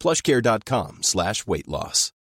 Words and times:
plushcare.com 0.00 0.98
slash 1.02 1.46
weight 1.46 1.68
loss. 1.68 2.12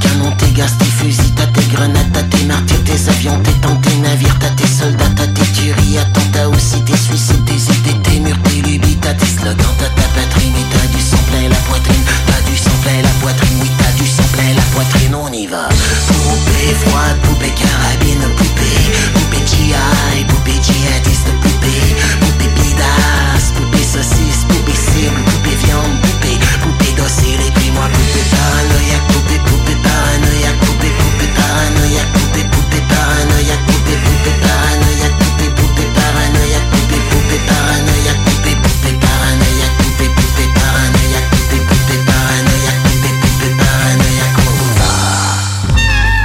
Canon, 0.00 0.30
tes 0.36 0.52
gaz, 0.52 0.76
tes 0.78 0.84
fusils, 0.84 1.34
t'as 1.34 1.46
tes 1.46 1.66
grenades, 1.74 2.12
t'as 2.12 2.22
tes 2.24 2.44
martyrs, 2.44 2.84
tes 2.84 3.08
avions, 3.08 3.42
tes 3.42 3.52
tanks, 3.60 3.80
tes 3.82 3.96
navires, 3.96 4.38
t'as 4.38 4.50
tes 4.50 4.66
soldats, 4.66 5.10
t'as 5.16 5.26
tes 5.26 5.52
tueries, 5.52 5.98
attentats 5.98 6.48
aussi, 6.48 6.80
tes 6.84 6.96
suicides, 6.96 7.44
tes 7.44 7.54
idées, 7.54 8.00
tes 8.02 8.20
murs, 8.20 8.40
tes 8.44 8.62
lubies, 8.62 8.96
t'as 9.00 9.14
tes 9.14 9.26
slogans, 9.26 9.76
t'as 9.78 9.88
ta 9.88 10.08
patrie, 10.14 10.50
mais 10.54 10.64
t'as 10.72 10.86
du 10.94 11.00
sang 11.02 11.22
plein 11.30 11.48
la 11.48 11.56
poitrine, 11.68 12.04
t'as 12.26 12.50
du 12.50 12.56
sang 12.56 12.78
plein 12.82 13.02
la 13.02 13.08
poitrine, 13.20 13.58
oui 13.62 13.70
t'as 13.78 13.92
du 14.02 14.06
sang 14.08 14.28
plein 14.32 14.54
la 14.54 14.62
poitrine, 14.74 15.14
on 15.14 15.32
y 15.32 15.46
va. 15.46 15.68
Poupée 16.06 16.74
froide, 16.84 17.18
poupée 17.24 17.54
carabine, 17.58 18.24
poupée, 18.36 18.82
poupée 19.14 19.46
GI, 19.46 20.24
poupée 20.28 20.60
djihadiste, 20.62 21.32
poupée, 21.42 21.96
poupée 22.20 22.50
bidasse, 22.54 23.52
poupée 23.56 23.84
saucisse, 23.84 24.44
poupée 24.48 24.79
cible, 24.92 25.20
poupée 25.24 25.56
viande, 25.64 26.00
poupée, 26.02 26.38
poupée 26.62 26.92
docile, 26.96 27.40
et 27.46 27.52
puis 27.52 27.70
moi 27.70 27.86
poupée 27.92 28.26
paranoïaque, 28.34 29.06
poupée, 29.12 29.40
poupée 29.46 29.78
paranoïaque, 29.82 30.58
poupée, 30.64 30.92
poupée 30.98 31.30
paranoïaque, 31.38 32.19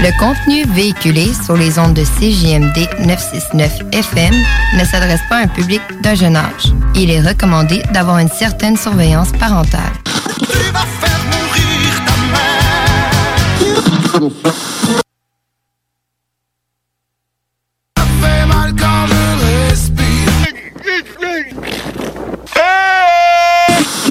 Le 0.05 0.11
contenu 0.19 0.63
véhiculé 0.71 1.31
sur 1.33 1.57
les 1.57 1.79
ondes 1.79 1.95
de 1.95 2.03
CJMD 2.03 3.07
969 3.07 3.71
FM 3.91 4.35
ne 4.77 4.85
s'adresse 4.85 5.21
pas 5.29 5.37
à 5.37 5.39
un 5.39 5.47
public 5.47 5.81
d'un 6.01 6.13
jeune 6.13 6.35
âge. 6.35 6.75
Il 6.93 7.09
est 7.09 7.21
recommandé 7.21 7.81
d'avoir 7.91 8.19
une 8.19 8.29
certaine 8.29 8.77
surveillance 8.77 9.31
parentale. 9.31 9.81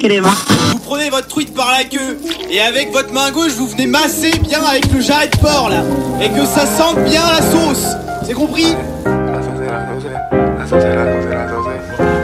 Vous 0.06 0.78
prenez 0.80 1.08
votre 1.08 1.28
truite 1.28 1.54
par 1.54 1.70
la 1.70 1.84
queue 1.84 2.18
et 2.50 2.60
avec 2.60 2.92
votre 2.92 3.10
main 3.14 3.30
gauche 3.30 3.52
vous 3.52 3.66
venez 3.68 3.86
masser 3.86 4.32
bien 4.38 4.62
avec 4.62 4.92
le 4.92 5.00
jarret 5.00 5.28
de 5.28 5.36
porc 5.38 5.70
là 5.70 5.82
et 6.20 6.28
que 6.28 6.44
ça 6.44 6.66
sente 6.66 7.02
bien 7.04 7.22
la 7.22 7.40
sauce. 7.40 7.86
C'est 8.26 8.34
compris? 8.34 8.76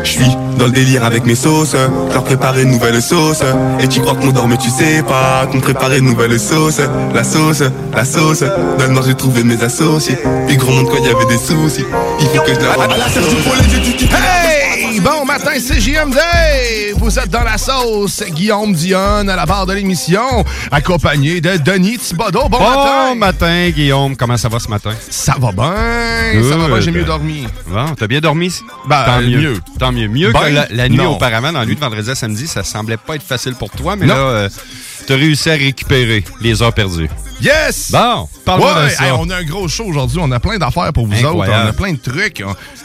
Je 0.04 0.10
suis 0.10 0.36
dans 0.58 0.66
le 0.66 0.72
délire 0.72 1.04
avec 1.06 1.24
mes 1.24 1.34
sauces, 1.34 1.74
leur 2.12 2.22
préparer 2.22 2.64
une 2.64 2.72
nouvelle 2.72 3.00
sauce. 3.00 3.41
Et 3.80 3.88
tu 3.88 4.00
crois 4.00 4.14
qu'on 4.14 4.28
dort 4.28 4.47
mais 4.47 4.58
tu 4.58 4.68
sais 4.68 5.02
pas 5.02 5.47
qu'on 5.50 5.60
préparait 5.60 6.00
une 6.00 6.10
nouvelle 6.10 6.38
sauce. 6.38 6.82
La 7.14 7.24
sauce, 7.24 7.62
la 7.94 8.04
sauce, 8.04 8.44
dans 8.78 9.02
j'ai 9.02 9.14
trouvé 9.14 9.42
mes 9.42 9.62
associés. 9.62 10.18
Puis 10.47 10.58
gros 10.58 10.72
monde 10.72 10.88
quand 10.91 10.98
il 10.98 11.06
y 11.06 11.14
avait 11.14 11.24
des 11.24 11.38
soucis, 11.38 11.86
il 12.20 12.26
faut 12.26 12.42
que 12.42 12.52
je 12.52 12.60
leur 12.60 12.76
rende 12.76 12.91
la 12.98 13.08
sauce. 13.08 14.40
Matin, 15.43 15.59
c'est 15.59 15.81
JMD! 15.81 16.19
Vous 16.99 17.19
êtes 17.19 17.31
dans 17.31 17.43
la 17.43 17.56
sauce. 17.56 18.23
Guillaume 18.31 18.75
Dionne 18.75 19.31
à 19.31 19.37
la 19.37 19.47
barre 19.47 19.65
de 19.65 19.73
l'émission, 19.73 20.45
accompagné 20.71 21.41
de 21.41 21.56
Denis 21.56 21.97
Thibodeau. 21.97 22.49
Bon, 22.51 22.59
Bon 22.59 23.15
matin! 23.15 23.15
matin, 23.15 23.71
Guillaume. 23.71 24.17
Comment 24.17 24.37
ça 24.37 24.51
va 24.51 24.59
ce 24.59 24.69
matin? 24.69 24.93
Ça 25.09 25.37
va 25.39 25.51
bien, 25.53 26.43
ça 26.47 26.56
va 26.59 26.67
bien, 26.69 26.81
j'ai 26.81 26.91
mieux 26.91 27.05
dormi. 27.05 27.47
Bon, 27.69 27.95
t'as 27.97 28.06
bien 28.06 28.21
dormi? 28.21 28.53
Ben, 28.87 29.03
Tant 29.06 29.21
mieux. 29.23 29.39
mieux. 29.41 29.56
Tant 29.78 29.93
mieux. 29.93 30.09
Mieux 30.09 30.31
Ben, 30.33 30.41
que 30.41 30.49
la, 30.55 30.67
la 30.71 30.89
nuit 30.91 30.99
non. 30.99 31.12
auparavant, 31.15 31.53
dans 31.53 31.61
la 31.61 31.67
nuit 31.67 31.75
de 31.77 31.81
vendredi 31.81 32.11
à 32.11 32.15
samedi, 32.15 32.47
ça 32.47 32.62
semblait 32.62 32.99
pas 32.99 33.15
être 33.15 33.22
facile 33.27 33.55
pour 33.55 33.71
toi, 33.71 33.97
mais 33.97 34.05
Non. 34.07 34.15
là, 34.15 34.21
euh, 34.21 34.49
t'as 35.07 35.17
réussi 35.17 35.49
à 35.49 35.55
récupérer 35.55 36.22
les 36.43 36.61
heures 36.62 36.75
perdues. 36.75 37.09
Yes! 37.41 37.91
Bon, 37.91 38.28
parle-moi 38.59 38.75
Ouais, 38.83 38.84
de 38.87 38.91
ça. 38.91 39.05
hey, 39.06 39.12
on 39.19 39.28
a 39.31 39.37
un 39.37 39.44
gros 39.44 39.69
show 39.69 39.84
aujourd'hui. 39.84 40.19
On 40.21 40.31
a 40.33 40.41
plein 40.41 40.59
d'affaires 40.59 40.93
pour 40.93 41.06
vous 41.06 41.15
Incroyable. 41.15 41.38
autres. 41.53 41.62
On 41.65 41.69
a 41.69 41.72
plein 41.72 41.93
de 41.93 41.99
trucs. 41.99 42.43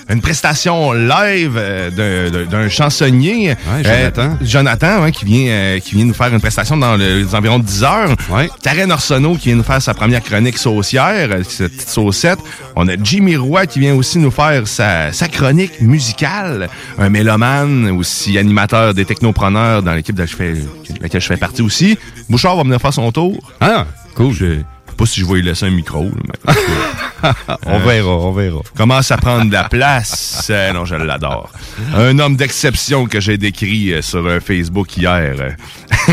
Une 0.09 0.21
prestation 0.21 0.93
live 0.93 1.53
euh, 1.57 2.45
d'un- 2.45 2.69
chansonnier. 2.69 3.49
Ouais, 3.49 3.83
Jonathan. 3.83 4.21
Euh, 4.41 4.45
Jonathan, 4.45 5.03
hein, 5.03 5.11
qui, 5.11 5.25
vient, 5.25 5.47
euh, 5.51 5.79
qui 5.79 5.95
vient 5.95 6.05
nous 6.05 6.13
faire 6.13 6.33
une 6.33 6.39
prestation 6.39 6.77
dans 6.77 6.95
le- 6.95 7.19
les 7.23 7.35
environs 7.35 7.59
de 7.59 7.63
10 7.65 7.83
heures. 7.83 8.15
Ouais. 8.29 8.49
Karen 8.61 8.93
qui 9.39 9.47
vient 9.49 9.55
nous 9.55 9.63
faire 9.63 9.81
sa 9.81 9.93
première 9.93 10.21
chronique 10.23 10.57
saucière, 10.57 11.29
euh, 11.31 11.43
cette 11.47 11.73
petite 11.73 11.89
saucette. 11.89 12.39
On 12.75 12.87
a 12.87 12.93
Jimmy 13.01 13.35
Roy 13.35 13.65
qui 13.65 13.79
vient 13.79 13.95
aussi 13.95 14.19
nous 14.19 14.31
faire 14.31 14.67
sa, 14.67 15.11
sa 15.11 15.27
chronique 15.27 15.81
musicale. 15.81 16.69
Un 16.97 17.09
mélomane, 17.09 17.89
aussi 17.91 18.37
animateur 18.37 18.93
des 18.93 19.05
technopreneurs 19.05 19.81
dans 19.83 19.93
l'équipe 19.93 20.15
de 20.15 20.21
laquelle 20.21 20.31
je 20.31 20.35
fais- 20.35 20.93
de 20.93 21.01
laquelle 21.01 21.21
je 21.21 21.27
fais 21.27 21.37
partie 21.37 21.61
aussi. 21.61 21.97
Bouchard 22.29 22.55
va 22.55 22.63
venir 22.63 22.79
faire 22.79 22.93
son 22.93 23.11
tour. 23.11 23.37
Ah, 23.59 23.85
cool. 24.15 24.33
Je 24.33 24.45
pas 24.95 25.05
si 25.05 25.19
je 25.21 25.25
vais 25.25 25.35
lui 25.35 25.41
laisser 25.43 25.65
un 25.65 25.71
micro. 25.71 26.03
là, 26.03 26.09
mais- 26.43 27.29
on 27.65 27.79
verra, 27.79 28.09
on 28.09 28.31
verra. 28.31 28.59
commence 28.77 29.11
à 29.11 29.17
prendre 29.17 29.45
de 29.45 29.53
la 29.53 29.65
place. 29.69 30.47
Euh, 30.49 30.73
non, 30.73 30.85
je 30.85 30.95
l'adore. 30.95 31.51
Un 31.95 32.17
homme 32.19 32.35
d'exception 32.35 33.05
que 33.07 33.19
j'ai 33.19 33.37
décrit 33.37 33.93
euh, 33.93 34.01
sur 34.01 34.25
euh, 34.25 34.39
Facebook 34.39 34.95
hier. 34.97 35.35
euh. 35.39 35.49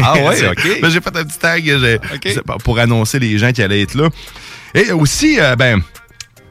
Ah 0.02 0.14
ouais, 0.18 0.48
ok. 0.50 0.78
Ben, 0.80 0.90
j'ai 0.90 1.00
fait 1.00 1.16
un 1.16 1.24
petit 1.24 1.38
tag 1.38 1.64
pas- 2.46 2.56
pour 2.64 2.78
annoncer 2.78 3.18
les 3.18 3.38
gens 3.38 3.52
qui 3.52 3.62
allaient 3.62 3.82
être 3.82 3.94
là. 3.94 4.08
Et 4.74 4.90
aussi, 4.92 5.38
euh, 5.40 5.56
ben... 5.56 5.80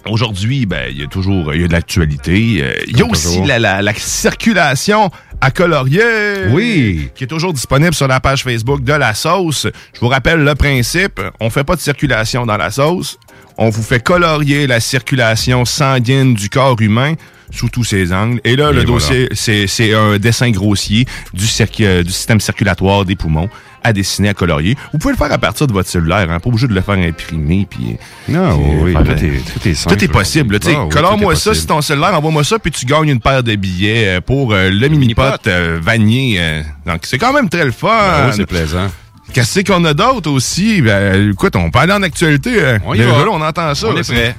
Aujourd'hui, 0.09 0.65
ben, 0.65 0.87
il 0.89 0.99
y 0.99 1.03
a 1.03 1.07
toujours 1.07 1.53
il 1.53 1.61
y 1.61 1.63
a 1.63 1.67
de 1.67 1.73
l'actualité. 1.73 2.57
Euh, 2.63 2.73
Il 2.87 2.97
y 2.97 3.03
a 3.03 3.05
aussi 3.05 3.27
toujours. 3.27 3.45
la, 3.45 3.59
la- 3.59 3.83
la 3.83 3.93
circulation 3.93 5.11
à 5.41 5.52
colorier. 5.52 6.47
Oui. 6.50 7.09
Qui 7.16 7.25
est 7.25 7.28
toujours 7.28 7.52
disponible 7.52 7.94
sur 7.94 8.07
la 8.07 8.19
page 8.19 8.44
Facebook 8.44 8.84
de 8.84 8.94
la 8.94 9.13
sauce. 9.13 9.68
Je 9.94 10.00
vous 10.00 10.07
rappelle 10.07 10.44
le 10.44 10.56
principe. 10.56 11.19
On 11.40 11.50
fait 11.50 11.63
pas 11.63 11.75
de 11.75 11.81
circulation 11.81 12.46
dans 12.46 12.57
la 12.57 12.72
sauce. 12.72 13.18
On 13.57 13.69
vous 13.69 13.84
fait 13.84 14.02
colorier 14.02 14.68
la 14.68 14.79
circulation 14.79 15.66
sanguine 15.66 16.35
du 16.35 16.50
corps 16.50 16.79
humain 16.79 17.16
sous 17.51 17.69
tous 17.69 17.84
ses 17.84 18.12
angles. 18.13 18.39
Et 18.44 18.56
là, 18.56 18.69
Et 18.72 18.73
le 18.73 18.84
voilà. 18.84 18.85
dossier, 18.85 19.29
c'est 19.34 19.94
un 19.94 20.17
dessin 20.17 20.50
grossier 20.51 21.06
du, 21.34 21.45
euh, 21.81 22.03
du 22.03 22.12
système 22.12 22.39
circulatoire 22.39 23.06
des 23.06 23.16
poumons 23.16 23.50
à 23.84 23.94
dessiner, 23.94 24.29
à 24.29 24.34
colorier. 24.35 24.78
Vous 24.94 25.00
pouvez 25.00 25.13
le 25.13 25.17
faire 25.17 25.31
à 25.31 25.39
partir 25.39 25.66
de 25.66 25.73
votre 25.73 25.90
cellulaire, 25.90 26.29
hein, 26.29 26.40
pas 26.40 26.49
obligé 26.49 26.67
de 26.67 26.73
le 26.73 26.81
faire 26.81 26.93
imprimer. 26.96 27.66
Puis, 27.70 27.97
Non, 28.29 28.55
puis, 28.59 28.72
oui, 28.79 28.93
tout 28.93 29.11
est, 29.25 29.53
tout 29.59 29.67
est 29.70 29.73
simple. 29.73 29.96
tout 29.96 30.03
est 30.05 30.08
possible. 30.08 30.59
Ah 30.64 30.67
oui, 30.84 30.90
Colore-moi 30.90 31.35
ça 31.35 31.53
sur 31.55 31.66
ton 31.66 31.81
cellulaire, 31.81 32.14
envoie-moi 32.14 32.43
ça, 32.43 32.59
puis 32.59 32.72
tu 32.72 32.85
gagnes 32.85 33.09
une 33.09 33.20
paire 33.20 33.41
de 33.41 33.55
billets 33.55 34.17
euh, 34.17 34.22
pour 34.22 34.53
euh, 34.53 34.70
le 34.70 34.87
mini-pot 34.87 35.23
mini-pot. 35.23 35.47
euh, 35.47 35.79
Vanier. 35.81 36.37
euh. 36.40 36.61
donc, 36.85 37.02
c'est 37.03 37.17
quand 37.17 37.34
même 37.34 37.49
très 37.49 37.66
le 37.66 37.72
fun. 37.72 38.28
Oui, 38.28 38.34
c'est 38.35 38.46
plaisant. 38.46 38.87
Qu'est-ce 39.34 39.61
qu'on 39.61 39.84
a 39.85 39.93
d'autre 39.96 40.29
aussi? 40.29 40.81
Ben, 40.84 41.31
écoute, 41.31 41.55
on 41.55 41.72
peut 41.72 41.79
aller 41.79 41.93
en 41.93 42.03
actualité. 42.03 42.52
euh. 42.61 42.78
On 42.85 42.93
y 42.93 42.97
Déjà, 42.99 43.11
va. 43.14 43.20
là, 43.25 43.29
on 43.31 43.41
entend 43.41 43.73
ça. 43.73 43.87
On 43.87 43.97
est 43.97 44.08
prêt. 44.08 44.35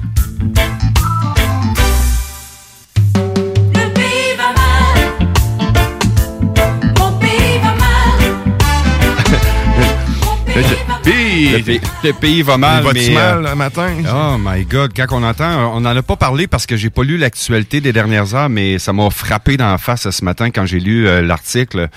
Le, 11.04 11.60
pays- 11.62 11.81
le 12.04 12.12
pays 12.12 12.43
va 12.43 12.56
mal, 12.56 12.84
va-tu 12.84 13.08
mais... 13.08 13.14
mal 13.14 13.44
euh, 13.44 13.50
le 13.50 13.54
matin? 13.56 13.88
Oh 14.14 14.37
my 14.38 14.64
God, 14.64 14.93
quand 14.94 15.06
on 15.10 15.22
entend, 15.25 15.75
on 15.76 15.81
n'en 15.81 15.96
a 15.96 16.02
pas 16.02 16.14
parlé 16.16 16.46
parce 16.46 16.64
que 16.64 16.76
j'ai 16.76 16.90
pas 16.90 17.02
lu 17.02 17.16
l'actualité 17.19 17.81
des 17.81 17.93
dernières 17.93 18.34
heures, 18.37 18.49
mais 18.49 18.78
ça 18.78 18.93
m'a 18.93 19.10
frappé 19.10 19.56
d'en 19.56 19.76
face 19.78 20.08
ce 20.08 20.25
matin 20.25 20.50
quand 20.50 20.64
j'ai 20.64 20.78
lu 20.78 21.08
euh, 21.08 21.20
l'article. 21.22 21.88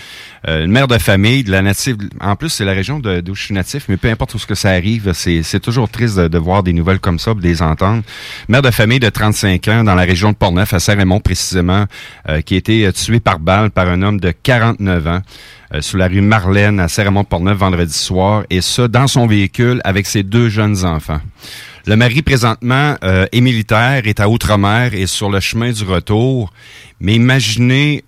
Euh, 0.47 0.65
une 0.65 0.71
mère 0.71 0.87
de 0.87 0.97
famille 0.97 1.43
de 1.43 1.51
la 1.51 1.61
native, 1.61 1.97
en 2.19 2.35
plus 2.35 2.49
c'est 2.49 2.65
la 2.65 2.73
région 2.73 2.99
de- 2.99 3.21
d'où 3.21 3.35
je 3.35 3.43
suis 3.43 3.53
natif, 3.53 3.85
mais 3.89 3.97
peu 3.97 4.09
importe 4.09 4.33
où 4.33 4.39
ce 4.39 4.47
que 4.47 4.55
ça 4.55 4.69
arrive, 4.71 5.11
c'est 5.13 5.59
toujours 5.59 5.87
triste 5.89 6.17
de, 6.17 6.27
de 6.27 6.37
voir 6.39 6.63
des 6.63 6.73
nouvelles 6.73 6.99
comme 6.99 7.19
ça, 7.19 7.33
de 7.35 7.41
les 7.41 7.61
entendre. 7.61 8.01
Mère 8.47 8.63
de 8.63 8.71
famille 8.71 8.99
de 8.99 9.09
35 9.09 9.67
ans 9.67 9.83
dans 9.83 9.95
la 9.95 10.03
région 10.03 10.31
de 10.31 10.35
Portneuf, 10.35 10.73
à 10.73 10.79
Saint-Raymond 10.79 11.19
précisément, 11.19 11.85
qui 12.45 12.55
a 12.55 12.57
été 12.57 12.91
tuée 12.93 13.19
par 13.19 13.37
balle 13.39 13.69
par 13.69 13.87
un 13.87 14.01
homme 14.01 14.19
de 14.19 14.31
49 14.31 15.07
ans 15.07 15.21
euh, 15.73 15.81
sous 15.81 15.97
la 15.97 16.07
rue 16.07 16.21
Marlène 16.21 16.79
à 16.79 16.87
Saint-Raymond-Portneuf 16.87 17.57
vendredi 17.57 17.93
soir, 17.93 18.43
et 18.49 18.61
ça 18.61 18.87
dans 18.87 19.07
son 19.07 19.27
véhicule 19.27 19.81
avec 19.83 20.05
ses 20.05 20.23
deux 20.23 20.49
jeunes 20.49 20.85
enfants. 20.85 21.21
Le 21.87 21.95
mari, 21.95 22.23
présentement, 22.23 22.95
euh, 23.03 23.27
est 23.31 23.41
militaire, 23.41 24.07
est 24.07 24.19
à 24.19 24.27
Outre-mer 24.27 24.95
et 24.95 25.05
sur 25.05 25.29
le 25.29 25.39
chemin 25.39 25.71
du 25.71 25.83
retour. 25.83 26.51
Mais 26.99 27.13
imaginez 27.13 28.03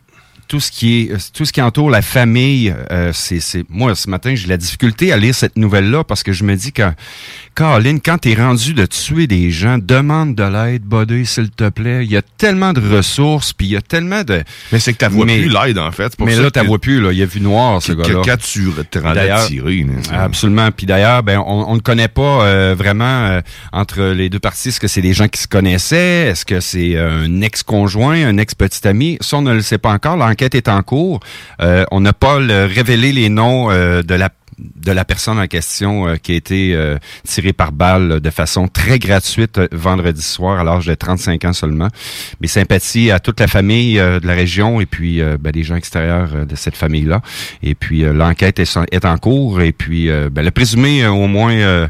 tout 0.48 0.60
ce 0.60 0.72
qui 0.72 1.02
est 1.02 1.12
euh, 1.12 1.18
tout 1.34 1.46
ce 1.46 1.54
qui 1.54 1.62
entoure 1.62 1.90
la 1.90 2.02
famille. 2.02 2.74
euh, 2.92 3.12
c'est, 3.14 3.40
c'est 3.40 3.64
moi 3.70 3.96
ce 3.96 4.10
matin 4.10 4.34
j'ai 4.36 4.48
la 4.48 4.58
difficulté 4.58 5.12
à 5.12 5.18
lire 5.18 5.36
cette 5.36 5.58
nouvelle 5.58 5.90
là 5.92 6.04
parce 6.04 6.24
que 6.24 6.32
je 6.32 6.44
me 6.44 6.56
dis 6.56 6.72
que 6.72 6.90
Caroline, 7.58 8.00
quand 8.06 8.20
t'es 8.20 8.36
rendu 8.36 8.76
de 8.76 8.86
tuer 8.86 9.26
des 9.26 9.50
gens, 9.50 9.80
demande 9.80 10.36
de 10.36 10.44
l'aide, 10.44 10.84
buddy, 10.84 11.26
s'il 11.26 11.50
te 11.50 11.70
plaît. 11.70 12.06
Il 12.06 12.12
y 12.12 12.16
a 12.16 12.22
tellement 12.22 12.72
de 12.72 12.80
ressources, 12.80 13.52
puis 13.52 13.66
il 13.66 13.72
y 13.72 13.76
a 13.76 13.82
tellement 13.82 14.24
de. 14.24 14.44
Mais 14.72 14.78
c'est 14.78 14.94
que 14.94 15.00
t'as 15.00 15.10
vois 15.10 15.26
Mais- 15.26 15.40
plus 15.40 15.50
l'aide, 15.50 15.80
en 15.80 15.92
fait. 15.92 16.16
Pour 16.16 16.28
Mais 16.28 16.36
ça 16.36 16.44
là, 16.44 16.52
t'as 16.52 16.62
vois 16.62 16.78
plus 16.78 17.02
là. 17.02 17.12
Il 17.12 17.20
a 17.20 17.26
vu 17.26 17.42
noir 17.42 17.82
ce 17.82 17.94
gars-là. 17.94 18.22
Quand 18.24 18.38
tu 18.38 18.70
te 18.92 19.00
rendais 19.00 19.32
tiré, 19.48 19.88
Absolument. 20.14 20.70
Puis 20.70 20.86
d'ailleurs, 20.86 21.24
ben, 21.24 21.40
on, 21.40 21.66
on 21.70 21.74
ne 21.74 21.80
connaît 21.80 22.08
pas 22.08 22.44
euh, 22.46 22.76
vraiment 22.78 23.04
euh, 23.26 23.42
entre 23.74 24.04
les 24.04 24.30
deux 24.30 24.38
parties. 24.38 24.70
Est-ce 24.70 24.80
que 24.80 24.88
c'est 24.88 25.02
des 25.02 25.14
gens 25.14 25.28
qui 25.28 25.42
se 25.42 25.48
connaissaient? 25.48 26.28
Est-ce 26.28 26.46
que 26.46 26.60
c'est 26.60 26.96
euh, 26.96 27.26
un 27.26 27.42
ex-conjoint, 27.42 28.24
un 28.24 28.38
ex-petit 28.38 28.88
ami? 28.88 29.18
Ça, 29.20 29.38
on 29.38 29.42
ne 29.42 29.54
le 29.56 29.64
sait 29.64 29.80
pas 29.80 29.94
encore. 29.94 30.16
L'enquête 30.16 30.54
est 30.54 30.68
en 30.68 30.84
cours. 30.84 31.22
Euh, 31.62 31.86
on 31.90 32.02
n'a 32.02 32.14
pas 32.14 32.40
le- 32.40 32.66
révélé 32.66 33.12
les 33.14 33.30
noms 33.30 33.72
euh, 33.72 34.04
de 34.04 34.14
la 34.14 34.30
de 34.60 34.92
la 34.92 35.06
personne 35.06 35.40
en 35.40 35.48
question 35.48 36.08
euh, 36.08 36.16
qui 36.16 36.32
a 36.32 36.36
été 36.36 36.74
euh, 36.74 36.98
tirée 37.24 37.54
par 37.54 37.72
balle 37.72 38.20
de 38.20 38.30
façon 38.30 38.68
très 38.68 38.98
gratuite 39.00 39.60
euh, 39.60 39.68
vendredi 39.72 40.22
soir 40.22 40.60
à 40.60 40.64
l'âge 40.64 40.86
de 40.86 40.96
35 40.96 41.46
ans 41.46 41.54
seulement. 41.54 41.90
Mes 42.42 42.48
sympathies 42.48 43.12
à 43.12 43.20
toute 43.20 43.40
la 43.40 43.48
famille 43.48 44.00
euh, 44.00 44.20
de 44.20 44.28
la 44.28 44.34
région 44.34 44.82
et 44.82 44.86
puis 44.86 45.22
ben, 45.40 45.52
les 45.54 45.64
gens 45.64 45.76
extérieurs 45.76 46.46
de 46.46 46.56
cette 46.56 46.76
famille-là. 46.76 47.22
Et 47.64 47.76
puis 47.76 48.02
l'enquête 48.02 48.60
est, 48.60 49.06
en 49.06 49.18
cours 49.18 49.62
et 49.62 49.72
puis 49.72 50.10
ben, 50.32 50.44
le 50.44 50.52
présumé 50.52 51.06
au 51.08 51.28
moins 51.28 51.88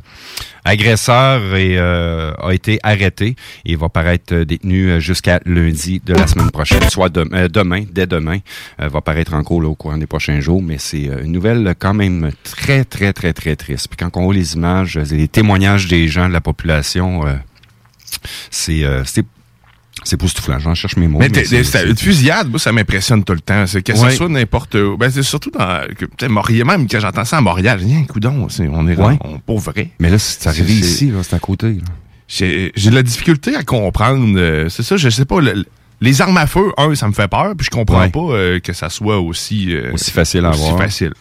agresseur 0.68 1.42
euh, 1.54 2.34
a 2.42 2.54
été 2.54 2.80
arrêté 2.84 3.36
et 3.66 3.76
va 3.76 3.90
paraître 3.90 4.34
euh, 4.34 4.46
détenu 4.46 4.90
euh, 4.90 5.00
jusqu'à 5.00 5.40
lundi 5.46 6.02
de 6.06 6.14
la 6.14 6.28
semaine 6.28 6.52
prochaine, 6.52 6.88
soit 6.90 7.10
dem- 7.10 7.48
demain, 7.48 7.84
dès 7.92 8.06
demain, 8.08 8.40
euh, 8.82 8.90
va 8.90 9.02
paraître 9.02 9.34
en 9.34 9.44
cours 9.44 9.64
au 9.66 9.76
courant 9.76 9.98
des 9.98 10.08
prochains 10.08 10.40
jours. 10.40 10.62
Mais 10.62 10.78
c'est 10.78 11.06
une 11.24 11.32
nouvelle 11.32 11.74
quand 11.80 11.94
même 11.94 12.32
très, 12.44 12.84
très, 12.84 13.14
très, 13.14 13.34
très 13.34 13.56
triste. 13.56 13.88
Puis 13.88 13.98
quand 13.98 14.16
on 14.20 14.26
voit 14.26 14.34
les 14.34 14.54
images, 14.56 14.98
euh, 14.98 15.04
les 15.12 15.28
témoignages 15.28 15.88
des 15.88 16.08
gens 16.08 16.28
de 16.28 16.34
la 16.34 16.42
population, 16.42 17.24
c'est 18.50 18.84
c'est 20.08 20.16
époustouflant. 20.16 20.60
J'en 20.60 20.74
cherche 20.76 20.98
mes 20.98 21.08
mots. 21.08 21.20
Mais 21.20 21.30
c'est- 21.46 21.88
une 21.88 21.98
fusillade, 21.98 22.50
moi, 22.50 22.60
ça 22.60 22.72
m'impressionne 22.72 23.24
tout 23.24 23.34
le 23.34 23.40
temps. 23.42 23.66
C'est 23.68 23.82
que 23.82 23.92
Ouais. 23.94 24.10
ce 24.12 24.18
soit 24.18 24.30
n'importe 24.30 24.76
où. 24.76 24.98
Ben, 24.98 25.10
c'est 25.12 25.24
surtout 25.24 25.52
dans, 25.52 25.82
que, 26.18 26.26
Montréal, 26.28 26.66
même 26.66 26.88
quand 26.88 27.00
j'entends 27.00 27.26
ça 27.26 27.38
à 27.38 27.42
Montréal, 27.42 27.80
rien, 27.80 28.04
coudon, 28.04 28.48
c'est, 28.50 28.68
on 28.68 28.88
est, 28.88 28.96
Ouais. 28.96 29.18
on, 29.24 29.40
pour 29.40 29.60
vrai. 29.60 29.90
Mais 30.00 30.10
là, 30.10 30.18
c'est 30.20 30.48
arrivé 30.48 30.74
ici, 30.74 31.12
là, 31.12 31.20
c'est 31.24 31.36
à 31.36 31.40
côté. 31.40 31.68
là. 31.74 31.82
J'ai, 32.28 32.72
j'ai 32.76 32.90
de 32.90 32.96
la 32.96 33.04
difficulté 33.04 33.56
à 33.56 33.64
comprendre, 33.64 34.38
euh, 34.38 34.68
c'est 34.70 34.84
ça, 34.84 34.98
je 34.98 35.10
sais 35.10 35.24
pas, 35.26 35.40
le- 35.40 35.66
les 36.02 36.22
armes 36.22 36.38
à 36.38 36.46
feu, 36.46 36.72
un, 36.78 36.94
ça 36.94 37.08
me 37.08 37.14
fait 37.14 37.28
peur, 37.28 37.54
puis 37.58 37.66
je 37.66 37.70
comprends 37.72 38.02
Ouais. 38.02 38.10
pas 38.10 38.20
euh, 38.20 38.60
que 38.60 38.74
ça 38.74 38.90
soit 38.90 39.20
aussi, 39.20 39.74
euh, 39.74 39.94
Aussi 39.94 40.12
facile 40.12 40.46
à 40.46 40.50
aussi 40.52 40.62
avoir. 40.66 40.78
facile. 40.78 41.14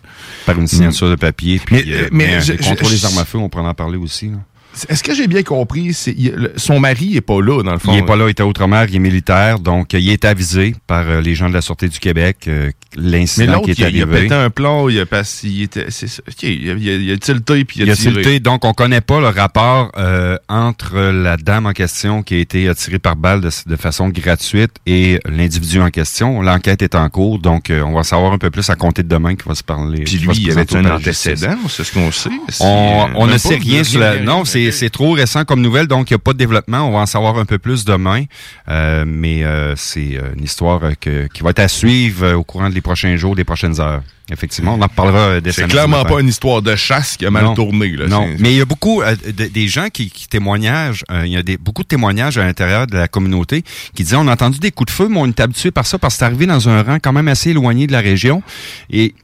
Par 0.44 0.58
une 0.58 0.66
signature 0.66 1.08
de 1.08 1.14
papier. 1.14 1.60
Puis, 1.64 1.76
Mais, 1.76 2.08
mais 2.10 2.40
je- 2.40 2.52
les 2.54 2.62
je- 2.96 3.06
armes 3.06 3.18
à 3.18 3.24
feu, 3.24 3.38
on 3.38 3.48
pourrait 3.48 3.64
en 3.66 3.72
parler 3.74 3.96
aussi. 3.96 4.26
là. 4.28 4.38
Est-ce 4.88 5.02
que 5.02 5.14
j'ai 5.14 5.26
bien 5.26 5.42
compris, 5.42 5.94
c'est, 5.94 6.12
il- 6.16 6.50
son 6.56 6.80
mari 6.80 7.16
est 7.16 7.20
pas 7.20 7.40
là, 7.40 7.62
dans 7.62 7.72
le 7.72 7.78
fond? 7.78 7.92
Il 7.92 7.98
est 7.98 8.06
pas 8.06 8.16
là, 8.16 8.26
il 8.26 8.30
était 8.30 8.42
à 8.42 8.46
Outre-mer, 8.46 8.86
il 8.88 8.96
est 8.96 8.98
militaire, 8.98 9.58
donc 9.58 9.94
euh, 9.94 9.98
il 9.98 10.10
est 10.10 10.24
avisé 10.24 10.74
par 10.86 11.08
euh, 11.08 11.20
les 11.20 11.34
gens 11.34 11.48
de 11.48 11.54
la 11.54 11.60
Sûreté 11.62 11.88
du 11.88 11.98
Québec, 11.98 12.44
euh, 12.48 12.70
l'incident 12.96 13.60
qui 13.60 13.70
est 13.70 13.78
il, 13.78 13.84
a- 13.84 13.88
il 13.88 14.00
a 14.00 14.04
arrivé. 14.06 14.22
pété 14.22 14.34
un 14.34 14.50
plomb, 14.50 14.88
il 14.88 14.98
a 15.00 15.06
passé, 15.06 15.48
il 15.48 15.62
était, 15.62 15.86
c'est 15.88 16.06
ça, 16.08 16.22
ok, 16.28 16.42
il 16.42 16.70
a, 16.70 16.74
il 16.74 16.88
a, 16.90 16.92
il 16.94 17.10
a 17.12 17.16
tilté, 17.16 17.64
puis 17.64 17.80
il 17.80 17.82
a, 17.82 17.86
Il 17.86 17.90
a 17.92 17.96
tiré. 17.96 18.14
tilté, 18.14 18.40
donc 18.40 18.64
on 18.64 18.72
connaît 18.72 19.00
pas 19.00 19.20
le 19.20 19.28
rapport 19.28 19.90
euh, 19.96 20.36
entre 20.48 20.98
la 20.98 21.36
dame 21.36 21.66
en 21.66 21.72
question 21.72 22.22
qui 22.22 22.34
a 22.34 22.38
été 22.38 22.70
tirée 22.74 22.98
par 22.98 23.16
balle 23.16 23.40
de, 23.40 23.50
de 23.66 23.76
façon 23.76 24.08
gratuite 24.08 24.72
et 24.86 25.20
l'individu 25.26 25.80
en 25.80 25.90
question. 25.90 26.42
L'enquête 26.42 26.82
est 26.82 26.94
en 26.94 27.08
cours, 27.08 27.38
donc 27.38 27.70
euh, 27.70 27.80
on 27.82 27.92
va 27.94 28.02
savoir 28.02 28.32
un 28.32 28.38
peu 28.38 28.50
plus 28.50 28.68
à 28.70 28.74
compter 28.76 29.02
de 29.02 29.08
demain 29.08 29.34
qui 29.36 29.48
va 29.48 29.54
se 29.54 29.62
parler. 29.62 30.04
Puis 30.04 30.18
lui, 30.18 30.28
il 30.36 30.50
avait 30.50 30.76
un 30.76 30.84
antécédent, 30.90 31.56
c'est 31.68 31.84
ce 31.84 31.92
qu'on 31.92 32.12
sait. 32.12 32.30
On, 32.60 33.08
on 33.14 33.26
ne 33.26 33.38
sait 33.38 33.56
rien 33.56 33.82
sur 33.84 34.00
la. 34.00 34.20
Non, 34.20 34.42
rien, 34.42 34.65
c'est 34.72 34.90
trop 34.90 35.12
récent 35.12 35.44
comme 35.44 35.60
nouvelle, 35.60 35.86
donc 35.86 36.10
il 36.10 36.14
n'y 36.14 36.16
a 36.16 36.18
pas 36.18 36.32
de 36.32 36.38
développement. 36.38 36.80
On 36.88 36.92
va 36.92 36.98
en 36.98 37.06
savoir 37.06 37.38
un 37.38 37.44
peu 37.44 37.58
plus 37.58 37.84
demain. 37.84 38.24
Euh, 38.68 39.04
mais 39.06 39.44
euh, 39.44 39.74
c'est 39.76 40.16
euh, 40.16 40.34
une 40.36 40.44
histoire 40.44 40.82
euh, 40.84 40.92
que, 41.00 41.26
qui 41.28 41.42
va 41.42 41.50
être 41.50 41.58
à 41.60 41.68
suivre 41.68 42.24
euh, 42.24 42.34
au 42.34 42.44
courant 42.44 42.68
des 42.70 42.80
prochains 42.80 43.16
jours, 43.16 43.34
des 43.36 43.44
prochaines 43.44 43.80
heures. 43.80 44.02
Effectivement, 44.30 44.74
on 44.74 44.82
en 44.82 44.86
reparlera 44.88 45.18
euh, 45.18 45.40
dès 45.40 45.52
C'est 45.52 45.68
clairement 45.68 46.04
pas 46.04 46.20
une 46.20 46.28
histoire 46.28 46.60
de 46.60 46.74
chasse 46.74 47.16
qui 47.16 47.24
a 47.26 47.30
mal 47.30 47.44
Non. 47.44 47.54
tourné. 47.54 47.90
Là. 47.90 48.08
Non, 48.08 48.26
mais 48.40 48.52
il 48.54 48.56
y 48.58 48.60
a 48.60 48.64
beaucoup 48.64 49.00
euh, 49.02 49.14
de- 49.24 49.46
des 49.46 49.68
gens 49.68 49.88
qui, 49.88 50.10
qui 50.10 50.26
témoignent. 50.26 50.66
euh, 50.68 50.92
il 51.24 51.30
y 51.32 51.36
a 51.36 51.42
des, 51.44 51.56
beaucoup 51.56 51.82
de 51.84 51.88
témoignages 51.88 52.36
à 52.36 52.44
l'intérieur 52.44 52.88
de 52.88 52.96
la 52.96 53.06
communauté 53.06 53.62
qui 53.94 54.02
disaient 54.02 54.16
on 54.16 54.26
a 54.26 54.32
entendu 54.32 54.58
des 54.58 54.72
coups 54.72 54.90
de 54.92 54.96
feu, 54.96 55.06
mais 55.08 55.18
on 55.20 55.26
est 55.26 55.38
habitué 55.38 55.70
par 55.70 55.86
ça 55.86 55.98
parce 55.98 56.14
que 56.14 56.18
c'est 56.18 56.24
arrivé 56.24 56.46
dans 56.46 56.68
un 56.68 56.82
rang 56.82 56.98
quand 57.00 57.12
même 57.12 57.28
assez 57.28 57.50
éloigné 57.50 57.86
de 57.86 57.92
la 57.92 58.00
région. 58.00 58.42
Et 58.90 59.14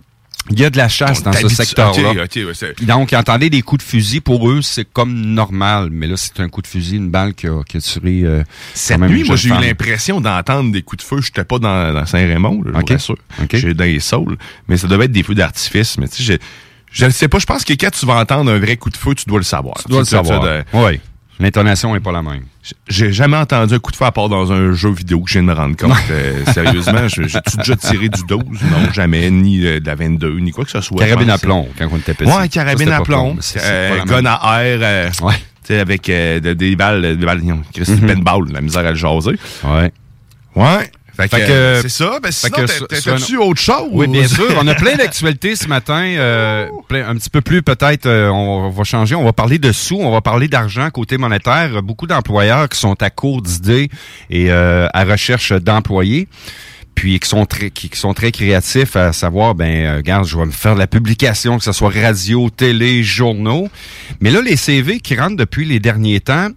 il 0.51 0.59
y 0.59 0.65
a 0.65 0.71
de 0.71 0.77
la 0.77 0.89
chasse 0.89 1.21
On 1.21 1.31
dans 1.31 1.33
ce 1.33 1.49
secteur-là. 1.49 2.13
ouais, 2.13 2.75
Donc, 2.83 3.13
ils 3.13 3.17
entendaient 3.17 3.49
des 3.51 3.63
coups 3.63 3.85
de 3.85 3.89
fusil. 3.89 4.21
Pour 4.21 4.51
eux, 4.51 4.61
c'est 4.63 4.85
comme 4.93 5.15
normal. 5.15 5.89
Mais 5.93 6.07
là, 6.09 6.17
c'est 6.17 6.41
un 6.41 6.49
coup 6.49 6.63
de 6.63 6.67
fusil, 6.67 6.97
une 6.97 7.11
balle 7.11 7.35
qui 7.35 7.47
a, 7.47 7.63
qui 7.63 7.77
a 7.77 7.81
tué 7.81 8.23
euh, 8.25 8.43
Cette 8.75 8.99
même 8.99 9.11
nuit, 9.11 9.25
moi, 9.25 9.37
j'ai 9.37 9.51
eu 9.51 9.53
l'impression 9.53 10.21
d'entendre 10.21 10.73
des 10.73 10.83
coups 10.83 11.03
de 11.05 11.09
feu. 11.09 11.21
J'étais 11.23 11.45
pas 11.45 11.59
dans, 11.59 11.93
dans 11.95 12.07
Saint-Raymond, 12.07 12.63
là, 12.65 12.73
je 12.75 12.79
Ok. 12.81 12.89
vous 12.89 12.95
rassure. 12.95 13.17
Ok. 13.43 13.57
J'étais 13.57 13.75
dans 13.75 13.85
les 13.85 14.01
saules. 14.01 14.37
Mais 14.69 14.77
ça 14.77 14.89
devait 14.89 15.05
être 15.05 15.13
des 15.13 15.23
feux 15.23 15.35
d'artifice. 15.37 15.97
Mais 15.99 16.09
tu 16.09 16.23
sais, 16.23 16.33
je, 16.35 16.39
je 16.91 17.05
ne 17.07 17.11
sais 17.11 17.29
pas. 17.29 17.39
Je 17.39 17.47
pense 17.47 17.65
que 17.65 17.73
quand 17.75 17.91
tu 17.91 18.05
vas 18.05 18.15
entendre 18.15 18.51
un 18.51 18.59
vrai 18.59 18.77
coup 18.77 18.91
de 18.91 18.97
feu, 18.97 19.15
tu 19.15 19.25
dois 19.27 19.39
le 19.39 19.45
savoir. 19.45 19.77
Tu 19.85 19.89
dois 19.91 20.01
le 20.01 20.07
Tu 20.07 20.11
savoir. 20.11 20.65
Oui. 20.73 21.01
L'intonation 21.43 21.93
n'est 21.93 22.01
pas 22.01 22.13
la 22.13 22.23
même. 22.23 22.45
J'ai 22.89 23.13
jamais 23.13 23.37
entendu 23.37 23.75
un 23.75 23.79
coup 23.79 23.91
de 23.91 23.97
feu 23.97 24.05
à 24.05 24.13
part 24.13 24.29
dans 24.29 24.53
un 24.53 24.73
jeu 24.73 24.91
vidéo 24.91 25.21
que 25.21 25.29
je 25.29 25.35
viens 25.35 25.43
de 25.43 25.49
me 25.49 25.53
rendre 25.55 25.77
compte. 25.77 25.93
Euh, 26.11 26.45
sérieusement, 26.53 27.09
je- 27.09 27.23
j'ai-tu 27.27 27.57
déjà 27.59 27.77
tiré 27.77 28.09
du 28.09 28.21
12? 28.29 28.39
Non, 28.45 28.93
jamais. 28.93 29.31
Ni 29.31 29.67
euh, 29.67 29.81
de 29.81 29.87
la 29.87 29.95
22, 29.95 30.39
ni 30.39 30.51
quoi 30.53 30.65
que 30.65 30.71
ce 30.71 30.81
soit. 30.81 30.99
Carabine 31.05 31.31
à 31.31 31.39
plomb, 31.39 31.69
quand 31.79 31.89
on 31.93 31.97
était 31.99 32.15
petit. 32.15 32.31
Ouais, 32.31 32.49
carabine 32.49 32.91
à 32.93 33.01
plomb. 33.01 33.37
euh, 33.57 34.05
gun 34.05 34.25
à 34.27 34.63
air. 34.65 35.11
Ouais. 35.23 35.35
tu 35.35 35.41
sais, 35.75 35.79
avec 35.81 36.07
de- 36.07 36.53
des 36.55 36.77
balles, 36.77 37.17
des 37.17 37.27
balles, 37.27 37.43
Christy 37.75 37.93
Mhm. 38.01 38.07
paintball, 38.07 38.53
la 38.53 38.61
misère 38.61 38.87
à 38.87 38.91
le 38.91 38.97
jaser. 38.97 39.37
Ouais. 39.65 39.93
Ouais. 40.57 40.91
Fait 41.17 41.29
que, 41.29 41.37
Fait 41.37 41.47
que- 41.47 41.51
euh, 41.51 41.83
c'est 41.83 41.89
ça. 41.91 42.19
Ben, 42.23 42.33
sinon, 42.33 42.57
t'as-tu 43.21 43.37
autre 43.37 43.61
chose? 43.61 43.89
Oui, 43.93 44.07
bien 44.09 44.27
sûr. 44.27 44.47
On 44.61 44.67
a 44.67 44.75
plein 44.75 44.97
d'actualités 44.97 45.57
ce 45.57 45.69
matin. 45.69 46.03
euh, 46.03 46.67
plein- 46.89 47.09
un 47.09 47.15
petit 47.17 47.29
peu 47.31 47.41
plus, 47.43 47.63
peut-être, 47.63 48.07
euh, 48.07 48.29
on 48.31 48.71
va 48.71 48.85
changer. 48.85 49.15
On 49.15 49.25
va 49.25 49.33
parler 49.33 49.59
de 49.59 49.73
sous, 49.73 49.99
on 49.99 50.11
va 50.11 50.21
parler 50.23 50.49
d'argent 50.49 50.89
côté 50.91 51.19
monétaire. 51.19 51.83
Beaucoup 51.83 52.07
d'employeurs 52.07 52.69
qui 52.69 52.79
sont 52.79 53.01
à 53.03 53.11
court 53.11 53.43
d'idées 53.43 53.89
et 54.31 54.51
euh, 54.51 54.87
à 54.95 55.05
recherche 55.05 55.53
d'employés 55.53 56.29
puis 56.95 57.19
qui 57.19 57.27
sont 57.29 57.47
très 57.47 57.71
qui, 57.71 57.89
qui 57.89 57.99
sont 57.99 58.13
très 58.13 58.31
créatifs 58.33 58.97
à 58.97 59.15
savoir 59.15 59.55
ben 59.55 59.87
euh, 59.87 59.97
regarde 59.97 60.27
je 60.27 60.37
vais 60.37 60.45
me 60.45 60.51
faire 60.51 60.75
de 60.75 60.79
la 60.79 60.87
publication 60.87 61.57
que 61.57 61.65
ce 61.65 61.73
soit 61.73 61.89
radio 61.91 62.51
télé 62.51 63.03
journaux 63.03 63.71
mais 64.21 64.31
là 64.31 64.43
les 64.43 64.57
CV 64.57 65.01
qui 65.01 65.17
rentrent 65.17 65.37
depuis 65.37 65.65
les 65.65 65.81
derniers 65.81 66.21
temps 66.21 66.49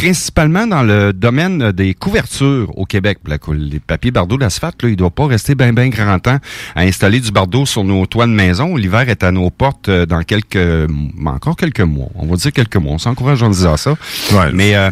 principalement 0.00 0.66
dans 0.66 0.82
le 0.82 1.12
domaine 1.12 1.72
des 1.72 1.92
couvertures 1.92 2.72
au 2.78 2.86
Québec. 2.86 3.18
Les 3.52 3.80
papiers 3.80 4.10
bardeaux 4.10 4.38
d'asphalte, 4.38 4.82
là, 4.82 4.88
il 4.88 4.96
doit 4.96 5.10
pas 5.10 5.26
rester 5.26 5.54
bien 5.54 5.74
ben 5.74 5.90
grand 5.90 6.18
temps 6.18 6.38
à 6.74 6.80
installer 6.80 7.20
du 7.20 7.30
bardeau 7.30 7.66
sur 7.66 7.84
nos 7.84 8.06
toits 8.06 8.26
de 8.26 8.32
maison. 8.32 8.76
L'hiver 8.76 9.10
est 9.10 9.22
à 9.22 9.30
nos 9.30 9.50
portes 9.50 9.90
euh, 9.90 10.06
dans 10.06 10.22
quelques, 10.22 10.88
encore 11.26 11.54
quelques 11.54 11.80
mois. 11.80 12.08
On 12.14 12.26
va 12.26 12.36
dire 12.36 12.50
quelques 12.50 12.76
mois. 12.76 12.94
On 12.94 12.98
s'encourage 12.98 13.42
en 13.42 13.50
disant 13.50 13.76
ça. 13.76 13.90
Ouais, 14.32 14.50
Mais 14.54 14.74
euh, 14.74 14.90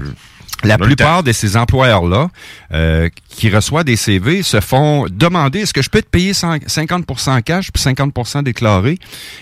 la 0.65 0.77
plupart 0.77 1.23
de 1.23 1.33
ces 1.33 1.57
employeurs-là 1.57 2.29
euh, 2.73 3.09
qui 3.29 3.49
reçoivent 3.49 3.85
des 3.85 3.97
CV 3.97 4.43
se 4.43 4.61
font 4.61 5.07
demander 5.09 5.61
est-ce 5.61 5.73
que 5.73 5.83
je 5.83 5.91
peux 5.91 6.03
te 6.03 6.09
payer 6.09 6.33
50% 6.33 7.43
cash 7.43 7.71
puis 7.71 7.83
50% 7.83 8.43
déclaré? 8.43 8.99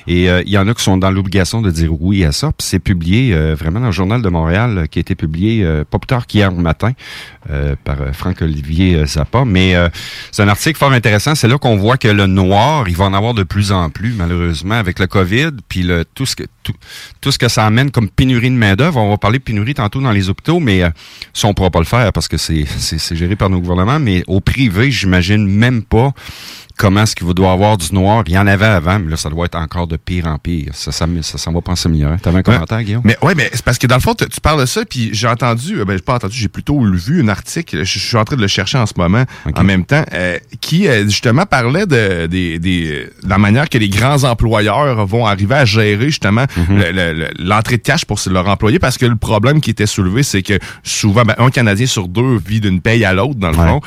Et 0.07 0.29
euh, 0.29 0.43
il 0.45 0.53
y 0.53 0.59
en 0.59 0.69
a 0.69 0.75
qui 0.75 0.83
sont 0.83 0.99
dans 0.99 1.11
l'obligation 1.11 1.63
de 1.63 1.71
dire 1.71 1.91
oui 2.01 2.25
à 2.25 2.33
ça. 2.33 2.49
Puis 2.49 2.67
c'est 2.67 2.79
publié 2.79 3.35
euh, 3.35 3.55
vraiment 3.55 3.81
dans 3.81 3.87
le 3.87 3.93
journal 3.93 4.21
de 4.21 4.29
Montréal 4.29 4.89
qui 4.91 4.99
a 4.99 5.01
été 5.01 5.15
publié 5.15 5.67
pas 5.91 5.99
plus 5.99 6.07
tard 6.07 6.27
qu'hier 6.27 6.53
matin 6.53 6.93
par 7.85 7.97
Franck-Olivier 8.13 9.07
Zappa. 9.07 9.45
Mais 9.45 9.75
c'est 10.33 10.43
un 10.43 10.49
article 10.49 10.79
fort 10.79 10.93
intéressant. 10.93 11.35
C'est 11.35 11.49
là 11.49 11.59
qu'on 11.59 11.77
voit 11.77 11.97
que 11.97 12.09
le 12.09 12.27
noir 12.27 12.89
il 12.89 12.97
va 12.97 13.05
en 13.05 13.15
avoir 13.15 13.35
de 13.35 13.43
plus 13.43 13.73
en 13.73 13.91
plus 13.91 14.13
malheureusement 14.13 14.75
avec 14.75 14.99
le 14.99 15.07
Covid 15.07 15.51
puis 15.69 15.83
le 15.83 16.05
tout 16.05 16.27
ce 16.27 16.37
que 16.37 16.45
tout, 17.21 17.33
ce 17.33 17.39
que 17.39 17.49
ça 17.49 17.67
amène 17.67 17.91
comme 17.91 18.09
pénurie 18.09 18.51
de 18.51 18.57
main-d'œuvre. 18.57 18.99
On 18.99 19.11
va 19.11 19.19
parler 19.19 19.39
de 19.39 19.45
pénurie 19.45 19.75
tantôt 19.75 20.01
dans 20.01 20.13
les 20.13 20.29
hôpitaux 20.29 20.61
mais 20.61 20.83
ça, 21.33 21.49
on 21.49 21.55
pourra 21.55 21.71
pas 21.71 21.79
le 21.79 21.85
faire 21.85 22.13
parce 22.13 22.29
que 22.29 22.37
c'est 22.37 22.67
géré 23.13 23.37
par 23.37 23.51
nos 23.51 23.61
gouvernements, 23.61 23.99
mais 23.99 24.23
au 24.27 24.41
privé, 24.41 24.91
j'imagine 24.91 25.47
même 25.47 25.83
pas 25.83 26.13
comment 26.77 27.03
est-ce 27.03 27.17
qu'il 27.17 27.27
doit 27.35 27.53
avoir 27.53 27.77
du 27.77 27.93
noir? 27.95 28.23
Il 28.27 28.35
y 28.35 28.39
en 28.39 28.47
avait 28.47 28.67
avant, 28.67 28.99
mais 28.99 29.11
là, 29.11 29.17
ça 29.17 29.31
doit 29.31 29.47
être 29.47 29.57
encore 29.57 29.87
de 29.87 29.97
pire 29.97 30.27
en 30.27 30.39
pire. 30.39 30.71
Ça, 30.75 30.93
ça, 30.93 31.07
ça, 31.23 31.39
ça 31.39 31.51
va 31.51 31.61
pas 31.61 31.75
s'améliorer. 31.75 32.17
T'avais 32.19 32.39
un 32.39 32.43
commentaire, 32.43 32.83
Guillaume? 32.83 33.03
Mais 33.05 33.17
ouais, 33.23 33.35
mais 33.35 33.49
c'est 33.53 33.65
parce 33.65 33.79
que 33.79 33.87
dans 33.87 33.97
le 33.97 34.01
fond, 34.01 34.15
tu 34.15 34.41
parles 34.41 34.61
de 34.61 34.67
ça, 34.67 34.85
puis 34.85 35.11
j'ai 35.13 35.27
entendu, 35.27 35.81
euh, 35.81 35.85
ben, 35.85 35.97
j'ai 35.97 36.03
pas 36.03 36.15
entendu, 36.15 36.37
j'ai 36.37 36.49
plutôt 36.49 36.81
vu 36.81 37.23
un 37.23 37.29
article, 37.29 37.85
je 37.85 37.99
suis 37.99 38.17
en 38.17 38.25
train 38.25 38.37
de 38.37 38.43
le 38.43 38.49
chercher 38.49 38.79
en 38.79 38.87
ce 38.87 38.95
moment, 38.97 39.25
en 39.55 39.65
même 39.65 39.85
temps, 39.85 40.05
euh, 40.13 40.39
qui 40.61 40.87
euh, 40.87 41.05
justement 41.05 41.47
parlait 41.47 41.87
de, 41.87 42.27
de, 42.27 43.11
la 43.27 43.39
manière 43.39 43.69
que 43.69 43.79
les 43.79 43.89
grands 43.89 44.25
employeurs 44.25 45.07
vont 45.07 45.27
arriver 45.27 45.55
à 45.55 45.65
gérer 45.65 46.07
justement 46.07 46.45
mhm. 46.57 47.29
l'entrée 47.39 47.79
de 47.79 47.83
cash 47.83 48.05
pour 48.05 48.21
leurs 48.31 48.49
employés, 48.49 48.79
parce 48.79 48.99
que 48.99 49.07
le 49.07 49.17
problème 49.17 49.61
qui 49.61 49.71
était 49.71 49.87
soulevé, 49.87 50.23
c'est 50.23 50.43
que 50.43 50.59
souvent, 50.83 51.23
ben, 51.23 51.35
un 51.39 51.51
Canadien 51.51 51.87
sur 51.87 52.09
deux 52.09 52.39
vit 52.39 52.61
d'une 52.61 52.81
paye 52.81 53.05
à 53.05 53.15
l'autre, 53.15 53.37
dans 53.37 53.51
le 53.51 53.55
fond, 53.55 53.81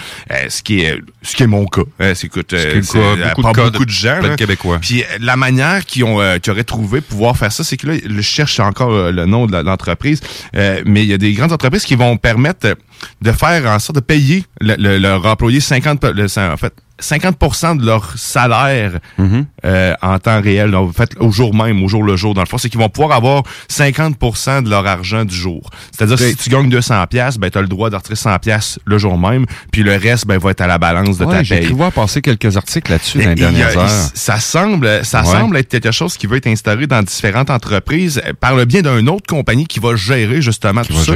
ce 0.47 0.63
qui 0.63 0.81
est 0.81 0.99
ce 1.21 1.35
qui 1.35 1.43
est 1.43 1.47
mon 1.47 1.65
cas. 1.65 1.81
c'est 1.99 2.25
écoute, 2.25 2.53
beaucoup, 2.81 3.41
pas 3.41 3.53
de 3.53 3.69
beaucoup 3.69 3.85
de, 3.85 3.89
gens. 3.89 4.19
Là. 4.21 4.35
Québécois. 4.35 4.79
Puis 4.81 5.03
euh, 5.03 5.05
la 5.19 5.35
manière 5.35 5.85
qu'ils 5.85 6.03
ont 6.03 6.21
euh, 6.21 6.37
auraient 6.47 6.63
trouvé 6.63 7.01
pouvoir 7.01 7.37
faire 7.37 7.51
ça, 7.51 7.63
c'est 7.63 7.77
que 7.77 7.87
là, 7.87 7.93
je 8.03 8.21
cherche 8.21 8.59
encore 8.59 8.91
euh, 8.91 9.11
le 9.11 9.25
nom 9.25 9.45
de 9.45 9.57
l'entreprise, 9.57 10.21
mais 10.53 11.03
il 11.03 11.07
y 11.07 11.13
a 11.13 11.17
des 11.17 11.33
grandes 11.33 11.51
entreprises 11.51 11.85
qui 11.85 11.95
vont 11.95 12.17
permettre 12.17 12.75
de 13.21 13.31
faire 13.31 13.65
en 13.65 13.79
sorte 13.79 13.95
de 13.95 14.01
payer 14.01 14.43
leur 14.61 15.25
employé 15.25 15.59
50 15.59 16.05
en 16.05 16.57
fait 16.57 16.73
50% 17.01 17.77
de 17.77 17.85
leur 17.85 18.17
salaire 18.17 18.99
mhm. 19.17 19.45
euh, 19.65 19.93
en 20.01 20.19
temps 20.19 20.41
réel, 20.41 20.75
en 20.75 20.91
fait, 20.91 21.11
au 21.19 21.31
jour 21.31 21.53
même, 21.53 21.83
au 21.83 21.87
jour 21.87 22.03
le 22.03 22.15
jour, 22.15 22.33
dans 22.33 22.41
le 22.41 22.47
fond, 22.47 22.57
c'est 22.57 22.69
qu'ils 22.69 22.79
vont 22.79 22.89
pouvoir 22.89 23.15
avoir 23.15 23.43
50% 23.69 24.63
de 24.63 24.69
leur 24.69 24.85
argent 24.85 25.25
du 25.25 25.35
jour. 25.35 25.69
C'est-à-dire 25.91 26.19
si 26.19 26.35
tu 26.35 26.49
gagnes 26.49 26.69
200 26.69 27.07
pièces, 27.07 27.37
ben 27.37 27.49
tu 27.49 27.57
as 27.57 27.61
le 27.61 27.67
droit 27.67 27.89
de 27.89 27.95
retirer 27.95 28.15
100 28.15 28.39
pièces 28.39 28.79
le 28.85 28.97
jour 28.97 29.17
même, 29.17 29.45
puis 29.71 29.83
le 29.83 29.95
reste 29.95 30.27
ben 30.27 30.37
va 30.37 30.51
être 30.51 30.61
à 30.61 30.67
la 30.67 30.77
balance 30.77 31.17
de 31.17 31.25
ta 31.25 31.37
paye. 31.37 31.45
J'ai 31.45 31.59
pu 31.61 31.73
voir 31.73 31.91
passer 31.91 32.21
quelques 32.21 32.57
articles 32.57 32.91
là-dessus 32.91 33.19
dans 33.19 33.29
les 33.29 33.35
dernières 33.35 33.77
heures. 33.77 33.89
Ça 34.13 34.39
semble 34.39 35.05
ça 35.05 35.23
semble 35.23 35.57
être 35.57 35.69
quelque 35.69 35.91
chose 35.91 36.17
qui 36.17 36.27
va 36.27 36.37
être 36.37 36.47
instauré 36.47 36.87
dans 36.87 37.03
différentes 37.03 37.49
entreprises 37.49 38.21
euh, 38.25 38.33
par 38.39 38.55
le 38.55 38.65
bien 38.65 38.81
d'une 38.81 39.09
autre 39.09 39.27
compagnie 39.27 39.65
qui 39.65 39.79
va 39.79 39.95
gérer 39.95 40.41
justement 40.41 40.83
tout 40.83 40.93
ça. 40.93 41.13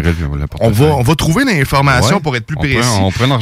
on 0.60 0.70
va 0.70 0.86
on 0.86 1.02
va 1.02 1.16
trouver 1.16 1.46
l'information 1.46 2.20
pour 2.20 2.36
être 2.36 2.46
plus 2.46 2.56
précis. 2.56 2.78
on 3.00 3.12
prend 3.12 3.30
en 3.30 3.40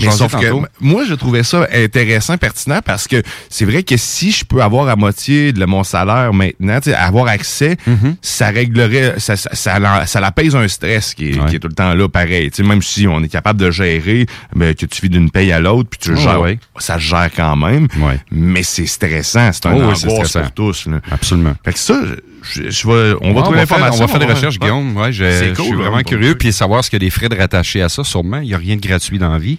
moi 0.79 1.03
je 1.07 1.13
trouvais 1.13 1.43
ça 1.43 1.67
intéressant 1.74 2.30
pertinent 2.38 2.79
parce 2.83 3.07
que 3.07 3.21
c'est 3.50 3.65
vrai 3.65 3.83
que 3.83 3.97
si 3.97 4.31
je 4.31 4.45
peux 4.45 4.61
avoir 4.61 4.88
à 4.88 4.95
moitié 4.95 5.53
de 5.53 5.65
mon 5.65 5.83
salaire 5.83 6.33
maintenant, 6.33 6.79
avoir 6.97 7.27
accès, 7.27 7.77
mhm. 7.88 8.15
ça 8.21 8.50
réglerait, 8.50 9.15
ça, 9.19 9.35
ça, 9.35 9.50
ça, 9.53 10.05
ça, 10.05 10.19
la 10.19 10.31
pèse 10.31 10.55
un 10.55 10.67
stress 10.67 11.13
qui 11.13 11.29
est, 11.29 11.45
qui 11.47 11.55
est 11.55 11.59
tout 11.59 11.67
le 11.67 11.73
temps 11.73 11.93
là, 11.93 12.07
pareil. 12.07 12.51
même 12.63 12.81
si 12.81 13.07
on 13.07 13.21
est 13.23 13.29
capable 13.29 13.59
de 13.59 13.71
gérer, 13.71 14.25
mais 14.55 14.75
que 14.75 14.85
tu 14.85 15.01
vis 15.01 15.09
d'une 15.09 15.31
paye 15.31 15.51
à 15.51 15.59
l'autre, 15.59 15.89
puis 15.89 16.00
tu 16.00 16.17
gères, 16.17 16.41
ça 16.77 16.97
gère 16.97 17.29
quand 17.35 17.55
même. 17.55 17.88
Mais 18.31 18.63
c'est 18.63 18.85
stressant, 18.85 19.51
c'est 19.51 19.65
un 19.65 19.73
oh, 19.73 19.81
angoisse 19.83 20.33
pour 20.33 20.51
tous. 20.51 20.88
Absolument. 21.11 21.53
Fait 21.63 21.73
que 21.73 21.79
ça, 21.79 22.00
je, 22.41 23.17
on 23.21 23.33
va 23.33 23.41
trouver 23.43 23.60
l'information. 23.60 24.03
On 24.03 24.07
va 24.07 24.12
faire 24.12 24.27
des 24.27 24.33
recherches, 24.33 24.60
Guillaume. 24.60 24.95
Ouais, 24.98 25.12
je, 25.12 25.53
je 25.55 25.62
suis 25.62 25.74
vraiment 25.74 26.01
curieux. 26.01 26.36
Puis 26.36 26.53
savoir 26.53 26.83
ce 26.83 26.89
qu'il 26.89 27.01
y 27.01 27.03
a 27.03 27.05
des 27.05 27.12
frais 27.12 27.29
de 27.29 27.36
rattacher 27.36 27.81
à 27.81 27.89
ça, 27.89 28.03
sûrement. 28.03 28.38
Il 28.38 28.48
n'y 28.48 28.53
a 28.53 28.57
rien 28.57 28.75
de 28.75 28.81
gratuit 28.81 29.19
dans 29.19 29.31
la 29.31 29.39
vie. 29.39 29.57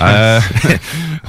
Euh, 0.00 0.40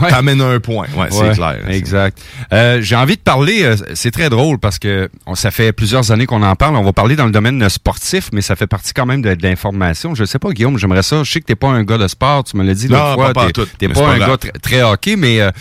T'amènes 0.10 0.42
un 0.42 0.60
point. 0.60 0.88
Ouais, 0.96 1.08
c'est 1.12 1.34
clair. 1.34 1.60
Exact. 1.70 2.18
Euh, 2.54 2.82
J'ai 2.82 2.96
envie 2.96 3.16
de 3.16 3.22
parler, 3.22 3.63
euh, 3.63 3.75
c'est 3.94 4.12
très 4.12 4.30
drôle 4.30 4.58
parce 4.60 4.80
que 4.80 5.10
on, 5.25 5.36
ça 5.36 5.51
fait 5.51 5.72
plusieurs 5.72 6.12
années 6.12 6.25
qu'on 6.25 6.44
en 6.44 6.56
parle. 6.56 6.75
On 6.75 6.84
va 6.84 6.94
parler 6.94 7.16
dans 7.16 7.25
le 7.25 7.32
domaine 7.32 7.68
sportif, 7.70 8.30
mais 8.34 8.42
ça 8.42 8.56
fait 8.56 8.68
partie 8.68 8.94
quand 8.94 9.06
même 9.06 9.22
de, 9.22 9.36
l'information. 9.42 10.16
Je 10.16 10.25
sais 10.25 10.39
pas, 10.39 10.51
Guillaume, 10.51 10.77
j'aimerais 10.77 11.04
ça. 11.04 11.24
Je 11.24 11.32
sais 11.32 11.39
que 11.39 11.46
t'es 11.46 11.56
pas 11.56 11.68
un 11.68 11.84
gars 11.84 11.98
de 11.98 12.08
sport, 12.08 12.44
tu 12.44 12.58
me 12.58 12.63
l'as 12.63 12.74
dit 12.74 12.88
l'autre 12.88 13.13
fois. 13.13 13.34
Pas, 13.34 13.48
t'es 13.77 13.88
pas, 13.88 13.94
pas 13.94 14.10
un 14.10 14.20
gars 14.20 14.38
très 14.62 14.82
hockey, 14.82 15.16
mais 15.16 15.42
euh, 15.42 15.51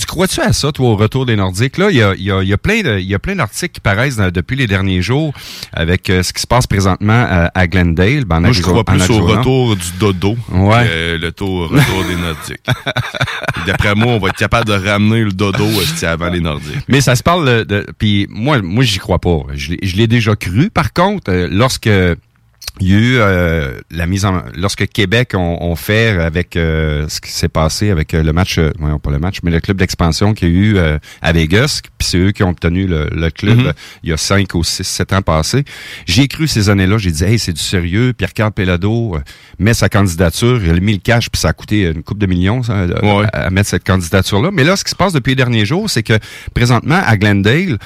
tu 0.00 0.06
crois-tu 0.06 0.40
à 0.40 0.52
ça, 0.52 0.72
toi, 0.72 0.88
au 0.88 0.96
retour 0.96 1.26
des 1.26 1.36
Nordiques? 1.36 1.78
Là, 1.78 1.90
il 1.90 1.96
y 1.96 2.02
a, 2.02 2.14
y 2.16 2.30
a, 2.30 2.42
y 2.42 2.52
a 2.52 2.58
plein 2.58 2.82
de, 2.82 2.98
y 2.98 3.14
a 3.14 3.18
plein 3.18 3.36
d'articles 3.36 3.72
qui 3.74 3.80
paraissent 3.80 4.16
depuis 4.16 4.56
les 4.56 4.66
derniers 4.66 5.02
jours 5.02 5.32
avec 5.72 6.10
euh, 6.10 6.22
ce 6.22 6.32
qui 6.32 6.40
se 6.42 6.46
passe 6.46 6.66
présentement 6.66 7.26
à 7.54 7.66
Glendale. 7.66 8.24
Ben, 8.24 8.40
Moi, 8.40 8.52
je 8.52 8.62
crois 8.62 8.84
plus 8.84 9.10
au 9.10 9.24
retour 9.24 9.76
du 9.76 9.92
dodo 9.98 10.36
ouais. 10.52 10.86
que 10.86 11.16
le 11.16 11.26
retour, 11.26 11.68
retour 11.68 12.04
des 12.04 12.16
Nordiques. 12.16 12.66
D'après 13.66 13.94
moi, 13.94 14.14
on 14.14 14.18
va 14.18 14.28
être 14.28 14.36
capable 14.36 14.66
de 14.66 14.72
ramener 14.72 15.22
le 15.22 15.32
dodo 15.32 15.66
avant 16.02 16.28
les 16.28 16.40
Nordiques. 16.40 16.84
Mais 16.88 17.00
ça 17.00 17.14
se 17.14 17.22
parle 17.22 17.64
de... 17.64 17.86
puis 17.98 18.26
moi, 18.30 18.60
moi 18.62 18.84
j'y 18.84 18.98
crois 18.98 19.18
pas. 19.18 19.40
Je 19.52 19.96
l'ai 19.96 20.06
déjà 20.06 20.34
cru. 20.36 20.70
Par 20.70 20.92
contre, 20.92 21.30
euh, 21.30 21.48
lorsque 21.50 21.90
il 22.78 22.88
y 22.88 22.94
a 22.94 22.98
eu 22.98 23.16
euh, 23.16 23.80
la 23.90 24.06
mise 24.06 24.24
en 24.24 24.42
lorsque 24.54 24.86
Québec 24.86 25.32
ont, 25.34 25.74
fait 25.74 26.10
avec 26.20 26.56
euh, 26.56 27.08
ce 27.08 27.20
qui 27.20 27.30
s'est 27.30 27.48
passé 27.48 27.90
avec 27.90 28.14
euh, 28.14 28.22
le 28.22 28.32
match 28.32 28.58
non 28.78 28.98
pas 28.98 29.10
le 29.10 29.18
match 29.18 29.38
mais 29.42 29.50
le 29.50 29.60
club 29.60 29.76
d'expansion 29.76 30.34
qu'il 30.34 30.48
y 30.48 30.52
a 30.52 30.54
eu 30.54 30.98
à 31.22 31.32
Vegas 31.32 31.80
puis 31.98 32.08
c'est 32.08 32.18
eux 32.18 32.30
qui 32.32 32.42
ont 32.42 32.50
obtenu 32.50 32.86
le, 32.86 33.30
club 33.30 33.58
mm-hmm. 33.58 33.72
il 34.02 34.10
y 34.10 34.12
a 34.12 34.16
cinq 34.16 34.54
ou 34.54 34.64
six 34.64 34.84
sept 34.84 35.12
ans 35.12 35.22
passés. 35.22 35.64
J'ai 36.06 36.28
cru 36.28 36.48
ces 36.48 36.68
années-là. 36.70 36.98
J'ai 36.98 37.10
dit 37.10 37.24
hey 37.24 37.38
c'est 37.38 37.52
du 37.52 37.62
sérieux. 37.62 38.12
Pierre 38.12 38.32
Carl 38.32 38.52
Pelado 38.52 39.18
met 39.58 39.74
sa 39.74 39.88
candidature. 39.88 40.60
Il 40.62 40.70
a 40.70 40.80
mis 40.80 40.94
le 40.94 40.98
cash 40.98 41.30
puis 41.30 41.40
ça 41.40 41.48
a 41.48 41.52
coûté 41.52 41.82
une 41.82 42.02
coupe 42.02 42.18
de 42.18 42.26
millions 42.26 42.62
à, 42.68 43.50
mettre 43.50 43.68
cette 43.68 43.84
candidature 43.84 44.40
là 44.40 44.50
mais 44.52 44.64
là 44.64 44.76
ce 44.76 44.84
qui 44.84 44.90
se 44.90 44.96
passe 44.96 45.12
depuis 45.12 45.30
les 45.30 45.36
derniers 45.36 45.66
jours 45.66 45.90
c'est 45.90 46.02
que 46.02 46.18
présentement 46.54 47.00
à 47.04 47.16
Glendale 47.16 47.78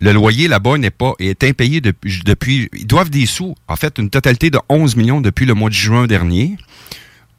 le 0.00 0.12
loyer 0.12 0.48
là-bas 0.48 0.78
n'est 0.78 0.90
pas 0.90 1.12
est 1.18 1.44
impayé 1.44 1.80
depuis, 1.80 2.20
depuis. 2.24 2.68
Ils 2.74 2.86
doivent 2.86 3.10
des 3.10 3.26
sous. 3.26 3.54
En 3.68 3.76
fait, 3.76 3.98
une 3.98 4.10
totalité 4.10 4.50
de 4.50 4.58
11 4.68 4.96
millions 4.96 5.20
depuis 5.20 5.46
le 5.46 5.54
mois 5.54 5.70
de 5.70 5.74
juin 5.74 6.06
dernier. 6.06 6.56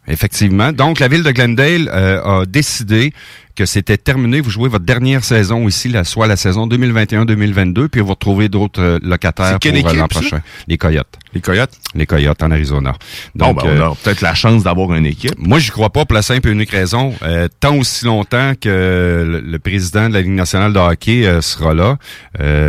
Effectivement. 0.08 0.72
Donc, 0.72 1.00
la 1.00 1.08
ville 1.08 1.24
de 1.24 1.32
Glendale 1.32 1.90
euh, 1.94 2.42
a 2.42 2.46
décidé 2.46 3.14
que 3.58 3.66
c'était 3.66 3.98
terminé. 3.98 4.40
Vous 4.40 4.52
jouez 4.52 4.70
votre 4.70 4.86
dernière 4.86 5.24
saison 5.24 5.68
ici, 5.68 5.90
la, 5.90 6.04
soit 6.04 6.28
la 6.28 6.38
saison 6.38 6.68
2021-2022, 6.68 7.88
puis 7.88 8.02
vous 8.02 8.12
retrouvez 8.12 8.50
d'autres 8.50 8.82
euh, 8.82 9.00
locataires 9.02 9.58
pour 9.60 9.72
euh, 9.72 9.94
l'an 9.94 10.08
prochain. 10.08 10.42
Les 10.68 10.78
Coyotes. 10.78 11.18
Les 11.34 11.42
Coyotes? 11.42 11.72
Les 11.96 12.06
Coyotes 12.06 12.44
en 12.44 12.52
Arizona. 12.52 12.94
Donc, 13.34 13.56
bon, 13.58 13.66
ben, 13.66 13.82
on 13.82 13.92
a 13.92 13.96
peut-être 13.96 14.22
la 14.22 14.36
chance 14.36 14.64
d'avoir 14.64 14.94
une 14.94 15.08
équipe. 15.08 15.34
Moi, 15.40 15.58
j'y 15.58 15.72
crois 15.72 15.90
pas 15.90 16.06
pour 16.06 16.14
la 16.14 16.22
simple 16.22 16.50
et 16.50 16.52
unique 16.52 16.70
raison. 16.70 17.16
tant 17.60 17.76
aussi 17.76 18.06
longtemps 18.06 18.54
que 18.60 19.42
le, 19.44 19.60
président 19.60 20.08
de 20.08 20.14
la 20.14 20.22
Ligue 20.22 20.32
nationale 20.32 20.72
de 20.72 20.80
hockey 20.80 21.42
sera 21.42 21.74
là, 21.74 21.98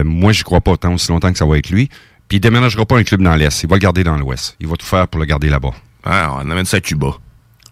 moi, 0.04 0.32
j'y 0.32 0.42
crois 0.42 0.62
pas 0.62 0.76
tant 0.78 0.94
aussi 0.94 1.10
longtemps 1.10 1.30
que 1.30 1.38
ça 1.38 1.46
va 1.46 1.58
être 1.58 1.68
lui. 1.68 1.88
Puis 2.28 2.38
il 2.38 2.40
déménagera 2.40 2.86
pas 2.86 2.96
un 2.96 3.04
club 3.04 3.22
dans 3.22 3.34
l'Est. 3.34 3.62
Il 3.62 3.68
va 3.68 3.76
le 3.76 3.80
garder 3.80 4.04
dans 4.04 4.16
l'Ouest. 4.16 4.56
Il 4.60 4.68
va 4.68 4.76
tout 4.76 4.86
faire 4.86 5.06
pour 5.06 5.20
le 5.20 5.26
garder 5.26 5.50
là-bas. 5.50 5.72
Ah, 6.04 6.38
on 6.42 6.50
amène 6.50 6.64
ça 6.64 6.78
à 6.78 6.80
Cuba. 6.80 7.14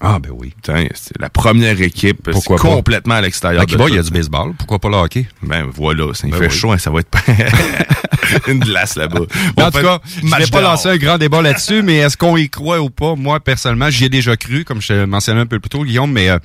Ah, 0.01 0.19
ben 0.19 0.31
oui. 0.35 0.53
C'est 0.95 1.19
la 1.19 1.31
première 1.31 1.81
équipe 1.81 2.31
Pourquoi 2.31 2.59
complètement 2.59 3.15
à 3.15 3.21
l'extérieur. 3.23 3.63
À 3.63 3.67
Cuba, 3.67 3.87
il 3.89 3.95
y 3.95 3.99
a 3.99 4.03
du 4.03 4.11
baseball. 4.11 4.53
Pourquoi 4.59 4.79
pas 4.79 4.89
le 4.89 4.97
hockey? 4.97 5.27
Ben 5.43 5.67
voilà, 5.75 6.13
ça 6.13 6.29
ben 6.29 6.37
fait 6.39 6.51
chaud, 6.51 6.73
hein, 6.73 6.79
ça 6.79 6.91
va 6.91 7.01
être 7.01 7.09
une 8.49 8.61
glace 8.61 8.97
là-bas. 8.97 9.21
en 9.57 9.71
tout 9.71 9.81
cas, 9.81 10.01
je 10.23 10.37
vais 10.37 10.47
pas 10.47 10.61
lancer 10.61 10.89
un 10.89 10.97
grand 10.97 11.19
débat 11.19 11.41
là-dessus, 11.41 11.83
mais 11.83 11.97
est-ce 11.97 12.17
qu'on 12.17 12.37
y 12.37 12.51
croit 12.51 12.81
ou 12.81 12.91
pas? 12.91 13.15
Moi, 13.15 13.41
personnellement, 13.41 13.91
j'y 13.91 14.05
ai 14.05 14.09
déjà 14.09 14.37
cru, 14.37 14.65
comme 14.65 14.83
je 14.83 15.05
mentionnais 15.05 15.41
un 15.41 15.47
peu 15.47 15.61
plus 15.61 15.71
tôt, 15.71 15.85
Guillaume, 15.85 16.13
mais 16.13 16.29
euh, 16.29 16.39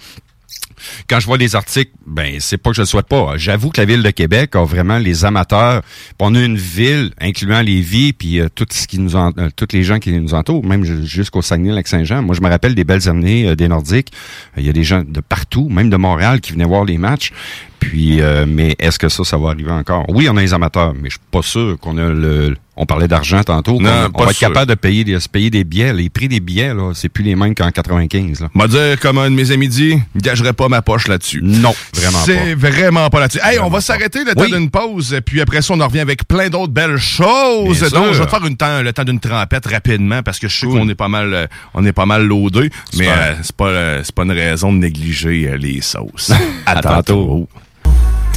quand 1.09 1.19
je 1.19 1.25
vois 1.25 1.37
les 1.37 1.55
articles, 1.55 1.91
ben 2.05 2.37
c'est 2.39 2.57
pas 2.57 2.71
que 2.71 2.75
je 2.75 2.81
le 2.81 2.85
souhaite 2.85 3.07
pas. 3.07 3.33
J'avoue 3.37 3.69
que 3.69 3.79
la 3.79 3.85
ville 3.85 4.03
de 4.03 4.09
Québec 4.09 4.55
a 4.55 4.63
vraiment 4.63 4.97
les 4.97 5.25
amateurs. 5.25 5.81
On 6.19 6.35
a 6.35 6.39
une 6.39 6.57
ville, 6.57 7.11
incluant 7.19 7.61
les 7.61 7.81
vies, 7.81 8.13
puis 8.13 8.39
euh, 8.39 8.47
tout 8.53 8.67
ce 8.69 8.87
qui 8.87 8.99
nous 8.99 9.15
en, 9.15 9.31
euh, 9.37 9.49
toutes 9.55 9.73
les 9.73 9.83
gens 9.83 9.99
qui 9.99 10.11
nous 10.11 10.33
entourent, 10.33 10.63
même 10.63 10.83
jusqu'au 11.03 11.41
Saguenay-Lac-Saint-Jean. 11.41 12.21
Moi, 12.21 12.35
je 12.35 12.41
me 12.41 12.49
rappelle 12.49 12.75
des 12.75 12.83
belles 12.83 13.09
années 13.09 13.49
euh, 13.49 13.55
des 13.55 13.67
Nordiques. 13.67 14.11
Il 14.57 14.65
y 14.65 14.69
a 14.69 14.73
des 14.73 14.83
gens 14.83 15.03
de 15.05 15.19
partout, 15.19 15.67
même 15.69 15.89
de 15.89 15.97
Montréal, 15.97 16.41
qui 16.41 16.53
venaient 16.53 16.65
voir 16.65 16.85
les 16.85 16.97
matchs. 16.97 17.31
Puis, 17.79 18.21
mais 18.47 18.75
est-ce 18.77 18.99
que 18.99 19.09
ça, 19.09 19.23
ça 19.23 19.37
va 19.37 19.49
arriver 19.49 19.71
encore? 19.71 20.05
Oui, 20.09 20.27
on 20.29 20.37
a 20.37 20.41
les 20.41 20.53
amateurs, 20.53 20.93
mais 20.93 21.09
je 21.09 21.15
suis 21.15 21.27
pas 21.31 21.41
sûr 21.41 21.79
qu'on 21.79 21.97
a 21.97 22.09
le 22.09 22.55
On 22.77 22.85
parlait 22.85 23.09
d'argent 23.09 23.43
tantôt. 23.43 23.79
Non, 23.81 24.09
on, 24.13 24.23
va 24.23 24.29
être 24.29 24.37
sûr. 24.37 24.47
capable 24.47 24.69
de 24.69 24.75
payer, 24.75 25.03
de 25.03 25.19
se 25.19 25.27
payer 25.27 25.49
des 25.49 25.65
billets. 25.65 25.93
Les 25.93 26.09
prix 26.09 26.29
des 26.29 26.39
billets, 26.39 26.73
là, 26.73 26.93
c'est 26.95 27.09
plus 27.09 27.23
les 27.23 27.35
mêmes 27.35 27.53
qu'en 27.53 27.69
95. 27.69 28.39
Là. 28.39 28.49
M'a 28.53 28.67
dire, 28.67 28.97
comme 28.99 29.17
un 29.17 29.29
de 29.29 29.35
mes 29.35 29.51
amis 29.51 29.67
dit, 29.67 29.99
je 30.15 30.21
gagerai 30.21 30.53
pas 30.53 30.69
ma 30.69 30.81
poche 30.81 31.07
là-dessus. 31.09 31.41
Non, 31.43 31.75
vraiment 31.93 32.17
pas. 32.19 32.25
C'est 32.25 32.55
vraiment 32.55 33.09
pas 33.09 33.19
là-dessus. 33.19 33.39
Hey, 33.43 33.59
on 33.59 33.69
va 33.69 33.81
s'arrêter 33.81 34.23
le 34.23 34.33
temps 34.33 34.41
Oui. 34.43 34.51
d'une 34.51 34.69
pause, 34.69 35.19
puis 35.25 35.41
après 35.41 35.61
ça, 35.61 35.73
on 35.73 35.81
en 35.81 35.87
revient 35.87 35.99
avec 35.99 36.25
plein 36.27 36.47
d'autres 36.49 36.71
belles 36.71 36.97
choses. 36.97 37.79
Bien 37.79 37.89
Donc, 37.89 38.05
sûr. 38.05 38.13
je 38.13 38.19
vais 38.19 38.25
te 38.25 38.29
faire 38.31 38.45
une 38.45 38.55
temps, 38.57 38.81
le 38.81 38.93
temps 38.93 39.03
d'une 39.03 39.19
trempette 39.19 39.65
rapidement, 39.67 40.23
parce 40.23 40.39
que 40.39 40.47
je 40.47 40.57
sais 40.57 40.65
qu'on 40.65 40.87
est 40.87 40.95
pas 40.95 41.09
mal, 41.09 41.33
euh, 41.33 41.47
on 41.73 41.85
est 41.85 41.91
pas 41.91 42.05
mal 42.05 42.25
loadé, 42.25 42.69
mais 42.97 43.09
euh, 43.09 43.35
c'est 43.43 43.55
pas, 43.55 43.67
euh, 43.67 44.01
c'est 44.03 44.15
pas 44.15 44.23
une 44.23 44.31
raison 44.31 44.71
de 44.71 44.77
négliger 44.77 45.49
euh, 45.49 45.57
les 45.57 45.81
sauces. 45.81 46.31
À 46.65 46.81
tantôt. 46.81 47.49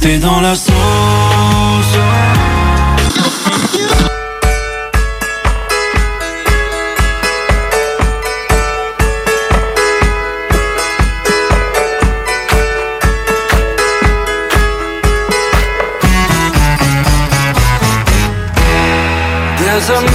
T'es 0.01 0.19
dans 0.19 0.41
la 0.41 0.55
sauce. 0.55 0.73
There's 19.75 19.89
a 19.89 20.14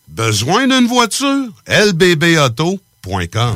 Besoin 0.11 0.67
d'une 0.67 0.87
voiture? 0.87 1.47
lbbauto.com 1.67 3.55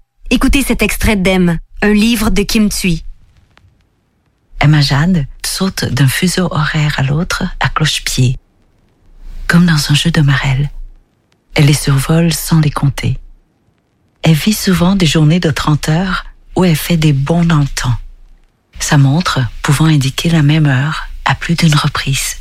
Écoutez 0.33 0.63
cet 0.63 0.81
extrait 0.81 1.17
d'Em, 1.17 1.59
un 1.81 1.91
livre 1.91 2.29
de 2.29 2.43
Kim 2.43 2.69
Thuy. 2.69 3.03
Emma 4.61 4.79
Jade 4.79 5.27
saute 5.45 5.83
d'un 5.83 6.07
fuseau 6.07 6.47
horaire 6.51 6.95
à 6.97 7.03
l'autre 7.03 7.43
à 7.59 7.67
cloche-pied, 7.67 8.37
comme 9.47 9.65
dans 9.65 9.91
un 9.91 9.93
jeu 9.93 10.09
de 10.09 10.21
marelle. 10.21 10.69
Elle 11.53 11.65
les 11.65 11.73
survole 11.73 12.31
sans 12.31 12.61
les 12.61 12.71
compter. 12.71 13.19
Elle 14.23 14.35
vit 14.35 14.53
souvent 14.53 14.95
des 14.95 15.05
journées 15.05 15.41
de 15.41 15.51
30 15.51 15.89
heures 15.89 16.25
où 16.55 16.63
elle 16.63 16.77
fait 16.77 16.95
des 16.95 17.11
bons 17.11 17.43
dans 17.43 17.59
le 17.59 17.67
temps. 17.67 17.97
Sa 18.79 18.97
montre 18.97 19.41
pouvant 19.61 19.87
indiquer 19.87 20.29
la 20.29 20.43
même 20.43 20.65
heure 20.65 21.09
à 21.25 21.35
plus 21.35 21.55
d'une 21.55 21.75
reprise. 21.75 22.37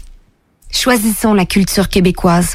Choisissons 0.71 1.35
la 1.35 1.45
culture 1.45 1.89
québécoise. 1.89 2.55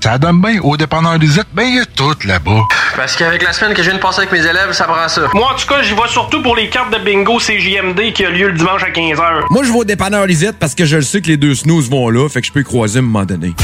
Ça 0.00 0.16
donne 0.16 0.40
bien 0.40 0.60
au 0.62 0.76
dépanneur 0.76 1.18
Lisette, 1.18 1.48
ben 1.52 1.64
il 1.64 1.76
y 1.76 1.80
a 1.80 1.84
tout 1.84 2.14
là-bas. 2.24 2.62
Parce 2.96 3.16
qu'avec 3.16 3.42
la 3.42 3.52
semaine 3.52 3.74
que 3.74 3.82
je 3.82 3.88
viens 3.88 3.98
de 3.98 4.02
passer 4.02 4.20
avec 4.20 4.32
mes 4.32 4.46
élèves, 4.46 4.72
ça 4.72 4.84
prend 4.84 5.08
ça. 5.08 5.22
Moi, 5.34 5.52
en 5.52 5.56
tout 5.56 5.66
cas, 5.66 5.82
j'y 5.82 5.92
vais 5.94 6.08
surtout 6.08 6.42
pour 6.42 6.56
les 6.56 6.68
cartes 6.68 6.92
de 6.92 6.98
bingo 6.98 7.38
CJMD 7.38 8.12
qui 8.12 8.24
a 8.24 8.30
lieu 8.30 8.48
le 8.48 8.54
dimanche 8.54 8.82
à 8.82 8.90
15h. 8.90 9.44
Moi, 9.50 9.64
je 9.64 9.72
vais 9.72 9.78
au 9.78 9.84
dépanneur 9.84 10.26
Lisette 10.26 10.56
parce 10.58 10.74
que 10.74 10.84
je 10.84 10.96
le 10.96 11.02
sais 11.02 11.20
que 11.20 11.26
les 11.26 11.36
deux 11.36 11.54
snooze 11.54 11.90
vont 11.90 12.08
là, 12.10 12.28
fait 12.28 12.40
que 12.40 12.46
je 12.46 12.52
peux 12.52 12.60
y 12.60 12.64
croiser 12.64 12.98
à 12.98 13.02
un 13.02 13.04
moment 13.04 13.24
donné. 13.24 13.54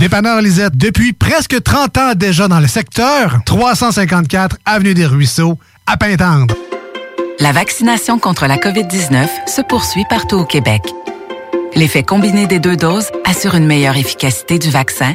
Dépanneur 0.00 0.40
Lisette, 0.40 0.76
depuis 0.76 1.12
presque 1.12 1.62
30 1.62 1.98
ans 1.98 2.12
déjà 2.16 2.48
dans 2.48 2.60
le 2.60 2.66
secteur, 2.66 3.38
354 3.44 4.56
Avenue 4.64 4.94
des 4.94 5.06
Ruisseaux, 5.06 5.58
à 5.86 5.96
Pintendre. 5.96 6.54
La 7.38 7.52
vaccination 7.52 8.18
contre 8.18 8.46
la 8.46 8.56
COVID-19 8.56 9.26
se 9.46 9.60
poursuit 9.62 10.04
partout 10.08 10.36
au 10.36 10.44
Québec. 10.44 10.82
L'effet 11.74 12.02
combiné 12.02 12.46
des 12.46 12.58
deux 12.58 12.76
doses 12.76 13.10
assure 13.24 13.54
une 13.54 13.66
meilleure 13.66 13.96
efficacité 13.96 14.58
du 14.58 14.70
vaccin, 14.70 15.14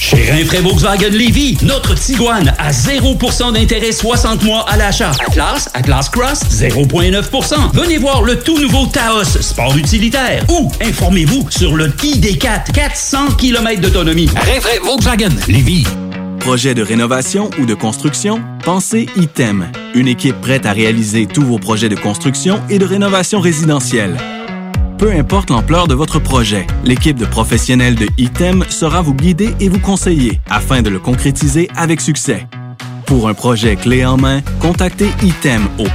Chez 0.00 0.30
Rinfraie 0.30 0.60
Volkswagen 0.60 1.10
Lévy, 1.10 1.58
notre 1.62 1.94
Tiguan 1.94 2.54
à 2.56 2.70
0% 2.70 3.52
d'intérêt 3.52 3.92
60 3.92 4.44
mois 4.44 4.64
à 4.68 4.76
l'achat. 4.76 5.10
Atlas, 5.26 5.68
Atlas 5.74 6.08
Cross, 6.08 6.44
0,9%. 6.50 7.74
Venez 7.74 7.98
voir 7.98 8.22
le 8.22 8.38
tout 8.38 8.58
nouveau 8.58 8.86
Taos, 8.86 9.24
sport 9.24 9.76
utilitaire. 9.76 10.44
Ou 10.48 10.70
informez-vous 10.80 11.48
sur 11.50 11.76
le 11.76 11.88
ID4, 11.88 12.72
400 12.72 13.32
km 13.36 13.80
d'autonomie. 13.80 14.30
Rinfraie 14.34 14.78
Volkswagen 14.78 15.34
Lévy. 15.48 15.84
Projet 16.38 16.74
de 16.74 16.82
rénovation 16.82 17.50
ou 17.60 17.66
de 17.66 17.74
construction? 17.74 18.40
Pensez 18.64 19.08
ITEM, 19.16 19.66
une 19.94 20.08
équipe 20.08 20.40
prête 20.40 20.64
à 20.64 20.72
réaliser 20.72 21.26
tous 21.26 21.42
vos 21.42 21.58
projets 21.58 21.88
de 21.88 21.96
construction 21.96 22.62
et 22.70 22.78
de 22.78 22.86
rénovation 22.86 23.40
résidentielle. 23.40 24.16
Peu 24.98 25.12
importe 25.12 25.50
l'ampleur 25.50 25.86
de 25.86 25.94
votre 25.94 26.18
projet, 26.18 26.66
l'équipe 26.82 27.16
de 27.16 27.24
professionnels 27.24 27.94
de 27.94 28.08
ITEM 28.18 28.64
sera 28.68 29.00
vous 29.00 29.14
guider 29.14 29.54
et 29.60 29.68
vous 29.68 29.78
conseiller 29.78 30.40
afin 30.50 30.82
de 30.82 30.90
le 30.90 30.98
concrétiser 30.98 31.68
avec 31.76 32.00
succès. 32.00 32.48
Pour 33.06 33.28
un 33.28 33.34
projet 33.34 33.76
clé 33.76 34.04
en 34.04 34.16
main, 34.16 34.40
contactez 34.58 35.10
ITEM 35.22 35.68
au 35.78 35.86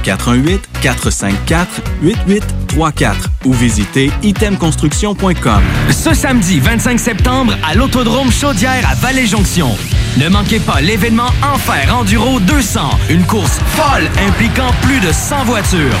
418-454-8834 0.82 3.14
ou 3.44 3.52
visitez 3.52 4.10
itemconstruction.com. 4.22 5.62
Ce 5.90 6.14
samedi 6.14 6.58
25 6.58 6.98
septembre 6.98 7.52
à 7.62 7.74
l'Autodrome 7.74 8.32
Chaudière 8.32 8.88
à 8.90 8.94
Vallée-Jonction. 8.94 9.76
Ne 10.16 10.30
manquez 10.30 10.60
pas 10.60 10.80
l'événement 10.80 11.28
Enfer 11.42 11.94
Enduro 11.94 12.40
200, 12.40 12.80
une 13.10 13.24
course 13.24 13.60
folle 13.76 14.08
impliquant 14.26 14.72
plus 14.80 15.00
de 15.00 15.12
100 15.12 15.44
voitures. 15.44 16.00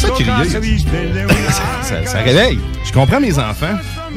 J'aime 0.00 0.10
ça 0.10 0.60
crier. 0.60 0.60
ça, 1.82 2.06
ça 2.06 2.18
réveille. 2.18 2.58
Je 2.84 2.92
comprends 2.92 3.20
mes 3.20 3.38
enfants. 3.38 3.78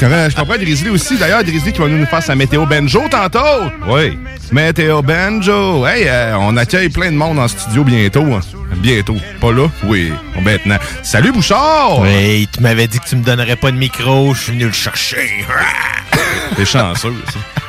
Je 0.00 0.04
comprends- 0.04 0.28
Je 0.30 0.36
comprends 0.36 0.56
Grizzly 0.56 0.90
aussi. 0.90 1.16
D'ailleurs, 1.18 1.42
Grizzly 1.42 1.72
qui 1.72 1.80
va 1.80 1.88
nous 1.88 2.06
faire 2.06 2.22
sa 2.22 2.34
météo 2.36 2.64
banjo 2.66 3.02
tantôt. 3.10 3.38
Oui. 3.88 4.16
Météo 4.52 5.02
banjo. 5.02 5.84
Hey, 5.86 6.04
euh, 6.06 6.36
on 6.38 6.56
accueille 6.56 6.88
plein 6.88 7.10
de 7.10 7.16
monde 7.16 7.38
en 7.38 7.48
studio 7.48 7.82
bientôt. 7.84 8.24
hein. 8.32 8.40
Bientôt. 8.76 9.16
Pas 9.40 9.50
là? 9.52 9.66
Oui. 9.84 10.12
Bon, 10.34 10.42
maintenant. 10.42 10.76
Salut 11.02 11.32
Bouchard! 11.32 11.98
Oui, 12.00 12.48
tu 12.52 12.60
m'avais 12.62 12.86
dit 12.86 13.00
que 13.00 13.08
tu 13.08 13.16
me 13.16 13.24
donnerais 13.24 13.56
pas 13.56 13.70
de 13.72 13.76
micro, 13.76 14.34
je 14.34 14.40
suis 14.42 14.52
venu 14.52 14.66
le 14.66 14.72
chercher. 14.72 15.44
T'es 16.56 16.64
chanceux, 16.64 17.14
ça. 17.32 17.38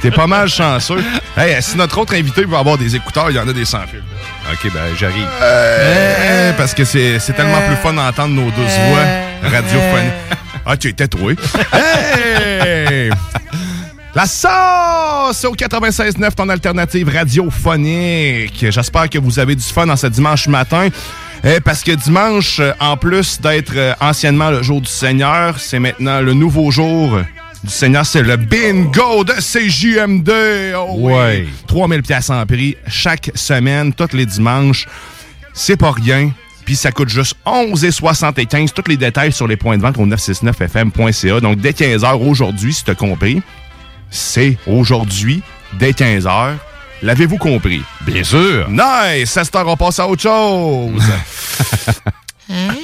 T'es 0.00 0.10
pas 0.10 0.26
mal 0.26 0.48
chanceux. 0.48 1.02
Hey, 1.36 1.62
si 1.62 1.76
notre 1.76 1.98
autre 1.98 2.14
invité 2.14 2.44
veut 2.44 2.56
avoir 2.56 2.78
des 2.78 2.96
écouteurs, 2.96 3.30
il 3.30 3.36
y 3.36 3.38
en 3.38 3.48
a 3.48 3.52
des 3.52 3.64
sans 3.64 3.86
fil. 3.86 4.02
OK, 4.52 4.72
ben 4.72 4.80
j'arrive. 4.98 5.28
Euh, 5.42 6.52
parce 6.56 6.74
que 6.74 6.84
c'est 6.84 7.18
c'est 7.18 7.32
tellement 7.32 7.60
plus 7.66 7.76
fun 7.76 7.92
d'entendre 7.92 8.34
nos 8.34 8.50
douces 8.50 8.78
voix 8.88 9.50
radiophoniques. 9.50 10.12
Ah, 10.64 10.76
tu 10.76 10.88
étais 10.88 11.06
troué. 11.06 11.36
Hey! 11.72 13.10
La 14.16 14.24
sauce 14.24 15.44
au 15.44 15.54
96.9, 15.54 16.34
ton 16.34 16.48
alternative 16.48 17.08
radiophonique. 17.08 18.66
J'espère 18.70 19.10
que 19.10 19.18
vous 19.18 19.38
avez 19.38 19.54
du 19.54 19.62
fun 19.62 19.86
dans 19.86 19.96
ce 19.96 20.06
dimanche 20.06 20.48
matin. 20.48 20.88
Eh, 21.44 21.60
parce 21.60 21.84
que 21.84 21.92
dimanche, 21.92 22.58
euh, 22.60 22.72
en 22.80 22.96
plus 22.96 23.40
d'être 23.40 23.74
euh, 23.76 23.92
anciennement 24.00 24.50
le 24.50 24.62
jour 24.62 24.80
du 24.80 24.90
Seigneur, 24.90 25.60
c'est 25.60 25.78
maintenant 25.78 26.20
le 26.20 26.32
nouveau 26.32 26.70
jour 26.70 27.20
du 27.66 27.72
Seigneur. 27.72 28.06
C'est 28.06 28.22
le 28.22 28.36
bingo 28.36 29.24
de 29.24 29.32
CJMD. 29.32 30.74
Oh 30.76 30.94
oui. 30.96 31.12
Ouais. 31.12 31.46
3000 31.66 32.02
pièces 32.02 32.30
en 32.30 32.44
prix 32.46 32.76
chaque 32.86 33.30
semaine, 33.34 33.92
tous 33.92 34.14
les 34.14 34.26
dimanches. 34.26 34.86
C'est 35.52 35.76
pas 35.76 35.90
rien. 35.92 36.30
Puis 36.64 36.76
ça 36.76 36.90
coûte 36.92 37.08
juste 37.08 37.36
11,75. 37.46 38.70
Tous 38.72 38.88
les 38.88 38.96
détails 38.96 39.32
sur 39.32 39.46
les 39.46 39.56
points 39.56 39.76
de 39.76 39.82
vente 39.82 39.98
au 39.98 40.06
969fm.ca. 40.06 41.40
Donc 41.40 41.60
dès 41.60 41.70
15h 41.70 42.14
aujourd'hui, 42.16 42.72
si 42.72 42.84
tu 42.84 42.90
as 42.90 42.94
compris, 42.94 43.42
c'est 44.10 44.56
aujourd'hui, 44.66 45.42
dès 45.78 45.92
15h. 45.92 46.54
L'avez-vous 47.02 47.36
compris? 47.36 47.82
Bien 48.02 48.24
sûr. 48.24 48.68
Nice! 48.70 49.30
Cette 49.30 49.54
heure, 49.54 49.68
on 49.68 49.76
passe 49.76 49.98
à 50.00 50.08
autre 50.08 50.22
chose. 50.22 51.02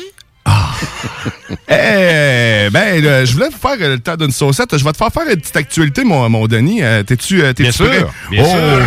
Eh, 1.69 2.69
ben, 2.71 3.05
euh, 3.05 3.25
je 3.27 3.33
voulais 3.33 3.49
vous 3.49 3.59
faire 3.59 3.77
euh, 3.81 3.95
le 3.95 3.99
temps 3.99 4.17
d'une 4.17 4.31
saucette. 4.31 4.77
Je 4.77 4.85
vais 4.85 4.93
te 4.93 4.97
faire 4.97 5.09
faire 5.13 5.29
une 5.29 5.41
petite 5.41 5.57
actualité, 5.57 6.05
mon, 6.05 6.29
mon 6.29 6.47
Denis. 6.47 6.83
Euh, 6.83 7.03
T'es-tu 7.03 7.43
Bien 7.59 7.73
sûr, 7.73 7.87
prêt? 7.87 8.05
bien 8.31 8.45
sûr. 8.45 8.83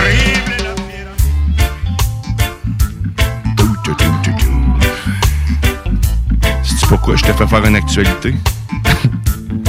Sais-tu 6.63 6.85
pourquoi 6.87 7.15
je 7.15 7.23
t'ai 7.23 7.33
fait 7.33 7.47
faire 7.47 7.65
une 7.65 7.75
actualité? 7.75 8.33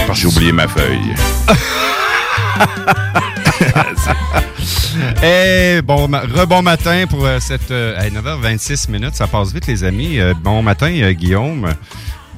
Parce 0.07 0.09
que 0.09 0.15
j'ai 0.15 0.27
oublié 0.27 0.53
ma 0.53 0.69
feuille. 0.69 1.15
Eh, 5.23 5.83
bon, 5.85 6.07
rebon 6.07 6.63
matin 6.63 7.05
pour 7.09 7.29
cette 7.41 7.71
hey, 7.71 8.11
9h26 8.11 8.91
minutes. 8.91 9.15
Ça 9.15 9.27
passe 9.27 9.53
vite, 9.53 9.67
les 9.67 9.85
amis. 9.85 10.19
Bon 10.43 10.63
matin, 10.63 10.91
Guillaume. 11.13 11.69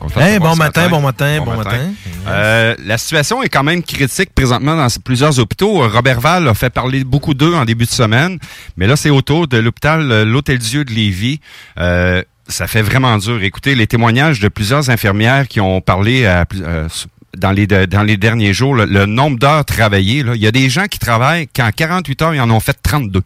Bon 0.01 0.57
matin, 0.57 0.89
bon 0.89 1.01
matin, 1.01 1.39
bon 1.45 1.57
matin. 1.57 1.93
Euh, 2.27 2.75
la 2.85 2.99
situation 2.99 3.43
est 3.43 3.49
quand 3.49 3.63
même 3.63 3.83
critique 3.83 4.35
présentement 4.35 4.77
dans 4.77 4.87
plusieurs 5.05 5.39
hôpitaux. 5.39 5.83
Euh, 5.83 5.89
Robert 5.89 6.21
Val 6.21 6.47
a 6.49 6.55
fait 6.55 6.71
parler 6.71 7.05
beaucoup 7.05 7.35
d'eux 7.35 7.55
en 7.55 7.65
début 7.65 7.85
de 7.85 7.91
semaine, 7.91 8.39
mais 8.77 8.87
là, 8.87 8.97
c'est 8.97 9.11
autour 9.11 9.49
de 9.49 9.59
l'hôpital 9.59 10.11
euh, 10.11 10.25
L'Hôtel-Dieu 10.25 10.85
de 10.85 10.93
Lévis. 10.93 11.41
Euh, 11.79 12.23
ça 12.49 12.67
fait 12.67 12.83
vraiment 12.83 13.17
dur. 13.19 13.43
Écoutez, 13.43 13.75
les 13.75 13.87
témoignages 13.87 14.41
de 14.41 14.49
plusieurs 14.49 14.89
infirmières 14.91 15.49
qui 15.49 15.61
ont 15.61 15.81
parlé 15.81 16.27
à 16.27 16.45
euh, 16.61 16.89
dans 17.37 17.53
les, 17.53 17.67
dans 17.67 18.03
les 18.03 18.17
derniers 18.17 18.53
jours, 18.53 18.75
le, 18.75 18.85
le 18.85 19.07
nombre 19.07 19.39
d'heures 19.39 19.65
travaillées, 19.65 20.23
là, 20.23 20.35
il 20.35 20.41
y 20.43 20.47
a 20.47 20.53
des 20.53 20.69
gens 20.71 20.87
qui 20.87 20.99
travaillent 20.99 21.47
qu'en 21.49 21.71
48 21.71 22.23
heures, 22.23 22.35
ils 22.35 22.41
en 22.41 22.51
ont 22.51 22.61
fait 22.61 22.77
32. 22.83 23.23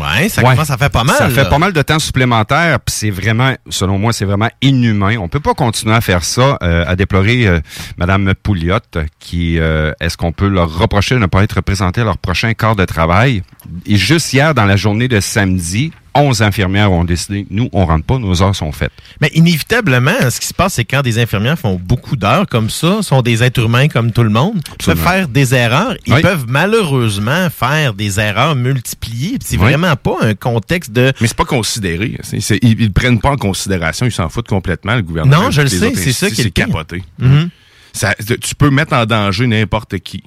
Ouais, 0.00 0.28
ça 0.28 0.42
Ouais. 0.42 0.50
commence 0.50 0.70
à 0.70 0.76
faire 0.76 0.90
pas 0.90 1.04
mal. 1.04 1.16
Ça 1.16 1.28
fait 1.30 1.48
pas 1.48 1.58
mal 1.58 1.72
de 1.72 1.82
temps 1.82 1.98
supplémentaire, 1.98 2.80
puis 2.80 2.94
c'est 2.94 3.10
vraiment, 3.10 3.54
selon 3.68 3.98
moi, 3.98 4.12
c'est 4.12 4.24
vraiment 4.24 4.48
inhumain. 4.62 5.16
On 5.18 5.28
peut 5.28 5.40
pas 5.40 5.54
continuer 5.54 5.94
à 5.94 6.00
faire 6.00 6.24
ça, 6.24 6.58
euh, 6.62 6.84
à 6.86 6.96
déplorer 6.96 7.46
euh, 7.46 7.60
Madame 7.96 8.32
Pouliot, 8.42 8.78
qui, 9.18 9.58
euh, 9.58 9.92
est-ce 10.00 10.16
qu'on 10.16 10.32
peut 10.32 10.48
leur 10.48 10.76
reprocher 10.78 11.14
de 11.14 11.20
ne 11.20 11.26
pas 11.26 11.42
être 11.42 11.52
représenté 11.56 12.00
à 12.00 12.04
leur 12.04 12.18
prochain 12.18 12.52
quart 12.54 12.76
de 12.76 12.84
travail? 12.84 13.42
Et 13.86 13.96
juste 13.96 14.32
hier, 14.32 14.54
dans 14.54 14.64
la 14.64 14.76
journée 14.76 15.08
de 15.08 15.20
samedi, 15.20 15.92
11 16.14 16.42
infirmières 16.42 16.90
ont 16.90 17.04
décidé, 17.04 17.46
nous, 17.50 17.68
on 17.72 17.84
rentre 17.86 18.04
pas, 18.04 18.18
nos 18.18 18.42
heures 18.42 18.54
sont 18.56 18.72
faites. 18.72 18.92
Mais 19.20 19.30
inévitablement, 19.34 20.30
ce 20.30 20.40
qui 20.40 20.46
se 20.46 20.54
passe, 20.54 20.74
c'est 20.74 20.84
quand 20.84 21.02
des 21.02 21.18
infirmières 21.18 21.58
font 21.58 21.80
beaucoup 21.82 22.16
d'heures 22.16 22.46
comme 22.46 22.70
ça, 22.70 23.02
sont 23.02 23.22
des 23.22 23.42
êtres 23.42 23.60
humains 23.64 23.88
comme 23.88 24.10
tout 24.12 24.22
le 24.22 24.30
monde, 24.30 24.60
peuvent 24.84 24.98
faire 24.98 25.28
des 25.28 25.54
erreurs. 25.54 25.94
Ils 26.06 26.14
Oui. 26.14 26.22
peuvent 26.22 26.46
malheureusement 26.48 27.48
faire 27.50 27.94
des 27.94 28.18
erreurs 28.20 28.56
multipliées. 28.56 29.38
C'est 29.44 29.56
Oui. 29.56 29.62
vraiment 29.64 29.94
pas 29.96 30.16
un 30.22 30.34
contexte 30.34 30.92
de... 30.92 31.12
Mais 31.20 31.26
c'est 31.28 31.36
pas 31.36 31.44
considéré. 31.44 32.16
Ils, 32.32 32.80
ils 32.80 32.92
prennent 32.92 33.20
pas 33.20 33.30
en 33.30 33.36
considération. 33.36 34.06
Ils 34.06 34.12
s'en 34.12 34.28
foutent 34.28 34.48
complètement, 34.48 34.96
le 34.96 35.02
gouvernement. 35.02 35.44
Non, 35.44 35.50
je 35.50 35.62
le 35.62 35.68
sais, 35.68 35.94
c'est 35.94 36.12
ça 36.12 36.30
qui 36.30 36.40
est 36.42 36.50
capoté. 36.50 37.02
Mhm. 37.18 37.50
Ça- 37.92 38.14
tu 38.40 38.54
peux 38.54 38.70
mettre 38.70 38.94
en 38.94 39.06
danger 39.06 39.46
n'importe 39.46 39.98
qui. 39.98 40.22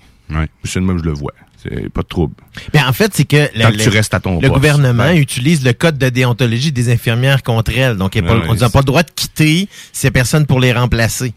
C'est 0.64 0.80
le 0.80 0.86
même 0.86 1.00
je 1.00 1.04
le 1.04 1.14
vois. 1.14 1.34
Pas 1.94 2.02
de 2.02 2.08
trouble. 2.08 2.34
Mais 2.74 2.82
en 2.82 2.94
fait, 2.94 3.12
c'est 3.14 3.26
que, 3.26 3.48
Tant 3.62 3.72
que 3.72 3.78
tu 3.78 3.90
restes 3.90 4.14
à 4.14 4.20
ton 4.20 4.36
le 4.36 4.42
poste. 4.42 4.54
gouvernement 4.54 5.04
Ouais. 5.04 5.18
utilise 5.18 5.64
le 5.64 5.74
code 5.74 5.98
de 5.98 6.10
déontologie 6.10 6.72
des 6.72 6.92
infirmières 6.92 7.44
contre 7.44 7.72
elles. 7.78 7.98
Donc, 7.98 8.16
il 8.16 8.24
y 8.24 8.26
a 8.26 8.28
pas- 8.28 8.42
on 8.50 8.56
n'a 8.56 8.70
pas 8.70 8.80
le 8.80 8.86
droit 8.86 9.04
de 9.04 9.12
quitter 9.16 9.68
ces 9.94 10.10
personnes 10.12 10.46
pour 10.46 10.60
les 10.60 10.74
remplacer. 10.74 11.34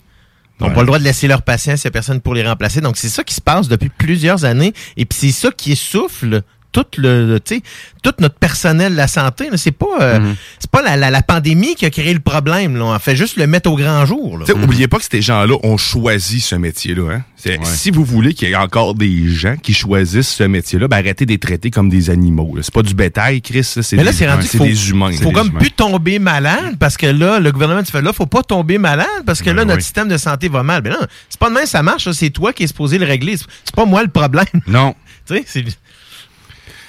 Ils 0.61 0.63
n'ont 0.63 0.69
Ouais. 0.69 0.75
pas 0.75 0.81
le 0.83 0.87
droit 0.87 0.99
de 0.99 1.05
laisser 1.05 1.27
leurs 1.27 1.43
patients 1.43 1.77
s'il 1.77 1.87
y 1.87 1.89
a 1.89 1.91
personne 1.91 2.21
pour 2.21 2.35
les 2.35 2.47
remplacer. 2.47 2.81
Donc, 2.81 2.97
c'est 2.97 3.09
ça 3.09 3.25
qui 3.25 3.35
se 3.35 3.41
passe 3.41 3.69
depuis 3.69 3.89
plusieurs 3.91 4.45
années. 4.45 4.73
Et 4.97 5.05
puis, 5.05 5.19
c'est 5.21 5.33
ça 5.33 5.51
qui 5.51 5.73
essouffle 5.73 6.43
tout 6.75 6.85
le, 6.99 7.27
le- 7.27 7.41
tu 7.41 7.55
sais, 7.57 7.63
tout 8.03 8.13
notre 8.19 8.35
personnel 8.35 8.93
de 8.93 8.97
la 8.99 9.07
santé. 9.09 9.49
C'est 9.57 9.71
pas, 9.73 9.87
euh, 10.01 10.19
Mm-hmm. 10.19 10.35
c'est 10.59 10.71
pas 10.71 10.83
la, 10.83 10.97
la- 10.97 11.11
la 11.11 11.23
pandémie 11.23 11.75
qui 11.77 11.87
a 11.87 11.91
créé 11.91 12.13
le 12.13 12.21
problème. 12.21 12.77
Là. 12.77 12.85
On 12.85 12.99
fait 12.99 13.17
juste 13.17 13.37
le 13.37 13.47
mettre 13.47 13.71
au 13.71 13.77
grand 13.77 14.05
jour. 14.05 14.37
là. 14.39 14.45
Sais, 14.47 14.53
Oubliez 14.53 14.89
pas 14.89 14.99
que 14.99 15.05
ces 15.11 15.23
gens-là 15.23 15.55
ont 15.63 15.77
choisi 15.77 16.41
ce 16.41 16.57
métier-là. 16.57 17.13
Hein? 17.15 17.23
Si 17.65 17.91
vous 17.91 18.05
voulez 18.05 18.33
qu'il 18.35 18.49
y 18.49 18.53
ait 18.53 18.57
encore 18.57 18.95
des 18.95 19.29
gens 19.29 19.57
qui 19.57 19.73
choisissent 19.75 20.29
ce 20.35 20.45
métier-là, 20.45 20.89
ben 20.89 20.97
arrêtez 20.99 21.27
de 21.27 21.31
les 21.33 21.39
traiter 21.39 21.71
comme 21.71 21.89
des 21.91 22.11
animaux. 22.11 22.57
C'est 22.63 22.73
pas 22.75 22.83
du 22.83 22.95
bétail, 22.95 23.41
Chris. 23.43 23.63
C'est 23.65 23.93
Mais 23.97 24.03
là, 24.05 24.13
des, 24.13 24.17
c'est 24.47 24.57
faut, 24.59 24.65
des 24.65 24.91
humains. 24.91 25.13
faut 25.13 25.31
comme 25.31 25.53
plus 25.53 25.71
tomber 25.71 26.19
malade 26.19 26.77
parce 26.81 26.97
que 26.97 27.07
là, 27.07 27.39
le 27.41 27.53
gouvernement 27.53 27.83
tu 27.83 27.93
fais 27.93 28.03
là, 28.03 28.13
faut 28.13 28.27
pas 28.27 28.43
tomber 28.43 28.79
malade 28.79 29.07
parce 29.27 29.43
que 29.43 29.51
là, 29.51 29.65
notre 29.65 29.83
système 29.83 30.09
de 30.09 30.17
santé 30.17 30.49
va 30.49 30.63
mal. 30.63 30.81
Mais 30.83 30.91
non, 30.91 30.97
c'est 31.29 31.39
pas 31.39 31.51
de 31.51 31.55
même, 31.55 31.67
ça 31.67 31.83
marche. 31.83 32.11
C'est 32.13 32.31
toi 32.31 32.53
qui 32.53 32.65
es 32.65 32.67
supposé 32.67 32.97
le 32.99 33.05
régler. 33.07 33.37
C'est 33.37 33.45
c'est 33.65 33.75
pas 33.77 33.85
moi 33.85 34.03
le 34.03 34.09
problème. 34.09 34.47
Non. 34.67 34.95
tu 35.27 35.35
sais, 35.37 35.45
c'est. 35.47 35.65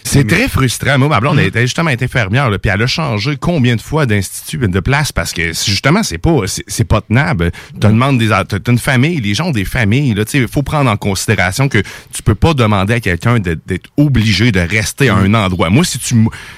C'est 0.07 0.27
très 0.27 0.47
frustrant. 0.47 0.97
Moi, 0.99 1.07
ma 1.09 1.19
blonde, 1.19 1.39
elle 1.39 1.47
était 1.47 1.61
justement 1.61 1.89
elle 1.89 1.95
était 1.95 2.05
infirmière, 2.05 2.49
là, 2.49 2.59
puis 2.59 2.71
elle 2.73 2.81
a 2.81 2.87
changé 2.87 3.37
combien 3.39 3.75
de 3.75 3.81
fois 3.81 4.05
d'institut, 4.05 4.57
de 4.59 4.79
place, 4.79 5.11
parce 5.11 5.33
que 5.33 5.47
justement, 5.47 6.03
c'est 6.03 6.17
pas, 6.19 6.35
c'est 6.67 6.83
pas 6.83 7.01
tenable. 7.01 7.51
Tu 7.73 7.79
demandes 7.79 8.19
des, 8.19 8.27
t'as 8.27 8.71
une 8.71 8.77
famille, 8.77 9.19
les 9.19 9.33
gens 9.33 9.47
ont 9.47 9.51
des 9.51 9.65
familles, 9.65 10.13
là, 10.13 10.23
tu 10.23 10.31
sais, 10.31 10.37
il 10.39 10.47
faut 10.47 10.61
prendre 10.63 10.89
en 10.89 10.95
considération 10.97 11.67
que 11.69 11.79
tu 12.13 12.21
peux 12.23 12.35
pas 12.35 12.53
demander 12.53 12.93
à 12.93 12.99
quelqu'un 12.99 13.39
d'être 13.39 13.89
obligé 13.97 14.51
de 14.51 14.59
rester 14.59 15.09
à 15.09 15.15
un 15.15 15.33
endroit. 15.33 15.69
Moi, 15.69 15.83
si 15.83 15.97
tu, 15.99 16.15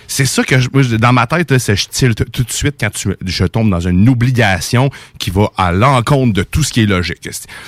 c'est 0.07 0.25
ça 0.25 0.43
que 0.43 0.60
je, 0.60 0.67
dans 0.97 1.13
ma 1.13 1.25
tête, 1.25 1.49
là, 1.51 1.57
c'est 1.60 1.75
je 1.75 2.12
tout 2.13 2.43
de 2.43 2.51
suite 2.51 2.75
quand 2.79 2.89
tu, 2.91 3.10
je 3.25 3.45
tombe 3.45 3.69
dans 3.69 3.79
une 3.79 4.07
obligation 4.10 4.89
qui 5.19 5.29
va 5.29 5.49
à 5.57 5.71
l'encontre 5.71 6.33
de 6.33 6.43
tout 6.43 6.63
ce 6.63 6.73
qui 6.73 6.81
est 6.83 6.86
logique. 6.86 7.27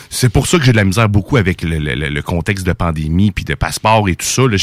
C'est 0.10 0.30
pour 0.30 0.46
ça 0.46 0.58
que 0.60 0.66
j'ai 0.66 0.72
de 0.72 0.78
la 0.78 0.84
misère 0.84 1.08
beaucoup 1.10 1.38
avec 1.38 1.64
le, 1.64 1.78
le- 1.80 1.96
le- 1.96 2.10
le 2.10 2.22
contexte 2.22 2.66
de 2.66 2.74
pandémie 2.74 3.32
puis 3.32 3.46
de 3.46 3.54
passeport 3.56 4.08
et 4.10 4.16
tout 4.16 4.26
ça. 4.26 4.42
Là, 4.44 4.58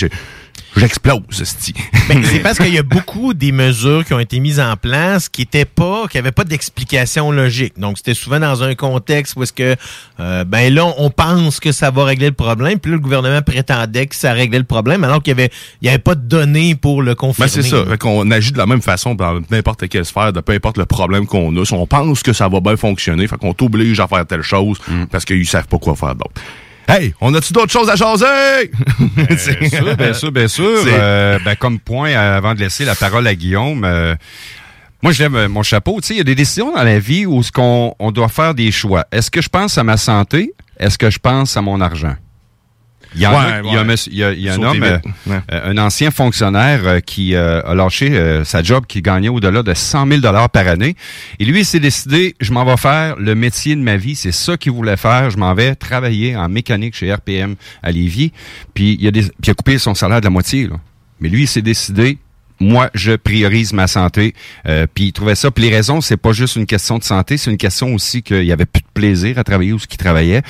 J'explose, 0.76 1.22
sti. 1.30 1.72
Ben, 2.08 2.22
c'est 2.22 2.38
parce 2.42 2.58
qu'il 2.58 2.72
y 2.72 2.78
a 2.78 2.82
beaucoup 2.82 3.32
des 3.32 3.50
mesures 3.50 4.04
qui 4.04 4.12
ont 4.12 4.18
été 4.18 4.40
mises 4.40 4.60
en 4.60 4.76
place 4.76 5.28
qui 5.28 5.42
étaient 5.42 5.64
pas, 5.64 6.06
qui 6.06 6.18
avaient 6.18 6.32
pas 6.32 6.44
d'explication 6.44 7.30
logique. 7.30 7.78
Donc 7.78 7.96
c'était 7.96 8.14
souvent 8.14 8.38
dans 8.38 8.62
un 8.62 8.74
contexte 8.74 9.36
où 9.36 9.42
est-ce 9.42 9.54
que, 9.54 9.74
euh, 10.20 10.44
ben 10.44 10.72
là, 10.72 10.86
on 10.98 11.10
pense 11.10 11.60
que 11.60 11.72
ça 11.72 11.90
va 11.90 12.04
régler 12.04 12.26
le 12.26 12.34
problème, 12.34 12.78
puis 12.78 12.90
là 12.90 12.96
le 12.96 13.02
gouvernement 13.02 13.40
prétendait 13.40 14.06
que 14.06 14.14
ça 14.14 14.32
réglait 14.32 14.58
le 14.58 14.64
problème, 14.64 15.02
alors 15.02 15.22
qu'il 15.22 15.30
y 15.30 15.40
avait, 15.40 15.50
il 15.80 15.86
y 15.86 15.88
avait 15.88 15.98
pas 15.98 16.14
de 16.14 16.20
données 16.20 16.74
pour 16.74 17.00
le 17.00 17.14
confirmer. 17.14 17.50
Ben 17.50 17.62
c'est 17.62 17.68
ça. 17.68 17.84
Fait 17.86 17.98
qu'on 17.98 18.30
agit 18.30 18.52
de 18.52 18.58
la 18.58 18.66
même 18.66 18.82
façon 18.82 19.14
dans 19.14 19.40
n'importe 19.50 19.88
quelle 19.88 20.04
sphère, 20.04 20.32
de 20.32 20.40
peu 20.40 20.52
importe 20.52 20.76
le 20.76 20.86
problème 20.86 21.26
qu'on 21.26 21.56
a. 21.56 21.64
Si 21.64 21.72
on 21.72 21.86
pense 21.86 22.22
que 22.22 22.34
ça 22.34 22.48
va 22.48 22.60
bien 22.60 22.76
fonctionner, 22.76 23.26
fait 23.26 23.38
qu'on 23.38 23.54
t'oblige 23.54 23.98
à 24.00 24.06
faire 24.06 24.26
telle 24.26 24.42
chose 24.42 24.78
parce 25.10 25.24
qu'ils 25.24 25.46
savent 25.46 25.68
pas 25.68 25.78
quoi 25.78 25.96
faire 25.96 26.14
d'autre. 26.14 26.40
Hey, 26.88 27.14
on 27.20 27.34
a-tu 27.34 27.52
d'autres 27.52 27.72
choses 27.72 27.90
à 27.90 27.96
jaser? 27.96 28.70
Bien 29.16 29.36
sûr, 29.36 29.96
bien 29.96 30.14
sûr, 30.14 30.32
bien 30.32 30.48
sûr. 30.48 30.84
Euh, 30.86 31.38
ben, 31.44 31.56
comme 31.56 31.80
point, 31.80 32.12
avant 32.14 32.54
de 32.54 32.60
laisser 32.60 32.84
la 32.84 32.94
parole 32.94 33.26
à 33.26 33.34
Guillaume, 33.34 33.84
euh, 33.84 34.14
moi, 35.02 35.12
je 35.12 35.22
lève 35.24 35.48
mon 35.48 35.62
chapeau. 35.62 36.00
Tu 36.00 36.08
sais, 36.08 36.14
il 36.14 36.18
y 36.18 36.20
a 36.20 36.24
des 36.24 36.34
décisions 36.34 36.72
dans 36.74 36.82
la 36.82 36.98
vie 36.98 37.26
où 37.26 37.42
ce 37.42 37.50
qu'on 37.50 37.94
on 37.98 38.12
doit 38.12 38.28
faire 38.28 38.54
des 38.54 38.70
choix. 38.70 39.04
Est-ce 39.10 39.30
que 39.30 39.40
je 39.40 39.48
pense 39.48 39.78
à 39.78 39.84
ma 39.84 39.96
santé? 39.96 40.52
Est-ce 40.78 40.96
que 40.96 41.10
je 41.10 41.18
pense 41.18 41.56
à 41.56 41.62
mon 41.62 41.80
argent? 41.80 42.14
Il 43.16 43.22
y, 43.22 43.26
en 43.26 43.30
a- 43.30 43.34
Ouais, 43.34 43.52
un, 43.52 43.62
ouais. 43.78 43.84
monsieur- 43.84 44.12
il 44.12 44.18
y 44.18 44.24
a- 44.24 44.32
il 44.32 44.40
y 44.40 44.48
a 44.48 44.52
un 44.52 44.54
Sauter 44.56 44.66
homme, 44.68 44.82
euh. 44.82 44.98
Ouais. 45.26 45.40
euh, 45.52 45.70
un 45.72 45.78
ancien 45.78 46.10
fonctionnaire 46.10 46.80
euh, 46.84 47.00
qui 47.00 47.34
euh, 47.34 47.60
a 47.64 47.74
lâché 47.74 48.42
sa 48.44 48.62
job, 48.62 48.84
qui 48.86 49.02
gagnait 49.02 49.28
au-delà 49.28 49.62
de 49.62 49.74
100 49.74 50.06
000 50.06 50.20
dollars 50.20 50.50
par 50.50 50.68
année. 50.68 50.94
Et 51.38 51.44
lui, 51.44 51.60
il 51.60 51.64
s'est 51.64 51.80
décidé, 51.80 52.34
je 52.40 52.52
m'en 52.52 52.64
vais 52.64 52.76
faire 52.76 53.16
le 53.16 53.34
métier 53.34 53.74
de 53.74 53.80
ma 53.80 53.96
vie. 53.96 54.14
C'est 54.14 54.32
ça 54.32 54.56
qu'il 54.56 54.72
voulait 54.72 54.96
faire. 54.96 55.30
Je 55.30 55.38
m'en 55.38 55.54
vais 55.54 55.74
travailler 55.74 56.36
en 56.36 56.48
mécanique 56.48 56.94
chez 56.94 57.12
RPM 57.12 57.56
à 57.82 57.90
Lévis. 57.90 58.32
Puis 58.74 58.96
il 59.00 59.06
a, 59.08 59.10
des, 59.10 59.22
puis 59.22 59.32
il 59.46 59.50
a 59.50 59.54
coupé 59.54 59.78
son 59.78 59.94
salaire 59.94 60.20
de 60.20 60.26
la 60.26 60.30
moitié. 60.30 60.66
Là. 60.68 60.76
Mais 61.20 61.28
lui, 61.28 61.42
il 61.42 61.48
s'est 61.48 61.62
décidé, 61.62 62.18
moi, 62.60 62.90
je 62.94 63.12
priorise 63.12 63.72
ma 63.72 63.86
santé. 63.86 64.34
Euh, 64.66 64.86
puis 64.92 65.04
il 65.06 65.12
trouvait 65.12 65.34
ça. 65.34 65.50
Puis 65.50 65.64
les 65.64 65.70
raisons, 65.74 66.00
c'est 66.00 66.16
pas 66.16 66.32
juste 66.32 66.56
une 66.56 66.66
question 66.66 66.98
de 66.98 67.04
santé, 67.04 67.36
c'est 67.36 67.50
une 67.50 67.56
question 67.58 67.94
aussi 67.94 68.22
qu'il 68.22 68.44
y 68.44 68.52
avait 68.52 68.64
plus 68.66 68.80
de 68.82 68.86
plaisir 68.94 69.38
à 69.38 69.44
travailler 69.44 69.72
où 69.72 69.78
ce 69.78 69.86
qu'il 69.86 69.98
travaillait, 69.98 70.42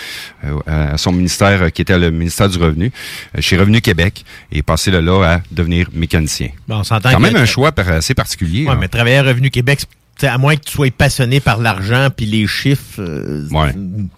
euh, 0.45 0.93
à 0.93 0.99
son 0.99 1.13
ministère 1.13 1.63
euh, 1.63 1.69
qui 1.71 1.83
était 1.83 1.99
le 1.99 2.11
ministère 2.11 2.49
du 2.49 2.59
Revenu, 2.59 2.93
chez 3.41 3.57
Revenu 3.57 3.81
Québec, 3.81 4.25
et 4.53 4.63
passé 4.63 4.91
de 4.91 4.99
là 4.99 5.23
à 5.35 5.41
devenir 5.51 5.89
mécanicien. 5.93 6.51
Bon, 6.69 6.77
on 6.79 6.85
s'entend 6.85 7.11
Quand 7.11 7.21
même 7.21 7.37
un 7.37 7.45
choix 7.47 7.73
par- 7.73 7.89
assez 7.89 8.15
particulier. 8.15 8.65
Ouais, 8.65 8.75
là. 8.75 8.79
mais 8.81 8.89
travailler 8.89 9.17
à 9.17 9.23
Revenu 9.23 9.51
Québec, 9.51 9.81
c'est- 9.81 9.89
t'sais, 10.17 10.27
à 10.29 10.39
moins 10.39 10.57
que 10.57 10.65
tu 10.65 10.73
sois 10.73 10.91
passionné 10.91 11.41
par 11.41 11.59
l'argent 11.59 12.09
puis 12.17 12.27
les 12.27 12.47
chiffres, 12.47 13.01
euh, 13.01 13.47
Ouais. 13.51 13.75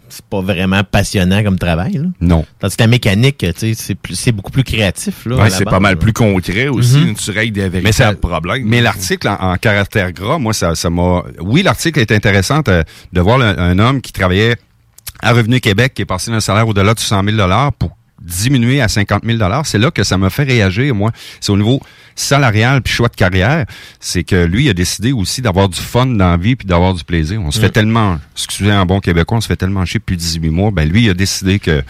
c'est 0.09 0.25
pas 0.25 0.41
vraiment 0.41 0.83
passionnant 0.85 1.43
comme 1.43 1.59
travail. 1.59 1.95
Là. 1.95 2.05
Non. 2.21 2.47
Tandis 2.61 2.77
que 2.77 2.83
la 2.83 2.87
mécanique, 2.87 3.39
tu 3.39 3.53
sais, 3.57 3.75
c'est 3.75 3.95
plus- 3.95 4.15
c'est 4.15 4.33
beaucoup 4.33 4.51
plus 4.53 4.65
créatif. 4.65 5.27
Ouais, 5.27 5.51
c'est 5.51 5.65
pas 5.65 5.81
mal 5.81 5.95
là. 5.95 5.99
plus 6.01 6.13
concret 6.13 6.69
aussi. 6.69 6.99
Mhm. 6.99 7.15
Tu 7.15 7.31
règles 7.31 7.53
des 7.55 7.69
véritables 7.69 7.83
Mais 7.85 7.93
ça- 7.93 8.15
problèmes. 8.15 8.65
Mais 8.67 8.81
l'article 8.81 9.29
en, 9.29 9.53
en 9.53 9.57
caractère 9.57 10.13
gras, 10.13 10.39
moi, 10.39 10.53
ça 10.53 10.75
ça 10.75 10.89
m'a. 10.91 11.25
oui, 11.41 11.63
l'article 11.63 11.99
est 12.01 12.13
intéressant 12.13 12.63
euh, 12.69 12.83
de 13.13 13.21
voir 13.21 13.39
le- 13.39 13.59
un 13.59 13.79
homme 13.79 14.01
qui 14.01 14.13
travaillait 14.13 14.57
à 15.21 15.33
Revenu 15.33 15.61
Québec, 15.61 15.95
qui 15.95 16.03
est 16.03 16.07
passé 16.07 16.31
d'un 16.31 16.39
salaire 16.41 16.69
au-delà 16.69 16.95
de 16.95 17.01
100 17.01 17.25
000 17.25 17.37
pour 17.79 17.98
diminuer 18.21 18.81
à 18.81 18.89
50 18.89 19.23
000 19.25 19.39
C'est 19.65 19.79
là 19.79 19.91
que 19.91 20.03
ça 20.05 20.19
m'a 20.19 20.31
fait 20.31 20.45
réagir, 20.45 20.95
moi. 20.95 21.13
C'est 21.41 21.53
au 21.53 21.57
niveau 21.57 21.81
salarial 22.17 22.83
puis 22.83 22.93
choix 22.93 23.09
de 23.09 23.15
carrière. 23.15 23.65
C'est 24.01 24.25
que 24.25 24.45
lui, 24.45 24.65
il 24.65 24.69
a 24.71 24.75
décidé 24.75 25.13
aussi 25.13 25.41
d'avoir 25.41 25.69
du 25.69 25.79
fun 25.79 26.05
dans 26.07 26.31
la 26.31 26.37
vie 26.37 26.57
puis 26.57 26.67
d'avoir 26.67 26.93
du 26.95 27.05
plaisir. 27.05 27.41
On 27.41 27.51
se 27.53 27.59
Mm. 27.59 27.63
fait 27.63 27.71
tellement, 27.71 28.19
excusez 28.35 28.73
un 28.73 28.85
bon 28.85 28.99
québécois, 28.99 29.39
on 29.39 29.41
se 29.41 29.47
fait 29.47 29.57
tellement 29.57 29.85
chier 29.85 30.01
depuis 30.01 30.17
18 30.17 30.51
mois. 30.51 30.71
Ben, 30.73 30.89
lui, 30.89 31.05
il 31.05 31.11
a 31.11 31.15
décidé 31.15 31.61
que 31.61 31.83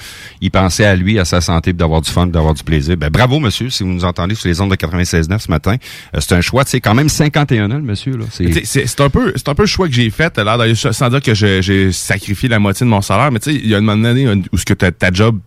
il 0.43 0.51
pensait 0.51 0.85
à 0.85 0.95
lui, 0.97 1.19
à 1.19 1.25
sa 1.25 1.41
santé, 1.41 1.73
puis 1.73 1.79
d'avoir 1.79 2.03
du 2.03 2.11
fun, 2.11 2.27
d'avoir 2.27 2.53
du 2.53 2.63
plaisir. 2.63 2.97
Ben, 2.99 3.09
bravo, 3.09 3.41
monsieur, 3.41 3.71
si 3.71 3.83
vous 3.83 3.89
nous 3.89 4.05
entendez 4.05 4.35
sur 4.35 4.49
les 4.49 4.61
ondes 4.61 4.71
de 4.71 4.77
96.9 4.77 5.39
ce 5.39 5.51
matin. 5.51 5.77
Euh, 6.15 6.19
c'est 6.21 6.35
un 6.35 6.41
choix, 6.43 6.65
tu 6.65 6.73
sais, 6.73 6.81
quand 6.81 6.95
même 6.95 7.09
51 7.09 7.71
ans, 7.71 7.77
le 7.77 7.81
monsieur, 7.83 8.17
là. 8.17 8.25
C'est- 8.31 8.65
C'est 8.67 8.87
c'est 8.87 9.01
un 9.01 9.09
peu, 9.11 9.33
c'est 9.37 9.49
un 9.49 9.55
peu 9.55 9.63
le 9.63 9.67
choix 9.69 9.89
que 9.89 9.95
j'ai 9.95 10.11
fait 10.11 10.37
là, 10.39 10.59
sans 10.75 11.09
dire 11.09 11.23
que 11.23 11.33
j'ai 11.35 11.91
sacrifié 11.93 12.49
la 12.51 12.59
moitié 12.59 12.85
de 12.85 12.91
mon 12.91 13.01
salaire, 13.01 13.33
mais 13.33 13.39
tu 13.39 13.51
sais, 13.51 13.57
il 13.63 13.69
y 13.69 13.75
a 13.75 13.79
une 13.79 13.85
moment 13.85 14.03
donné 14.03 14.29
où 14.53 14.59
ce 14.59 14.65
que 14.67 14.75
ta 14.75 15.11
job, 15.11 15.39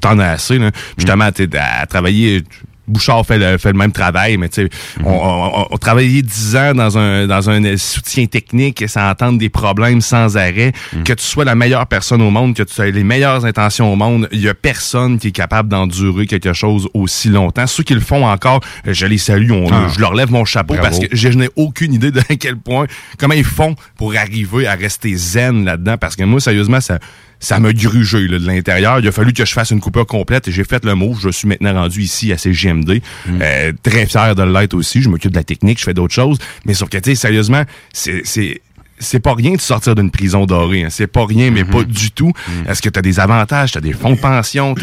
t'en 0.00 0.18
as 0.18 0.28
assez, 0.30 0.58
là. 0.58 0.70
Justement, 0.96 1.30
t'es 1.32 1.48
à 1.56 1.86
travailler. 1.86 2.42
Bouchard 2.88 3.26
fait 3.26 3.36
le, 3.38 3.58
fait 3.58 3.72
le 3.72 3.78
même 3.78 3.90
travail, 3.90 4.36
mais 4.36 4.48
tu 4.48 4.62
sais, 4.62 4.68
on, 5.02 5.10
on, 5.10 5.60
on- 5.62 5.66
on 5.72 5.76
travaillait 5.76 6.22
10 6.22 6.54
ans 6.54 6.72
dans 6.72 6.96
un 6.96 7.26
dans 7.26 7.50
un 7.50 7.76
soutien 7.76 8.26
technique 8.26 8.80
et 8.80 8.86
sans 8.86 9.10
entendre 9.10 9.38
des 9.40 9.48
problèmes 9.48 10.00
sans 10.00 10.36
arrêt. 10.36 10.70
Que 11.04 11.12
tu 11.12 11.24
sois 11.24 11.44
la 11.44 11.56
meilleure 11.56 11.88
personne 11.88 12.22
au 12.22 12.30
monde, 12.30 12.54
que 12.54 12.62
tu 12.62 12.80
aies 12.80 12.92
les 12.92 13.02
meilleures 13.02 13.44
intentions 13.44 13.92
au 13.92 13.96
monde, 13.96 14.28
il 14.30 14.40
y 14.40 14.48
a 14.48 14.54
personne 14.54 15.18
qui 15.18 15.26
est 15.28 15.32
capable 15.32 15.68
d'endurer 15.68 16.26
quelque 16.28 16.52
chose 16.52 16.86
aussi 16.94 17.28
longtemps. 17.28 17.66
Ceux 17.66 17.82
qui 17.82 17.94
le 17.94 17.98
font 18.00 18.24
encore, 18.24 18.60
je 18.86 19.04
les 19.06 19.18
salue, 19.18 19.50
on- 19.50 19.66
Ah. 19.72 19.88
je 19.92 19.98
leur 19.98 20.14
lève 20.14 20.30
mon 20.30 20.44
chapeau 20.44 20.74
Bravo. 20.74 20.88
parce 20.88 21.00
que 21.00 21.06
je 21.10 21.28
n'ai 21.30 21.48
aucune 21.56 21.92
idée 21.92 22.12
de 22.12 22.20
à 22.30 22.36
quel 22.38 22.56
point, 22.56 22.86
comment 23.18 23.34
ils 23.34 23.42
font 23.42 23.74
pour 23.96 24.14
arriver 24.14 24.68
à 24.68 24.76
rester 24.76 25.12
zen 25.16 25.64
là-dedans. 25.64 25.96
Parce 25.98 26.14
que 26.14 26.22
moi, 26.22 26.38
sérieusement, 26.38 26.80
ça, 26.80 27.00
ça 27.40 27.58
m'a 27.60 27.72
grugé 27.72 28.26
là, 28.28 28.38
de 28.38 28.46
l'intérieur. 28.46 28.98
Il 29.00 29.06
a 29.08 29.12
fallu 29.12 29.32
que 29.32 29.44
je 29.44 29.52
fasse 29.52 29.70
une 29.70 29.80
coupure 29.80 30.06
complète 30.06 30.48
et 30.48 30.52
j'ai 30.52 30.64
fait 30.64 30.84
le 30.84 30.94
move. 30.94 31.20
Je 31.20 31.28
suis 31.30 31.46
maintenant 31.48 31.74
rendu 31.74 32.02
ici 32.02 32.32
à 32.32 32.38
CGMD. 32.38 33.00
Euh, 33.28 33.72
très 33.82 34.06
fier 34.06 34.34
de 34.34 34.42
l'être 34.42 34.74
aussi. 34.74 35.02
Je 35.02 35.08
m'occupe 35.08 35.32
de 35.32 35.36
la 35.36 35.44
technique, 35.44 35.78
je 35.78 35.84
fais 35.84 35.94
d'autres 35.94 36.14
choses. 36.14 36.38
Mais 36.64 36.74
sauf 36.74 36.88
que, 36.88 36.98
tu 36.98 37.10
sais, 37.10 37.14
sérieusement, 37.14 37.62
c'est... 37.92 38.22
c'est 38.24 38.60
c'est 38.98 39.20
pas 39.20 39.34
rien 39.34 39.52
de 39.52 39.60
sortir 39.60 39.94
d'une 39.94 40.10
prison 40.10 40.46
dorée. 40.46 40.84
hein. 40.84 40.88
C'est 40.88 41.06
pas 41.06 41.26
rien, 41.26 41.50
mais 41.50 41.64
pas 41.64 41.84
du 41.84 42.12
tout. 42.12 42.32
Est-ce 42.66 42.80
que 42.80 42.88
tu 42.88 42.98
as 42.98 43.02
des 43.02 43.20
avantages, 43.20 43.72
tu 43.72 43.76
as 43.76 43.82
des 43.82 43.92
fonds 43.92 44.12
de 44.14 44.18
pension? 44.18 44.74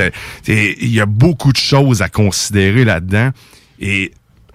Il 0.48 0.88
y 0.94 1.02
a 1.02 1.08
beaucoup 1.08 1.52
de 1.52 1.58
choses 1.58 2.04
à 2.04 2.10
considérer 2.10 2.86
là-dedans. 2.86 3.32
Et 3.80 4.12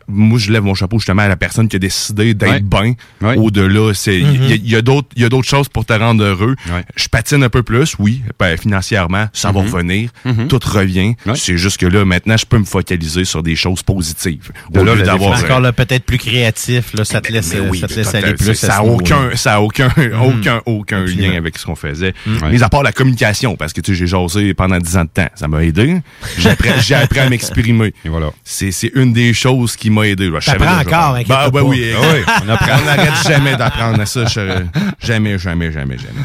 moi, 0.08 0.38
je 0.38 0.50
lève 0.52 0.62
mon 0.62 0.74
chapeau 0.74 0.98
justement 0.98 1.22
à 1.22 1.28
la 1.28 1.36
personne 1.36 1.68
qui 1.68 1.76
a 1.76 1.78
décidé 1.78 2.34
d'être 2.34 2.64
bien 2.64 2.94
au-delà. 3.36 3.92
C'est 3.94 4.18
il 4.18 4.48
y 4.48 4.52
a- 4.52 4.56
il 4.56 4.68
y, 4.70 4.76
a 4.76 4.82
d'autres 4.82 5.08
il 5.16 5.22
y 5.22 5.24
a 5.24 5.28
d'autres 5.28 5.48
choses 5.48 5.68
pour 5.68 5.84
te 5.84 5.92
rendre 5.92 6.24
heureux. 6.24 6.56
Je 6.96 7.08
patine 7.08 7.42
un 7.42 7.48
peu 7.48 7.62
plus, 7.62 7.94
oui, 7.98 8.22
ben, 8.38 8.56
financièrement, 8.56 9.26
ça 9.32 9.52
va 9.52 9.60
Mhm. 9.62 9.66
revenir, 9.70 10.10
Mhm. 10.24 10.48
tout 10.48 10.60
revient. 10.64 11.14
C'est 11.34 11.56
juste 11.56 11.78
que 11.78 11.86
là, 11.86 12.04
maintenant, 12.04 12.36
je 12.36 12.46
peux 12.46 12.58
me 12.58 12.64
focaliser 12.64 13.24
sur 13.24 13.42
des 13.42 13.56
choses 13.56 13.82
positives. 13.82 14.50
De 14.70 14.80
Au 14.80 14.84
là, 14.84 14.96
d'avoir 14.96 15.38
encore 15.42 15.60
là, 15.60 15.72
peut-être 15.72 16.04
plus 16.04 16.18
créatif, 16.18 16.92
là, 16.94 17.04
ça 17.04 17.20
te 17.20 17.32
laisse, 17.32 17.52
mais 17.54 17.68
oui, 17.68 17.78
ça 17.80 17.88
te 17.88 17.94
laisse 17.94 18.14
aller 18.14 18.34
plus. 18.34 18.54
Ça 18.54 18.76
à 18.76 18.80
a 18.80 18.84
ce 18.84 18.88
aucun, 18.88 19.16
niveau-là. 19.16 19.36
ça 19.36 19.54
a 19.54 19.60
aucun, 19.60 19.88
aucun, 20.22 20.60
aucun 20.66 21.02
Absolument. 21.02 21.28
lien 21.32 21.36
avec 21.38 21.58
ce 21.58 21.66
qu'on 21.66 21.76
faisait. 21.76 22.14
Mis 22.50 22.62
à 22.62 22.68
part 22.68 22.82
la 22.82 22.92
communication, 22.92 23.56
parce 23.56 23.72
que 23.72 23.80
tu 23.80 23.92
sais, 23.92 23.98
j'ai 23.98 24.06
jasé 24.06 24.54
pendant 24.54 24.78
10 24.78 24.96
ans 24.96 25.04
de 25.04 25.10
temps. 25.10 25.28
Ça 25.34 25.48
m'a 25.48 25.62
aidé. 25.64 25.96
J'ai 26.38 26.94
appris, 26.94 27.18
à 27.20 27.28
m'exprimer. 27.28 27.92
voilà. 28.04 28.30
C'est, 28.44 28.70
c'est 28.72 28.90
une 28.94 29.12
des 29.12 29.32
choses 29.32 29.76
qui 29.76 29.90
m'a 29.90 29.97
aidé. 30.02 30.30
Je 30.34 30.40
savais 30.40 30.58
T'apprends 30.58 30.82
déjà 30.84 30.98
encore, 30.98 31.18
Bah, 31.28 31.50
bah 31.50 31.60
pas. 31.60 31.62
oui, 31.62 31.92
Ah 31.96 32.00
oui, 32.14 32.22
on 32.46 32.48
apprend. 32.50 32.72
on 32.82 32.84
n'arrête 32.86 33.12
jamais 33.26 33.56
d'apprendre 33.56 34.00
à 34.00 34.06
ça. 34.06 34.24
je- 34.26 34.64
jamais, 35.00 35.38
jamais, 35.38 35.72
jamais, 35.72 35.96
jamais. 35.98 36.20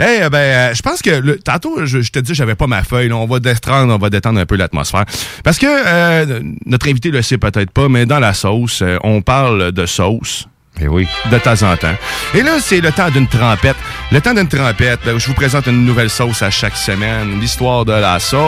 Hey, 0.00 0.20
ben, 0.30 0.38
euh, 0.38 0.74
je 0.74 0.80
pense 0.82 1.02
que 1.02 1.10
le- 1.10 1.40
tantôt, 1.40 1.84
je, 1.84 2.00
je 2.02 2.12
te 2.12 2.20
dis, 2.20 2.32
j'avais 2.32 2.54
pas 2.54 2.68
ma 2.68 2.84
feuille. 2.84 3.08
là. 3.08 3.16
on 3.16 3.26
va 3.26 3.40
détendre, 3.40 3.92
on 3.92 3.98
va 3.98 4.10
détendre 4.10 4.38
un 4.38 4.46
peu 4.46 4.54
l'atmosphère. 4.56 5.04
Parce 5.42 5.58
que 5.58 5.66
euh, 5.66 6.40
notre 6.66 6.88
invité 6.88 7.10
le 7.10 7.20
sait 7.20 7.36
peut-être 7.38 7.72
pas, 7.72 7.88
mais 7.88 8.06
dans 8.06 8.20
la 8.20 8.32
sauce, 8.32 8.80
euh, 8.82 8.96
on 9.02 9.22
parle 9.22 9.72
de 9.72 9.86
sauce. 9.86 10.46
Et 10.80 10.86
oui. 10.86 11.08
De 11.32 11.38
temps 11.38 11.60
en 11.64 11.76
temps. 11.76 11.96
Et 12.34 12.42
là, 12.44 12.58
c'est 12.60 12.80
le 12.80 12.92
temps 12.92 13.10
d'une 13.10 13.26
trempette. 13.26 13.74
Le 14.12 14.20
temps 14.20 14.32
d'une 14.32 14.46
trempette, 14.46 15.00
où 15.12 15.18
je 15.18 15.26
vous 15.26 15.34
présente 15.34 15.66
une 15.66 15.84
nouvelle 15.84 16.08
sauce 16.10 16.40
à 16.42 16.50
chaque 16.50 16.76
semaine. 16.76 17.40
L'histoire 17.40 17.84
de 17.84 17.90
la 17.94 18.20
sauce. 18.20 18.38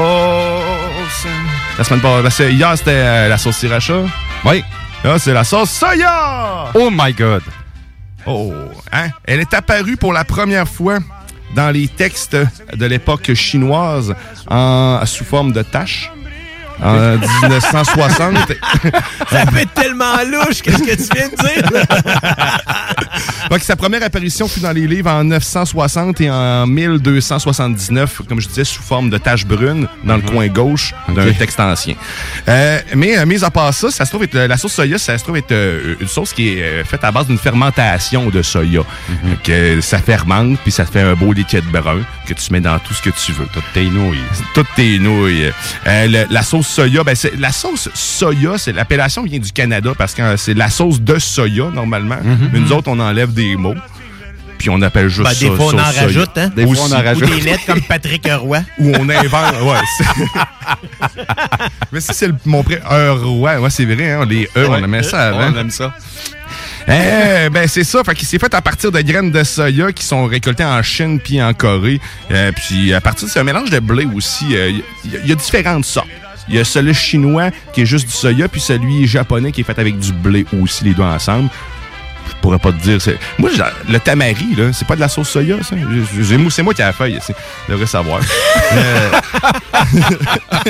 La 1.76 1.83
semaine 1.83 2.00
passée, 2.22 2.52
hier, 2.52 2.72
c'était 2.78 2.90
euh, 2.94 3.28
la 3.28 3.37
sauce 3.38 3.56
sriracha. 3.56 4.02
Oui. 4.44 4.64
Là, 5.05 5.18
c'est 5.18 5.33
la 5.33 5.44
sauce 5.44 5.70
soya. 5.70 6.70
Oh 6.74 6.90
my 6.90 7.12
God. 7.12 7.42
Oh, 8.26 8.53
hein? 8.92 9.09
Elle 9.24 9.40
est 9.40 9.55
apparue 9.55 9.96
pour 9.96 10.12
la 10.12 10.24
première 10.24 10.68
fois 10.68 10.98
dans 11.55 11.70
les 11.70 11.88
textes 11.88 12.37
de 12.74 12.87
l'époque 12.87 13.33
chinoise 13.35 14.14
en, 14.48 15.05
sous 15.07 15.24
forme 15.24 15.53
de 15.53 15.62
taches. 15.62 16.11
En 16.83 17.18
1960. 17.43 18.37
Ça 19.31 19.47
fait 19.47 19.68
tellement 19.74 20.16
louche, 20.26 20.62
qu'est-ce 20.62 20.83
que 20.83 20.95
tu 20.97 21.09
viens 21.14 21.28
de 21.28 21.37
dire? 21.37 21.87
Donc, 23.51 23.61
sa 23.61 23.76
première 23.76 24.03
apparition 24.03 24.49
fut 24.49 24.61
dans 24.61 24.72
les 24.72 24.87
livres 24.87 25.11
en 25.11 25.24
960 25.24 26.20
et 26.20 26.31
en 26.31 26.66
1279, 26.66 28.22
comme 28.28 28.41
je 28.41 28.49
disais, 28.49 28.64
sous 28.64 28.83
forme 28.83 29.11
de 29.11 29.18
taches 29.18 29.45
brunes 29.45 29.89
dans 30.05 30.16
le 30.16 30.22
coin 30.22 30.47
gauche 30.49 30.95
d'un 31.09 31.33
texte 31.33 31.61
ancien. 31.61 31.95
Euh, 32.49 32.81
mais, 32.95 33.18
euh, 33.18 33.26
mis 33.26 33.43
à 33.45 33.51
part 33.51 33.74
ça, 33.74 33.91
ça 33.91 34.05
se 34.05 34.11
trouve 34.11 34.24
être, 34.24 34.37
la 34.37 34.57
sauce 34.57 34.72
soya, 34.72 34.99
ça 34.99 35.16
se 35.18 35.24
trouve 35.24 35.37
être 35.37 35.53
euh, 35.53 35.97
une 36.01 36.09
sauce 36.09 36.33
qui 36.33 36.51
est 36.51 36.62
euh, 36.62 36.85
faite 36.85 37.05
à 37.05 37.11
base 37.11 37.26
d'une 37.26 37.39
fermentation 37.39 38.28
de 38.28 38.43
soya. 38.43 38.83
Que 39.45 39.81
ça 39.81 39.99
fermente, 39.99 40.59
puis 40.61 40.72
ça 40.72 40.85
fait 40.87 41.01
un 41.01 41.14
beau 41.14 41.33
liquide 41.33 41.64
brun 41.72 42.01
que 42.35 42.41
tu 42.41 42.53
mets 42.53 42.61
dans 42.61 42.78
tout 42.78 42.95
ce 42.95 43.03
que 43.03 43.11
tu 43.11 43.33
veux. 43.33 43.47
Toutes 43.53 43.64
tes 43.74 43.85
nouilles. 43.91 44.18
Toutes 44.55 44.72
tes 44.76 44.99
nouilles. 44.99 45.51
Euh, 45.87 46.07
le- 46.07 46.26
la 46.31 46.43
sauce 46.43 46.66
soya, 46.68 47.03
ben 47.05 47.14
c'est 47.14 47.37
la 47.39 47.53
sauce 47.53 47.89
soya, 47.95 48.59
c'est 48.59 48.72
l'appellation 48.72 49.22
vient 49.24 49.39
du 49.39 49.53
Canada 49.53 49.93
parce 49.97 50.14
que 50.14 50.37
c'est 50.37 50.55
la 50.55 50.70
sauce 50.70 51.01
de 51.01 51.18
soya 51.18 51.70
normalement. 51.72 52.18
Mais 52.53 52.61
nous 52.61 52.72
autres, 52.72 52.89
on 52.91 52.99
enlève 53.01 53.33
des 53.33 53.57
mots. 53.57 53.74
Puis 54.59 54.68
on 54.68 54.83
appelle 54.83 55.09
juste 55.09 55.22
Ben, 55.26 55.33
ça 55.33 55.41
des 55.49 55.57
fois, 55.57 55.66
on 55.72 55.78
en 55.78 55.83
rajoute, 55.83 56.37
hein? 56.37 56.51
Des 56.55 56.66
fois, 56.66 56.74
on 56.87 56.93
en 56.93 57.01
Ou 57.01 57.05
rajoute. 57.05 57.31
des 57.35 57.41
lettres 57.41 57.64
comme 57.66 57.81
Patrick 57.81 58.28
Roy. 58.31 58.59
Ou 58.78 58.93
on 58.95 59.09
invente. 59.09 59.55
Ouais, 59.62 60.05
Mais 61.93 62.01
ça, 62.01 62.12
c'est 62.12 62.31
mon 62.47 62.62
pré. 62.62 62.78
Un 62.89 63.12
roi. 63.12 63.59
Ouais, 63.59 63.70
c'est 63.70 63.87
vrai, 63.87 64.11
hein, 64.12 64.26
les 64.28 64.45
E, 64.57 64.66
on 64.68 64.76
aimait 64.85 65.03
ça 65.03 65.28
avant. 65.28 65.51
On 65.55 65.59
aime 65.59 65.70
ça. 65.70 65.95
Eh, 66.93 67.49
ben 67.51 67.68
c'est 67.68 67.84
ça, 67.84 68.03
fait 68.03 68.14
qu'il 68.14 68.26
s'est 68.26 68.38
fait 68.38 68.53
à 68.53 68.61
partir 68.61 68.91
de 68.91 69.01
graines 69.01 69.30
de 69.30 69.45
soya 69.45 69.93
qui 69.93 70.05
sont 70.05 70.26
récoltées 70.26 70.64
en 70.64 70.82
Chine 70.82 71.20
puis 71.20 71.41
en 71.41 71.55
Corée. 71.55 72.01
Euh, 72.32 72.51
puis 72.53 72.93
à 72.93 73.01
partir 73.01 73.28
de 73.32 73.38
un 73.38 73.45
mélange 73.45 73.70
de 73.70 73.78
blé 73.78 74.07
aussi. 74.12 74.57
euh, 74.57 74.70
Il 75.05 75.12
y, 75.12 75.16
a- 75.16 75.20
il 75.22 75.28
y 75.28 75.32
a 75.32 75.36
différentes 75.36 75.84
sortes. 75.84 76.09
Il 76.49 76.57
y 76.57 76.59
a 76.59 76.64
celui 76.64 76.93
chinois 76.95 77.51
qui 77.72 77.82
est 77.82 77.86
juste 77.86 78.07
du 78.07 78.12
soya, 78.12 78.49
puis 78.49 78.61
celui 78.61 79.07
japonais 79.07 79.53
qui 79.53 79.61
est 79.61 79.64
fait 79.64 79.78
avec 79.78 79.99
du 80.01 80.12
blé 80.12 80.45
aussi, 80.61 80.82
les 80.84 80.95
deux 80.95 81.03
ensemble. 81.05 81.49
Je 82.28 82.34
pourrais 82.42 82.58
pas 82.58 82.72
te 82.72 82.78
dire. 82.82 83.00
c'est- 83.00 83.18
Moi, 83.38 83.50
j'ai- 83.54 83.92
le 83.92 83.98
tamari, 84.00 84.54
là, 84.56 84.72
c'est 84.72 84.86
pas 84.86 84.94
de 84.96 85.00
la 85.00 85.08
sauce 85.08 85.28
soya, 85.28 85.56
ça. 85.62 85.76
C'est 86.50 86.62
moi 86.62 86.74
qui 86.74 86.80
ai 86.82 86.84
la 86.84 86.92
feuille, 86.92 87.18
je 87.26 87.72
devrais 87.72 87.86
savoir. 87.86 88.20
Euh, 88.72 89.10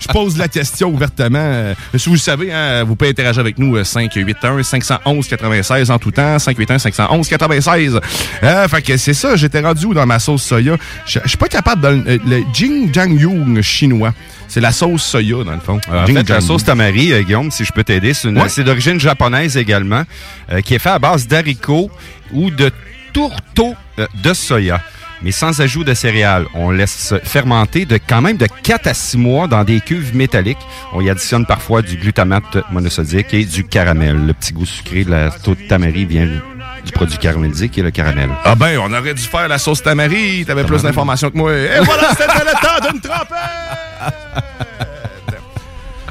je 0.00 0.08
pose 0.08 0.36
la 0.36 0.48
question 0.48 0.88
ouvertement. 0.90 1.38
Euh, 1.40 1.74
Si 1.96 2.08
vous 2.08 2.14
le 2.16 2.20
savez, 2.20 2.52
hein, 2.52 2.84
vous 2.84 2.96
pouvez 2.96 3.10
interagir 3.10 3.40
avec 3.40 3.58
nous 3.58 3.76
euh, 3.76 3.84
581 3.84 4.62
511 4.62 5.26
96 5.28 5.90
en 5.90 5.98
tout 5.98 6.10
temps. 6.10 6.38
581 6.38 6.78
511 6.78 7.28
96. 7.28 8.00
Euh, 8.42 8.68
fait 8.68 8.82
que 8.82 8.96
c'est 8.96 9.14
ça, 9.14 9.36
j'étais 9.36 9.60
rendu 9.60 9.86
où 9.86 9.94
dans 9.94 10.06
ma 10.06 10.18
sauce 10.18 10.42
soya? 10.42 10.76
Je 11.06 11.18
suis 11.24 11.36
pas 11.38 11.48
capable 11.48 11.82
de... 11.82 12.10
euh, 12.10 12.18
le 12.26 12.42
Jingjiangyong 12.52 13.60
chinois. 13.62 14.12
C'est 14.54 14.60
la 14.60 14.70
sauce 14.70 15.02
soya, 15.02 15.42
dans 15.42 15.50
le 15.50 15.58
fond. 15.58 15.80
Euh, 15.90 16.04
En 16.04 16.06
fait, 16.06 16.28
la 16.28 16.40
sauce 16.40 16.62
tamari, 16.62 17.12
euh, 17.12 17.22
Guillaume, 17.22 17.50
si 17.50 17.64
je 17.64 17.72
peux 17.72 17.82
t'aider, 17.82 18.14
c'est 18.14 18.28
une- 18.28 18.38
Ouais. 18.40 18.48
c'est 18.48 18.62
d'origine 18.62 19.00
japonaise 19.00 19.56
également, 19.56 20.04
euh, 20.52 20.60
qui 20.60 20.76
est 20.76 20.78
fait 20.78 20.90
à 20.90 21.00
base 21.00 21.26
d'haricots 21.26 21.90
ou 22.32 22.50
de 22.52 22.70
tourteaux 23.12 23.74
euh, 23.98 24.06
de 24.22 24.32
soya, 24.32 24.80
mais 25.22 25.32
sans 25.32 25.60
ajout 25.60 25.84
de 25.84 25.94
céréales. 25.94 26.46
On 26.54 26.70
laisse 26.70 27.14
fermenter 27.24 27.84
de 27.86 27.98
quand 27.98 28.20
même 28.20 28.36
de 28.36 28.46
4 28.46 28.86
à 28.86 28.94
6 28.94 29.18
mois 29.18 29.46
dans 29.46 29.64
des 29.64 29.80
cuves 29.80 30.14
métalliques. 30.14 30.58
On 30.92 31.00
y 31.00 31.10
additionne 31.10 31.46
parfois 31.46 31.82
du 31.82 31.96
glutamate 31.96 32.58
monosodique 32.70 33.34
et 33.34 33.44
du 33.44 33.64
caramel. 33.64 34.26
Le 34.26 34.32
petit 34.32 34.52
goût 34.52 34.66
sucré 34.66 35.04
de 35.04 35.10
la 35.10 35.30
sauce 35.30 35.58
tamari 35.68 36.04
vient 36.04 36.28
du 36.84 36.92
produit 36.92 37.18
caramélisé 37.18 37.68
qui 37.68 37.80
est 37.80 37.82
le 37.82 37.90
caramel. 37.90 38.30
Ah 38.44 38.54
ben, 38.54 38.78
on 38.78 38.92
aurait 38.92 39.14
dû 39.14 39.22
faire 39.22 39.48
la 39.48 39.58
sauce 39.58 39.82
tamari. 39.82 40.44
T'avais 40.46 40.64
plus 40.64 40.82
d'informations 40.82 41.30
que 41.30 41.36
moi. 41.38 41.52
Et 41.52 41.80
voilà, 41.82 42.10
c'était 42.10 42.44
le 42.44 42.52
temps 42.60 42.90
d'une 42.90 43.00
trompette! 43.00 44.63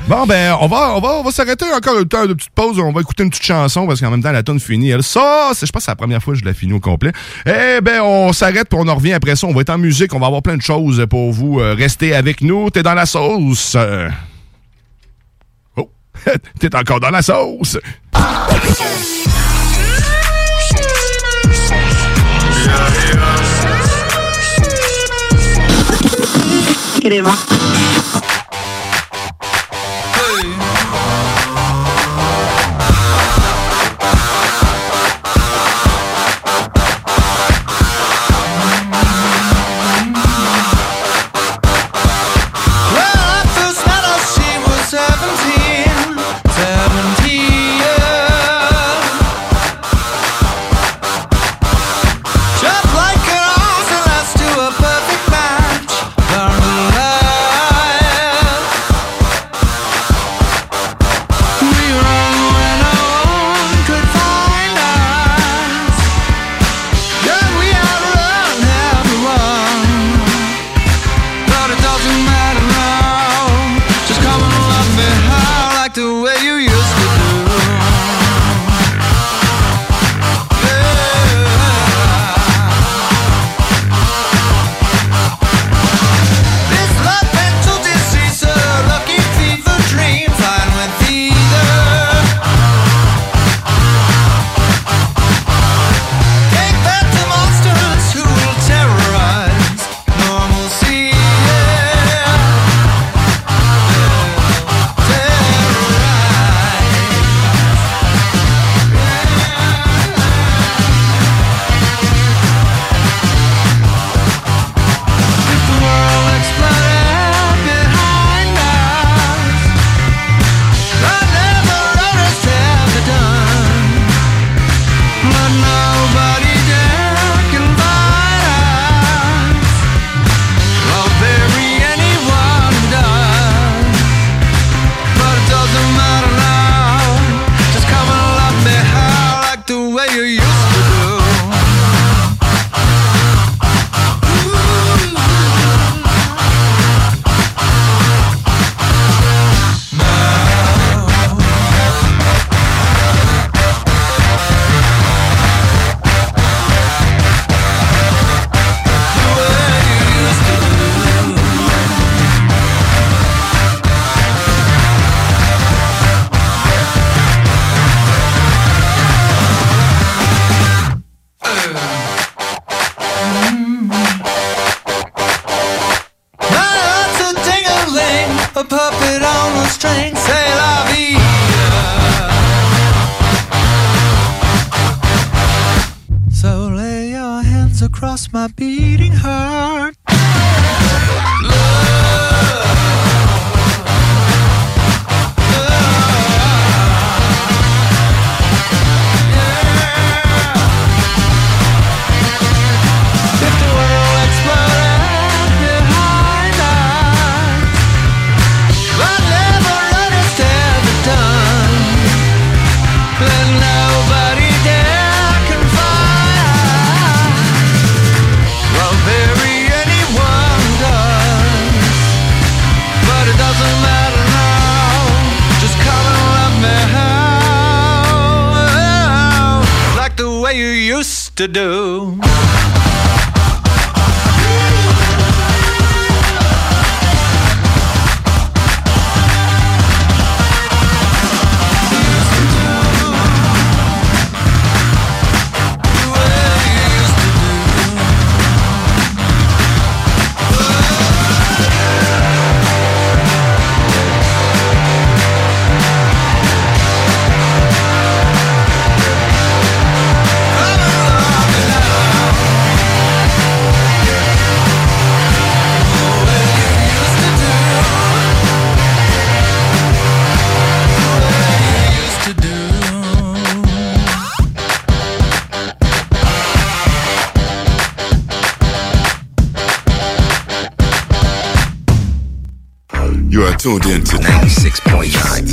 Bon, 0.05 0.25
ben, 0.25 0.57
on 0.59 0.67
va, 0.67 0.95
on 0.97 0.99
va, 0.99 1.13
on 1.13 1.23
va 1.23 1.31
s'arrêter 1.31 1.65
encore 1.73 1.97
une 1.97 2.07
temps 2.07 2.25
de 2.25 2.33
petite 2.33 2.51
pause. 2.51 2.77
On 2.77 2.91
va 2.91 2.99
écouter 2.99 3.23
une 3.23 3.29
petite 3.29 3.45
chanson 3.45 3.87
parce 3.87 4.01
qu'en 4.01 4.11
même 4.11 4.21
temps, 4.21 4.33
la 4.33 4.43
tonne 4.43 4.59
finit. 4.59 4.89
Elle, 4.89 5.01
ça, 5.01 5.51
je 5.53 5.59
pense 5.59 5.71
que 5.71 5.79
c'est 5.79 5.91
la 5.91 5.95
première 5.95 6.21
fois 6.21 6.33
que 6.33 6.41
je 6.41 6.45
la 6.45 6.53
finis 6.53 6.73
au 6.73 6.81
complet. 6.81 7.13
Eh 7.45 7.79
ben, 7.81 8.01
on 8.01 8.33
s'arrête 8.33 8.67
puis 8.67 8.77
on 8.81 8.87
en 8.89 8.95
revient 8.95 9.13
après 9.13 9.37
ça. 9.37 9.47
On 9.47 9.53
va 9.53 9.61
être 9.61 9.69
en 9.69 9.77
musique. 9.77 10.13
On 10.13 10.19
va 10.19 10.27
avoir 10.27 10.41
plein 10.41 10.57
de 10.57 10.61
choses 10.61 11.05
pour 11.09 11.31
vous. 11.31 11.61
Euh, 11.61 11.73
restez 11.73 12.13
avec 12.13 12.41
nous. 12.41 12.69
T'es 12.69 12.83
dans 12.83 12.95
la 12.95 13.05
sauce. 13.05 13.75
Euh. 13.77 14.09
Oh, 15.77 15.89
t'es 16.59 16.75
encore 16.75 16.99
dans 16.99 17.11
la 17.11 17.21
sauce. 17.21 17.77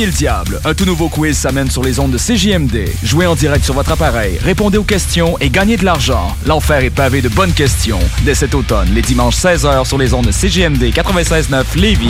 Le 0.00 0.10
diable. 0.10 0.58
Un 0.64 0.72
tout 0.72 0.86
nouveau 0.86 1.08
quiz 1.08 1.36
s'amène 1.36 1.70
sur 1.70 1.82
les 1.82 2.00
ondes 2.00 2.12
de 2.12 2.18
CJMD. 2.18 2.88
Jouez 3.04 3.26
en 3.26 3.34
direct 3.34 3.64
sur 3.64 3.74
votre 3.74 3.92
appareil, 3.92 4.38
répondez 4.42 4.78
aux 4.78 4.84
questions 4.84 5.36
et 5.40 5.50
gagnez 5.50 5.76
de 5.76 5.84
l'argent. 5.84 6.34
L'enfer 6.46 6.82
est 6.82 6.90
pavé 6.90 7.20
de 7.20 7.28
bonnes 7.28 7.52
questions. 7.52 7.98
Dès 8.22 8.34
cet 8.34 8.54
automne, 8.54 8.88
les 8.94 9.02
dimanches 9.02 9.36
16h 9.36 9.84
sur 9.84 9.98
les 9.98 10.14
ondes 10.14 10.26
de 10.26 10.32
CJMD 10.32 10.82
96.9 10.94 11.64
Lévis. 11.76 12.08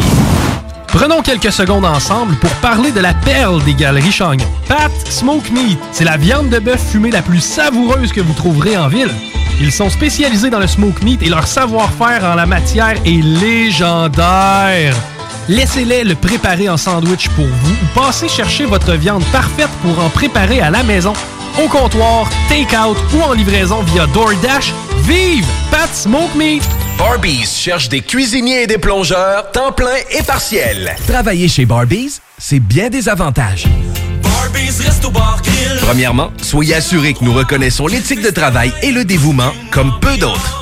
Prenons 0.87 1.23
quelques 1.23 1.53
secondes 1.53 1.85
ensemble 1.85 2.37
pour 2.37 2.51
parler 2.57 2.93
de 2.93 3.01
la 3.01 3.15
perle 3.15 3.63
des 3.65 3.75
galeries 3.75 4.13
Chagnon. 4.13 4.47
Pat 4.69 4.93
Smoke 5.11 5.51
Meat, 5.53 5.79
c'est 5.91 6.05
la 6.05 6.17
viande 6.17 6.51
de 6.51 6.61
bœuf 6.61 6.93
fumée 6.93 7.11
la 7.11 7.23
plus 7.23 7.41
savoureuse 7.41 8.13
que 8.13 8.21
vous 8.21 8.35
trouverez 8.35 8.77
en 8.77 8.89
ville. 8.89 9.11
Ils 9.61 9.73
sont 9.73 9.91
spécialisés 9.91 10.51
dans 10.51 10.61
le 10.61 10.67
smoke 10.67 11.05
meat 11.05 11.23
et 11.23 11.29
leur 11.29 11.47
savoir-faire 11.47 12.25
en 12.25 12.35
la 12.35 12.47
matière 12.47 12.95
est 13.05 13.23
légendaire. 13.23 14.95
Laissez-les 15.53 16.05
le 16.05 16.15
préparer 16.15 16.71
en 16.71 16.79
sandwich 16.79 17.29
pour 17.29 17.45
vous 17.45 17.73
ou 17.73 18.01
passez 18.01 18.27
chercher 18.27 18.65
votre 18.65 18.95
viande 18.95 19.23
parfaite 19.33 19.69
pour 19.83 20.03
en 20.03 20.09
préparer 20.09 20.63
à 20.63 20.71
la 20.71 20.83
maison, 20.83 21.13
au 21.63 21.69
comptoir, 21.69 22.27
take-out 22.49 22.97
ou 23.15 23.21
en 23.21 23.35
livraison 23.35 23.83
via 23.83 24.07
DoorDash. 24.07 24.73
Vive 25.03 25.45
Pat 25.71 25.95
Smoke 25.95 26.35
Meat! 26.39 26.67
Barbies 26.97 27.45
cherche 27.45 27.91
des 27.91 28.01
cuisiniers 28.01 28.63
et 28.63 28.67
des 28.67 28.79
plongeurs, 28.79 29.51
temps 29.53 29.73
plein 29.73 29.99
et 30.19 30.23
partiel. 30.23 30.97
Travailler 31.07 31.49
chez 31.49 31.67
Barbies, 31.67 32.21
c'est 32.39 32.61
bien 32.61 32.89
des 32.89 33.11
avantages. 33.11 33.67
Premièrement, 35.83 36.31
soyez 36.41 36.77
assurés 36.77 37.13
que 37.13 37.25
nous 37.25 37.35
reconnaissons 37.35 37.89
l'éthique 37.89 38.23
de 38.23 38.31
travail 38.31 38.73
et 38.83 38.91
le 38.91 39.05
dévouement 39.05 39.53
comme 39.71 40.01
peu 40.01 40.17
d'autres. 40.17 40.62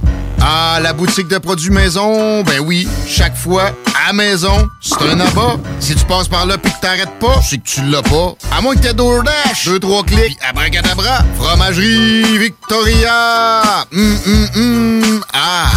Ah, 0.43 0.79
la 0.81 0.93
boutique 0.93 1.27
de 1.27 1.37
produits 1.37 1.69
maison, 1.69 2.41
ben 2.41 2.59
oui, 2.59 2.87
chaque 3.07 3.35
fois, 3.37 3.71
à 4.07 4.11
maison, 4.11 4.67
c'est 4.81 4.99
un 5.03 5.19
abat. 5.19 5.59
Si 5.79 5.93
tu 5.93 6.03
passes 6.05 6.27
par 6.27 6.47
là 6.47 6.57
pis 6.57 6.71
que 6.71 6.79
t'arrêtes 6.81 7.19
pas, 7.19 7.39
c'est 7.43 7.59
que 7.59 7.67
tu 7.67 7.81
l'as 7.83 8.01
pas. 8.01 8.33
À 8.51 8.59
moins 8.61 8.75
que 8.75 8.79
t'aies 8.79 8.93
DoorDash, 8.93 9.65
deux, 9.65 9.79
trois 9.79 10.03
clics, 10.03 10.37
abracadabra, 10.41 11.23
fromagerie 11.35 12.39
Victoria! 12.39 13.85
Hum, 13.93 14.17
hum, 14.25 14.49
hum, 14.55 15.21
ah! 15.33 15.69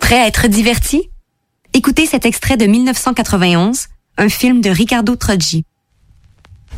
Prêt 0.00 0.20
à 0.20 0.26
être 0.28 0.46
diverti? 0.46 1.10
Écoutez 1.74 2.06
cet 2.06 2.26
extrait 2.26 2.56
de 2.56 2.66
1991, 2.66 3.86
un 4.18 4.28
film 4.28 4.60
de 4.60 4.70
Ricardo 4.70 5.16
Troggi. 5.16 5.64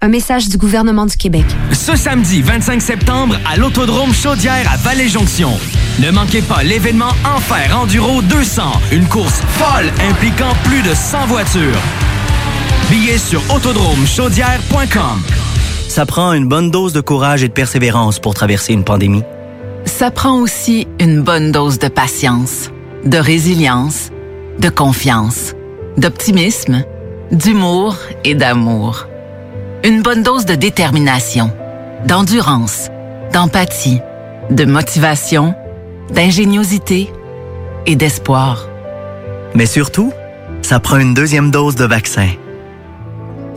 Un 0.00 0.06
message 0.10 0.48
du 0.48 0.58
gouvernement 0.58 1.06
du 1.06 1.16
Québec. 1.16 1.44
Ce 1.72 1.96
samedi 1.96 2.40
25 2.40 2.80
septembre 2.80 3.36
à 3.44 3.56
l'Autodrome 3.56 4.14
Chaudière 4.14 4.70
à 4.72 4.76
Vallée-Jonction. 4.76 5.50
Ne 5.98 6.12
manquez 6.12 6.40
pas 6.40 6.62
l'événement 6.62 7.10
Enfer 7.24 7.76
Enduro 7.76 8.22
200, 8.22 8.62
une 8.92 9.08
course 9.08 9.40
folle 9.40 9.90
impliquant 10.08 10.54
plus 10.62 10.82
de 10.82 10.94
100 10.94 11.26
voitures. 11.26 11.80
Billets 12.88 13.18
sur 13.18 13.42
autodromechaudière.com. 13.52 15.20
Ça 15.88 16.06
prend 16.06 16.32
une 16.32 16.46
bonne 16.46 16.70
dose 16.70 16.92
de 16.92 17.00
courage 17.00 17.42
et 17.42 17.48
de 17.48 17.52
persévérance 17.52 18.20
pour 18.20 18.34
traverser 18.34 18.74
une 18.74 18.84
pandémie. 18.84 19.24
Ça 19.84 20.12
prend 20.12 20.38
aussi 20.38 20.86
une 21.00 21.22
bonne 21.22 21.50
dose 21.50 21.80
de 21.80 21.88
patience, 21.88 22.70
de 23.04 23.18
résilience, 23.18 24.10
de 24.60 24.68
confiance, 24.68 25.56
d'optimisme, 25.96 26.84
d'humour 27.32 27.96
et 28.22 28.36
d'amour. 28.36 29.08
Une 29.84 30.02
bonne 30.02 30.24
dose 30.24 30.44
de 30.44 30.56
détermination, 30.56 31.52
d'endurance, 32.04 32.88
d'empathie, 33.32 34.00
de 34.50 34.64
motivation, 34.64 35.54
d'ingéniosité 36.10 37.12
et 37.86 37.94
d'espoir. 37.94 38.68
Mais 39.54 39.66
surtout, 39.66 40.12
ça 40.62 40.80
prend 40.80 40.98
une 40.98 41.14
deuxième 41.14 41.52
dose 41.52 41.76
de 41.76 41.84
vaccin. 41.84 42.28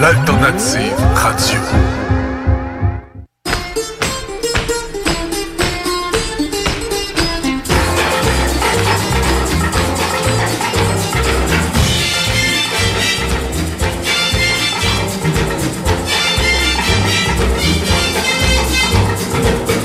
l'alternative 0.00 0.94
radio. 1.14 1.60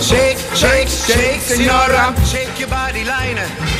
Shake, 0.01 0.37
shake, 0.55 0.87
shake, 0.87 1.41
senora. 1.41 2.15
Shake 2.25 2.59
your 2.59 2.69
body. 2.69 3.03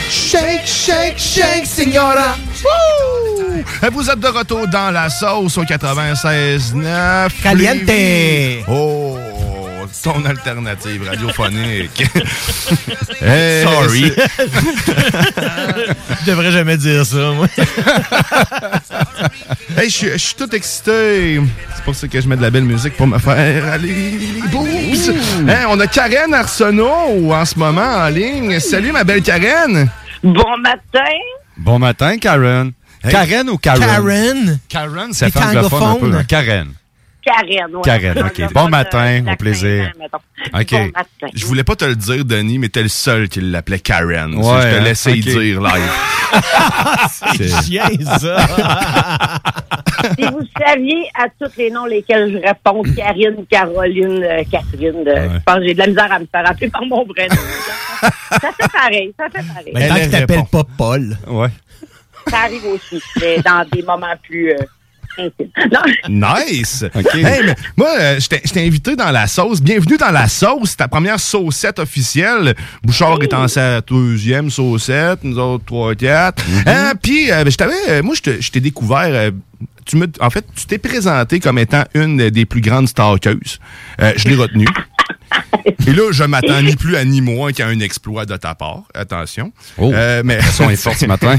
Shake, 0.10 0.66
shake, 0.66 1.18
shake, 1.18 1.66
senora. 1.66 2.36
Woo! 2.64 3.07
Vous 3.92 4.10
êtes 4.10 4.20
de 4.20 4.28
retour 4.28 4.68
dans 4.68 4.92
la 4.92 5.10
sauce 5.10 5.58
au 5.58 5.64
96.9. 5.64 7.42
Caliente. 7.42 7.84
Lévis. 7.88 8.64
Oh! 8.68 9.18
Ton 10.04 10.24
alternative 10.26 11.04
radiophonique. 11.08 12.06
Sorry. 13.20 14.12
Je 16.22 16.26
devrais 16.26 16.52
jamais 16.52 16.78
dire 16.78 17.06
ça, 17.06 17.32
moi. 17.32 17.48
hey, 19.78 19.90
je 19.90 20.18
suis- 20.18 20.36
tout 20.36 20.54
excité. 20.56 21.42
C'est 21.76 21.84
pour 21.84 21.96
ça 21.96 22.08
que 22.08 22.22
je 22.22 22.28
mets 22.28 22.38
de 22.38 22.42
la 22.42 22.50
belle 22.52 22.64
musique 22.66 22.96
pour 22.96 23.08
me 23.08 23.18
faire 23.18 23.66
aller 23.74 24.18
boobs. 24.52 24.68
Hein, 25.50 25.66
on 25.70 25.80
a 25.80 25.88
Karen 25.88 26.34
Arsenault 26.34 27.32
en 27.34 27.46
ce 27.46 27.58
moment 27.58 27.82
en 27.82 28.08
ligne. 28.08 28.60
Salut, 28.60 28.92
ma 28.92 29.04
belle 29.04 29.22
Karen. 29.24 29.90
Bon 30.24 30.58
matin. 30.62 31.10
Bon 31.58 31.80
matin, 31.80 32.18
Karen. 32.18 32.72
Karen 33.10 33.50
ou 33.50 33.58
Karen? 33.58 33.82
Karen. 33.82 34.60
Karen, 34.70 35.14
ça 35.14 35.30
fait 35.30 35.40
anglophone 35.40 35.84
un 35.84 35.96
peu. 35.96 36.14
hein. 36.16 36.24
Karen. 36.28 36.68
Karen, 37.24 37.76
ouais. 37.76 37.82
Karen, 37.84 38.20
OK. 38.26 38.54
Bon 38.54 38.70
matin, 38.70 39.26
au 39.32 39.36
plaisir. 39.36 39.92
OK. 40.02 40.72
Bon 40.72 40.86
matin. 40.86 41.28
Je 41.34 41.46
voulais 41.46 41.66
pas 41.66 41.76
te 41.76 41.84
le 41.84 41.96
dire, 41.96 42.24
Denis, 42.24 42.58
mais 42.58 42.70
t'es 42.70 42.84
le 42.84 42.88
seul 42.88 43.28
qui 43.28 43.42
l'appelait 43.42 43.80
Karen. 43.80 44.34
Ouais, 44.36 44.44
je 44.44 44.68
te 44.70 44.76
hein, 44.76 44.80
laissais 44.82 45.18
y 45.18 45.20
ok. 45.20 45.42
dire 45.42 45.62
live. 45.62 45.92
C'est 47.38 47.64
chien, 47.64 47.88
ça. 48.20 48.38
si 50.18 50.26
vous 50.26 50.42
saviez 50.58 51.10
à 51.16 51.26
tous 51.40 51.52
les 51.58 51.70
noms 51.70 51.86
lesquels 51.86 52.32
je 52.32 52.38
réponds, 52.48 52.84
Karine, 52.96 53.46
Caroline, 53.50 54.24
euh, 54.24 54.44
Catherine, 54.50 55.04
euh, 55.08 55.30
je 55.34 55.40
pense 55.46 55.56
que 55.58 55.68
j'ai 55.68 55.74
de 55.74 55.80
la 55.80 55.88
misère 55.88 56.12
à 56.12 56.20
me 56.20 56.28
faire 56.32 56.50
appeler 56.50 56.70
par 56.70 56.86
mon 56.86 57.06
vrai 57.06 57.28
nom. 57.30 57.36
ça 58.32 58.52
fait 58.60 58.72
pareil, 58.72 59.14
ça 59.18 59.26
fait 59.30 59.46
pareil. 59.48 59.72
Mais 59.74 59.88
tant 59.88 59.96
que 59.96 60.12
t'appelles 60.12 60.46
pas 60.52 60.64
Paul. 60.78 61.18
Ouais. 61.28 61.50
Ça 62.30 62.40
arrive 62.44 62.66
aussi, 62.66 63.02
mais 63.22 63.40
dans 63.40 63.66
des 63.72 63.82
moments 63.84 64.16
plus 64.24 64.52
euh. 64.52 64.56
Non. 65.72 66.30
Nice! 66.46 66.86
Hey, 67.16 67.42
mais 67.44 67.56
moi, 67.76 67.90
euh, 68.00 68.20
je 68.20 68.28
t'ai- 68.28 68.68
invité 68.68 68.96
dans 68.96 69.10
la 69.10 69.26
sauce. 69.26 69.62
Bienvenue 69.62 69.98
dans 69.98 70.12
la 70.12 70.28
sauce, 70.28 70.78
ta 70.78 70.88
première 70.88 71.20
saucette 71.20 71.80
officielle. 71.80 72.54
Bouchard 72.84 73.18
est 73.24 73.34
en 73.34 73.48
sa 73.48 73.82
deuxième 73.82 74.52
saucette, 74.52 75.24
nous 75.24 75.40
autres 75.40 75.66
trois, 75.66 75.96
quatre. 75.96 76.44
Hein, 76.68 76.94
Puis, 77.02 77.32
euh, 77.32 77.44
ben, 77.44 77.50
je 77.50 77.58
t'avais, 77.58 77.74
euh, 77.90 78.04
moi, 78.04 78.14
je 78.16 78.52
t'ai 78.52 78.60
découvert. 78.60 79.08
euh, 79.08 79.32
tu 79.86 79.96
me, 79.96 80.06
en 80.20 80.30
fait, 80.30 80.46
tu 80.56 80.66
t'es 80.68 80.78
présenté 80.78 81.40
comme 81.40 81.58
étant 81.58 81.84
une 81.96 82.30
des 82.30 82.46
plus 82.46 82.62
grandes 82.62 82.88
stalkeuses. 82.90 83.58
Euh, 84.02 84.14
je 84.18 84.28
l'ai 84.28 84.36
retenu. 84.36 84.68
Et 85.88 85.92
là, 85.94 86.12
je 86.12 86.24
m'attends 86.24 86.62
ni 86.62 86.76
plus 86.76 86.96
à 86.96 87.06
ni 87.06 87.22
moins 87.22 87.52
qu'à 87.52 87.68
un 87.68 87.80
exploit 87.80 88.26
de 88.26 88.36
ta 88.36 88.56
part. 88.56 88.84
Attention. 88.94 89.52
Oh, 89.78 89.92
Euh, 89.94 90.22
mais... 90.26 90.42
son 90.42 90.70
est 90.70 90.76
fort 90.76 90.96
ce 90.96 91.06
matin. 91.06 91.38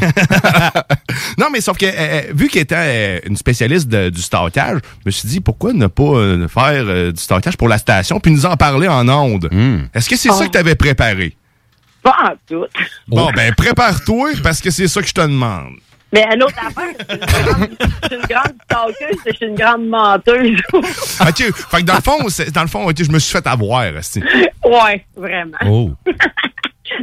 non, 1.38 1.46
mais 1.52 1.60
sauf 1.60 1.76
que, 1.76 1.86
euh, 1.86 1.90
euh, 1.96 2.22
vu 2.34 2.48
qu'elle 2.48 2.62
était 2.62 2.74
euh, 2.78 3.18
une 3.26 3.36
spécialiste 3.36 3.88
de- 3.88 4.10
du 4.10 4.20
stalkage, 4.22 4.78
je 5.00 5.02
me 5.06 5.10
suis 5.10 5.28
dit, 5.28 5.40
pourquoi 5.40 5.72
ne 5.72 5.86
pas 5.86 6.02
euh, 6.02 6.48
faire 6.48 6.84
euh, 6.86 7.12
du 7.12 7.20
stalkage 7.20 7.56
pour 7.56 7.68
la 7.68 7.78
station 7.78 8.20
puis 8.20 8.32
nous 8.32 8.46
en 8.46 8.56
parler 8.56 8.88
en 8.88 9.08
ondes? 9.08 9.48
Est-ce 9.94 10.08
que 10.08 10.16
c'est 10.16 10.30
ça 10.30 10.46
que 10.46 10.52
tu 10.52 10.58
avais 10.58 10.74
préparé? 10.74 11.36
Pas 12.02 12.14
en 12.30 12.34
tout. 12.48 12.64
Bon, 13.08 13.30
ben, 13.34 13.52
prépare-toi 13.54 14.30
parce 14.42 14.60
que 14.60 14.70
c'est 14.70 14.88
ça 14.88 15.02
que 15.02 15.08
je 15.08 15.12
te 15.14 15.20
demande. 15.20 15.74
Mais 16.12 16.24
une 16.34 16.42
autre 16.42 16.54
affaire, 16.58 16.94
je 16.98 18.06
suis 18.06 18.16
une 18.16 18.22
grande 18.26 18.54
stalkeuse, 18.64 19.20
je 19.26 19.32
suis 19.36 19.46
une 19.46 19.54
grande 19.54 19.86
menteuse. 19.88 20.60
OK. 20.72 21.54
Fait 21.54 21.80
que 21.80 21.82
dans 21.84 21.96
le 21.96 22.00
fond, 22.00 22.28
c'est- 22.28 22.50
dans 22.54 22.62
le 22.62 22.68
fond, 22.68 22.88
je 22.96 23.10
me 23.12 23.18
suis 23.18 23.32
fait 23.32 23.46
avoir. 23.46 23.82
ouais, 24.64 25.04
vraiment. 25.16 25.58
Oh. 25.66 25.90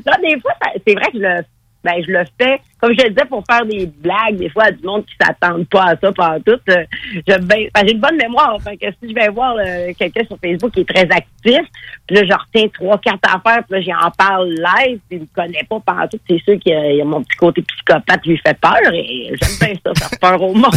Non, 0.06 0.14
des 0.24 0.40
fois, 0.42 0.52
c'est 0.86 0.94
vrai 0.96 1.06
que 1.12 1.18
je 1.18 1.24
le, 1.24 1.42
ben, 1.84 1.94
je 2.06 2.12
le 2.12 2.24
fais, 2.42 2.60
comme 2.82 2.92
je 2.98 3.04
le 3.04 3.10
disais, 3.12 3.26
pour 3.26 3.44
faire 3.50 3.64
des 3.66 3.86
blagues, 3.86 4.36
des 4.38 4.50
fois, 4.50 4.66
à 4.66 4.72
du 4.72 4.84
monde 4.84 5.06
qui 5.06 5.14
s'attendent 5.22 5.68
pas 5.70 5.84
à 5.92 5.96
ça 5.96 6.12
pendant 6.12 6.40
tout. 6.40 6.60
Euh, 6.70 6.84
je- 7.28 7.38
ben, 7.38 7.70
j'ai 7.84 7.92
une 7.92 8.00
bonne 8.00 8.18
mémoire. 8.18 8.58
Fait 8.64 8.78
que 8.78 8.88
si 9.02 9.10
je 9.10 9.14
vais 9.14 9.30
voir 9.30 9.56
euh, 9.60 9.94
quelqu'un 9.98 10.24
sur 10.26 10.38
Facebook 10.44 10.72
qui 10.74 10.80
est 10.82 10.90
très 10.92 11.04
actif, 11.12 11.62
puis 12.08 12.16
là, 12.18 12.24
je 12.26 12.34
retiens 12.34 12.68
trois, 12.74 12.98
quatre 13.00 13.20
affaires, 13.36 13.64
puis 13.70 13.80
là, 13.84 13.94
j'en 14.02 14.12
parle 14.12 14.50
live, 14.50 15.00
puis 15.10 15.18
il 15.18 15.22
me 15.22 15.28
connaît 15.34 15.64
pas 15.70 15.80
pendant 15.86 16.08
tout. 16.08 16.20
C'est 16.30 16.40
sûr 16.44 16.60
qu'il 16.60 16.72
y 16.72 16.76
a- 16.76 16.92
il 16.92 16.98
y 16.98 17.02
a 17.02 17.06
mon 17.06 17.24
petit 17.24 17.38
côté 17.38 17.62
psychopathe 17.64 18.26
lui 18.26 18.38
fait 18.46 18.58
peur, 18.60 18.78
et 18.94 19.32
j'aime 19.42 19.58
bien 19.60 19.74
ça, 19.86 20.08
faire 20.10 20.20
peur 20.20 20.42
au 20.42 20.54
monde. 20.54 20.74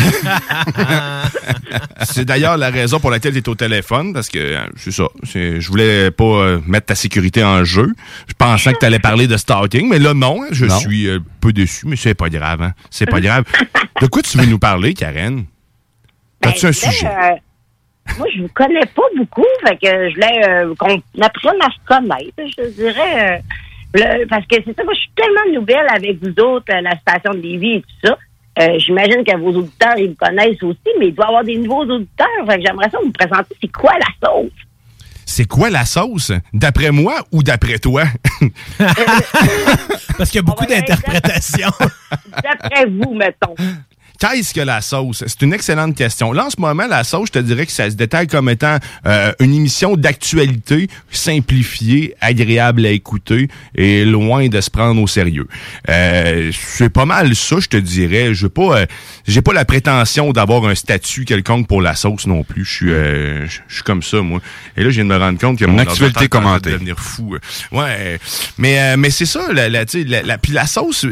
C'est 2.02 2.24
d'ailleurs 2.24 2.56
la 2.56 2.70
raison 2.70 2.98
pour 3.00 3.10
laquelle 3.10 3.32
tu 3.32 3.38
es 3.38 3.48
au 3.48 3.54
téléphone, 3.54 4.12
parce 4.12 4.28
que 4.28 4.38
euh, 4.38 4.58
c'est 4.76 4.90
ça. 4.92 5.04
c'est- 5.24 5.60
Je 5.60 5.68
voulais 5.68 6.10
pas 6.10 6.24
euh, 6.24 6.60
mettre 6.66 6.86
ta 6.86 6.94
sécurité 6.94 7.42
en 7.44 7.64
jeu. 7.64 7.92
Je 8.28 8.34
pensais 8.34 8.72
que 8.72 8.78
tu 8.78 8.86
allais 8.86 8.98
parler 8.98 9.26
de 9.26 9.36
stalking, 9.36 9.88
mais 9.88 9.98
là, 9.98 10.14
non. 10.14 10.40
Je 10.50 10.66
Non. 10.66 10.78
suis 10.78 11.08
euh, 11.08 11.18
peu 11.40 11.52
déçu, 11.52 11.86
mais 11.86 11.96
c'est 11.96 12.14
pas 12.14 12.28
grave. 12.28 12.62
Hein. 12.62 12.72
C'est 12.90 13.06
pas 13.06 13.20
grave. 13.20 13.44
De 14.00 14.06
quoi 14.06 14.22
tu 14.22 14.38
veux 14.38 14.46
nous 14.46 14.58
parler, 14.58 14.94
Karen? 14.94 15.44
As-tu 16.44 16.66
un 16.66 16.68
Ben, 16.68 16.72
sujet? 16.72 17.06
euh, 17.06 17.34
moi, 18.16 18.26
je 18.34 18.42
vous 18.42 18.48
connais 18.54 18.86
pas 18.86 19.02
beaucoup, 19.16 19.44
fait 19.66 19.76
que 19.76 20.10
je 20.10 20.14
voulais 20.14 20.48
euh, 20.48 20.74
qu'on 20.78 21.02
apprenne 21.22 21.60
à 21.60 21.70
se 21.70 21.78
connaître, 21.86 22.32
je 22.56 22.68
dirais. 22.70 23.32
euh, 23.32 23.38
le- 23.94 24.26
parce 24.26 24.46
que 24.46 24.56
c'est 24.64 24.76
ça, 24.76 24.84
moi, 24.84 24.92
je 24.94 25.00
suis 25.00 25.10
tellement 25.16 25.58
nouvelle 25.60 25.86
avec 25.94 26.18
vous 26.22 26.42
autres, 26.44 26.72
euh, 26.72 26.80
la 26.80 26.96
station 26.98 27.32
de 27.32 27.38
Lévis 27.40 27.74
et 27.76 27.80
tout 27.82 28.06
ça. 28.08 28.18
Euh, 28.60 28.78
J'imagine 28.78 29.22
que 29.24 29.36
vos 29.36 29.52
auditeurs, 29.54 29.94
ils 29.98 30.08
vous 30.08 30.14
connaissent 30.16 30.62
aussi, 30.62 30.78
mais 30.98 31.08
il 31.08 31.14
doit 31.14 31.26
y 31.26 31.28
avoir 31.28 31.44
des 31.44 31.56
nouveaux 31.58 31.84
auditeurs. 31.84 32.26
Fait 32.48 32.58
que 32.58 32.64
j'aimerais 32.66 32.90
ça 32.90 32.98
vous 33.02 33.12
présenter 33.12 33.54
c'est 33.60 33.70
quoi 33.72 33.92
la 33.98 34.28
sauce? 34.28 34.50
C'est 35.24 35.44
quoi 35.46 35.70
la 35.70 35.84
sauce? 35.84 36.32
D'après 36.52 36.90
moi 36.90 37.20
ou 37.32 37.42
d'après 37.42 37.78
toi? 37.78 38.04
Parce 40.18 40.30
qu'il 40.30 40.36
y 40.36 40.38
a 40.38 40.42
beaucoup 40.42 40.66
d'interprétations. 40.66 41.70
D'après 42.42 42.86
vous, 42.86 43.14
mettons. 43.14 43.54
Qu'est-ce 44.18 44.52
que 44.52 44.60
la 44.60 44.80
sauce? 44.80 45.22
C'est 45.26 45.42
une 45.42 45.52
excellente 45.52 45.94
question. 45.94 46.32
Là, 46.32 46.46
en 46.46 46.50
ce 46.50 46.60
moment, 46.60 46.86
la 46.88 47.04
sauce, 47.04 47.28
je 47.28 47.32
te 47.34 47.38
dirais 47.38 47.66
que 47.66 47.72
ça 47.72 47.88
se 47.88 47.94
détaille 47.94 48.26
comme 48.26 48.48
étant 48.48 48.78
euh, 49.06 49.32
une 49.40 49.54
émission 49.54 49.96
d'actualité 49.96 50.88
simplifiée, 51.10 52.14
agréable 52.20 52.84
à 52.86 52.90
écouter 52.90 53.48
et 53.74 54.04
loin 54.04 54.48
de 54.48 54.60
se 54.60 54.70
prendre 54.70 55.00
au 55.00 55.06
sérieux. 55.06 55.46
Euh, 55.88 56.50
c'est 56.52 56.88
pas 56.88 57.04
mal 57.04 57.36
ça, 57.36 57.56
je 57.60 57.68
te 57.68 57.76
dirais. 57.76 58.34
Je 58.34 58.42
veux 58.44 58.48
pas, 58.48 58.80
euh, 58.80 58.86
j'ai 59.26 59.40
pas 59.42 59.52
la 59.52 59.64
prétention 59.64 60.32
d'avoir 60.32 60.64
un 60.66 60.74
statut 60.74 61.24
quelconque 61.24 61.68
pour 61.68 61.80
la 61.80 61.94
sauce 61.94 62.26
non 62.26 62.42
plus. 62.42 62.64
Je 62.64 62.72
suis, 62.74 62.90
euh, 62.90 63.46
je 63.46 63.74
suis 63.74 63.82
comme 63.84 64.02
ça, 64.02 64.20
moi. 64.20 64.40
Et 64.76 64.82
là, 64.82 64.90
je 64.90 64.96
viens 64.96 65.04
de 65.04 65.10
me 65.10 65.16
rendre 65.16 65.38
compte 65.38 65.58
que 65.58 65.64
mon 65.64 65.78
actualité 65.78 66.28
train 66.28 66.40
de 66.40 66.44
commentée. 66.44 66.70
devenir 66.72 66.98
fou. 66.98 67.36
Ouais, 67.72 68.18
mais 68.56 68.80
euh, 68.80 68.96
mais 68.98 69.10
c'est 69.10 69.26
ça. 69.26 69.52
La, 69.52 69.68
la, 69.68 69.84
la, 69.94 70.22
la- 70.22 70.38
puis 70.38 70.52
la 70.52 70.66
sauce, 70.66 71.06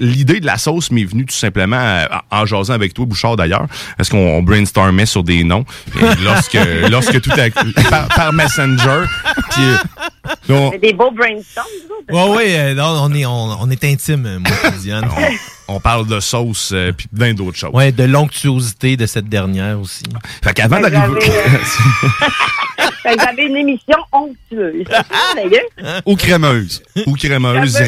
l'idée 0.00 0.40
de 0.40 0.46
la 0.46 0.58
sauce 0.58 0.90
m'est 0.90 1.04
venue 1.04 1.24
tout 1.26 1.34
simplement 1.36 1.76
euh, 1.78 2.06
en 2.30 2.46
jasant 2.48 2.74
avec 2.74 2.94
toi, 2.94 3.06
Bouchard 3.06 3.36
d'ailleurs, 3.36 3.66
parce 3.96 4.08
qu'on 4.08 4.18
on 4.18 4.42
brainstormait 4.42 5.06
sur 5.06 5.22
des 5.22 5.44
noms? 5.44 5.64
Et 5.96 6.04
lorsque 6.24 6.58
lorsque 6.90 7.20
tout 7.20 7.30
a, 7.30 7.50
par, 7.88 8.08
par 8.08 8.32
Messenger, 8.32 9.04
puis 9.50 9.62
euh, 9.62 9.76
on, 10.50 10.76
des 10.78 10.92
beaux 10.92 11.10
brainstorms, 11.10 11.66
vous 11.88 11.94
autres. 12.16 12.36
Ouais, 12.36 12.58
euh, 12.58 12.74
on 12.80 13.14
est, 13.14 13.26
on, 13.26 13.60
on 13.60 13.70
est 13.70 13.84
intime, 13.84 14.26
euh, 14.26 14.38
moi 14.38 14.70
Diane. 14.80 15.08
on 15.68 15.80
parle 15.80 16.06
de 16.06 16.20
sauce 16.20 16.70
euh, 16.72 16.92
puis 16.92 17.08
plein 17.08 17.34
d'autres 17.34 17.58
choses. 17.58 17.70
Ouais, 17.72 17.92
de 17.92 18.04
l'onctuosité 18.04 18.96
de 18.96 19.06
cette 19.06 19.28
dernière 19.28 19.78
aussi. 19.80 20.04
Fait 20.42 20.52
qu'avant 20.54 20.80
d'arriver. 20.80 21.20
J'avais 23.04 23.46
une 23.46 23.56
émission 23.56 23.96
onctueuse. 24.12 24.86
Ou 26.04 26.16
crémeuse. 26.16 26.82
Ou 27.06 27.14
crémeuse. 27.14 27.78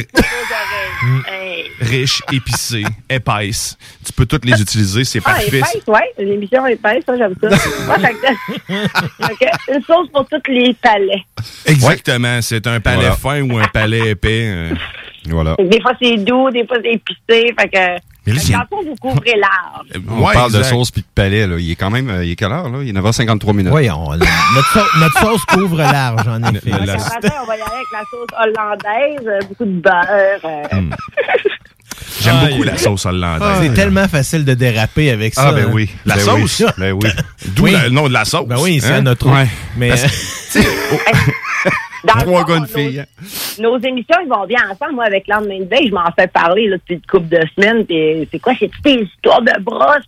Hey. 1.27 1.71
riche, 1.81 2.23
épicée, 2.33 2.85
épaisse. 3.11 3.77
Tu 4.05 4.13
peux 4.13 4.27
toutes 4.27 4.45
les 4.45 4.61
utiliser, 4.61 5.05
c'est 5.05 5.21
Ah, 5.25 5.31
parfait. 5.33 5.59
épaisse, 5.59 5.79
ouais. 5.87 6.13
Une 6.19 6.33
émission 6.33 6.67
épaisse, 6.67 7.03
ça, 7.07 7.17
j'aime 7.17 7.35
ça. 7.41 7.49
Ouais, 7.89 9.35
fait 9.39 9.51
une 9.75 9.83
sauce 9.85 10.09
pour 10.13 10.27
tous 10.29 10.41
les 10.51 10.75
palais. 10.75 11.23
Exactement, 11.67 12.41
c'est 12.43 12.67
un 12.67 12.81
palais 12.81 12.97
Voilà. 13.09 13.17
fin 13.17 13.41
ou 13.43 13.59
un 13.59 13.69
palais 13.69 14.11
épais. 14.11 14.45
euh. 14.55 14.75
Voilà. 15.29 15.55
Des 15.59 15.81
fois, 15.81 15.93
c'est 16.01 16.17
doux, 16.17 16.51
des 16.51 16.67
fois, 16.67 16.79
c'est 16.83 16.93
épicé. 16.93 17.55
Fait 17.59 17.69
que, 17.69 18.03
Mais 18.27 18.33
là, 18.33 18.41
le 18.71 18.77
fond, 18.77 18.83
vous 18.85 18.95
couvrez 19.01 19.37
large. 19.37 20.03
On 20.09 20.25
Ouais, 20.27 20.33
parle 20.33 20.53
de 20.53 20.63
sauce 20.63 20.91
puis 20.91 21.03
de 21.03 21.07
palais, 21.15 21.47
là. 21.47 21.57
Il 21.59 21.71
est 21.71 21.75
quand 21.77 21.91
même, 21.91 22.09
euh, 22.09 22.25
il 22.25 22.31
est 22.33 22.37
quelle 22.37 22.53
heure, 22.53 22.69
là? 22.69 22.79
Il 22.83 22.89
est 22.89 22.93
9h53 22.93 23.53
minutes. 23.55 23.73
Oui, 23.75 23.91
on- 23.91 24.11
notre, 24.13 24.73
sau- 24.73 24.99
notre 24.99 25.19
sauce 25.21 25.45
couvre 25.47 25.77
large, 25.79 26.27
en 26.27 26.43
effet. 26.45 26.61
Fait 26.61 26.71
que 26.71 26.87
matin, 26.87 27.35
on 27.43 27.47
va 27.47 27.57
y 27.57 27.61
aller 27.61 27.71
avec 27.71 27.87
la 27.93 28.03
sauce 28.11 28.29
hollandaise, 28.39 29.27
euh, 29.27 29.47
beaucoup 29.49 29.65
de 29.65 29.81
beurre. 29.81 30.45
euh, 30.45 30.81
J'aime 32.23 32.49
beaucoup 32.51 32.63
la 32.63 32.77
sauce 32.77 33.07
hollandaise. 33.07 33.49
C'est 33.63 33.75
tellement 33.75 34.09
facile 34.09 34.45
de 34.45 34.55
déraper 34.55 35.11
avec 35.11 35.35
ça. 35.35 35.49
Ah, 35.49 35.53
ben 35.53 35.67
hein. 35.67 35.71
oui. 35.73 35.91
La 36.07 36.17
Ben 36.17 36.21
sauce? 36.23 36.61
oui. 36.61 36.67
Ben 36.79 36.93
oui. 36.93 37.11
D'où 37.57 37.65
Oui. 37.65 37.77
le 37.83 37.89
nom 37.91 38.09
de 38.09 38.13
la 38.13 38.25
sauce. 38.25 38.47
Ben 38.47 38.57
oui, 38.61 38.81
c'est 38.81 38.93
Hein? 38.95 39.03
notre 39.03 39.29
Ouais. 39.29 39.47
Mais 39.77 39.89
Parce- 39.89 40.57
Dans 42.03 42.15
le 42.15 42.21
Trois 42.23 42.45
gars, 42.47 42.55
une 42.57 42.61
nos- 42.63 42.67
fille. 42.67 42.99
hein. 43.01 43.05
Nos 43.61 43.79
émissions, 43.79 44.17
ils 44.25 44.29
vont 44.29 44.47
bien 44.47 44.61
ensemble. 44.71 44.95
Moi, 44.95 45.05
avec 45.05 45.29
de 45.61 45.69
veille, 45.69 45.89
je 45.89 45.93
m'en 45.95 46.11
fais 46.19 46.27
parler 46.29 46.67
là, 46.69 46.77
depuis 46.79 46.95
une 46.95 47.03
couple 47.03 47.29
de 47.29 47.41
semaines. 47.55 47.85
Puis 47.85 48.27
c'est 48.33 48.39
quoi? 48.39 48.55
C'est 48.59 48.69
toutes 48.71 48.85
des 48.85 49.03
histoires 49.03 49.43
de 49.43 49.53
brosses. 49.63 50.07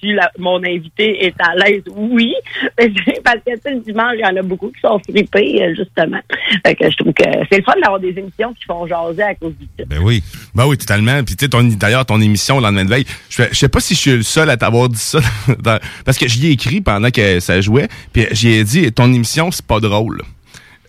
Si 0.00 0.12
la- 0.12 0.30
mon 0.38 0.62
invité 0.64 1.26
est 1.26 1.34
à 1.40 1.54
l'aise, 1.54 1.82
oui. 1.94 2.34
Parce 3.24 3.38
que 3.46 3.68
le 3.70 3.80
dimanche, 3.80 4.14
il 4.14 4.20
y 4.20 4.24
en 4.24 4.36
a 4.36 4.42
beaucoup 4.42 4.68
qui 4.70 4.80
sont 4.80 4.98
fripés, 5.08 5.62
euh, 5.62 5.74
justement. 5.76 6.20
Fait 6.64 6.74
que 6.74 6.90
je 6.90 6.96
trouve 6.96 7.12
que 7.12 7.24
c'est 7.50 7.58
le 7.58 7.64
fun 7.64 7.74
d'avoir 7.82 8.00
des 8.00 8.10
émissions 8.16 8.52
qui 8.54 8.64
font 8.66 8.86
jaser 8.86 9.22
à 9.22 9.34
cause 9.34 9.54
du 9.58 9.66
titre. 9.66 9.88
Ben 9.88 9.98
oui. 10.02 10.22
Ben 10.54 10.66
oui, 10.66 10.76
totalement. 10.78 11.22
Puis 11.24 11.36
tu 11.36 11.46
sais, 11.46 11.76
d'ailleurs, 11.76 12.06
ton 12.06 12.20
émission 12.20 12.56
le 12.58 12.62
lendemain 12.64 12.84
de 12.84 12.90
veille, 12.90 13.06
je, 13.28 13.42
je 13.50 13.54
sais 13.54 13.68
pas 13.68 13.80
si 13.80 13.94
je 13.94 14.00
suis 14.00 14.12
le 14.12 14.22
seul 14.22 14.48
à 14.50 14.56
t'avoir 14.56 14.88
dit 14.88 14.98
ça, 14.98 15.18
dans- 15.58 15.78
parce 16.04 16.18
que 16.18 16.28
j'y 16.28 16.46
ai 16.48 16.50
écrit 16.52 16.80
pendant 16.80 17.10
que 17.10 17.40
ça 17.40 17.60
jouait, 17.60 17.88
puis 18.12 18.26
j'y 18.32 18.50
ai 18.52 18.64
dit, 18.64 18.92
ton 18.92 19.12
émission, 19.12 19.50
c'est 19.50 19.66
pas 19.66 19.80
drôle. 19.80 20.22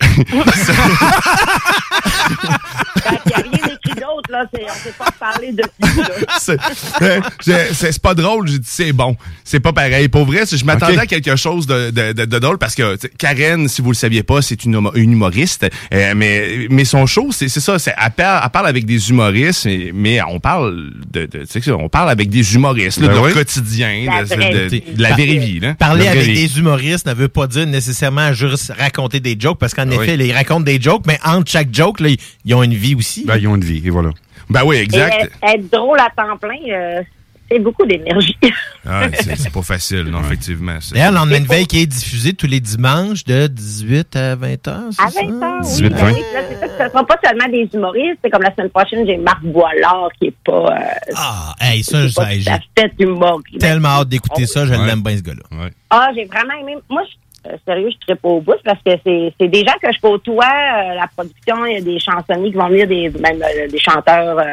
Il 0.00 0.16
n'y 3.26 3.32
a 3.34 3.36
rien 3.36 3.74
écrit 3.74 4.00
d'autre, 4.00 4.19
là. 4.30 4.44
On 4.52 4.68
s'est 4.84 4.94
pas 4.98 5.10
parlé 5.18 5.52
depuis, 5.52 6.00
là. 6.00 6.08
c'est 6.40 6.58
euh, 7.02 7.20
c'est- 7.72 7.98
pas 8.00 8.14
drôle, 8.14 8.48
j'ai 8.48 8.58
dit 8.58 8.66
c'est 8.68 8.92
bon. 8.92 9.16
C'est 9.44 9.60
pas 9.60 9.72
pareil. 9.72 10.08
Pour 10.08 10.24
vrai, 10.24 10.42
je 10.50 10.64
m'attendais 10.64 10.98
à 10.98 11.06
quelque 11.06 11.36
chose 11.36 11.66
de, 11.66 11.90
de, 11.90 12.12
de- 12.12 12.24
de 12.24 12.38
drôle 12.38 12.58
parce 12.58 12.74
que 12.74 12.96
Karen, 13.18 13.68
si 13.68 13.82
vous 13.82 13.90
le 13.90 13.94
saviez 13.96 14.22
pas, 14.22 14.40
c'est 14.42 14.64
une, 14.64 14.76
humo- 14.76 14.92
une 14.94 15.12
humoriste. 15.12 15.66
Euh, 15.92 16.12
mais, 16.16 16.66
mais 16.70 16.84
son 16.84 17.06
show, 17.06 17.28
c'est 17.32 17.48
c'est 17.48 17.60
ça. 17.60 17.78
c'est- 17.78 17.94
Elle 18.02 18.10
parle, 18.12 18.40
elle 18.44 18.50
parle 18.50 18.66
avec 18.68 18.86
des 18.86 19.10
humoristes, 19.10 19.66
mais, 19.66 19.90
mais 19.92 20.22
on 20.22 20.40
parle 20.40 20.90
de, 21.12 21.26
de- 21.26 21.44
tu 21.44 21.60
sais, 21.60 21.70
on 21.72 21.88
parle 21.88 22.10
avec 22.10 22.30
des 22.30 22.54
humoristes 22.54 22.98
là, 23.00 23.08
Ben 23.08 23.12
de 23.12 23.16
leur 23.18 23.26
oui. 23.26 23.32
quotidien, 23.34 24.06
La 24.06 24.24
de, 24.24 25.02
la 25.02 25.10
vraie 25.12 25.24
vie. 25.36 25.60
Là. 25.60 25.74
Parler 25.74 26.06
avec 26.08 26.24
vie. 26.24 26.34
des 26.46 26.58
humoristes 26.58 27.06
ne 27.06 27.14
veut 27.14 27.28
pas 27.28 27.46
dire 27.46 27.66
nécessairement 27.66 28.32
juste 28.32 28.72
raconter 28.78 29.20
des 29.20 29.36
jokes, 29.38 29.58
parce 29.58 29.74
qu'en 29.74 29.88
Oui. 29.88 29.96
effet, 29.96 30.16
ils 30.18 30.32
racontent 30.32 30.60
des 30.60 30.80
jokes, 30.80 31.02
mais 31.06 31.18
entre 31.24 31.50
chaque 31.50 31.74
joke, 31.74 32.00
là, 32.00 32.08
ils- 32.08 32.18
ils 32.44 32.54
ont 32.54 32.62
une 32.62 32.74
vie 32.74 32.94
aussi. 32.94 33.24
Ben, 33.26 33.36
ils 33.36 33.48
ont 33.48 33.56
une 33.56 33.64
vie, 33.64 33.82
et 33.84 33.90
voilà. 33.90 34.10
Ben 34.50 34.62
oui, 34.64 34.76
Et 34.92 34.96
être, 34.96 35.30
être 35.42 35.70
drôle 35.70 35.98
à 36.00 36.08
temps 36.14 36.36
plein, 36.36 36.58
euh, 36.70 37.02
c'est 37.50 37.58
beaucoup 37.60 37.86
d'énergie. 37.86 38.36
Ah, 38.88 39.02
c'est 39.12 39.36
c'est 39.36 39.52
pas 39.52 39.60
facile, 39.62 40.04
non, 40.04 40.20
effectivement. 40.22 40.78
c'est- 40.80 40.94
D'ailleurs, 40.94 41.12
le 41.12 41.18
lendemain 41.18 41.40
de 41.40 41.46
veille 41.46 41.66
qui 41.66 41.82
est 41.82 41.86
diffusé 41.86 42.32
tous 42.32 42.46
les 42.46 42.60
dimanches 42.60 43.24
de 43.24 43.46
18 43.46 44.16
à 44.16 44.34
20 44.36 44.66
heures. 44.68 44.88
À 44.98 45.06
20 45.10 45.42
ans, 45.42 45.58
oui. 45.60 45.66
18, 45.66 45.88
Ben 45.90 45.96
20. 45.98 46.12
oui, 46.14 46.20
là, 46.32 46.40
c'est 46.48 46.58
ça, 46.58 46.66
Ce 46.78 46.82
ne 46.84 46.88
sera 46.88 47.06
pas 47.06 47.16
seulement 47.22 47.48
des 47.48 47.68
humoristes. 47.74 48.18
C'est 48.24 48.30
comme 48.30 48.42
la 48.42 48.54
semaine 48.54 48.70
prochaine, 48.70 49.06
j'ai 49.06 49.18
Marc 49.18 49.42
Boilard 49.44 50.08
qui 50.18 50.28
est 50.28 50.34
pas. 50.44 50.52
euh, 50.72 51.12
Ah, 51.14 51.54
hey, 51.60 51.84
ça, 51.84 51.98
pas 52.02 52.08
ça, 52.08 52.30
j'ai 52.32 53.58
tellement 53.58 53.88
hâte 53.88 54.08
d'écouter 54.08 54.46
ça, 54.46 54.64
je 54.64 54.72
Ouais. 54.72 54.86
l'aime 54.86 55.02
bien, 55.02 55.16
ce 55.18 55.22
gars-là. 55.22 55.68
Ah, 55.90 56.08
j'ai 56.14 56.24
vraiment 56.24 56.54
aimé. 56.62 56.76
Moi, 56.88 57.02
je, 57.04 57.16
euh, 57.46 57.56
sérieux, 57.66 57.88
je 58.06 58.12
ne 58.12 58.16
pas 58.18 58.28
au 58.28 58.40
bout 58.40 58.56
parce 58.64 58.82
que 58.82 58.90
c'est 59.04 59.48
des 59.48 59.64
gens 59.64 59.74
que 59.82 59.92
je 59.92 60.00
côtoie. 60.00 60.44
euh, 60.44 60.94
la 60.94 61.08
production, 61.16 61.64
il 61.66 61.72
y 61.72 61.76
a 61.76 61.80
des 61.80 61.98
chansonniers 61.98 62.50
qui 62.50 62.56
vont 62.56 62.68
venir, 62.68 62.86
des, 62.86 63.08
même 63.08 63.42
euh, 63.42 63.68
des 63.68 63.78
chanteurs. 63.78 64.38
euh, 64.38 64.44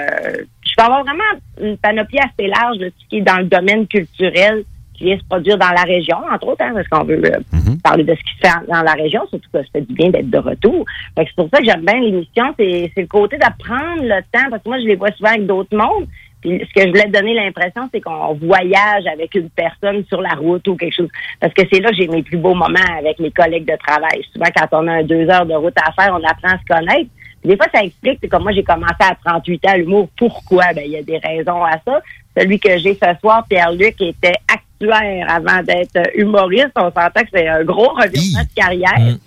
je 0.66 0.74
peux 0.78 0.84
avoir 0.84 1.04
vraiment 1.04 1.24
une 1.62 1.78
panoplie 1.78 2.20
assez 2.20 2.48
large 2.48 2.78
de 2.78 2.92
ce 2.98 3.08
qui 3.10 3.18
est 3.18 3.22
dans 3.22 3.38
le 3.38 3.46
domaine 3.46 3.88
culturel 3.88 4.64
qui 4.94 5.04
vient 5.06 5.18
se 5.18 5.24
produire 5.26 5.58
dans 5.58 5.70
la 5.70 5.84
région, 5.84 6.18
entre 6.32 6.48
autres, 6.48 6.64
hein, 6.64 6.72
parce 6.74 6.88
qu'on 6.88 7.04
veut 7.04 7.22
euh, 7.24 7.40
parler 7.84 8.04
de 8.04 8.16
ce 8.16 8.20
qui 8.20 8.34
se 8.36 8.48
fait 8.48 8.66
dans 8.68 8.82
la 8.82 8.94
région, 8.94 9.22
surtout 9.30 9.50
que 9.54 9.60
ça 9.60 9.68
fait 9.72 9.82
du 9.82 9.94
bien 9.94 10.10
d'être 10.10 10.30
de 10.30 10.38
retour. 10.40 10.86
C'est 11.16 11.36
pour 11.36 11.50
ça 11.54 11.60
que 11.60 11.66
j'aime 11.66 11.86
bien 11.86 12.00
l'émission, 12.00 12.46
c'est 12.58 12.92
c'est 12.96 13.02
le 13.02 13.08
côté 13.08 13.38
d'apprendre 13.38 14.02
le 14.02 14.22
temps, 14.32 14.50
parce 14.50 14.64
que 14.64 14.70
moi, 14.70 14.80
je 14.80 14.88
les 14.88 14.96
vois 14.96 15.12
souvent 15.12 15.30
avec 15.30 15.46
d'autres 15.46 15.76
mondes. 15.78 16.08
Puis 16.42 16.60
ce 16.68 16.74
que 16.74 16.86
je 16.86 16.90
voulais 16.90 17.08
donner 17.08 17.34
l'impression, 17.34 17.90
c'est 17.92 18.02
qu'on 18.02 18.34
voyage 18.36 19.06
avec 19.12 19.34
une 19.36 19.50
personne 19.50 20.06
sur 20.08 20.22
la 20.22 20.36
route 20.36 20.68
ou 20.68 20.76
quelque 20.76 20.96
chose. 20.96 21.10
Parce 21.40 21.54
que 21.54 21.64
c'est 21.72 21.80
là 21.80 21.90
que 21.90 21.96
j'ai 21.96 22.08
mes 22.08 22.24
plus 22.24 22.38
beaux 22.38 22.54
moments 22.54 22.80
avec 22.98 23.20
mes 23.20 23.32
collègues 23.32 23.66
de 23.66 23.78
travail. 23.78 24.24
Souvent, 24.32 24.50
quand 24.56 24.84
on 24.84 24.88
a 24.88 24.94
un 24.94 25.04
deux 25.04 25.28
heures 25.30 25.46
de 25.46 25.56
route 25.56 25.78
à 25.78 25.92
faire, 25.92 26.14
on 26.14 26.24
apprend 26.24 26.50
à 26.50 26.60
se 26.60 26.66
connaître. 26.66 27.10
Puis 27.42 27.52
des 27.52 27.58
fois, 27.58 27.68
ça 27.74 27.84
explique, 27.84 28.20
c'est 28.22 28.28
comme 28.28 28.44
moi, 28.44 28.52
j'ai 28.52 28.64
commencé 28.64 28.96
à 29.00 29.16
38 29.26 29.68
ans 29.68 29.76
l'humour. 29.76 30.10
Pourquoi? 30.18 30.66
Ben, 30.76 30.84
il 30.86 30.92
y 30.92 30.98
a 30.98 31.04
des 31.04 31.18
raisons 31.18 31.64
à 31.64 31.74
ça. 31.86 32.02
Celui 32.38 32.60
que 32.60 32.78
j'ai 32.78 32.94
ce 32.94 33.20
soir, 33.20 33.46
Pierre-Luc, 33.50 34.00
était 34.00 34.38
actuaire 34.48 35.26
avant 35.30 35.64
d'être 35.64 36.00
humoriste. 36.16 36.72
On 36.76 36.92
s'entend 36.92 37.22
que 37.22 37.30
c'est 37.34 37.48
un 37.48 37.64
gros 37.64 37.90
revirement 37.90 38.44
de 38.44 38.56
carrière. 38.56 39.18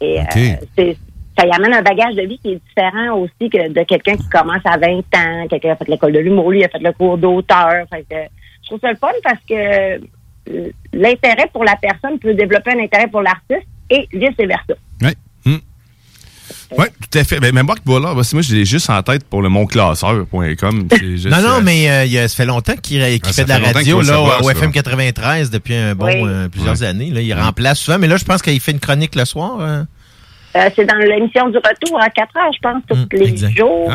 Et 0.00 0.20
OK. 0.20 0.36
euh, 0.36 0.66
c'est 0.76 0.96
ça 1.38 1.46
y 1.46 1.50
amène 1.50 1.74
un 1.74 1.82
bagage 1.82 2.14
de 2.14 2.22
vie 2.22 2.38
qui 2.38 2.52
est 2.52 2.60
différent 2.68 3.16
aussi 3.18 3.50
que 3.50 3.68
de 3.72 3.82
quelqu'un 3.84 4.16
qui 4.16 4.28
commence 4.28 4.62
à 4.64 4.76
20 4.78 4.98
ans, 4.98 5.46
quelqu'un 5.48 5.58
qui 5.58 5.68
a 5.68 5.76
fait 5.76 5.88
l'école 5.88 6.12
de 6.12 6.20
l'humour, 6.20 6.50
lui 6.50 6.64
a 6.64 6.68
fait 6.68 6.78
le 6.78 6.92
cours 6.92 7.18
d'auteur. 7.18 7.84
Je 7.92 8.66
trouve 8.66 8.80
ça 8.80 8.90
le 8.90 8.96
fun 8.96 9.08
parce 9.22 9.40
que 9.48 9.54
euh, 9.54 10.68
l'intérêt 10.92 11.48
pour 11.52 11.64
la 11.64 11.76
personne 11.76 12.18
peut 12.18 12.34
développer 12.34 12.72
un 12.72 12.78
intérêt 12.84 13.08
pour 13.08 13.22
l'artiste 13.22 13.66
et 13.90 14.08
vice-versa. 14.12 14.74
Oui, 16.76 16.86
tout 17.10 17.18
à 17.18 17.24
fait. 17.24 17.38
Ben, 17.40 17.54
même 17.54 17.66
Marc 17.66 17.84
Boilard, 17.84 18.14
moi, 18.14 18.22
je 18.24 18.54
l'ai 18.54 18.64
juste 18.64 18.90
en 18.90 19.00
tête 19.02 19.24
pour 19.24 19.42
le 19.42 19.48
monclasseur.com. 19.48 20.88
Non, 21.30 21.42
non, 21.42 21.48
euh, 21.58 21.60
mais 21.62 21.88
euh, 21.90 22.04
il 22.04 22.18
a- 22.18 22.26
ça 22.26 22.36
fait 22.36 22.46
longtemps 22.46 22.74
qu'il 22.76 23.00
Ah, 23.00 23.32
fait 23.32 23.44
de 23.44 23.48
la 23.48 23.58
radio 23.58 24.00
là, 24.00 24.06
savoir, 24.06 24.44
au. 24.44 24.50
FM 24.50 24.72
93 24.72 25.50
depuis 25.50 25.74
un 25.74 25.94
bon 25.94 26.06
Oui. 26.06 26.22
euh, 26.26 26.48
plusieurs 26.48 26.82
années. 26.82 27.10
Là. 27.10 27.20
Il 27.20 27.32
remplace 27.34 27.78
souvent, 27.78 27.98
mais 27.98 28.08
là, 28.08 28.16
je 28.16 28.24
pense 28.24 28.42
qu'il 28.42 28.58
fait 28.60 28.72
une 28.72 28.80
chronique 28.80 29.14
le 29.14 29.24
soir. 29.24 29.60
hein. 29.60 29.86
Euh, 30.56 30.70
c'est 30.74 30.84
dans 30.84 30.96
l'émission 30.96 31.48
du 31.48 31.58
retour 31.58 32.00
à 32.00 32.08
4 32.10 32.36
heures, 32.36 32.52
je 32.52 32.60
pense, 32.60 32.82
tous 32.88 33.16
les 33.16 33.36
jours. 33.36 33.92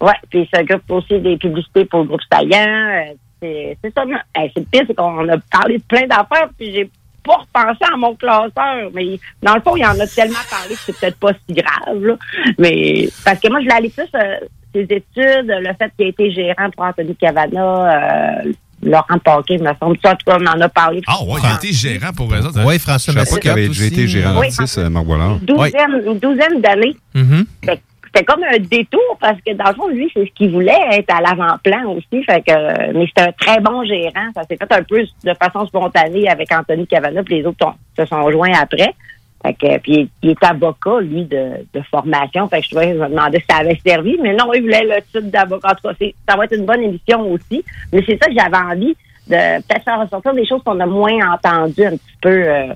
Ouais, 0.00 0.12
puis 0.30 0.48
il 0.52 0.56
s'occupe 0.56 0.88
aussi 0.90 1.18
des 1.20 1.36
publicités 1.36 1.84
pour 1.84 2.00
le 2.00 2.06
groupe 2.06 2.20
Saillant. 2.30 3.08
Euh, 3.42 3.74
c'est 3.82 3.94
ça. 3.94 4.04
Hey, 4.34 4.50
c'est 4.54 4.60
le 4.60 4.66
pire, 4.66 4.84
c'est 4.86 4.94
qu'on 4.94 5.28
a 5.28 5.38
parlé 5.50 5.78
de 5.78 5.82
plein 5.82 6.06
d'affaires, 6.06 6.48
puis 6.56 6.72
j'ai 6.72 6.90
pas 7.24 7.36
repensé 7.36 7.84
à 7.92 7.96
mon 7.96 8.14
classeur. 8.14 8.90
Mais 8.94 9.18
dans 9.42 9.54
le 9.54 9.60
fond, 9.60 9.76
il 9.76 9.84
en 9.84 9.98
a 9.98 10.06
tellement 10.06 10.38
parlé 10.50 10.74
que 10.74 10.80
c'est 10.80 10.98
peut-être 10.98 11.18
pas 11.18 11.32
si 11.32 11.54
grave. 11.54 12.02
Là. 12.02 12.16
Mais 12.58 13.08
parce 13.24 13.40
que 13.40 13.48
moi, 13.48 13.60
je 13.60 13.66
l'ai 13.66 13.72
allé 13.72 13.90
plus 13.90 14.08
euh, 14.14 14.36
ses 14.74 14.82
études, 14.82 15.46
le 15.46 15.74
fait 15.74 15.92
qu'il 15.96 16.06
a 16.06 16.08
été 16.08 16.30
gérant 16.30 16.70
pour 16.70 16.84
Anthony 16.84 17.16
Cavana, 17.16 18.44
euh, 18.44 18.52
Laurent 18.82 19.18
Paquet, 19.24 19.58
me 19.58 19.70
semble. 19.80 19.96
Ça, 20.04 20.12
en 20.12 20.16
tout 20.16 20.24
cas, 20.26 20.38
on 20.40 20.46
en 20.46 20.60
a 20.60 20.68
parlé. 20.68 21.00
Ah 21.06 21.16
ouais, 21.24 21.40
il 21.42 21.46
a 21.46 21.54
été 21.56 21.72
gérant 21.72 22.12
pour 22.12 22.26
autres. 22.26 22.58
hein? 22.58 22.64
Oui, 22.66 22.78
François 22.78 23.12
Je 23.12 23.18
Mascotte 23.18 23.40
qu'il 23.40 23.50
avait 23.50 23.68
déjà 23.68 23.84
été 23.86 24.06
gérant 24.06 24.38
Oui, 24.40 24.48
d'artiste, 24.48 24.78
euh, 24.78 24.88
Marc 24.90 25.04
Boilard. 25.06 25.38
Une 25.48 26.18
douzaine, 26.18 26.60
d'années. 26.60 26.96
Mhm. 27.14 27.44
Fait- 27.64 27.80
C'était 28.14 28.24
comme 28.24 28.42
un 28.42 28.58
détour 28.58 29.18
parce 29.20 29.36
que 29.46 29.52
dans 29.54 29.68
le 29.68 29.74
fond, 29.74 29.88
lui, 29.88 30.10
c'est 30.14 30.24
ce 30.24 30.30
qu'il 30.34 30.50
voulait, 30.50 30.72
être 30.92 31.14
à 31.14 31.20
l'avant-plan 31.20 31.90
aussi. 31.92 32.24
Fait 32.24 32.40
que, 32.40 32.50
euh, 32.52 32.92
mais 32.94 33.06
c'était 33.06 33.28
un 33.28 33.32
très 33.32 33.60
bon 33.60 33.84
gérant. 33.84 34.30
Ça 34.34 34.44
s'est 34.44 34.56
fait 34.56 34.72
un 34.72 34.82
peu 34.82 35.02
de 35.02 35.34
façon 35.34 35.66
spontanée 35.66 36.26
avec 36.26 36.50
Anthony 36.50 36.86
Cavana, 36.86 37.22
puis 37.22 37.34
les 37.40 37.44
autres 37.44 37.74
se 37.98 38.06
sont 38.06 38.30
joints 38.30 38.54
après. 38.58 38.94
Fait 39.42 39.54
que, 39.54 39.78
puis 39.78 39.92
il, 39.92 40.08
il 40.22 40.30
est 40.30 40.44
avocat, 40.44 41.00
lui, 41.00 41.24
de, 41.24 41.64
de 41.72 41.80
formation. 41.90 42.48
Fait 42.48 42.58
que 42.58 42.64
je, 42.64 42.70
trouvais, 42.70 42.94
je 42.94 42.98
me 42.98 43.08
demandais 43.08 43.38
si 43.38 43.46
ça 43.48 43.58
avait 43.58 43.78
servi. 43.86 44.16
Mais 44.22 44.34
non, 44.34 44.52
il 44.52 44.62
voulait 44.62 44.84
le 44.84 45.00
titre 45.02 45.30
d'avocat. 45.30 45.68
En 45.68 45.74
tout 45.74 45.88
cas, 45.94 46.06
ça 46.28 46.36
va 46.36 46.44
être 46.44 46.56
une 46.56 46.66
bonne 46.66 46.82
émission 46.82 47.20
aussi. 47.30 47.64
Mais 47.92 48.02
c'est 48.06 48.18
ça 48.20 48.28
que 48.28 48.34
j'avais 48.36 48.56
envie 48.56 48.96
de 49.28 49.62
peut-être 49.62 49.84
faire 49.84 50.00
ressortir 50.00 50.34
des 50.34 50.46
choses 50.46 50.62
qu'on 50.64 50.80
a 50.80 50.86
moins 50.86 51.32
entendues 51.34 51.84
un 51.84 51.90
petit 51.92 52.16
peu 52.20 52.28
euh, 52.48 52.66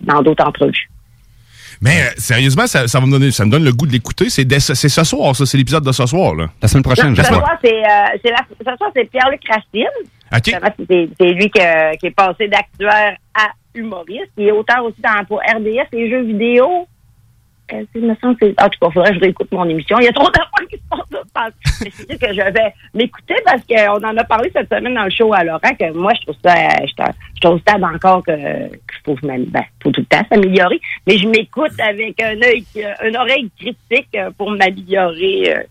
dans 0.00 0.22
d'autres 0.22 0.44
entrevues. 0.44 0.88
Mais 1.80 2.00
euh, 2.02 2.10
sérieusement, 2.16 2.66
ça, 2.66 2.86
ça 2.86 3.00
va 3.00 3.06
me 3.06 3.10
donner, 3.12 3.30
ça 3.30 3.44
me 3.44 3.50
donne 3.50 3.64
le 3.64 3.72
goût 3.72 3.86
de 3.86 3.92
l'écouter. 3.92 4.28
C'est 4.30 4.50
ce- 4.60 4.74
c'est 4.74 4.88
ce 4.88 5.04
soir, 5.04 5.34
ça. 5.34 5.44
C'est 5.46 5.58
l'épisode 5.58 5.84
de 5.84 5.92
ce 5.92 6.06
soir, 6.06 6.34
là. 6.34 6.46
La 6.60 6.68
semaine 6.68 6.84
Non, 6.86 6.94
ce 6.94 7.22
soir, 7.24 7.58
c'est 7.62 7.74
euh, 7.74 8.32
ce 8.58 8.76
soir, 8.76 8.90
c'est 8.94 9.10
Pierre-Luc 9.10 9.40
Racine. 9.48 9.86
OK. 10.32 10.40
Justement, 10.46 10.68
C'est 10.88 11.08
c'est 11.18 11.30
lui 11.32 11.50
que- 11.50 11.96
qui 11.98 12.06
est 12.06 12.10
passé 12.16 12.48
d'actuaire 12.48 13.16
à 13.34 13.48
humoriste. 13.74 14.30
Il 14.36 14.48
est 14.48 14.52
auteur 14.52 14.84
aussi 14.84 15.00
dans, 15.00 15.24
pour 15.24 15.38
RDS 15.38 15.88
et 15.92 16.10
jeux 16.10 16.22
vidéo. 16.22 16.86
Euh, 17.72 17.84
il 17.94 18.06
me 18.06 18.14
semble 18.16 18.36
que 18.36 18.46
En 18.46 18.68
tout 18.68 18.78
cas, 18.80 18.88
il 18.88 18.92
faudrait 18.92 19.10
que 19.10 19.14
je 19.16 19.20
réécoute 19.20 19.52
mon 19.52 19.68
émission. 19.68 19.98
Il 19.98 20.04
y 20.04 20.08
a 20.08 20.12
trop 20.12 20.30
d'affaires 20.30 20.68
qui 20.68 20.76
se 20.76 21.32
passent. 21.32 21.52
Mais 21.82 21.90
c'est 21.90 22.10
sûr 22.10 22.18
que 22.18 22.34
je 22.34 22.52
vais 22.52 22.74
m'écouter 22.94 23.36
parce 23.44 23.62
qu'on 23.64 24.04
en 24.04 24.16
a 24.16 24.24
parlé 24.24 24.50
cette 24.54 24.68
semaine 24.68 24.94
dans 24.94 25.04
le 25.04 25.10
show 25.10 25.32
à 25.32 25.44
Laurent 25.44 25.74
que 25.78 25.92
moi, 25.92 26.12
je 26.14 26.22
trouve 26.22 26.36
ça, 26.44 26.54
je 26.84 27.48
au 27.48 27.58
stade 27.58 27.82
encore 27.82 28.22
que, 28.24 28.68
qu'il 28.68 29.00
faut, 29.04 29.16
ben, 29.22 29.46
faut 29.82 29.90
tout 29.90 30.00
le 30.00 30.06
temps 30.06 30.24
s'améliorer. 30.30 30.80
Mais 31.06 31.16
je 31.16 31.28
m'écoute 31.28 31.72
avec 31.78 32.20
un 32.22 32.40
œil, 32.42 32.64
une 33.04 33.16
oreille 33.16 33.50
critique 33.58 34.16
pour 34.36 34.50
m'améliorer 34.50 35.56
euh, 35.56 35.62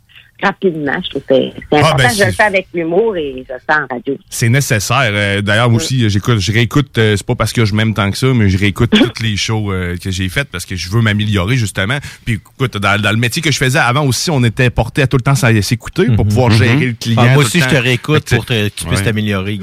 rapidement. 0.42 0.94
Je 1.04 1.10
trouve 1.10 1.22
que 1.24 1.36
c'est 1.36 1.78
important. 1.78 1.98
ben, 1.98 2.10
je 2.18 2.24
le 2.26 2.32
fais 2.32 2.44
avec 2.44 2.68
l'humour 2.74 3.16
et 3.18 3.34
je 3.48 3.54
le 3.54 3.60
fais 3.60 3.74
en 3.80 3.88
radio. 3.90 4.18
C'est 4.30 4.50
nécessaire. 4.50 5.10
Euh, 5.12 5.42
D'ailleurs, 5.42 5.70
moi 5.70 5.78
aussi, 5.82 6.10
j'écoute, 6.10 6.40
je 6.40 6.52
réécoute, 6.52 6.98
euh, 6.98 7.16
c'est 7.18 7.26
pas 7.26 7.36
parce 7.36 7.54
que 7.54 7.66
je 7.66 7.74
m'aime 7.74 7.94
tant 7.94 8.10
que 8.12 8.18
ça, 8.18 8.28
mais 8.28 8.50
je 8.50 8.58
réécoute 8.58 8.92
toutes 8.92 9.20
les 9.22 9.38
shows 9.38 9.72
euh, 9.72 9.98
que 9.98 10.12
j'ai 10.12 10.30
faites 10.30 10.50
parce 10.50 10.66
que 10.66 10.76
je 10.76 10.90
veux 10.90 11.02
m'améliorer, 11.02 11.58
justement. 11.58 11.98
Puis 12.26 12.36
écoute, 12.36 12.78
dans, 12.78 13.00
dans 13.02 13.12
le 13.12 13.18
métier 13.18 13.42
que 13.42 13.52
je 13.52 13.58
faisais 13.58 13.80
avant 13.80 14.06
aussi, 14.06 14.30
on 14.32 14.44
était 14.44 14.70
porté 14.70 15.02
à 15.02 15.08
tout 15.08 15.18
le 15.18 15.24
temps 15.24 15.36
s'écouter 15.36 16.06
pour 16.16 16.26
pouvoir 16.26 16.50
Mhm. 16.50 16.58
gérer 16.58 16.86
le 16.88 16.94
client. 16.94 17.22
Ah, 17.26 17.34
moi 17.34 17.44
aussi, 17.44 17.60
je 17.60 17.68
te 17.68 17.76
réécoute 17.76 18.30
pour 18.36 18.46
que 18.46 18.68
tu 18.70 18.86
puisses 18.86 19.00
Ouais. 19.00 19.06
t'améliorer, 19.06 19.60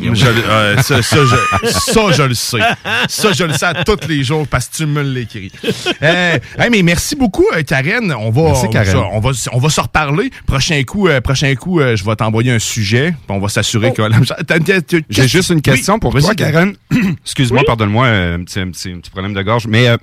ça, 0.82 1.02
ça, 1.02 1.16
je, 1.24 1.68
ça, 1.92 2.00
je 2.12 2.22
le 2.22 2.34
sais. 2.34 2.58
Ça, 3.08 3.32
je 3.32 3.44
le 3.44 3.52
sais 3.52 3.66
à 3.66 3.84
tous 3.84 4.06
les 4.08 4.22
jours 4.22 4.46
parce 4.48 4.68
que 4.68 4.76
tu 4.76 4.86
me 4.86 5.02
l'écris. 5.02 5.50
Euh, 6.02 6.38
hey, 6.58 6.70
mais 6.70 6.82
merci 6.82 7.16
beaucoup, 7.16 7.46
Karen. 7.66 8.12
On 8.18 8.30
va, 8.30 8.42
Merci, 8.42 8.68
Karen. 8.70 8.92
ça, 8.92 8.98
on 9.12 9.20
va, 9.20 9.30
on 9.52 9.58
va 9.58 9.68
se 9.70 9.80
reparler. 9.80 10.30
Prochain 10.68 10.84
coup, 10.84 11.08
euh, 11.08 11.20
prochain 11.22 11.54
coup, 11.54 11.80
euh, 11.80 11.96
je 11.96 12.04
vais 12.04 12.14
t'envoyer 12.16 12.52
un 12.52 12.58
sujet. 12.58 13.12
puis 13.12 13.18
On 13.36 13.38
va 13.40 13.48
s'assurer 13.48 13.92
que. 13.94 14.02
T'as- 14.44 14.58
t'as- 14.80 14.98
J'ai 15.08 15.26
juste 15.28 15.48
une 15.50 15.62
question 15.62 15.94
Oui, 15.94 16.00
pour 16.00 16.12
toi, 16.20 16.34
Karen. 16.34 16.74
Excuse-moi, 17.24 17.62
pardonne-moi, 17.64 18.06
euh, 18.06 18.38
un 18.38 18.44
petit, 18.44 19.00
problème 19.10 19.32
de 19.32 19.40
gorge. 19.42 19.66
Mais 19.66 19.88
euh, 19.88 19.96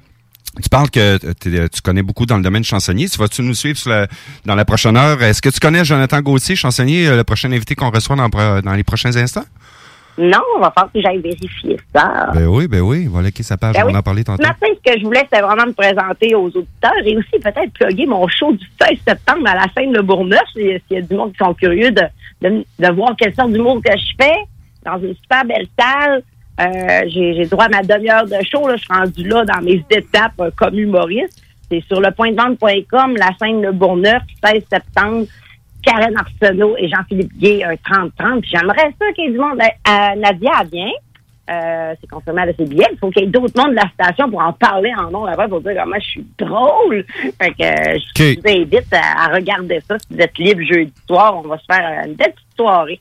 tu 0.63 0.67
parles 0.69 0.89
que 0.89 1.17
tu 1.17 1.81
connais 1.83 2.01
beaucoup 2.01 2.25
dans 2.25 2.37
le 2.37 2.43
domaine 2.43 2.63
chansonnier. 2.63 3.07
Tu 3.09 3.17
vas-tu 3.19 3.43
nous 3.43 3.53
suivre 3.53 3.77
sur 3.77 3.91
la- 3.91 4.07
dans 4.45 4.55
la 4.55 4.65
prochaine 4.65 4.97
heure? 4.97 5.21
Est-ce 5.21 5.41
que 5.41 5.49
tu 5.49 5.59
connais 5.59 5.85
Jonathan 5.85 6.19
Gauthier, 6.21 6.55
chansonnier, 6.55 7.09
le 7.15 7.23
prochain 7.23 7.51
invité 7.51 7.75
qu'on 7.75 7.91
reçoit 7.91 8.15
dans, 8.15 8.29
dans 8.61 8.73
les 8.73 8.83
prochains 8.83 9.15
instants? 9.15 9.45
Non, 10.17 10.39
on 10.55 10.59
va 10.61 10.71
falloir 10.71 10.91
que 10.93 11.01
j'aille 11.01 11.19
vérifier 11.19 11.77
ça. 11.93 12.31
Ben 12.33 12.45
oui, 12.47 12.67
ben 12.67 12.79
oui. 12.81 13.05
Voilà 13.07 13.31
qui 13.31 13.43
sa 13.43 13.57
page. 13.57 13.73
Ben 13.75 13.83
on 13.83 13.87
oui. 13.87 13.97
en 13.97 14.01
parlait 14.01 14.23
tantôt. 14.23 14.41
Ce 14.43 14.47
matin, 14.47 14.67
ce 14.69 14.91
que 14.93 14.99
je 14.99 15.03
voulais, 15.05 15.19
c'était 15.29 15.41
vraiment 15.41 15.65
me 15.65 15.73
présenter 15.73 16.33
aux 16.35 16.47
auditeurs 16.47 16.93
et 17.05 17.17
aussi 17.17 17.31
peut-être 17.41 17.73
plugger 17.73 18.05
mon 18.05 18.25
show 18.29 18.53
du 18.53 18.65
16 18.81 18.99
septembre 19.05 19.47
à 19.47 19.55
la 19.55 19.65
scène 19.75 19.91
de 19.91 20.01
Bourneuf. 20.01 20.39
S'il 20.53 20.79
y 20.89 20.97
a- 20.97 21.01
du 21.01 21.13
monde 21.15 21.31
qui 21.33 21.37
sont 21.43 21.53
curieux 21.53 21.91
de, 21.91 22.03
de, 22.41 22.65
de 22.79 22.91
voir 22.93 23.13
quelle 23.17 23.35
sorte 23.35 23.51
d'humour 23.51 23.81
que 23.83 23.91
je 23.91 24.23
fais 24.23 24.35
dans 24.85 24.97
une 24.99 25.15
super 25.15 25.43
belle 25.45 25.67
salle. 25.77 26.21
Euh, 26.61 27.01
j'ai 27.09 27.33
j'ai 27.33 27.45
droit 27.47 27.65
à 27.65 27.69
ma 27.69 27.81
demi-heure 27.83 28.25
de 28.25 28.35
show. 28.49 28.65
Là. 28.67 28.77
Je 28.77 28.83
suis 28.83 28.93
rendue 28.93 29.27
là 29.27 29.43
dans 29.43 29.61
mes 29.61 29.83
étapes 29.89 30.31
euh, 30.39 30.49
comme 30.55 30.79
humoriste. 30.79 31.41
C'est 31.69 31.83
sur 31.87 31.99
le 31.99 32.11
point 32.11 32.31
de 32.31 32.37
vente.com, 32.37 33.15
la 33.17 33.31
scène 33.37 33.61
de 33.61 33.71
Bourneuf, 33.71 34.21
16 34.45 34.63
septembre. 34.71 35.25
Karen 35.85 36.13
Arsenault 36.17 36.75
et 36.77 36.87
Jean-Philippe 36.89 37.37
Gay, 37.37 37.63
un 37.63 37.73
30-30. 37.73 38.41
Puis 38.41 38.51
J'aimerais 38.53 38.93
ça 38.99 39.11
qu'il 39.13 39.25
y 39.25 39.27
ait 39.27 39.31
du 39.31 39.37
monde. 39.37 39.59
Euh, 39.59 40.15
Nadia, 40.15 40.51
elle 40.61 40.67
vient. 40.69 40.91
Euh, 41.47 41.93
c'est 42.01 42.09
confirmé 42.09 42.41
avec 42.41 42.55
ses 42.57 42.65
billets. 42.65 42.87
Il 42.91 42.97
faut 42.97 43.11
qu'il 43.11 43.23
y 43.23 43.25
ait 43.25 43.29
d'autres 43.29 43.55
monde 43.55 43.71
de 43.71 43.75
la 43.75 43.89
station 43.93 44.29
pour 44.31 44.41
en 44.41 44.51
parler 44.53 44.91
en 44.97 45.11
nom 45.11 45.25
après 45.25 45.47
pour 45.47 45.61
dire 45.61 45.73
comment 45.79 45.99
je 45.99 46.05
suis 46.05 46.25
drôle. 46.39 47.05
Fait 47.39 47.51
que 47.51 47.63
euh, 47.63 47.99
je 48.17 48.39
vous 48.39 48.47
invite 48.47 48.91
à, 48.91 49.25
à 49.25 49.35
regarder 49.35 49.79
ça. 49.87 49.99
Si 49.99 50.07
vous 50.09 50.19
êtes 50.19 50.37
libre 50.39 50.61
jeudi 50.63 50.93
soir, 51.07 51.37
on 51.37 51.47
va 51.47 51.59
se 51.59 51.65
faire 51.69 52.03
une 52.05 52.15
belle 52.15 52.33
petite 52.33 52.55
soirée. 52.57 52.99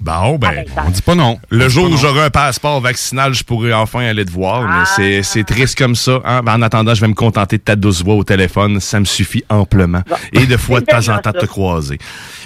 Bon, 0.00 0.36
ben, 0.38 0.64
on 0.86 0.90
dit 0.90 1.02
pas 1.02 1.14
non. 1.14 1.38
Le 1.50 1.68
jour 1.68 1.90
où 1.90 1.96
j'aurai 1.98 2.22
un 2.22 2.30
passeport 2.30 2.80
vaccinal, 2.80 3.34
je 3.34 3.44
pourrai 3.44 3.72
enfin 3.74 4.00
aller 4.00 4.24
te 4.24 4.30
voir, 4.30 4.62
mais 4.62 4.84
c'est- 4.96 5.22
c'est 5.22 5.44
triste 5.44 5.76
comme 5.76 5.94
ça. 5.94 6.20
Hein? 6.24 6.42
Ben, 6.42 6.54
en 6.54 6.62
attendant, 6.62 6.94
je 6.94 7.02
vais 7.02 7.08
me 7.08 7.14
contenter 7.14 7.58
de 7.58 7.62
ta 7.62 7.76
douce 7.76 8.02
voix 8.02 8.14
au 8.14 8.24
téléphone. 8.24 8.80
Ça 8.80 8.98
me 8.98 9.04
suffit 9.04 9.44
amplement. 9.50 10.00
Et 10.32 10.46
de 10.46 10.56
fois 10.56 10.80
de 10.80 10.86
temps 10.86 11.06
en 11.10 11.18
temps 11.18 11.32
de 11.32 11.38
te 11.40 11.46
croiser. 11.46 11.98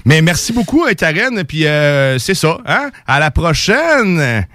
Mais 0.05 0.21
merci 0.21 0.53
beaucoup, 0.53 0.85
euh, 0.85 0.95
Karen. 0.95 1.45
Puis 1.45 1.67
euh, 1.67 2.19
c'est 2.19 2.35
ça. 2.35 2.59
Hein? 2.67 2.91
À 3.07 3.21
la 3.21 3.31
prochaine! 3.31 4.47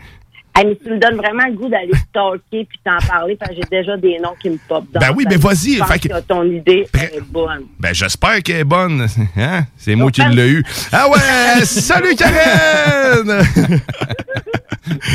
Hey, 0.60 0.66
mais 0.68 0.76
tu 0.84 0.89
me 0.91 0.99
donnes 0.99 1.16
vraiment 1.16 1.45
le 1.47 1.53
goût 1.53 1.70
d'aller 1.70 1.93
stalker 2.10 2.66
puis 2.68 2.80
t'en 2.84 2.97
parler 3.07 3.38
parce 3.39 3.51
que 3.51 3.57
j'ai 3.57 3.70
déjà 3.78 3.95
des 3.95 4.18
noms 4.22 4.34
qui 4.41 4.49
me 4.49 4.57
popent 4.68 4.91
dans 4.91 4.99
Ben 4.99 5.14
oui, 5.16 5.24
la 5.24 5.30
ben 5.32 5.39
vas-y, 5.39 5.76
Je 5.76 5.80
pense 5.80 5.97
que- 5.99 6.07
que 6.10 6.20
ton 6.28 6.43
idée 6.43 6.86
est 6.93 7.22
bonne. 7.30 7.64
Ben, 7.80 7.93
j'espère 7.93 8.43
qu'elle 8.43 8.57
est 8.57 8.64
bonne. 8.66 9.07
Hein? 9.38 9.64
C'est 9.78 9.95
moi 9.95 10.12
qui 10.12 10.22
l'ai 10.22 10.49
eu. 10.49 10.64
Ah 10.91 11.07
ouais! 11.07 11.64
salut, 11.66 12.14
Karen! 12.16 13.41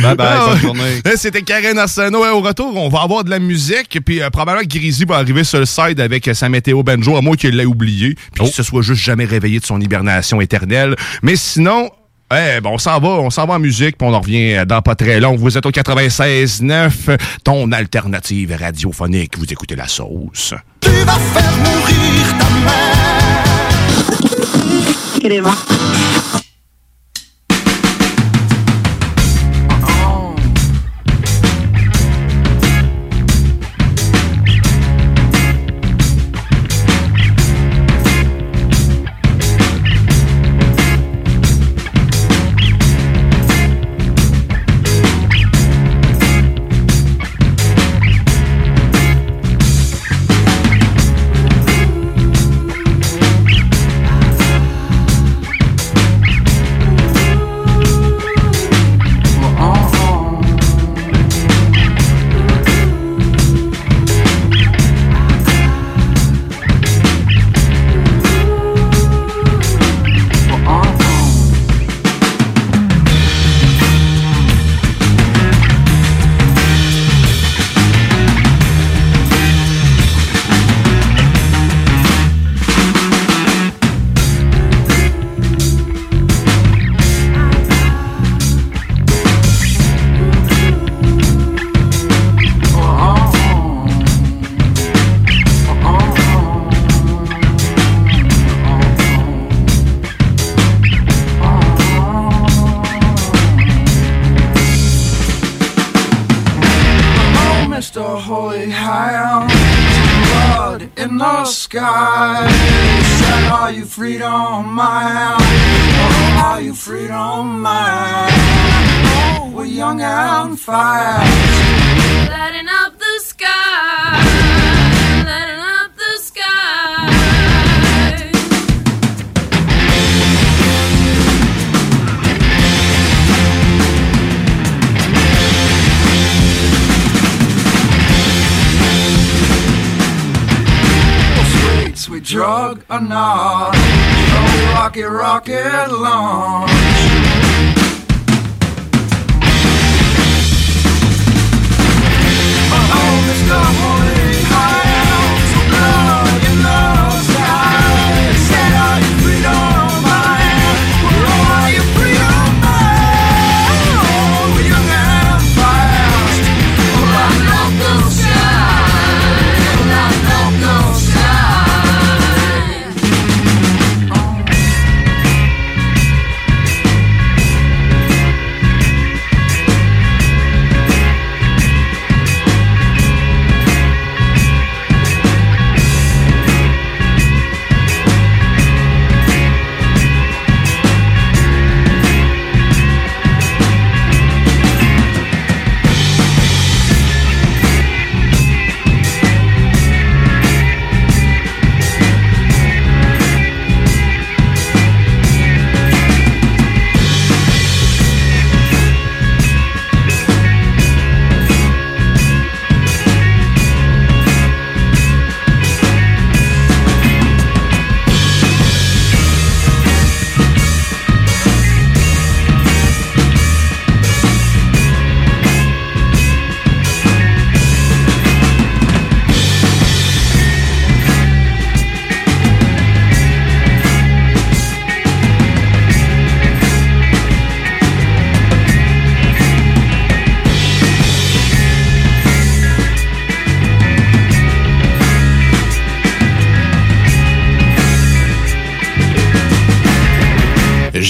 Bye 0.03 0.15
bye, 0.17 0.39
bonne 0.49 0.59
journée. 0.59 1.01
Là, 1.05 1.13
C'était 1.17 1.43
Karen 1.43 1.77
Arsenault. 1.79 2.25
Au 2.25 2.41
retour, 2.41 2.75
on 2.77 2.89
va 2.89 3.03
avoir 3.03 3.25
de 3.25 3.31
la 3.31 3.39
musique. 3.39 3.99
Puis 4.05 4.23
euh, 4.23 4.31
probablement 4.31 4.63
que 4.67 4.79
Grizzly 4.79 5.05
va 5.05 5.17
arriver 5.17 5.43
sur 5.45 5.59
le 5.59 5.67
side 5.67 6.01
avec 6.01 6.29
euh, 6.29 6.35
sa 6.35 6.49
météo 6.49 6.83
banjo, 6.83 7.17
à 7.17 7.21
moins 7.21 7.35
qu'il 7.37 7.57
l'ait 7.57 7.65
oublié. 7.65 8.15
Puis 8.15 8.41
Oh. 8.41 8.45
qu'il 8.45 8.53
se 8.55 8.63
soit 8.63 8.83
juste 8.83 9.03
jamais 9.03 9.25
réveillé 9.25 9.59
de 9.61 9.65
son 9.65 9.81
hibernation 9.81 10.41
éternelle. 10.41 10.95
Mais 11.23 11.37
sinon... 11.37 11.91
eh, 12.33 12.61
ben, 12.61 12.71
on 12.71 12.79
s'en 12.79 12.99
va, 13.01 13.09
on 13.09 13.31
s'en 13.31 13.47
va 13.47 13.55
en 13.55 13.59
musique, 13.59 13.99
puis 13.99 14.09
on 14.09 14.15
en 14.15 14.21
revient 14.21 14.55
euh, 14.55 14.65
dans 14.65 14.83
pas 14.83 14.95
très 14.95 15.21
long. 15.21 15.37
Vous 15.37 15.57
êtes 15.57 15.67
au 15.67 15.71
96.9, 15.71 17.19
ton 17.45 17.71
alternative 17.73 18.57
radiophonique. 18.59 19.39
Vous 19.39 19.53
écoutez 19.53 19.77
la 19.77 19.89
sauce. 19.89 20.55
Tu 20.81 20.91
vas 20.91 21.13
faire 21.13 21.57
mourir 21.59 22.39
ta 22.39 22.51
mère. 22.65 23.05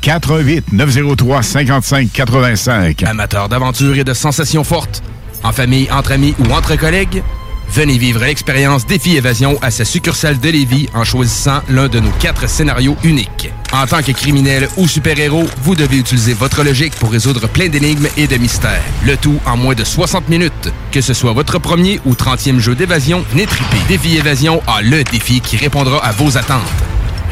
418 0.00 0.72
903 0.72 1.42
55 1.42 2.08
85. 2.12 3.02
Amateur 3.04 3.48
d'aventure 3.48 3.96
et 3.98 4.04
de 4.04 4.14
sensations 4.14 4.64
fortes, 4.64 5.02
en 5.42 5.52
famille, 5.52 5.88
entre 5.90 6.12
amis 6.12 6.34
ou 6.38 6.52
entre 6.52 6.76
collègues, 6.76 7.22
venez 7.70 7.98
vivre 7.98 8.20
l'expérience 8.20 8.86
Défi 8.86 9.16
Évasion 9.16 9.58
à 9.62 9.70
sa 9.70 9.84
succursale 9.84 10.38
de 10.38 10.48
Lévis 10.48 10.88
en 10.94 11.04
choisissant 11.04 11.60
l'un 11.68 11.88
de 11.88 12.00
nos 12.00 12.10
quatre 12.18 12.48
scénarios 12.48 12.96
uniques. 13.04 13.50
En 13.72 13.86
tant 13.86 14.02
que 14.02 14.12
criminel 14.12 14.68
ou 14.76 14.88
super-héros, 14.88 15.46
vous 15.62 15.76
devez 15.76 15.98
utiliser 15.98 16.34
votre 16.34 16.64
logique 16.64 16.94
pour 16.96 17.12
résoudre 17.12 17.48
plein 17.48 17.68
d'énigmes 17.68 18.08
et 18.16 18.26
de 18.26 18.36
mystères. 18.36 18.82
Le 19.06 19.16
tout 19.16 19.38
en 19.46 19.56
moins 19.56 19.74
de 19.74 19.84
60 19.84 20.28
minutes. 20.28 20.72
Que 20.90 21.00
ce 21.00 21.14
soit 21.14 21.32
votre 21.32 21.58
premier 21.58 22.00
ou 22.04 22.14
30e 22.14 22.58
jeu 22.58 22.74
d'évasion, 22.74 23.24
venez 23.30 23.46
triper. 23.46 23.78
Défi 23.88 24.16
Évasion 24.16 24.62
a 24.66 24.82
le 24.82 25.04
défi 25.04 25.40
qui 25.40 25.56
répondra 25.56 26.04
à 26.04 26.12
vos 26.12 26.36
attentes. 26.36 26.62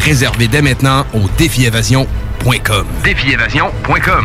Réservez 0.00 0.48
dès 0.48 0.62
maintenant 0.62 1.04
au 1.12 1.22
défiévasion.com. 1.36 2.27
Défiévasion.com. 3.02 4.24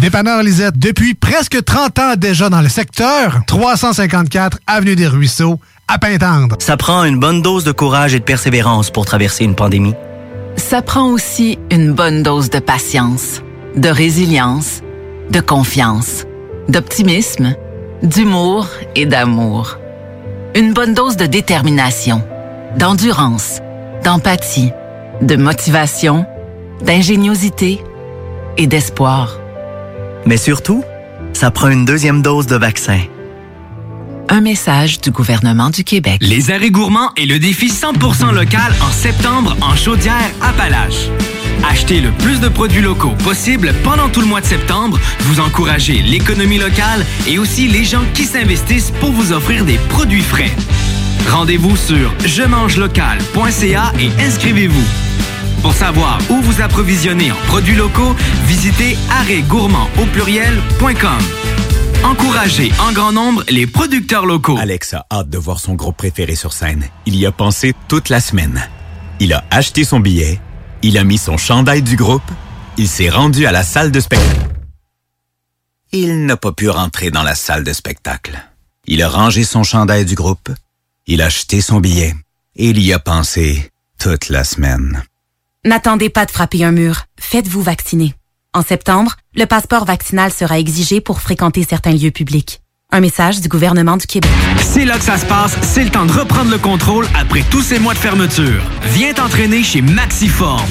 Dépanneur 0.00 0.42
Lisette, 0.42 0.78
depuis 0.78 1.14
presque 1.14 1.62
30 1.64 1.98
ans 1.98 2.14
déjà 2.16 2.48
dans 2.48 2.60
le 2.60 2.68
secteur, 2.68 3.40
354 3.46 4.58
Avenue 4.66 4.96
des 4.96 5.06
Ruisseaux, 5.06 5.60
à 5.86 5.98
Pintendre. 5.98 6.56
Ça 6.58 6.76
prend 6.76 7.04
une 7.04 7.18
bonne 7.18 7.42
dose 7.42 7.64
de 7.64 7.72
courage 7.72 8.14
et 8.14 8.18
de 8.18 8.24
persévérance 8.24 8.90
pour 8.90 9.04
traverser 9.04 9.44
une 9.44 9.54
pandémie. 9.54 9.94
Ça 10.56 10.82
prend 10.82 11.08
aussi 11.08 11.58
une 11.70 11.92
bonne 11.92 12.22
dose 12.22 12.50
de 12.50 12.58
patience, 12.58 13.42
de 13.76 13.88
résilience, 13.88 14.80
de 15.30 15.40
confiance, 15.40 16.24
d'optimisme, 16.68 17.54
d'humour 18.02 18.68
et 18.96 19.06
d'amour. 19.06 19.78
Une 20.54 20.72
bonne 20.72 20.94
dose 20.94 21.16
de 21.16 21.26
détermination, 21.26 22.22
d'endurance, 22.76 23.60
d'empathie, 24.04 24.70
de 25.20 25.36
motivation, 25.36 26.26
d'ingéniosité 26.82 27.80
et 28.56 28.66
d'espoir. 28.66 29.38
Mais 30.26 30.36
surtout, 30.36 30.84
ça 31.32 31.50
prend 31.50 31.68
une 31.68 31.84
deuxième 31.84 32.22
dose 32.22 32.46
de 32.46 32.56
vaccin. 32.56 33.00
Un 34.28 34.40
message 34.40 35.00
du 35.00 35.10
gouvernement 35.10 35.70
du 35.70 35.84
Québec. 35.84 36.18
Les 36.20 36.50
arrêts 36.50 36.70
gourmands 36.70 37.10
et 37.16 37.26
le 37.26 37.38
défi 37.38 37.68
100% 37.68 38.32
local 38.32 38.72
en 38.80 38.90
septembre 38.92 39.56
en 39.60 39.74
Chaudière-Appalaches. 39.76 41.08
Achetez 41.68 42.00
le 42.00 42.10
plus 42.12 42.40
de 42.40 42.48
produits 42.48 42.80
locaux 42.82 43.14
possible 43.24 43.74
pendant 43.84 44.08
tout 44.08 44.20
le 44.20 44.26
mois 44.26 44.40
de 44.40 44.46
septembre. 44.46 44.98
Vous 45.20 45.40
encouragez 45.40 46.02
l'économie 46.02 46.58
locale 46.58 47.04
et 47.26 47.38
aussi 47.38 47.68
les 47.68 47.84
gens 47.84 48.04
qui 48.14 48.24
s'investissent 48.24 48.92
pour 49.00 49.12
vous 49.12 49.32
offrir 49.32 49.64
des 49.64 49.78
produits 49.88 50.22
frais. 50.22 50.50
Rendez-vous 51.28 51.76
sur 51.76 52.12
je 52.24 52.42
mange 52.42 52.76
local.ca 52.76 53.92
et 54.00 54.10
inscrivez-vous. 54.22 55.11
Pour 55.60 55.74
savoir 55.74 56.18
où 56.30 56.40
vous 56.40 56.62
approvisionner 56.62 57.30
en 57.30 57.36
produits 57.46 57.76
locaux, 57.76 58.14
visitez 58.46 58.96
arrêtgourmand 59.10 59.88
au 60.00 60.06
pluriel.com. 60.06 61.18
Encouragez 62.04 62.72
en 62.80 62.92
grand 62.92 63.12
nombre 63.12 63.44
les 63.48 63.66
producteurs 63.66 64.26
locaux. 64.26 64.56
Alex 64.58 64.94
a 64.94 65.06
hâte 65.10 65.30
de 65.30 65.38
voir 65.38 65.60
son 65.60 65.74
groupe 65.74 65.96
préféré 65.96 66.34
sur 66.34 66.52
scène. 66.52 66.84
Il 67.06 67.16
y 67.16 67.26
a 67.26 67.32
pensé 67.32 67.74
toute 67.88 68.08
la 68.08 68.20
semaine. 68.20 68.68
Il 69.20 69.32
a 69.32 69.44
acheté 69.50 69.84
son 69.84 70.00
billet, 70.00 70.40
il 70.82 70.98
a 70.98 71.04
mis 71.04 71.18
son 71.18 71.36
chandail 71.36 71.82
du 71.82 71.94
groupe, 71.94 72.28
il 72.76 72.88
s'est 72.88 73.08
rendu 73.08 73.46
à 73.46 73.52
la 73.52 73.62
salle 73.62 73.92
de 73.92 74.00
spectacle. 74.00 74.48
Il 75.92 76.26
n'a 76.26 76.36
pas 76.36 76.52
pu 76.52 76.68
rentrer 76.68 77.10
dans 77.10 77.22
la 77.22 77.36
salle 77.36 77.62
de 77.62 77.72
spectacle. 77.72 78.42
Il 78.86 79.02
a 79.02 79.08
rangé 79.08 79.44
son 79.44 79.62
chandail 79.62 80.04
du 80.04 80.16
groupe, 80.16 80.50
il 81.06 81.22
a 81.22 81.26
acheté 81.26 81.60
son 81.60 81.78
billet 81.78 82.14
et 82.56 82.70
il 82.70 82.80
y 82.82 82.92
a 82.92 82.98
pensé 82.98 83.70
toute 83.98 84.28
la 84.28 84.42
semaine. 84.42 85.04
N'attendez 85.64 86.10
pas 86.10 86.26
de 86.26 86.32
frapper 86.32 86.64
un 86.64 86.72
mur. 86.72 87.04
Faites-vous 87.20 87.62
vacciner. 87.62 88.14
En 88.52 88.62
septembre, 88.62 89.14
le 89.36 89.46
passeport 89.46 89.84
vaccinal 89.84 90.32
sera 90.32 90.58
exigé 90.58 91.00
pour 91.00 91.20
fréquenter 91.20 91.62
certains 91.62 91.92
lieux 91.92 92.10
publics. 92.10 92.60
Un 92.90 92.98
message 92.98 93.40
du 93.40 93.46
gouvernement 93.46 93.96
du 93.96 94.08
Québec. 94.08 94.28
C'est 94.58 94.84
là 94.84 94.98
que 94.98 95.04
ça 95.04 95.18
se 95.18 95.24
passe, 95.24 95.56
c'est 95.62 95.84
le 95.84 95.90
temps 95.90 96.04
de 96.04 96.10
reprendre 96.10 96.50
le 96.50 96.58
contrôle 96.58 97.06
après 97.16 97.44
tous 97.48 97.62
ces 97.62 97.78
mois 97.78 97.94
de 97.94 98.00
fermeture. 98.00 98.60
Viens 98.86 99.14
t'entraîner 99.14 99.62
chez 99.62 99.82
Maxiform. 99.82 100.68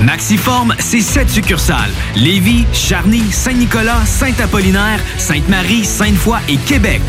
Maxiform, 0.00 0.74
c'est 0.78 1.02
sept 1.02 1.28
succursales. 1.28 1.92
Lévis, 2.16 2.64
Charny, 2.72 3.30
Saint-Nicolas, 3.30 4.06
Saint-Apollinaire, 4.06 5.00
Sainte-Marie, 5.18 5.84
Sainte-Foy 5.84 6.38
et 6.48 6.56
Québec. 6.56 7.02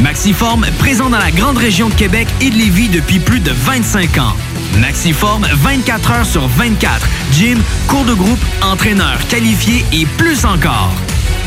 Maxiform, 0.00 0.66
présent 0.78 1.08
dans 1.08 1.18
la 1.18 1.30
grande 1.30 1.56
région 1.58 1.88
de 1.88 1.94
Québec 1.94 2.28
et 2.40 2.50
de 2.50 2.56
Lévis 2.56 2.88
depuis 2.88 3.18
plus 3.18 3.40
de 3.40 3.50
25 3.50 4.18
ans. 4.18 4.34
Maxiform, 4.80 5.46
24 5.54 6.10
heures 6.10 6.26
sur 6.26 6.46
24. 6.48 7.06
Gym, 7.32 7.58
cours 7.88 8.04
de 8.04 8.14
groupe, 8.14 8.38
entraîneur 8.62 9.18
qualifié 9.28 9.84
et 9.92 10.06
plus 10.18 10.44
encore. 10.44 10.92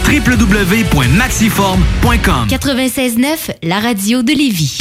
www.maxiform.com 0.08 2.48
96.9, 2.50 3.52
la 3.64 3.80
radio 3.80 4.24
de 4.24 4.32
Lévis. 4.32 4.80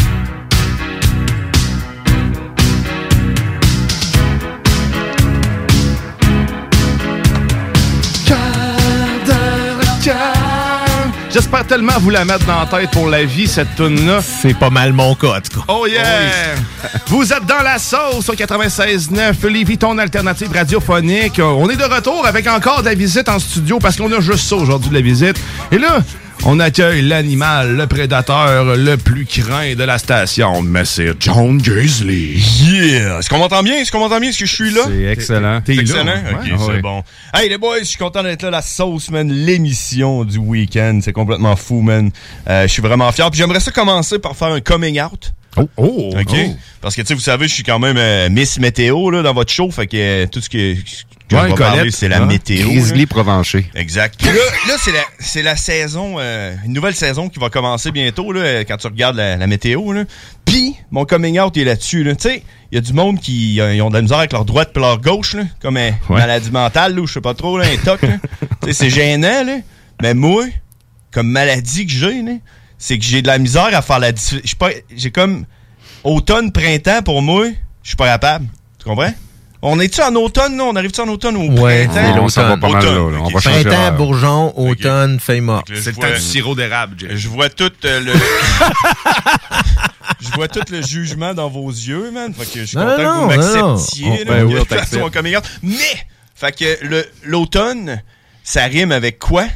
J'espère 11.30 11.66
tellement 11.66 11.92
vous 12.00 12.08
la 12.08 12.24
mettre 12.24 12.46
dans 12.46 12.60
la 12.60 12.66
tête 12.66 12.90
pour 12.90 13.06
la 13.06 13.24
vie, 13.24 13.46
cette 13.46 13.74
tune-là. 13.76 14.20
C'est 14.22 14.58
pas 14.58 14.70
mal 14.70 14.94
mon 14.94 15.14
cas, 15.14 15.36
en 15.36 15.40
tout 15.40 15.60
cas. 15.60 15.64
Oh 15.68 15.86
yeah! 15.86 16.54
vous 17.08 17.32
êtes 17.32 17.44
dans 17.44 17.62
la 17.62 17.78
sauce 17.78 18.28
au 18.28 18.34
96.9, 18.34 19.46
Lévis, 19.46 19.76
ton 19.76 19.98
alternative 19.98 20.50
radiophonique. 20.50 21.38
On 21.38 21.68
est 21.68 21.76
de 21.76 21.84
retour 21.84 22.26
avec 22.26 22.46
encore 22.46 22.80
de 22.80 22.86
la 22.86 22.94
visite 22.94 23.28
en 23.28 23.38
studio 23.38 23.78
parce 23.78 23.96
qu'on 23.96 24.10
a 24.12 24.20
juste 24.20 24.48
ça 24.48 24.56
aujourd'hui 24.56 24.88
de 24.88 24.94
la 24.94 25.02
visite. 25.02 25.38
Et 25.70 25.76
là, 25.76 25.98
on 26.44 26.60
accueille 26.60 27.02
l'animal, 27.02 27.76
le 27.76 27.86
prédateur 27.86 28.76
le 28.76 28.96
plus 28.96 29.26
craint 29.26 29.74
de 29.74 29.84
la 29.84 29.98
station, 29.98 30.62
mais 30.62 30.84
c'est 30.84 31.12
John 31.20 31.58
Grizzly. 31.60 32.38
Yeah! 32.62 33.18
Est-ce 33.18 33.28
qu'on 33.28 33.38
m'entend 33.38 33.62
bien? 33.62 33.76
Est-ce 33.76 33.90
qu'on 33.92 33.98
m'entend 33.98 34.20
bien? 34.20 34.30
Est-ce 34.30 34.38
que 34.38 34.46
je 34.46 34.54
suis 34.54 34.70
là? 34.70 34.82
C'est 34.86 35.04
excellent. 35.04 35.60
T'es 35.60 35.76
excellent? 35.76 36.04
là? 36.04 36.20
Ok, 36.32 36.44
Ouais. 36.46 36.54
c'est 36.58 36.64
Ouais. 36.72 36.80
bon. 36.80 37.02
Hey 37.34 37.48
les 37.48 37.58
boys, 37.58 37.80
je 37.80 37.84
suis 37.84 37.98
content 37.98 38.22
d'être 38.22 38.42
là, 38.42 38.50
la 38.50 38.62
sauce, 38.62 39.10
man, 39.10 39.30
l'émission 39.30 40.24
du 40.24 40.38
week-end. 40.38 41.00
C'est 41.02 41.12
complètement 41.12 41.56
fou, 41.56 41.80
man. 41.82 42.10
Euh, 42.48 42.62
je 42.62 42.72
suis 42.72 42.82
vraiment 42.82 43.10
fier. 43.12 43.30
Puis 43.30 43.38
j'aimerais 43.38 43.60
ça 43.60 43.70
commencer 43.72 44.18
par 44.18 44.36
faire 44.36 44.48
un 44.48 44.60
coming 44.60 45.00
out. 45.00 45.32
Oh, 45.56 45.68
oh, 45.76 46.10
OK? 46.18 46.28
oh. 46.34 46.56
Parce 46.80 46.94
que, 46.94 47.00
tu 47.02 47.08
sais, 47.08 47.14
vous 47.14 47.20
savez, 47.20 47.48
je 47.48 47.54
suis 47.54 47.64
quand 47.64 47.80
même 47.80 47.96
euh, 47.98 48.28
Miss 48.30 48.58
Météo, 48.60 49.10
là, 49.10 49.22
dans 49.22 49.34
votre 49.34 49.52
show. 49.52 49.70
Fait 49.70 49.86
que 49.88 49.96
euh, 49.96 50.26
tout 50.30 50.40
ce 50.40 50.48
qui 50.48 50.58
est 50.60 50.76
que 51.28 51.36
Ouais, 51.36 51.42
je 51.42 51.46
vais 51.48 51.54
Colette. 51.54 51.72
parler, 51.74 51.90
c'est 51.90 52.08
la 52.08 52.20
Ouais. 52.20 52.26
météo. 52.26 52.66
Grizzly 52.68 53.00
là. 53.00 53.06
Provencher. 53.06 53.70
Exact. 53.74 54.14
Puis 54.18 54.28
là, 54.28 54.34
là 54.68 54.74
c'est 54.82 54.92
la, 54.92 55.00
c'est 55.18 55.42
la 55.42 55.56
saison, 55.56 56.16
euh, 56.18 56.54
une 56.64 56.72
nouvelle 56.72 56.94
saison 56.94 57.28
qui 57.28 57.38
va 57.38 57.50
commencer 57.50 57.90
bientôt, 57.92 58.32
là, 58.32 58.64
quand 58.64 58.76
tu 58.78 58.86
regardes 58.86 59.16
la, 59.16 59.36
la 59.36 59.46
météo. 59.46 59.92
Là. 59.92 60.04
Puis, 60.44 60.74
mon 60.90 61.04
coming 61.04 61.38
out 61.38 61.56
est 61.56 61.64
là-dessus. 61.64 62.02
Là. 62.04 62.14
Tu 62.14 62.22
sais, 62.28 62.42
il 62.72 62.76
y 62.76 62.78
a 62.78 62.80
du 62.80 62.92
monde 62.94 63.20
qui 63.20 63.60
euh, 63.60 63.74
ils 63.74 63.82
ont 63.82 63.90
de 63.90 63.94
la 63.94 64.02
misère 64.02 64.18
avec 64.18 64.32
leur 64.32 64.44
droite 64.46 64.70
et 64.74 64.80
leur 64.80 65.00
gauche, 65.00 65.34
là, 65.34 65.42
comme 65.60 65.76
une 65.76 65.94
Ouais. 66.08 66.18
maladie 66.20 66.50
mentale, 66.50 66.94
là, 66.94 67.00
ou 67.02 67.06
je 67.06 67.12
sais 67.12 67.20
pas 67.20 67.34
trop, 67.34 67.58
là, 67.58 67.66
un 67.66 67.76
toc. 67.76 68.00
là. 68.02 68.16
Tu 68.62 68.68
sais, 68.68 68.72
c'est 68.72 68.90
gênant, 68.90 69.44
là. 69.44 69.58
Mais 70.02 70.14
moi, 70.14 70.44
comme 71.12 71.28
maladie 71.28 71.86
que 71.86 71.92
j'ai, 71.92 72.22
là, 72.22 72.32
c'est 72.78 72.98
que 72.98 73.04
j'ai 73.04 73.20
de 73.22 73.26
la 73.26 73.38
misère 73.38 73.70
à 73.72 73.82
faire 73.82 73.98
la 73.98 74.12
différence. 74.12 74.44
J'ai 74.96 75.10
comme 75.10 75.44
automne, 76.04 76.52
printemps, 76.52 77.02
pour 77.02 77.20
moi, 77.22 77.46
je 77.82 77.88
suis 77.88 77.96
pas 77.96 78.06
capable. 78.06 78.46
Tu 78.78 78.84
comprends? 78.84 79.12
On 79.60 79.80
est-tu 79.80 80.00
en 80.02 80.14
automne, 80.14 80.56
là? 80.56 80.64
On 80.64 80.76
arrive-tu 80.76 81.00
en 81.00 81.08
automne 81.08 81.36
ou 81.36 81.60
Ouais, 81.60 81.86
printemps? 81.86 82.00
c'est 82.04 82.12
l'automne. 82.14 82.28
Ça 82.30 82.42
va 82.44 82.56
pas 82.58 82.68
mal, 82.68 82.84
là, 82.84 82.92
là. 82.92 83.18
On 83.22 83.28
va 83.28 83.40
changer 83.40 83.64
Printemps, 83.64 83.96
bourgeon, 83.96 84.52
automne, 84.56 85.18
feuille 85.18 85.40
morte. 85.40 85.66
C'est 85.74 85.90
le 85.90 85.96
temps 85.96 86.08
du 86.14 86.20
sirop 86.20 86.54
d'érable. 86.54 86.96
Je 87.10 87.28
vois 87.28 87.48
tout 87.48 87.72
euh, 87.84 88.00
le... 88.00 88.12
je 90.20 90.28
vois 90.34 90.46
tout 90.48 90.60
le 90.70 90.82
jugement 90.82 91.34
dans 91.34 91.48
vos 91.48 91.70
yeux, 91.70 92.10
man. 92.12 92.32
Fait 92.34 92.44
que 92.44 92.60
je 92.60 92.64
suis 92.66 92.76
Non, 92.76 92.84
content 92.86 93.02
non, 93.02 93.28
que 93.28 93.34
vous 93.34 93.40
non, 93.40 93.56
non. 93.56 93.72
m'acceptiez. 93.74 94.06
On- 94.06 94.10
là. 94.14 94.24
ben 94.26 94.44
oui, 94.44 94.54
on. 94.58 94.64
Mais, 95.62 95.74
fait 96.36 96.52
que 96.56 96.84
le- 96.84 97.06
l'automne, 97.24 98.02
ça 98.44 98.62
rime 98.64 98.92
avec 98.92 99.18
quoi? 99.18 99.46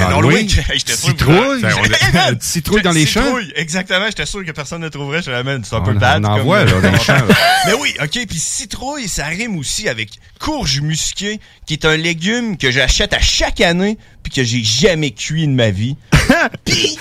Halloween. 0.00 0.48
Citrouille. 0.48 1.62
Ben, 1.62 2.36
citrouille 2.40 2.82
dans 2.82 2.92
les 2.92 3.06
champs. 3.06 3.22
Citrouille, 3.22 3.52
exactement. 3.56 4.06
J'étais 4.06 4.26
sûr 4.26 4.44
que 4.44 4.52
personne 4.52 4.82
ne 4.82 4.88
trouverait. 4.88 5.22
Je 5.22 5.30
l'amène. 5.30 5.64
C'est 5.64 5.74
un 5.74 5.80
peu 5.80 5.92
bad. 5.92 6.24
on 6.24 6.28
en 6.28 6.36
comme- 6.36 6.44
voit, 6.44 6.64
là, 6.64 6.80
dans 6.80 6.90
les 6.90 6.98
champs, 6.98 7.14
là. 7.14 7.34
Mais 7.66 7.74
oui, 7.74 7.94
OK. 8.02 8.26
Puis 8.28 8.38
citrouille, 8.38 9.08
ça 9.08 9.26
rime 9.26 9.58
aussi 9.58 9.88
avec 9.88 10.10
courge 10.38 10.80
musquée, 10.80 11.40
qui 11.66 11.74
est 11.74 11.84
un 11.84 11.96
légume 11.96 12.56
que 12.56 12.70
j'achète 12.70 13.12
à 13.12 13.20
chaque 13.20 13.60
année 13.60 13.98
puis 14.22 14.32
que 14.32 14.44
j'ai 14.44 14.62
jamais 14.62 15.10
cuit 15.10 15.46
de 15.46 15.52
ma 15.52 15.70
vie. 15.70 15.96
Puis, 16.64 16.96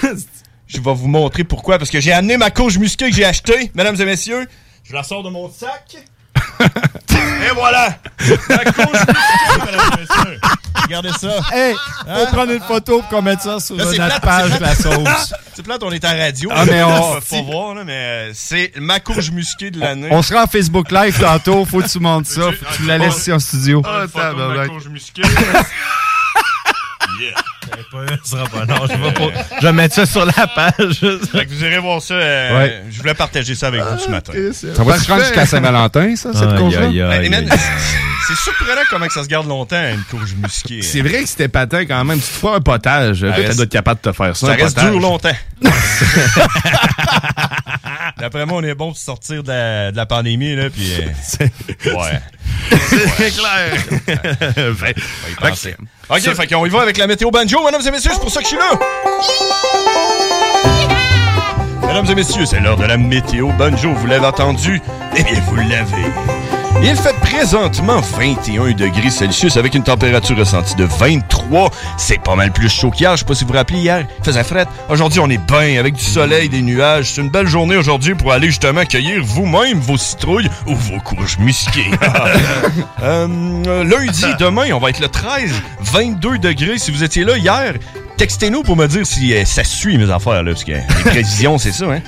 je 0.68 0.78
vais 0.82 0.94
vous 0.94 1.08
montrer 1.08 1.44
pourquoi. 1.44 1.78
Parce 1.78 1.90
que 1.90 2.02
j'ai 2.02 2.12
amené 2.12 2.38
ma 2.38 2.52
courge 2.52 2.78
musquée 2.78 3.10
que 3.10 3.16
j'ai 3.16 3.26
achetée, 3.26 3.72
mesdames 3.76 4.00
et 4.00 4.06
messieurs. 4.06 4.48
Je 4.84 4.94
la 4.94 5.04
sors 5.04 5.24
de 5.24 5.30
mon 5.30 5.50
sac. 5.50 5.98
Et 7.46 7.52
voilà! 7.56 7.90
La. 8.20 8.58
Regardez 10.84 11.12
ça. 11.20 11.40
Hey, 11.54 11.76
Hein? 12.08 12.16
faut 12.20 12.26
prendre 12.36 12.52
une 12.52 12.62
photo 12.62 13.00
pour 13.00 13.08
qu'on 13.10 13.22
mette 13.22 13.40
ça 13.42 13.60
sur 13.60 13.76
Là, 13.78 13.86
notre 13.86 13.96
plate, 13.96 14.22
page 14.22 14.52
de 14.58 14.62
la 14.62 14.76
sauce. 14.76 15.34
C'est 15.56 15.64
plate, 15.64 15.82
on 15.84 15.92
est 15.92 16.04
en 16.04 16.18
radio. 16.18 16.50
Ah, 16.54 16.66
mais 16.66 16.84
on- 16.84 17.14
pas 17.22 17.42
voir, 17.50 17.76
là, 17.76 17.84
mais 17.86 17.94
euh, 17.94 18.32
c'est 18.34 18.74
ma 18.78 19.00
courge 19.00 19.32
musquée 19.32 19.72
de 19.72 19.80
l'année. 19.80 20.10
On 20.12 20.22
sera 20.22 20.44
en 20.44 20.48
Facebook 20.48 20.92
Live 20.92 21.18
tantôt, 21.20 21.64
faut 21.66 21.80
que 21.82 21.88
tu 21.88 22.00
montes 22.00 22.26
ça, 22.26 22.42
faut 22.52 22.66
que 22.66 22.74
tu 22.76 22.84
la 22.86 22.98
laisses 22.98 23.18
ici 23.18 23.32
en 23.32 23.40
studio. 23.40 23.82
Ah, 23.86 24.04
tabarnak. 24.14 24.68
courge 24.68 24.88
musquée. 24.90 25.22
yeah. 27.22 27.34
Ce 28.24 28.32
sera 28.32 28.46
pas 28.48 28.66
non, 28.66 28.86
je 28.88 28.94
vais, 28.98 29.12
pas- 29.14 29.32
je 29.62 29.66
vais 29.68 29.74
mettre 29.74 29.96
ça 29.96 30.06
sur 30.06 30.26
la 30.26 30.48
page. 30.48 31.00
Fait 31.32 31.46
que 31.46 31.50
vous 31.50 31.64
irez 31.64 31.80
voir 31.80 32.02
ça. 32.02 32.14
euh, 32.16 32.58
Ouais. 32.58 32.84
Je 32.92 32.98
voulais 33.00 33.14
partager 33.14 33.56
ça 33.56 33.68
avec 33.68 33.82
vous 33.82 34.00
ce 34.00 34.10
matin. 34.10 34.34
Ça 34.54 34.84
va 34.84 34.98
se 35.00 35.10
rendre 35.10 35.24
jusqu'à 35.24 35.46
Saint-Valentin, 35.46 36.16
ça, 36.16 36.34
cette 36.34 36.50
Aïe, 36.50 36.58
course-là? 36.58 36.88
Ben, 36.90 37.50
c'est 38.28 38.36
surprenant 38.38 38.82
comment 38.90 39.06
que 39.08 39.14
ça 39.14 39.24
se 39.24 39.28
garde 39.28 39.48
longtemps, 39.48 39.76
une 39.84 40.04
courge 40.10 40.34
musquée. 40.42 40.82
C'est 40.82 41.02
vrai 41.02 41.24
que 41.24 41.28
c'était 41.30 41.50
patin 41.50 41.86
quand 41.86 42.04
même. 42.06 42.22
Si 42.22 42.32
tu 42.34 42.40
fais 42.40 42.54
un 42.54 42.62
potage, 42.62 43.20
Ça 43.20 43.28
toi, 43.28 43.36
reste- 43.36 43.50
tu 43.50 43.56
dois 43.58 43.66
être 43.66 43.72
capable 43.72 44.00
de 44.02 44.10
te 44.12 44.16
faire 44.16 44.36
ça. 44.38 44.48
Ça 44.48 44.54
reste 44.54 44.76
potage. 44.76 44.92
dur 44.92 45.00
longtemps. 45.02 45.36
D'après 48.18 48.46
moi, 48.46 48.60
on 48.60 48.64
est 48.64 48.76
bon 48.76 48.88
pour 48.90 48.98
sortir 48.98 49.44
de 49.44 49.50
la, 49.50 49.92
de 49.92 49.98
la 49.98 50.06
pandémie, 50.06 50.56
là, 50.56 50.70
puis... 50.70 50.94
euh, 50.94 51.46
ouais. 51.86 52.22
C'est 52.88 53.32
clair. 53.36 53.74
Faut 54.76 55.46
y 55.48 56.03
OK, 56.10 56.20
fait 56.20 56.48
qu'on 56.48 56.66
y 56.66 56.70
va 56.70 56.82
avec 56.82 56.98
la 56.98 57.08
météo 57.08 57.32
banjo, 57.32 57.64
mesdames 57.64 57.82
et 57.88 57.92
messieurs, 57.92 58.12
c'est 58.14 58.20
pour 58.20 58.30
ça 58.30 58.42
que 58.42 58.46
je 58.46 58.50
suis 58.50 58.58
là. 58.58 58.78
Mesdames 61.88 62.06
et 62.10 62.16
messieurs, 62.16 62.46
c'est 62.46 62.60
l'heure 62.60 62.76
de 62.78 62.86
la 62.86 62.98
météo 62.98 63.50
banjo, 63.52 63.94
vous 63.94 64.08
l'avez 64.08 64.26
entendu? 64.26 64.82
Eh 65.16 65.24
bien, 65.24 65.40
vous 65.48 65.56
l'avez. 65.56 66.12
Il 66.82 66.96
fait 66.96 67.16
présentement 67.22 68.02
21 68.02 68.72
degrés 68.72 69.10
Celsius 69.10 69.58
avec 69.58 69.74
une 69.76 69.84
température 69.84 70.38
ressentie 70.38 70.76
de 70.76 70.84
23. 70.84 71.72
C'est 71.98 72.22
pas 72.22 72.36
mal 72.36 72.52
plus 72.52 72.70
chaud 72.70 72.92
qu'hier. 72.92 73.14
Je 73.14 73.20
sais 73.20 73.26
pas 73.26 73.36
si 73.36 73.44
vous 73.44 73.52
vous 73.52 73.58
rappelez 73.58 73.80
hier. 73.80 74.06
Il 74.20 74.26
faisait 74.26 74.44
fret. 74.44 74.66
Aujourd'hui, 74.90 75.20
on 75.20 75.30
est 75.30 75.38
bien 75.38 75.80
avec 75.80 75.94
du 75.96 76.04
soleil, 76.04 76.50
des 76.50 76.62
nuages. 76.62 77.12
C'est 77.14 77.22
une 77.22 77.30
belle 77.30 77.48
journée 77.48 77.78
aujourd'hui 77.78 78.16
pour 78.16 78.32
aller 78.34 78.48
justement 78.48 78.84
cueillir 78.86 79.24
vous-même 79.24 79.80
vos 79.80 79.98
citrouilles 79.98 80.50
ou 80.68 80.76
vos 80.76 81.00
courges 81.00 81.38
musquées. 81.38 81.92
Euh, 83.02 83.84
lundi, 83.84 84.26
demain, 84.40 84.72
on 84.74 84.80
va 84.80 84.90
être 84.90 85.00
le 85.00 85.10
13, 85.10 85.52
22 85.82 86.38
degrés. 86.38 86.78
Si 86.78 86.90
vous 86.90 87.04
étiez 87.04 87.26
là 87.26 87.38
hier, 87.38 87.74
textez-nous 88.18 88.64
pour 88.64 88.78
me 88.78 88.88
dire 88.88 89.06
si 89.06 89.34
euh, 89.34 89.44
ça 89.44 89.64
suit 89.64 89.98
mes 89.98 90.10
affaires, 90.10 90.44
là, 90.44 90.52
parce 90.52 90.64
que 90.64 90.72
les 90.72 91.04
prévisions, 91.04 91.58
c'est 91.58 91.74
ça, 91.74 91.86
hein? 91.86 92.00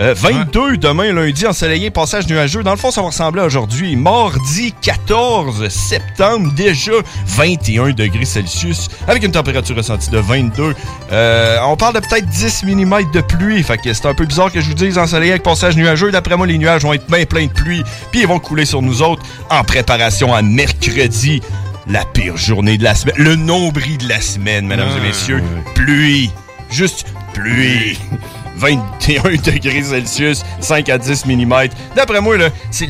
Euh, 0.00 0.14
22 0.14 0.78
demain, 0.78 1.12
lundi, 1.12 1.46
ensoleillé, 1.46 1.90
passage 1.90 2.26
nuageux. 2.26 2.62
Dans 2.62 2.70
le 2.70 2.76
fond, 2.78 2.90
ça 2.90 3.02
va 3.02 3.08
ressembler 3.08 3.42
à 3.42 3.44
aujourd'hui. 3.44 3.94
Mardi 3.94 4.72
14 4.80 5.68
septembre, 5.68 6.52
déjà 6.54 6.92
21 7.26 7.90
degrés 7.90 8.24
Celsius, 8.24 8.88
avec 9.06 9.22
une 9.22 9.32
température 9.32 9.76
ressentie 9.76 10.10
de 10.10 10.18
22. 10.18 10.74
Euh, 11.12 11.58
on 11.66 11.76
parle 11.76 11.94
de 11.94 12.00
peut-être 12.00 12.26
10 12.26 12.64
mm 12.64 13.10
de 13.12 13.20
pluie. 13.20 13.62
Fait 13.62 13.76
que 13.76 13.92
c'est 13.92 14.06
un 14.06 14.14
peu 14.14 14.24
bizarre 14.24 14.50
que 14.50 14.60
je 14.60 14.68
vous 14.68 14.74
dise 14.74 14.96
ensoleillé 14.96 15.32
avec 15.32 15.42
passage 15.42 15.76
nuageux. 15.76 16.10
D'après 16.10 16.36
moi, 16.36 16.46
les 16.46 16.58
nuages 16.58 16.82
vont 16.82 16.94
être 16.94 17.06
bien 17.06 17.24
pleins 17.24 17.46
de 17.46 17.52
pluie, 17.52 17.82
puis 18.10 18.22
ils 18.22 18.26
vont 18.26 18.38
couler 18.38 18.64
sur 18.64 18.80
nous 18.80 19.02
autres 19.02 19.22
en 19.50 19.62
préparation 19.62 20.34
à 20.34 20.42
mercredi. 20.42 21.42
La 21.88 22.04
pire 22.04 22.36
journée 22.36 22.78
de 22.78 22.84
la 22.84 22.94
semaine. 22.94 23.16
Le 23.18 23.34
nombril 23.34 23.98
de 23.98 24.08
la 24.08 24.20
semaine, 24.20 24.66
mesdames 24.66 24.96
et 24.96 25.00
messieurs. 25.00 25.42
Pluie. 25.74 26.30
Juste 26.70 27.06
pluie. 27.34 27.98
21 28.56 29.22
degrés 29.36 29.82
Celsius, 29.82 30.42
5 30.60 30.88
à 30.88 30.98
10 30.98 31.26
mm. 31.26 31.54
D'après 31.96 32.20
moi, 32.20 32.36
là, 32.36 32.48
c'est 32.70 32.86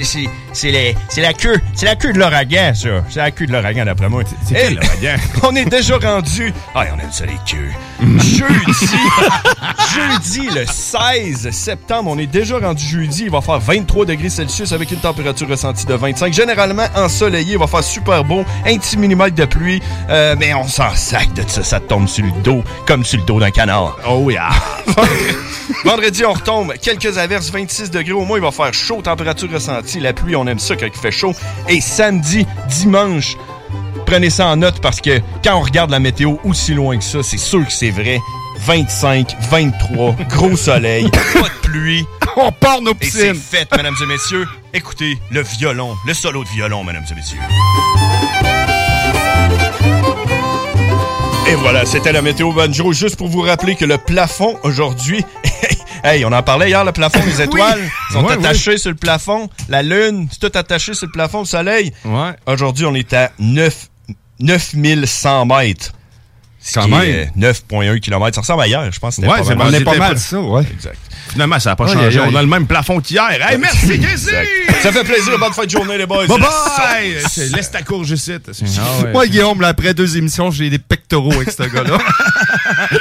c'est- 0.53 1.20
la 1.20 1.33
queue. 1.33 1.61
C'est 1.74 1.87
la 1.87 1.97
queue 1.97 2.12
de 2.12 2.19
l'ouragan, 2.19 2.73
ça. 2.74 2.89
C'est 3.09 3.19
la 3.19 3.31
queue 3.31 3.47
de 3.47 3.53
l'ouragan, 3.53 3.85
d'après 3.85 4.09
moi. 4.09 4.23
C'est 4.47 4.55
Hey, 4.55 4.65
quel 4.69 4.74
l'ouragan? 4.77 5.23
On 5.43 5.55
est 5.57 5.65
déjà 5.65 5.97
rendu. 5.99 6.53
Ah, 6.74 6.85
on 6.95 6.99
aime 7.01 7.12
ça, 7.12 7.24
les 7.27 7.33
queues. 7.47 7.70
Jeudi, 8.01 8.97
jeudi, 9.95 10.49
le 10.55 10.65
16 10.66 11.51
septembre, 11.51 12.11
on 12.11 12.19
est 12.19 12.27
déjà 12.27 12.59
rendu 12.59 12.85
jeudi. 12.85 13.24
Il 13.24 13.31
va 13.31 13.41
faire 13.41 13.59
23 13.59 14.07
degrés 14.07 14.29
Celsius 14.31 14.73
avec 14.73 14.91
une 14.91 14.99
température 14.99 15.49
ressentie 15.49 15.87
de 15.87 15.95
25. 15.95 16.33
Généralement 16.33 16.87
ensoleillé, 16.97 17.53
il 17.53 17.59
va 17.59 17.66
faire 17.66 17.85
super 17.85 18.24
beau. 18.24 18.45
Un 18.66 18.77
petit 18.79 18.97
millimètre 18.97 19.35
de 19.35 19.45
pluie. 19.45 19.81
Euh, 20.11 20.35
mais 20.39 20.53
on 20.55 20.66
s'en 20.66 20.95
sac 20.95 21.33
de 21.35 21.43
ça. 21.47 21.62
Ça 21.62 21.81
tombe 21.81 22.09
sur 22.09 22.24
le 22.24 22.33
dos, 22.43 22.62
comme 22.87 23.05
sur 23.05 23.19
le 23.19 23.24
dos 23.24 23.39
d'un 23.41 23.51
canard. 23.51 23.97
Oh 24.09 24.31
yeah. 24.31 24.51
Vendredi, 25.85 26.24
on 26.24 26.33
retombe. 26.33 26.73
Quelques 26.81 27.19
averses, 27.19 27.51
26 27.51 27.91
degrés. 27.91 28.12
Au 28.12 28.24
moins, 28.24 28.39
il 28.39 28.43
va 28.43 28.51
faire 28.51 28.73
chaud. 28.74 29.01
Température 29.03 29.51
ressentie. 29.51 30.01
La 30.01 30.12
pluie, 30.12 30.37
on 30.37 30.41
aime 30.47 30.59
ça 30.59 30.77
quand 30.77 30.86
il 30.86 30.98
fait 30.98 31.10
chaud. 31.10 31.35
Et 31.69 31.81
samedi, 31.81 32.47
dimanche, 32.69 33.36
prenez 34.06 34.31
ça 34.31 34.47
en 34.47 34.56
note 34.56 34.81
parce 34.81 35.01
que 35.01 35.20
quand 35.44 35.56
on 35.56 35.62
regarde 35.62 35.90
la 35.90 35.98
météo 36.01 36.36
aussi 36.44 36.74
loin 36.74 36.97
que 36.98 37.05
ça, 37.05 37.23
c'est 37.23 37.39
sûr 37.39 37.64
que 37.66 37.73
c'est 37.73 37.90
vrai. 37.90 38.19
25, 38.64 39.35
23, 39.51 40.14
gros 40.28 40.56
soleil, 40.56 41.09
pas 41.10 41.48
de 41.48 41.60
pluie. 41.62 42.06
On 42.36 42.52
part 42.52 42.81
nos 42.81 42.93
Et 42.93 43.06
c'est 43.06 43.32
piscines. 43.32 43.35
fait, 43.35 43.69
mesdames 43.77 43.94
et 44.02 44.06
messieurs. 44.06 44.47
Écoutez 44.73 45.19
le 45.31 45.43
violon, 45.43 45.97
le 46.06 46.14
solo 46.14 46.44
de 46.44 46.48
violon, 46.51 46.82
mesdames 46.85 47.05
et 47.10 47.14
messieurs. 47.14 47.39
Et 51.48 51.55
voilà, 51.56 51.85
c'était 51.85 52.12
la 52.12 52.23
météo 52.23 52.52
banjo. 52.52 52.93
Juste 52.93 53.16
pour 53.16 53.28
vous 53.28 53.43
rappeler 53.43 53.74
que 53.74 53.85
le 53.85 53.98
plafond 53.98 54.59
aujourd'hui. 54.62 55.24
hey, 56.05 56.24
on 56.24 56.33
en 56.33 56.43
parlait 56.43 56.69
hier, 56.69 56.85
le 56.85 56.93
plafond, 56.93 57.20
les 57.27 57.41
étoiles 57.43 57.81
sont 58.12 58.24
Ouais, 58.24 58.33
attachées 58.33 58.79
sur 58.79 58.91
le 58.91 58.97
plafond. 58.97 59.49
La 59.69 59.83
lune, 59.83 60.29
c'est 60.31 60.49
tout 60.51 60.59
attaché 60.59 60.95
sur 60.95 61.07
le 61.07 61.12
plafond, 61.12 61.41
le 61.41 61.45
soleil. 61.47 61.93
Ouais. 62.05 62.31
Aujourd'hui, 62.47 62.87
on 62.87 62.95
est 62.95 63.12
à 63.12 63.31
9, 63.39 63.89
9100 64.41 65.47
mètres. 65.47 65.93
Quand 66.74 66.85
qui 66.85 66.91
même. 66.91 67.03
est 67.03 67.31
9,1 67.37 67.99
km. 67.99 68.35
Ça 68.37 68.41
ressemble 68.43 68.62
à 68.62 68.69
hier, 68.69 68.93
je 68.93 69.01
pense. 69.01 69.19
Ouais, 69.19 69.27
pas 69.27 69.43
c'est 69.43 69.57
mal. 69.57 69.83
pas 69.83 69.97
mal 69.97 70.12
pas- 70.15 70.16
ça, 70.20 70.41
ouais. 70.41 70.62
Exact. 70.73 70.97
Finalement, 71.31 71.59
ça 71.59 71.70
n'a 71.70 71.77
pas 71.77 71.89
changé. 71.89 72.20
On 72.20 72.35
a 72.37 72.41
le 72.41 72.47
même 72.47 72.69
plafond 72.69 73.01
qu'hier. 73.01 73.29
Hey, 73.51 73.59
merci, 73.59 73.99
Casey! 73.99 74.47
Ça 74.81 74.93
fait 74.93 75.03
plaisir. 75.03 75.37
Bonne 75.41 75.53
fin 75.53 75.65
de 75.65 75.70
journée, 75.70 75.99
les 75.99 76.07
boys. 76.07 76.27
Bye 76.29 76.39
bye! 76.39 77.16
Laisse 77.53 77.70
ta 77.70 77.83
courge 77.83 78.11
ici. 78.12 78.35
Moi, 79.12 79.27
Guillaume, 79.27 79.61
là, 79.61 79.69
après 79.69 79.93
deux 79.93 80.16
émissions, 80.16 80.53
j'ai 80.53 80.70
des 80.70 80.79
pectoraux 80.79 81.33
avec 81.33 81.51
ce 81.51 81.62
gars-là. 81.65 81.99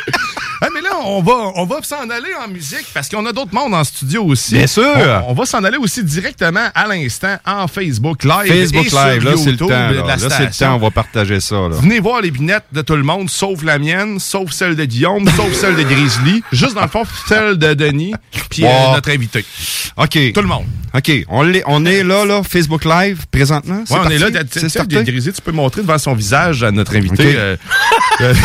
Ah, 0.64 0.68
mais 0.74 0.82
là, 0.82 0.92
on 1.06 1.24
va, 1.24 1.52
on 1.56 1.66
va 1.66 1.78
s'en 1.82 2.08
aller 2.10 2.30
en 2.44 2.48
musique 2.48 2.86
parce 2.94 3.10
qu'on 3.10 3.26
a 3.26 3.32
d'autres 3.34 3.54
mondes 3.54 3.74
en 3.74 3.84
studio 3.84 4.24
aussi. 4.26 4.54
Bien 4.54 4.68
sûr. 4.68 4.86
On, 5.28 5.32
on 5.32 5.34
va 5.34 5.46
s'en 5.46 5.64
aller 5.64 5.78
aussi 5.78 6.04
directement 6.04 6.68
à 6.76 6.88
l'instant 6.88 7.36
en 7.48 7.68
Facebook 7.68 8.24
Live. 8.24 8.46
Facebook 8.48 8.86
et 8.86 8.90
sur 8.90 9.04
Live, 9.06 9.24
là, 9.24 9.32
c'est 9.38 9.52
le 9.52 9.58
temps. 9.58 9.68
Là, 9.70 10.18
c'est 10.30 10.46
le 10.46 10.52
temps, 10.60 10.76
on 10.76 10.80
va 10.80 10.92
partager 10.92 11.40
ça. 11.40 11.56
Là. 11.56 11.70
Venez 11.82 12.00
voir 12.00 12.22
les 12.22 12.30
binettes 12.30 12.66
de 12.72 12.82
tout 12.84 12.96
le 12.96 13.02
monde, 13.04 13.30
sauf 13.30 13.64
la 13.64 13.80
mienne, 13.80 14.20
sauf 14.20 14.52
celle 14.52 14.76
de 14.76 14.86
Guillaume, 14.86 15.28
sauf 15.36 15.52
celle 15.54 15.76
de 15.76 15.84
Grizzly, 15.84 16.44
juste 16.52 16.76
dans 16.76 16.84
le 16.84 16.88
fond, 16.90 17.04
celle 17.28 17.58
de 17.58 17.74
Denis, 17.74 18.14
puis 18.52 18.64
euh, 18.66 18.70
notre 18.94 19.10
invité. 19.10 19.44
OK. 19.98 20.18
Tout 20.34 20.42
le 20.42 20.48
monde. 20.48 20.66
OK. 20.94 21.12
On, 21.30 21.42
l'est- 21.42 21.64
on 21.66 21.86
est 21.86 22.04
là, 22.04 22.24
là, 22.26 22.44
Facebook 22.44 22.86
Live, 22.86 23.26
présentement? 23.32 23.84
Ouais, 23.90 23.98
on 24.06 24.10
est 24.10 24.20
là. 24.20 24.28
C'est? 24.52 24.88
Grizzly, 24.88 25.34
tu 25.34 25.42
peux 25.42 25.52
montrer 25.52 25.82
devant 25.82 25.98
son 25.98 26.14
visage 26.14 26.62
à 26.64 26.70
notre 26.72 26.96
invité. 26.96 27.34
Euh, 27.36 27.56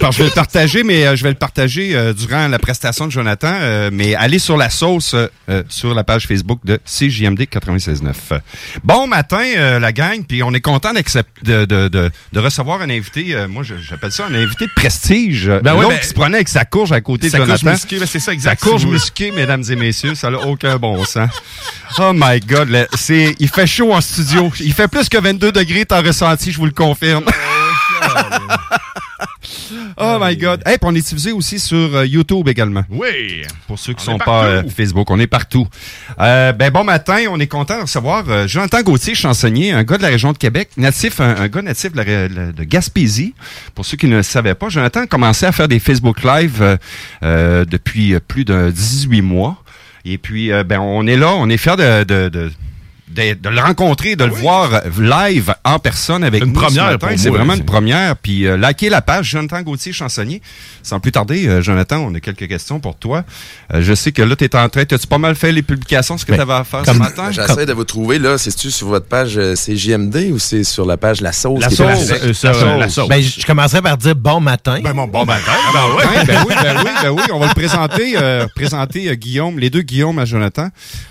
Alors, 0.00 0.12
je 0.12 0.18
vais 0.18 0.24
le 0.24 0.30
partager, 0.30 0.82
mais 0.82 1.06
euh, 1.06 1.16
je 1.16 1.22
vais 1.22 1.30
le 1.30 1.34
partager 1.42 1.96
euh, 1.96 2.12
durant 2.12 2.46
la 2.46 2.60
prestation 2.60 3.08
de 3.08 3.10
Jonathan. 3.10 3.52
euh, 3.52 3.90
mais 3.92 4.14
allez 4.14 4.38
sur 4.38 4.56
la 4.56 4.70
sauce 4.70 5.16
euh, 5.16 5.62
sur 5.68 5.92
la 5.92 6.04
page 6.04 6.28
Facebook 6.28 6.60
de 6.62 6.78
CJMD 6.86 7.40
96.9. 7.50 8.38
Bon 8.84 9.08
matin, 9.08 9.42
la 9.80 9.92
gang, 9.92 10.22
puis 10.22 10.44
on 10.44 10.54
est 10.54 10.60
content 10.60 10.92
de, 10.92 11.64
de, 11.64 11.88
de, 11.88 12.10
de 12.32 12.40
recevoir 12.40 12.80
un 12.80 12.90
invité. 12.90 13.34
moi, 13.48 13.64
j'appelle 13.64 14.12
ça 14.12 14.26
un 14.26 14.34
invité 14.34 14.66
de 14.66 14.70
prestige. 14.76 15.50
Ben 15.64 15.72
L'autre 15.74 15.88
ben, 15.88 15.98
qui 15.98 16.06
se 16.06 16.14
prenait 16.14 16.36
avec 16.36 16.48
sa 16.48 16.64
courge 16.64 16.92
à 16.92 17.00
côté 17.00 17.28
de 17.28 17.36
Jonathan. 17.36 17.72
musquée, 17.72 17.98
ben, 17.98 18.06
c'est 18.06 18.20
ça, 18.20 18.32
exact. 18.32 18.60
Sa 18.60 18.68
courge 18.68 18.86
musquée, 18.86 19.32
mesdames 19.32 19.64
et 19.68 19.74
messieurs, 19.76 20.14
ça 20.14 20.30
n'a 20.30 20.38
aucun 20.46 20.76
bon 20.76 21.04
sens. 21.04 21.30
Oh 21.98 22.12
my 22.14 22.38
God, 22.38 22.86
c'est, 22.94 23.34
il 23.40 23.48
fait 23.48 23.66
chaud 23.66 23.92
en 23.92 24.00
studio. 24.00 24.52
Il 24.60 24.72
fait 24.72 24.86
plus 24.86 25.08
que 25.08 25.18
22 25.18 25.50
degrés, 25.50 25.84
t'as 25.86 26.02
ressenti, 26.02 26.52
je 26.52 26.58
vous 26.58 26.66
le 26.66 26.72
confirme. 26.72 27.24
Oh 29.96 30.18
my 30.20 30.36
God. 30.36 30.62
Hey, 30.66 30.78
puis 30.78 30.88
on 30.90 30.94
est 30.94 31.00
diffusé 31.02 31.32
aussi 31.32 31.58
sur 31.58 31.96
euh, 31.96 32.06
YouTube 32.06 32.48
également. 32.48 32.82
Oui. 32.90 33.42
Pour 33.66 33.78
ceux 33.78 33.92
qui 33.92 34.08
On 34.08 34.12
sont 34.12 34.18
pas 34.18 34.44
euh, 34.44 34.62
Facebook, 34.68 35.10
on 35.10 35.18
est 35.18 35.26
partout. 35.26 35.66
Euh, 36.20 36.52
ben 36.52 36.70
bon 36.70 36.84
matin, 36.84 37.24
on 37.30 37.40
est 37.40 37.46
content 37.46 37.76
de 37.76 37.82
recevoir 37.82 38.24
euh, 38.28 38.46
Jonathan 38.46 38.82
Gauthier, 38.82 39.14
chansonnier, 39.14 39.72
un 39.72 39.84
gars 39.84 39.96
de 39.96 40.02
la 40.02 40.08
région 40.08 40.32
de 40.32 40.38
Québec, 40.38 40.70
natif, 40.76 41.20
un, 41.20 41.36
un 41.36 41.48
gars 41.48 41.62
natif 41.62 41.92
de, 41.92 42.02
la 42.02 42.64
Gaspésie. 42.64 43.34
Pour 43.74 43.84
ceux 43.84 43.96
qui 43.96 44.06
ne 44.06 44.16
le 44.16 44.22
savaient 44.22 44.54
pas, 44.54 44.68
Jonathan 44.68 45.00
a 45.00 45.06
commencé 45.06 45.46
à 45.46 45.52
faire 45.52 45.68
des 45.68 45.78
Facebook 45.78 46.22
Live 46.22 46.78
depuis 47.22 48.18
plus 48.20 48.44
de 48.44 48.70
18 48.70 49.22
mois. 49.22 49.62
Et 50.04 50.18
puis, 50.18 50.50
ben 50.66 50.80
on 50.80 51.06
est 51.06 51.16
là, 51.16 51.32
on 51.34 51.48
est 51.48 51.56
fiers 51.56 51.76
de, 51.76 52.04
de, 52.04 52.28
de 52.28 52.50
de, 53.12 53.34
de 53.34 53.48
le 53.48 53.60
rencontrer, 53.60 54.16
de 54.16 54.24
le 54.24 54.32
voir 54.32 54.82
live 54.98 55.54
en 55.64 55.78
personne 55.78 56.24
avec 56.24 56.42
une 56.42 56.52
nous 56.52 56.60
ce 56.60 56.66
première 56.66 56.98
C'est 57.16 57.28
vraiment 57.28 57.54
une 57.54 57.64
première. 57.64 58.16
Puis 58.16 58.46
euh, 58.46 58.56
likez 58.56 58.88
la 58.88 59.02
page 59.02 59.30
Jonathan 59.30 59.62
Gauthier 59.62 59.92
chansonnier. 59.92 60.40
Sans 60.82 60.98
plus 60.98 61.12
tarder, 61.12 61.46
euh, 61.46 61.62
Jonathan, 61.62 61.98
on 61.98 62.14
a 62.14 62.20
quelques 62.20 62.48
questions 62.48 62.80
pour 62.80 62.96
toi. 62.96 63.24
Euh, 63.72 63.82
je 63.82 63.94
sais 63.94 64.12
que 64.12 64.22
là, 64.22 64.34
tu 64.34 64.44
es 64.44 64.56
en 64.56 64.68
train, 64.68 64.82
as-tu 64.82 65.06
pas 65.06 65.18
mal 65.18 65.34
fait 65.34 65.52
les 65.52 65.62
publications, 65.62 66.18
ce 66.18 66.24
que 66.24 66.32
tu 66.34 66.40
avais 66.40 66.54
à 66.54 66.64
faire 66.64 66.84
ce 66.86 66.92
matin? 66.92 67.30
J'essaie 67.30 67.66
de 67.66 67.72
vous 67.72 67.84
trouver, 67.84 68.18
là. 68.18 68.38
C'est-tu 68.38 68.70
sur 68.70 68.88
votre 68.88 69.06
page 69.06 69.36
euh, 69.36 69.54
CJMD 69.54 70.30
ou 70.32 70.38
c'est 70.38 70.64
sur 70.64 70.86
la 70.86 70.96
page 70.96 71.20
La 71.20 71.32
Sauce? 71.32 71.60
La 71.60 71.68
qui 71.68 71.76
sauce, 71.76 72.10
euh, 72.10 72.32
euh, 72.44 72.76
la 72.78 72.88
sauce. 72.88 73.08
Ben, 73.08 73.22
je 73.22 73.40
je 73.42 73.46
commencerai 73.46 73.82
par 73.82 73.96
dire 73.96 74.14
bon 74.14 74.40
matin. 74.40 74.80
Ben, 74.82 74.94
bon, 74.94 75.06
bon 75.08 75.24
matin. 75.24 75.50
Ah, 75.50 75.70
ben, 75.72 75.96
ouais, 75.96 76.24
ben 76.24 76.44
oui, 76.46 76.54
ben 76.62 76.76
oui, 76.78 76.90
ben 77.02 77.10
oui. 77.10 77.22
On 77.32 77.38
va 77.40 77.48
le 77.48 77.54
présenter, 77.54 78.14
euh, 78.16 78.46
présenter 78.54 79.08
euh, 79.08 79.14
Guillaume, 79.14 79.58
les 79.58 79.68
deux 79.68 79.82
Guillaume 79.82 80.18
à 80.18 80.24
Jonathan. 80.24 80.68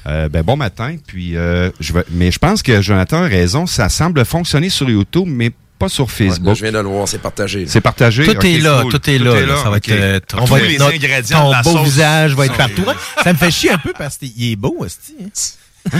Euh, 0.07 0.29
ben 0.29 0.43
bon 0.43 0.55
matin. 0.55 0.95
Puis 1.05 1.35
euh, 1.35 1.69
je 1.91 1.97
vais, 1.99 2.05
mais 2.11 2.31
je 2.31 2.39
pense 2.39 2.63
que 2.63 2.81
Jonathan 2.81 3.23
a 3.23 3.27
raison. 3.27 3.65
Ça 3.67 3.89
semble 3.89 4.23
fonctionner 4.25 4.69
sur 4.69 4.89
YouTube, 4.89 5.25
mais 5.27 5.51
pas 5.79 5.89
sur 5.89 6.05
Ouais, 6.05 6.11
là, 6.11 6.15
Facebook. 6.31 6.55
je 6.55 6.61
viens 6.61 6.71
de 6.71 6.77
le 6.77 6.87
voir, 6.87 7.07
c'est 7.07 7.17
partagé. 7.21 7.65
C'est 7.67 7.81
partagé. 7.81 8.23
Tout 8.23 8.45
est 8.45 8.59
là, 8.59 8.81
cool. 8.83 8.91
tout 8.91 9.09
est 9.09 9.17
là. 9.17 9.41
là. 9.41 9.57
Ça 9.63 9.69
va 9.69 9.77
être, 9.77 9.89
euh, 9.91 10.19
on 10.35 10.45
Tous 10.45 10.51
va 10.53 10.59
les 10.59 10.73
être 10.75 10.79
notre- 10.79 10.95
ingrédients 10.95 11.41
ton 11.41 11.47
de 11.49 11.53
la 11.53 11.61
beau 11.63 11.71
sauce 11.71 11.83
visage 11.83 12.35
va 12.35 12.45
être 12.45 12.57
partout. 12.57 12.85
Ça 13.23 13.33
me 13.33 13.37
fait 13.37 13.51
chier 13.51 13.71
un 13.71 13.77
peu 13.79 13.91
parce 13.97 14.17
qu'il 14.17 14.51
est 14.51 14.55
beau, 14.55 14.75
aussi. 14.79 15.15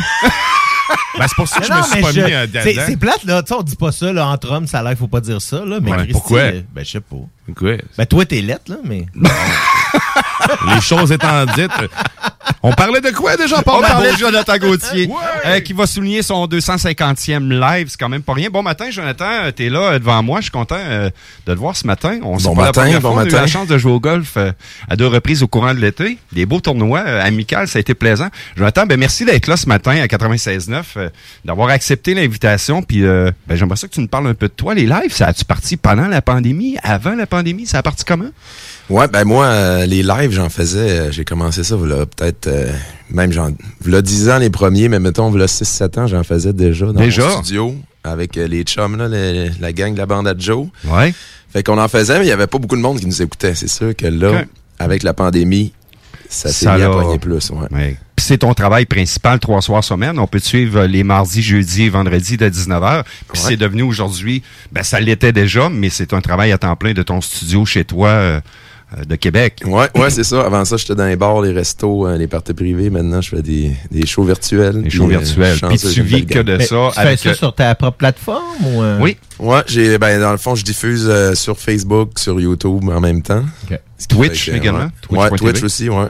Ben, 1.17 1.25
c'est 1.27 1.35
pour 1.35 1.47
ça 1.47 1.59
que 1.61 1.65
je 1.65 1.71
Non, 1.71 1.77
me 1.77 1.83
suis 1.83 2.01
pas 2.01 2.11
je- 2.11 2.19
mis 2.21 2.75
c'est- 2.85 2.97
plate, 2.97 3.23
là. 3.23 3.41
Tu 3.43 3.47
sais, 3.49 3.53
on 3.53 3.61
dit 3.63 3.75
pas 3.77 3.91
ça, 3.93 4.11
là, 4.11 4.27
entre 4.27 4.51
hommes, 4.51 4.67
ça 4.67 4.79
a 4.79 4.83
l'air, 4.83 4.97
faut 4.97 5.07
pas 5.07 5.21
dire 5.21 5.41
ça, 5.41 5.63
là. 5.65 5.79
Mais 5.81 5.89
Ouais, 5.91 5.97
Christy, 5.97 6.11
pourquoi? 6.11 6.39
euh, 6.39 6.61
Ben, 6.73 6.83
je 6.83 6.91
sais 6.91 6.99
pas. 6.99 7.15
Pourquoi? 7.45 7.73
Ben, 7.97 8.05
toi, 8.05 8.25
t'es 8.25 8.41
lettre, 8.41 8.63
là, 8.71 8.77
mais. 8.83 9.05
Les 10.73 10.81
choses 10.81 11.11
étant 11.11 11.45
dites. 11.45 11.71
On 12.63 12.71
parlait 12.73 13.01
de 13.01 13.09
quoi 13.11 13.35
déjà, 13.37 13.61
Paul? 13.63 13.75
On 13.79 13.81
parlait 13.81 14.11
de 14.13 14.17
Jonathan 14.17 14.57
Gauthier, 14.57 15.07
Ouais. 15.07 15.15
euh, 15.45 15.59
qui 15.61 15.73
va 15.73 15.87
souligner 15.87 16.21
son 16.21 16.45
250e 16.47 17.49
live. 17.49 17.87
C'est 17.89 17.99
quand 17.99 18.09
même 18.09 18.21
pas 18.21 18.33
rien. 18.33 18.49
Bon 18.51 18.61
matin, 18.61 18.89
Jonathan. 18.91 19.51
T'es 19.55 19.69
là 19.69 19.79
euh, 19.93 19.99
devant 19.99 20.21
moi. 20.21 20.39
Je 20.39 20.43
suis 20.43 20.51
content 20.51 20.77
euh, 20.77 21.09
de 21.47 21.53
te 21.53 21.57
voir 21.57 21.75
ce 21.75 21.87
matin. 21.87 22.19
On 22.23 22.37
s'est 22.37 22.47
Bon 22.47 22.55
pas 22.55 22.61
la 22.61 22.67
matin, 22.67 22.81
première 22.81 23.01
bon 23.01 23.13
fois. 23.13 23.17
On 23.17 23.19
a 23.19 23.23
eu 23.23 23.25
matin. 23.31 23.41
la 23.41 23.47
chance 23.47 23.67
de 23.67 23.77
jouer 23.77 23.91
au 23.91 23.99
golf 23.99 24.33
euh, 24.37 24.51
à 24.89 24.95
deux 24.95 25.07
reprises 25.07 25.41
au 25.41 25.47
courant 25.47 25.73
de 25.73 25.79
l'été. 25.79 26.19
Des 26.33 26.45
beaux 26.45 26.59
tournois 26.59 27.03
euh, 27.05 27.23
amicaux. 27.25 27.65
Ça 27.65 27.77
a 27.77 27.79
été 27.79 27.93
plaisant. 27.95 28.27
Jonathan, 28.55 28.85
ben 28.85 28.99
merci 28.99 29.25
d'être 29.25 29.47
là 29.47 29.57
ce 29.57 29.67
matin 29.67 29.99
à 29.99 30.05
96.9, 30.05 30.83
euh, 30.97 31.09
d'avoir 31.45 31.69
accepté 31.69 32.13
l'invitation. 32.13 32.83
Puis 32.83 33.03
euh, 33.03 33.31
ben, 33.47 33.55
j'aimerais 33.55 33.77
ça 33.77 33.87
que 33.87 33.93
tu 33.93 34.01
nous 34.01 34.07
parles 34.07 34.27
un 34.27 34.33
peu 34.35 34.47
de 34.47 34.53
toi. 34.53 34.75
Les 34.75 34.85
lives, 34.85 35.13
ça 35.13 35.27
a-tu 35.27 35.45
parti 35.45 35.77
pendant 35.77 36.07
la 36.07 36.21
pandémie, 36.21 36.77
avant 36.83 37.15
la 37.15 37.25
pandémie? 37.25 37.30
Ça 37.65 37.77
a 37.77 37.83
parti 37.83 38.03
comment? 38.03 38.29
Ouais, 38.89 39.07
ben 39.07 39.23
moi, 39.23 39.45
euh, 39.45 39.85
les 39.85 40.03
lives, 40.03 40.31
j'en 40.31 40.49
faisais, 40.49 40.79
euh, 40.99 41.11
j'ai 41.11 41.23
commencé 41.23 41.63
ça, 41.63 41.77
voilà, 41.77 42.05
peut-être, 42.05 42.47
euh, 42.47 42.71
même, 43.09 43.31
j'en, 43.31 43.51
voilà 43.79 44.01
10 44.01 44.29
ans 44.29 44.37
les 44.37 44.49
premiers, 44.49 44.89
mais 44.89 44.99
mettons, 44.99 45.29
voilà 45.29 45.47
6-7 45.47 45.97
ans, 45.99 46.07
j'en 46.07 46.23
faisais 46.23 46.51
déjà 46.51 46.87
dans 46.87 46.93
Déjà? 46.99 47.27
mon 47.27 47.41
studio, 47.43 47.75
avec 48.03 48.35
les 48.35 48.63
chums, 48.63 48.97
là, 48.97 49.07
les- 49.07 49.49
la 49.61 49.71
gang 49.71 49.93
de 49.93 49.97
la 49.99 50.05
bande 50.05 50.27
à 50.27 50.33
Joe. 50.37 50.67
Ouais. 50.85 51.13
Fait 51.53 51.63
qu'on 51.63 51.77
en 51.77 51.87
faisait, 51.87 52.19
mais 52.19 52.25
il 52.25 52.29
y 52.29 52.33
avait 52.33 52.47
pas 52.47 52.57
beaucoup 52.57 52.75
de 52.75 52.81
monde 52.81 52.99
qui 52.99 53.05
nous 53.05 53.21
écoutait. 53.21 53.55
C'est 53.55 53.69
sûr 53.69 53.95
que 53.95 54.07
là, 54.07 54.43
avec 54.79 55.03
la 55.03 55.13
pandémie, 55.13 55.71
ça 56.29 56.49
s'est 56.49 56.65
l'a- 56.65 56.89
poigner 56.89 57.17
plus, 57.19 57.49
ouais. 57.51 57.67
Ouais. 57.71 57.97
C'est 58.21 58.37
ton 58.39 58.53
travail 58.53 58.85
principal, 58.85 59.39
trois 59.39 59.61
soirs 59.61 59.83
semaine. 59.83 60.19
On 60.19 60.27
peut 60.27 60.39
te 60.39 60.45
suivre 60.45 60.81
euh, 60.81 60.87
les 60.87 61.03
mardis, 61.03 61.41
jeudis 61.41 61.83
et 61.83 61.89
vendredis 61.89 62.37
de 62.37 62.47
19h. 62.49 63.03
Puis 63.31 63.41
c'est 63.41 63.57
devenu 63.57 63.81
aujourd'hui, 63.81 64.43
ben 64.71 64.83
ça 64.83 64.99
l'était 64.99 65.31
déjà, 65.33 65.69
mais 65.69 65.89
c'est 65.89 66.13
un 66.13 66.21
travail 66.21 66.51
à 66.51 66.57
temps 66.57 66.75
plein 66.75 66.93
de 66.93 67.03
ton 67.03 67.19
studio 67.21 67.65
chez 67.65 67.83
toi 67.83 68.09
euh, 68.09 68.39
euh, 68.97 69.03
de 69.05 69.15
Québec. 69.15 69.61
Ouais, 69.65 69.87
ouais, 69.95 70.09
c'est 70.09 70.23
ça. 70.23 70.41
Avant 70.45 70.65
ça, 70.65 70.77
j'étais 70.77 70.95
dans 70.95 71.05
les 71.07 71.15
bars, 71.15 71.41
les 71.41 71.51
restos, 71.51 72.05
euh, 72.07 72.17
les 72.17 72.27
parties 72.27 72.53
privées. 72.53 72.89
Maintenant, 72.89 73.21
je 73.21 73.29
fais 73.29 73.41
des, 73.41 73.71
des 73.89 74.05
shows 74.05 74.23
virtuels. 74.25 74.81
Les 74.83 74.89
shows 74.89 75.05
euh, 75.05 75.17
virtuels. 75.17 75.55
je 75.61 75.65
Puis 75.65 75.77
tu 75.79 76.01
vis 76.03 76.25
que 76.25 76.39
de 76.39 76.57
Mais 76.57 76.65
ça. 76.65 76.89
tu 76.93 76.99
fais 77.01 77.17
ça 77.17 77.29
euh, 77.29 77.33
sur 77.33 77.55
ta 77.55 77.73
propre 77.75 77.97
plateforme 77.97 78.43
ou. 78.65 78.81
euh? 78.83 78.97
Oui. 79.01 79.17
Ouais, 79.39 79.61
j'ai, 79.67 79.97
ben, 79.97 80.19
dans 80.19 80.31
le 80.31 80.37
fond, 80.37 80.55
je 80.55 80.63
diffuse 80.63 81.05
euh, 81.09 81.33
sur 81.35 81.57
Facebook, 81.57 82.19
sur 82.19 82.39
YouTube 82.39 82.87
en 82.89 82.99
même 82.99 83.21
temps. 83.21 83.43
Twitch 84.09 84.49
également? 84.49 84.89
Ouais, 85.09 85.29
Ouais. 85.29 85.37
Twitch 85.37 85.63
aussi, 85.63 85.89
ouais. 85.89 86.07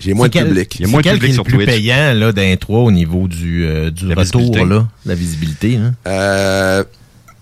J'ai 0.00 0.14
moins 0.14 0.28
de 0.28 0.38
public. 0.38 0.76
Il 0.76 0.82
y 0.82 0.84
a 0.84 0.88
moins 0.88 1.00
de 1.00 1.04
c'est 1.04 1.10
quel 1.10 1.18
public 1.18 1.28
qui 1.28 1.32
est 1.32 1.34
sur 1.34 1.44
le 1.44 1.48
plus 1.48 1.56
Twitch. 1.58 1.68
payant 1.68 2.14
là, 2.14 2.32
d'un 2.32 2.56
3 2.56 2.80
au 2.80 2.90
niveau 2.90 3.28
du, 3.28 3.64
euh, 3.64 3.90
du 3.90 4.08
La 4.08 4.14
retour, 4.16 4.66
là, 4.66 4.88
la 5.06 5.14
visibilité. 5.14 5.78
Là. 5.78 5.92
Euh, 6.06 6.84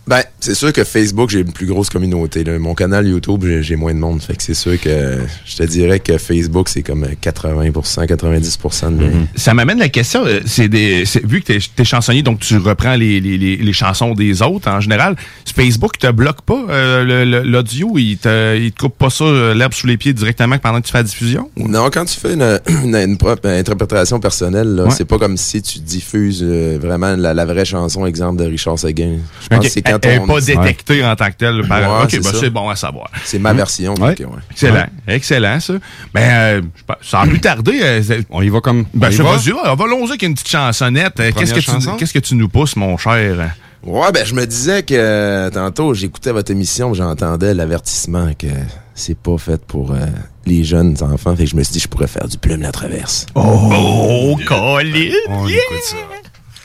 ben, 0.09 0.23
c'est 0.41 0.55
sûr 0.55 0.73
que 0.73 0.85
Facebook, 0.85 1.31
j'ai 1.31 1.41
une 1.41 1.53
plus 1.53 1.67
grosse 1.67 1.91
communauté. 1.91 2.43
Là. 2.43 2.59
Mon 2.59 2.75
canal 2.75 3.07
YouTube, 3.07 3.45
j'ai, 3.61 3.77
moins 3.77 3.93
de 3.95 3.99
monde. 3.99 4.23
Fait 4.23 4.35
que 4.35 4.43
c'est 4.43 4.55
sûr 4.55 4.81
que 4.81 5.19
je 5.45 5.57
te 5.57 5.63
dirais 5.65 6.01
que 6.01 6.17
Facebook, 6.19 6.69
c'est 6.69 6.83
comme 6.83 7.05
80%, 7.05 8.07
90% 8.07 8.97
de 8.97 9.05
mes... 9.05 9.11
Ça 9.37 9.53
m'amène 9.55 9.79
la 9.79 9.89
question, 9.89 10.25
euh, 10.27 10.41
c'est 10.47 10.69
des, 10.69 11.05
vu 11.25 11.41
que 11.43 11.47
t'es 11.53 11.59
es 11.79 11.85
chansonnier, 11.85 12.23
donc 12.23 12.41
tu 12.41 12.57
reprends 12.57 12.95
les, 12.95 13.21
les, 13.21 13.37
les, 13.39 13.57
les 13.57 13.73
chansons 13.73 14.15
des 14.15 14.43
autres 14.43 14.69
en 14.71 14.81
général, 14.81 15.15
Facebook 15.55 15.99
te 15.99 16.11
bloque 16.11 16.43
pas 16.43 16.65
euh, 16.71 17.43
l'audio, 17.45 17.99
il 17.99 18.17
te, 18.17 18.57
il 18.57 18.73
te 18.73 18.79
coupe 18.81 18.97
pas 18.97 19.11
ça 19.11 19.25
euh, 19.25 19.55
l'herbe 19.55 19.75
sous 19.75 19.87
les 19.87 19.97
pieds 19.97 20.13
directement 20.13 20.59
pendant 20.59 20.81
que 20.81 20.87
tu 20.87 20.93
fais 20.93 20.99
la 20.99 21.05
diffusion? 21.05 21.51
Non, 21.57 21.91
quand 21.93 22.05
tu 22.07 22.19
fais 22.19 22.35
une, 22.35 22.61
une, 22.85 22.95
une 22.97 23.17
propre 23.19 23.49
interprétation 23.49 24.21
personnelle, 24.21 24.83
Ouais. 24.85 24.91
c'est 24.91 25.05
pas 25.05 25.19
comme 25.19 25.37
si 25.37 25.61
tu 25.61 25.81
diffuses 25.81 26.43
euh, 26.43 26.79
vraiment 26.81 27.15
la, 27.17 27.35
la 27.35 27.45
vraie 27.45 27.65
chanson, 27.65 28.07
exemple 28.07 28.43
de 28.43 28.49
Richard 28.49 28.79
Seguin. 28.79 29.17
Je 29.43 29.49
pense 29.49 29.59
Ok. 29.59 29.65
que 29.65 29.71
c'est 29.71 29.89
quand 29.99 30.09
Elle 30.09 30.17
est 30.17 30.19
on... 30.21 30.27
pas 30.27 30.41
détectée 30.41 31.05
en 31.05 31.15
tant 31.17 31.27
que 31.31 31.37
telle. 31.37 31.67
par- 31.69 31.81
Ouais, 31.81 32.05
ok, 32.05 32.11
c'est 32.23 32.41
ben 32.43 32.51
bon 32.51 32.69
à 32.69 32.77
savoir. 32.77 33.11
C'est 33.25 33.39
ma 33.39 33.53
version. 33.53 33.95
Ouais. 33.95 34.15
Excellent, 34.51 34.87
excellent 35.07 35.61
ça. 35.61 35.75
Ben, 36.15 36.21
euh, 36.31 36.63
sans 37.01 37.27
plus 37.27 37.41
tarder, 37.41 37.79
euh, 37.83 38.03
On 38.31 38.43
y 38.43 38.49
va 38.49 38.61
comme. 38.61 38.85
ben, 38.95 39.09
on 39.09 39.11
y 39.11 39.15
je 39.15 39.23
va? 39.53 39.73
on 39.73 39.75
va 39.75 39.87
l'oser 39.87 40.11
avec 40.13 40.23
une 40.23 40.35
petite 40.35 40.49
chansonnette. 40.49 41.19
Euh, 41.21 41.31
Qu'est-ce 41.37 41.55
que, 41.55 41.61
chanson? 41.61 41.93
tu, 41.93 41.97
qu'est-ce 41.99 42.13
que 42.15 42.19
tu 42.19 42.35
nous 42.35 42.49
pousses, 42.49 42.77
mon 42.77 42.97
cher? 42.97 43.53
Ouais, 43.85 44.11
ben 44.13 44.27
je 44.27 44.35
me 44.35 44.45
disais 44.45 44.83
que 44.83 44.93
euh, 44.95 45.51
tantôt, 45.51 45.95
j'écoutais 45.95 46.33
votre 46.33 46.51
émission, 46.51 46.95
j'entendais 46.95 47.55
l'avertissement 47.55 48.33
que 48.37 48.49
c'est 48.93 49.17
pas 49.17 49.39
fait 49.39 49.65
pour 49.65 49.93
euh, 49.93 49.99
les 50.47 50.65
jeunes 50.65 50.97
enfants. 51.01 51.37
Fait 51.37 51.45
que 51.45 51.51
je 51.51 51.57
me 51.57 51.63
suis 51.63 51.75
dit, 51.75 51.79
je 51.81 51.87
pourrais 51.89 52.09
faire 52.09 52.27
du 52.27 52.39
plume 52.39 52.61
la 52.61 52.73
traverse. 52.73 53.27
Oh, 53.37 54.37
Colin! 54.47 55.11
On 55.29 55.47
écoute 55.47 55.85
ça. 55.85 55.97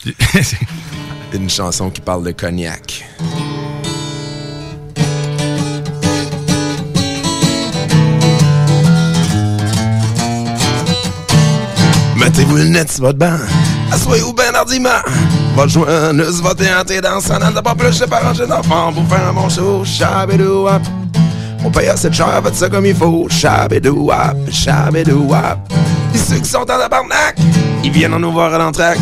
Une 1.33 1.49
chanson 1.49 1.89
qui 1.89 1.99
parle 1.99 2.23
de 2.23 2.31
cognac. 2.31 3.03
Mettez-vous 12.15 12.55
le 12.55 12.65
net 12.65 12.91
sur 12.91 13.05
votre 13.05 13.17
banc. 13.17 13.31
Assoyez-vous 13.91 14.33
ben 14.33 14.53
hardiment. 14.53 14.89
Votre 15.55 15.69
joinneuse 15.69 16.41
va 16.41 16.53
tenter 16.53 17.01
dans 17.01 17.19
sa 17.19 17.39
n'a 17.39 17.61
pas 17.61 17.73
plus 17.73 17.99
de 17.99 18.05
pas 18.05 18.19
ranger 18.19 18.45
d'enfants 18.45 18.93
pour 18.93 19.07
faire 19.07 19.27
un 19.27 19.33
bon 19.33 19.49
show. 19.49 19.83
Chabidou 19.83 20.67
hop. 20.67 20.83
On 21.65 21.71
paye 21.71 21.87
assez 21.87 22.11
cher, 22.11 22.41
faites 22.43 22.55
ça 22.55 22.69
comme 22.69 22.85
il 22.85 22.95
faut. 22.95 23.27
Chabedouap, 23.29 24.35
chabedouap. 24.51 25.57
Et 26.13 26.17
ceux 26.17 26.37
qui 26.37 26.49
sont 26.49 26.59
en 26.59 26.65
tabarnak, 26.65 27.37
ils 27.83 27.91
viennent 27.91 28.17
nous 28.17 28.31
voir 28.31 28.53
à 28.53 28.57
l'entraque. 28.57 28.99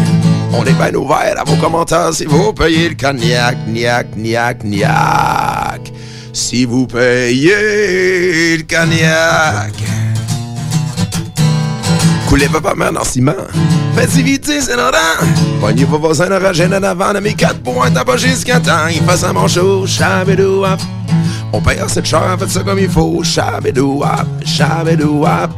On 0.53 0.65
est 0.65 0.73
bien 0.73 0.93
ouvert 0.95 1.35
à 1.39 1.43
vos 1.43 1.55
commentaires 1.55 2.13
si 2.13 2.25
vous 2.25 2.53
payez 2.53 2.89
le 2.89 2.95
cognac, 2.95 3.57
niac, 3.67 4.15
niac, 4.15 4.63
niac. 4.63 5.93
Si 6.33 6.65
vous 6.65 6.87
payez 6.87 8.57
le 8.57 8.63
cognac. 8.63 9.73
Coulez 12.27 12.47
pas 12.47 12.61
pas 12.61 12.75
mal 12.75 12.97
en 12.97 13.03
ciment. 13.03 13.33
Faites 13.95 14.09
vite, 14.11 14.45
c'est 14.45 14.75
longtemps. 14.75 15.25
Pognez 15.59 15.83
vos 15.83 15.99
voisins 15.99 16.31
oragènes 16.31 16.73
en 16.73 16.83
avant 16.83 17.13
mes 17.21 17.33
quatre 17.33 17.61
points, 17.61 17.91
t'as 17.91 18.05
pas 18.05 18.17
jusqu'à 18.17 18.59
temps. 18.59 18.87
Il 18.89 19.01
passe 19.03 19.23
un 19.23 19.33
bon 19.33 19.47
show, 19.47 19.85
chabedouap. 19.85 20.79
On 21.53 21.61
paye 21.61 21.77
de 21.77 22.05
cher, 22.05 22.37
faites 22.39 22.49
ça 22.49 22.63
comme 22.63 22.79
il 22.79 22.89
faut. 22.89 23.21
Chabedouap, 23.23 24.25
chabedouap. 24.45 25.51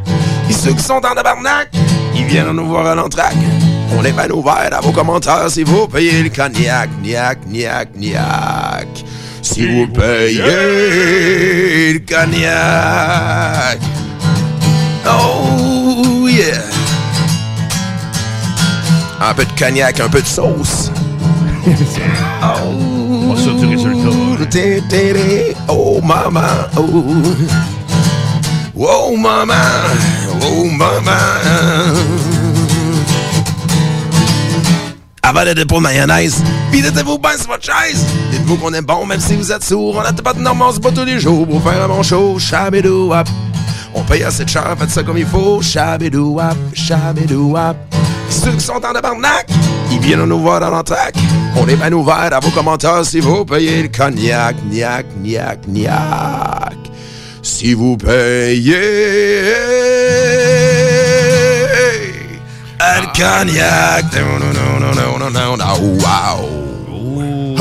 Et 0.50 0.54
ceux 0.54 0.74
qui 0.74 0.84
sont 0.84 0.96
en 0.96 1.14
tabarnak, 1.14 1.70
ils 2.16 2.26
viennent 2.26 2.52
nous 2.52 2.68
voir 2.68 2.88
à 2.88 2.96
l'entraque. 2.96 3.36
On 3.98 4.04
est 4.04 4.12
bien 4.12 4.30
ouvert 4.32 4.70
à 4.72 4.82
vos 4.82 4.92
commentaires 4.92 5.50
si 5.50 5.64
vous 5.64 5.88
payez 5.88 6.24
le 6.24 6.30
cognac, 6.30 6.90
niac, 7.02 7.40
niac, 7.48 7.90
niac. 7.96 8.88
Si 9.42 9.68
vous 9.68 9.88
payez 9.88 11.94
le 11.94 12.00
cognac. 12.00 13.80
Oh 15.06 16.28
yeah. 16.28 16.62
Un 19.22 19.34
peu 19.34 19.46
de 19.46 19.60
cognac, 19.60 20.00
un 20.00 20.10
peu 20.10 20.22
de 20.22 20.28
sauce. 20.28 20.92
oh. 22.44 23.36
Sûr 23.36 23.56
du 23.56 23.66
résultat. 23.68 24.10
Oh 25.68 26.00
maman, 26.02 26.42
oh. 26.78 27.06
Oh 28.76 29.16
maman, 29.16 29.54
oh 30.46 30.66
maman. 30.66 31.12
Avalez 35.22 35.54
de 35.54 35.64
pour 35.64 35.80
mayonnaise, 35.80 36.44
pis 36.72 36.82
mettez-vous 36.82 37.18
bien 37.18 37.32
votre 37.48 37.64
chaise. 37.64 38.06
Dites-vous 38.32 38.58
qu'on 38.58 38.74
est 38.74 38.82
bon 38.82 39.06
même 39.06 39.22
si 39.22 39.36
vous 39.36 39.52
êtes 39.52 39.64
sourd. 39.64 39.96
On 39.96 40.02
a 40.02 40.12
pas 40.12 40.34
de 40.34 40.46
on 40.46 40.72
se 40.72 40.80
bat 40.80 40.92
tous 40.92 41.06
les 41.06 41.20
jours 41.20 41.48
pour 41.48 41.64
faire 41.64 41.84
un 41.84 41.88
bon 41.88 42.04
show. 42.04 42.38
Chabedouap. 42.38 43.28
On 43.96 44.02
paye 44.04 44.24
assez 44.24 44.44
de 44.44 44.50
cher, 44.50 44.76
faites 44.78 44.90
ça 44.90 45.04
comme 45.04 45.18
il 45.18 45.26
faut. 45.26 45.62
Chabedouap, 45.62 46.58
chabedouap. 46.74 47.78
Ceux 48.30 48.52
qui 48.52 48.62
sont 48.66 48.74
en 48.74 48.94
tabarnak, 48.94 49.48
ils 49.92 50.00
viennent 50.00 50.26
nous 50.26 50.40
voir 50.40 50.60
dans 50.60 50.72
l'entraque. 50.72 51.16
On 51.56 51.68
est 51.68 51.76
bien 51.76 51.94
ouvert 51.94 52.30
à 52.34 52.40
vos 52.40 52.50
commentaires 52.50 53.06
si 53.06 53.20
vous 53.20 53.46
payez 53.46 53.84
le 53.84 53.90
cognac, 53.90 54.56
niac, 54.70 55.06
niac, 55.22 55.68
niac. 55.68 56.76
Si 57.44 57.74
vous 57.74 57.98
payez 57.98 58.72
le 62.80 63.06
cognac. 63.16 64.06
Non, 64.14 64.40
non, 64.40 64.54
non, 64.54 64.80
non, 64.80 64.94
non, 64.96 65.20
non, 65.20 65.30
non, 65.30 65.58
non, 65.58 65.80
wow. 66.00 66.60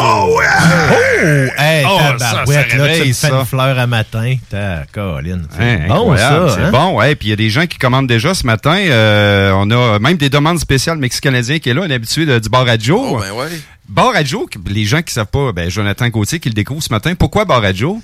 Oh, 0.05 0.41
yeah! 0.41 0.91
Oh, 0.91 1.61
hey, 1.61 1.85
Oh, 1.87 1.99
ça, 1.99 2.17
tabarouette, 2.19 2.71
ça 2.71 2.77
là, 2.77 2.93
tu 2.95 2.99
me 3.01 3.05
fais 3.07 3.13
ça. 3.13 3.29
une 3.41 3.45
fleur 3.45 3.79
à 3.79 3.87
matin. 3.87 4.37
Ta 4.51 4.85
Colin. 4.93 5.43
C'est 5.55 5.63
Hein, 5.63 5.81
bon, 5.89 5.95
incroyable, 6.13 6.49
ça. 6.51 6.55
C'est 6.57 6.63
hein? 6.63 6.71
bon, 6.73 6.99
ouais. 6.99 7.15
Puis 7.15 7.29
il 7.29 7.31
y 7.31 7.33
a 7.35 7.37
des 7.37 7.51
gens 7.51 7.67
qui 7.67 7.79
commandent 7.79 8.09
déjà 8.09 8.35
ce 8.35 8.45
matin. 8.47 8.77
Euh, 8.77 9.53
on 9.55 9.71
a 9.71 9.99
même 9.99 10.17
des 10.17 10.31
demandes 10.31 10.59
spéciales 10.59 10.97
Mexico-Canadien 10.99 11.59
qui 11.59 11.69
est 11.71 11.75
là, 11.75 11.83
un 11.85 11.91
habitué 11.91 12.25
de- 12.27 12.39
du 12.39 12.49
bar 12.49 12.67
à 12.67 12.77
Joe. 12.79 13.01
Oh, 13.01 13.19
ben 13.21 13.31
ouais. 13.33 13.49
Bar 13.89 14.13
à 14.15 14.25
Joe, 14.25 14.47
les 14.69 14.85
gens 14.85 15.03
qui 15.03 15.13
savent 15.13 15.27
pas, 15.27 15.53
ben 15.53 15.69
Jonathan 15.71 16.09
Gauthier 16.09 16.41
qui 16.41 16.49
le 16.49 16.55
découvre 16.55 16.83
ce 16.83 16.93
matin. 16.93 17.15
Pourquoi 17.15 17.45
bar 17.45 17.63
à 17.63 17.73
Joe? 17.73 17.99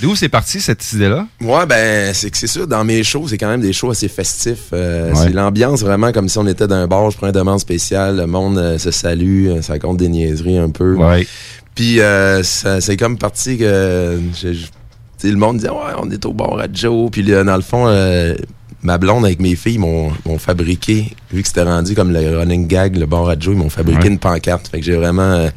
D'où 0.00 0.14
c'est 0.14 0.28
parti 0.28 0.60
cette 0.60 0.92
idée-là? 0.92 1.26
Ouais, 1.40 1.66
ben, 1.66 2.14
c'est 2.14 2.30
que 2.30 2.36
c'est 2.36 2.46
sûr, 2.46 2.66
dans 2.66 2.84
mes 2.84 3.02
shows, 3.02 3.26
c'est 3.28 3.38
quand 3.38 3.48
même 3.48 3.60
des 3.60 3.72
shows 3.72 3.90
assez 3.90 4.08
festifs. 4.08 4.68
Euh, 4.72 5.10
Ouais. 5.12 5.16
C'est 5.24 5.30
l'ambiance 5.32 5.80
vraiment 5.80 6.12
comme 6.12 6.28
si 6.28 6.38
on 6.38 6.46
était 6.46 6.66
dans 6.68 6.76
un 6.76 6.86
bar, 6.86 7.10
je 7.10 7.16
prends 7.16 7.26
une 7.28 7.32
demande 7.32 7.58
spéciale, 7.60 8.16
le 8.16 8.26
monde 8.26 8.58
euh, 8.58 8.78
se 8.78 8.90
salue, 8.90 9.48
euh, 9.48 9.62
ça 9.62 9.78
compte 9.78 9.96
des 9.96 10.08
niaiseries 10.08 10.58
un 10.58 10.70
peu. 10.70 10.94
Ouais. 10.94 11.26
Puis 11.74 12.00
euh, 12.00 12.42
ça- 12.42 12.80
c'est 12.80 12.96
comme 12.96 13.18
parti 13.18 13.58
que 13.58 14.18
je- 14.40 14.52
je- 14.52 15.28
le 15.28 15.36
monde 15.36 15.58
dit 15.58 15.66
ouais 15.66 15.94
on 16.00 16.08
est 16.10 16.24
au 16.26 16.32
bar 16.32 16.58
à 16.60 16.66
Joe 16.72 17.10
puis 17.10 17.22
dans 17.24 17.56
le 17.56 17.62
fond 17.62 17.86
euh, 17.88 18.34
ma 18.82 18.96
blonde 18.98 19.24
avec 19.24 19.40
mes 19.40 19.56
filles 19.56 19.78
m'ont 19.78 20.12
m'ont 20.24 20.38
fabriqué 20.38 21.14
vu 21.32 21.42
que 21.42 21.48
c'était 21.48 21.62
rendu 21.62 21.94
comme 21.94 22.12
le 22.12 22.38
running 22.38 22.66
gag 22.68 22.96
le 22.96 23.06
bar 23.06 23.28
à 23.28 23.34
Joe 23.38 23.54
ils 23.54 23.58
m'ont 23.58 23.70
fabriqué 23.70 24.02
Ouais. 24.02 24.08
une 24.08 24.18
pancarte 24.18 24.68
fait 24.68 24.78
que 24.78 24.84
j'ai 24.84 24.94
vraiment 24.94 25.22
euh, 25.22 25.48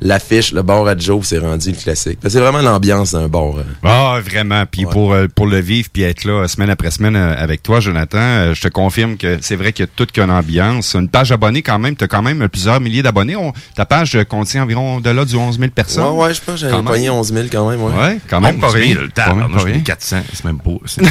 l'affiche 0.00 0.52
le 0.52 0.62
bar 0.62 0.86
à 0.86 0.96
Joe 0.96 1.24
c'est 1.26 1.38
rendu 1.38 1.70
le 1.70 1.76
classique 1.76 2.18
Fait 2.20 2.28
que 2.28 2.30
c'est 2.30 2.40
vraiment 2.40 2.62
l'ambiance 2.62 3.12
d'un 3.12 3.28
bar 3.28 3.58
euh. 3.58 3.64
Ah, 3.84 4.18
vraiment. 4.24 4.64
Puis 4.70 4.86
pour, 4.86 5.12
euh, 5.12 5.26
pour 5.34 5.46
le 5.46 5.58
vivre 5.60 5.88
puis 5.92 6.02
être 6.02 6.24
là 6.24 6.46
semaine 6.48 6.70
après 6.70 6.90
semaine 6.90 7.16
euh, 7.16 7.34
avec 7.36 7.62
toi, 7.62 7.80
Jonathan, 7.80 8.52
je 8.54 8.60
te 8.60 8.68
confirme 8.68 9.16
que 9.16 9.38
c'est 9.40 9.56
vrai 9.56 9.72
qu'il 9.72 9.84
y 9.84 9.88
a 9.88 9.90
toute 9.94 10.12
qu'une 10.12 10.30
ambiance. 10.30 10.94
Une 10.94 11.08
page 11.08 11.30
abonnée 11.32 11.62
quand 11.62 11.78
même, 11.78 11.94
tu 11.96 12.04
as 12.04 12.08
quand 12.08 12.22
même 12.22 12.48
plusieurs 12.48 12.80
milliers 12.80 13.02
d'abonnés. 13.02 13.36
On- 13.36 13.52
Ta 13.74 13.84
page 13.86 14.18
contient 14.28 14.62
environ 14.64 15.00
de-là 15.00 15.24
du 15.24 15.36
11 15.36 15.58
000 15.58 15.70
personnes. 15.70 16.04
ouais 16.04 16.24
ouais 16.26 16.34
je 16.34 16.40
pense 16.40 16.54
que 16.54 16.60
j'avais 16.60 16.72
Quand 16.72 16.82
même. 16.82 16.92
pogné 16.92 17.10
11 17.10 17.32
000 17.32 17.46
quand 17.52 17.68
même 17.70 17.82
ouais, 17.82 17.92
Ouais, 17.94 18.18
quand 18.28 18.40
même 18.40 18.58
pas 18.58 18.68
11 18.68 18.72
000, 18.74 18.84
rien. 18.84 18.94
le 18.94 19.00
Quand 19.00 19.04
même 19.04 19.12
tabarnak, 19.14 19.52
pas 19.52 19.58
je 19.58 19.64
rien. 19.64 19.74
paye 19.74 19.82
400, 19.82 20.16
c'est 20.32 20.44
même 20.44 20.58
pas. 20.58 20.70
c'est- 20.86 21.00
Moi, 21.02 21.10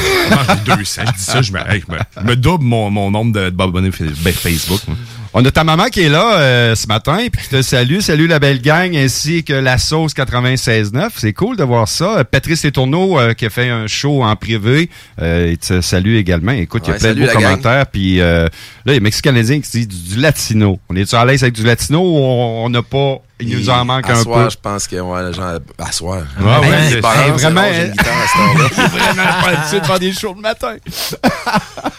j'ai 0.66 0.76
200, 0.76 1.02
je 1.08 1.12
dis 1.14 1.24
ça, 1.24 1.42
je 1.42 1.51
me, 1.52 1.60
hey, 1.72 1.84
je 1.88 1.92
me, 1.92 1.98
je 2.18 2.28
me 2.28 2.36
double 2.36 2.64
mon, 2.66 2.90
mon 2.90 3.12
nombre 3.12 3.34
de- 3.34 3.50
d'abonnés 3.50 3.90
ben, 4.24 4.34
Facebook. 4.34 4.82
moi. 4.88 4.98
On 5.34 5.46
a 5.46 5.50
ta 5.52 5.64
maman 5.64 5.86
qui 5.86 6.02
est 6.02 6.10
là 6.10 6.40
euh, 6.40 6.76
ce 6.76 6.88
matin 6.88 7.18
puis 7.32 7.42
qui 7.44 7.48
te 7.50 7.62
salue. 7.62 8.00
Salut 8.02 8.28
la 8.28 8.40
belle 8.40 8.62
gang 8.62 8.94
ainsi 8.98 9.46
que 9.46 9.54
la 9.54 9.78
sauce 9.78 10.14
96.9. 10.14 11.08
C'est 11.16 11.32
cool 11.32 11.56
de 11.56 11.64
voir 11.64 11.88
ça. 11.88 12.18
Euh, 12.18 12.24
Patrice 12.26 12.66
Letourneau 12.66 13.18
euh, 13.18 13.34
qui 13.34 13.46
a 13.46 13.50
fait 13.50 13.70
un 13.70 13.88
show 13.88 14.24
en 14.24 14.36
privé. 14.36 14.90
Euh, 15.22 15.48
il 15.52 15.58
te 15.58 15.80
salue 15.80 16.16
également. 16.18 16.52
Écoute, 16.52 16.84
il 16.86 16.90
y 16.90 16.92
a 16.92 16.94
Ouais, 16.96 17.00
plein 17.00 17.14
de 17.14 17.26
beaux 17.26 17.32
commentaires. 17.32 17.88
Puis 17.88 18.20
euh, 18.20 18.44
là, 18.86 18.92
il 18.92 18.96
y 18.96 18.98
a 18.98 19.00
Mexicanisien 19.00 19.62
qui 19.62 19.70
dit 19.72 19.88
du, 19.88 20.16
du 20.16 20.20
latino. 20.20 20.80
On 20.90 20.96
est-tu 20.98 21.16
à 21.16 21.24
l'aise 21.24 21.44
avec 21.44 21.56
du 21.56 21.64
latino 21.64 22.00
ou 22.02 22.18
on 22.20 22.70
n'a 22.70 22.82
pas... 22.82 23.20
Il 23.44 23.58
nous 23.58 23.70
en 23.72 23.84
manque 23.86 24.08
à 24.08 24.14
un 24.14 24.22
soir, 24.22 24.44
peu? 24.46 24.50
je 24.52 24.58
pense 24.62 24.86
que 24.88 24.98
ouais 24.98 25.24
les 25.28 25.34
gens 25.34 25.58
à 25.80 25.92
soir 25.92 26.22
Ouais, 26.40 26.46
ouais, 26.46 26.78
c'est- 26.90 26.96
les 26.98 27.02
parents, 27.02 27.16
hey, 27.22 27.32
c'est 27.36 27.42
vraiment, 27.42 27.62
rare, 27.62 27.70
j'ai 27.74 27.86
une 27.86 27.92
guitare 27.92 28.14
à 28.14 28.28
cette 28.28 28.40
heure-là. 28.80 28.88
Vraiment 28.88 29.24
pas 29.42 29.50
habitué 29.58 29.80
de 29.80 29.86
faire 29.88 30.00
des 30.00 30.12
shows 30.14 30.34
le 30.36 30.42
matin. 30.42 30.76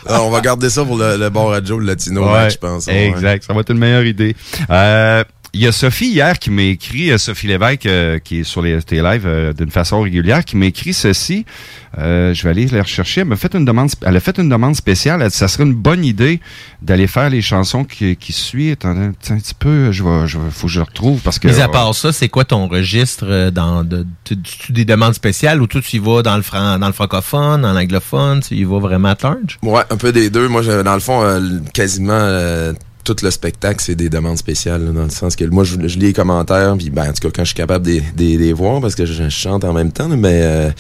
Alors, 0.07 0.27
on 0.29 0.31
va 0.31 0.41
garder 0.41 0.71
ça 0.71 0.85
pour 0.85 0.97
le, 0.97 1.17
le 1.17 1.31
bar 1.31 1.51
à 1.51 1.61
Joe 1.61 1.81
le 1.81 1.87
latino 1.87 2.33
Ouais, 2.33 2.49
je 2.49 2.59
pense 2.59 2.87
ouais. 2.87 3.13
Exact, 3.23 3.45
ça 3.45 3.53
va 3.53 3.61
être 3.61 3.71
une 3.71 3.79
meilleure 3.79 4.05
idée. 4.05 4.35
Euh, 4.71 5.23
il 5.55 5.61
y 5.61 5.67
a 5.67 5.73
Sophie 5.73 6.07
hier 6.09 6.39
qui 6.39 6.49
m'a 6.51 6.63
écrit, 6.63 7.11
euh, 7.11 7.19
Sophie 7.19 7.47
Lévesque, 7.47 7.85
euh, 7.85 8.19
qui 8.19 8.39
est 8.41 8.45
sur 8.45 8.63
les 8.63 8.83
tes 8.83 9.03
lives 9.03 9.27
euh, 9.27 9.53
d'une 9.53 9.71
façon 9.71 10.01
régulière, 10.01 10.47
qui 10.47 10.57
m'a 10.57 10.65
écrit 10.65 10.95
ceci. 10.95 11.45
Euh, 11.99 12.33
je 12.33 12.43
vais 12.45 12.49
aller 12.49 12.67
la 12.69 12.83
rechercher. 12.83 13.21
Elle 13.21 13.27
m'a 13.27 13.37
fait 13.37 13.55
une 13.55 13.67
demande, 13.67 13.91
elle 14.01 14.17
a 14.17 14.21
fait 14.21 14.39
une 14.39 14.49
demande 14.49 14.75
spéciale. 14.77 15.21
Elle 15.21 15.29
dit, 15.29 15.37
ça 15.37 15.49
serait 15.49 15.65
une 15.65 15.75
bonne 15.75 16.07
idée 16.07 16.41
d'aller 16.81 17.07
faire 17.07 17.29
les 17.29 17.43
chansons 17.43 17.85
qui, 17.85 18.17
qui 18.17 18.33
suivent. 18.33 18.73
Attendez 18.73 19.03
un 19.03 19.13
petit- 19.13 19.33
un 19.35 19.39
petit 19.39 19.53
peu, 19.55 19.93
je 19.93 20.03
vais, 20.03 20.27
je 20.27 20.39
vais, 20.39 20.51
faut 20.51 20.69
que 20.69 20.73
je 20.73 20.79
le 20.79 20.85
retrouve 20.85 21.21
parce 21.21 21.39
que. 21.39 21.49
Mis 21.49 21.61
à 21.61 21.69
part 21.69 21.95
ça, 21.95 22.13
c'est 22.13 22.31
quoi 22.31 22.47
ton 22.47 22.67
registre 22.67 23.27
euh, 23.29 23.51
dans 23.51 23.85
de, 23.85 24.07
tu, 24.25 24.41
tu- 24.41 24.73
des 24.73 24.87
demandes 24.87 25.13
spéciales 25.13 25.61
ou 25.61 25.67
toi 25.67 25.83
tu 25.83 25.97
y 25.97 25.99
vas 25.99 26.23
dans 26.23 26.37
le 26.37 26.43
fran 26.43 26.79
dans 26.79 26.87
le 26.87 26.95
francophone, 26.95 27.61
dans 27.61 27.75
l'anglophone, 27.75 28.41
tu 28.41 28.55
y 28.55 28.65
vas 28.65 28.79
vraiment 28.79 29.09
à 29.11 29.17
large? 29.23 29.59
Ouais, 29.63 29.83
un 29.91 29.97
peu 29.99 30.13
des 30.13 30.31
deux. 30.31 30.49
Moi, 30.49 30.63
je- 30.63 30.81
dans 30.83 30.95
le 30.95 31.01
fond, 31.01 31.23
euh, 31.23 31.41
quasiment 31.75 32.13
euh, 32.15 32.73
tout 33.05 33.17
le 33.23 33.31
spectacle, 33.31 33.81
c'est 33.83 33.95
des 33.95 34.09
demandes 34.09 34.39
spéciales, 34.39 34.85
là, 34.85 34.93
dans 34.93 35.05
le 35.05 35.11
sens 35.11 35.35
que 35.37 35.45
moi, 35.45 35.65
je, 35.65 35.75
je 35.89 35.99
lis 35.99 36.07
les 36.07 36.13
commentaires, 36.13 36.75
puis 36.79 36.91
ben, 36.91 37.09
en 37.11 37.13
tout 37.13 37.21
cas, 37.29 37.29
quand 37.35 37.43
je 37.43 37.49
suis 37.49 37.55
capable 37.57 37.85
de 37.87 38.01
les- 38.17 38.53
voir, 38.53 38.81
parce 38.81 38.95
que 38.95 39.05
je, 39.07 39.13
je 39.13 39.29
chante 39.29 39.65
en 39.65 39.73
même 39.73 39.91
temps, 39.93 40.09
mais 40.09 40.41
euh, 40.43 40.71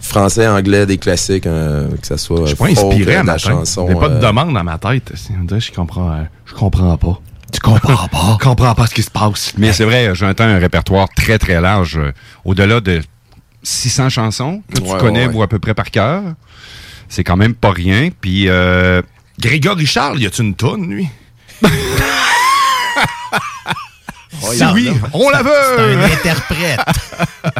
français, 0.00 0.46
anglais, 0.46 0.86
des 0.86 0.98
classiques, 0.98 1.46
euh, 1.46 1.88
que 2.00 2.06
ça 2.06 2.16
soit 2.16 2.40
Je 2.42 2.46
suis 2.46 2.56
pas 2.56 2.66
folk, 2.74 2.92
inspiré 2.92 3.16
euh, 3.16 3.18
à 3.18 3.22
de 3.22 3.26
ma 3.26 3.32
tête. 3.34 3.42
chanson. 3.42 3.86
Il 3.88 3.92
n'y 3.94 3.98
a 3.98 4.00
pas 4.00 4.08
de 4.08 4.14
euh, 4.14 4.20
demande 4.28 4.54
dans 4.54 4.64
ma 4.64 4.78
tête. 4.78 5.12
Je 5.14 5.72
comprends, 5.72 6.10
euh, 6.12 6.22
je 6.46 6.54
comprends 6.54 6.96
pas. 6.96 7.20
Tu 7.52 7.60
comprends 7.60 8.08
pas? 8.08 8.36
Je 8.40 8.44
comprends 8.44 8.74
pas 8.74 8.86
ce 8.86 8.94
qui 8.94 9.02
se 9.02 9.10
passe. 9.10 9.54
Mais 9.56 9.72
c'est 9.72 9.84
vrai, 9.84 10.14
j'entends 10.14 10.44
un 10.44 10.58
répertoire 10.58 11.08
très 11.16 11.38
très 11.38 11.60
large, 11.60 11.96
euh, 11.98 12.12
au-delà 12.44 12.80
de 12.80 13.00
600 13.62 14.10
chansons 14.10 14.62
que 14.74 14.80
tu 14.80 14.96
connais 14.98 15.26
ouais. 15.26 15.34
ou 15.34 15.42
à 15.42 15.48
peu 15.48 15.58
près 15.58 15.74
par 15.74 15.90
cœur. 15.90 16.22
C'est 17.08 17.24
quand 17.24 17.36
même 17.36 17.54
pas 17.54 17.70
rien. 17.70 18.10
Puis 18.20 18.48
euh, 18.48 19.00
Grégory 19.40 19.86
Charles, 19.86 20.20
y 20.20 20.26
a-tu 20.26 20.42
une 20.42 20.54
toune, 20.54 20.90
lui? 20.90 21.08
Oh, 24.42 24.52
Si 24.52 24.64
oui, 24.74 24.90
on 25.12 25.30
la 25.30 25.42
veut! 25.42 25.50
C'est 25.76 25.94
un 25.94 26.02
interprète. 26.04 26.80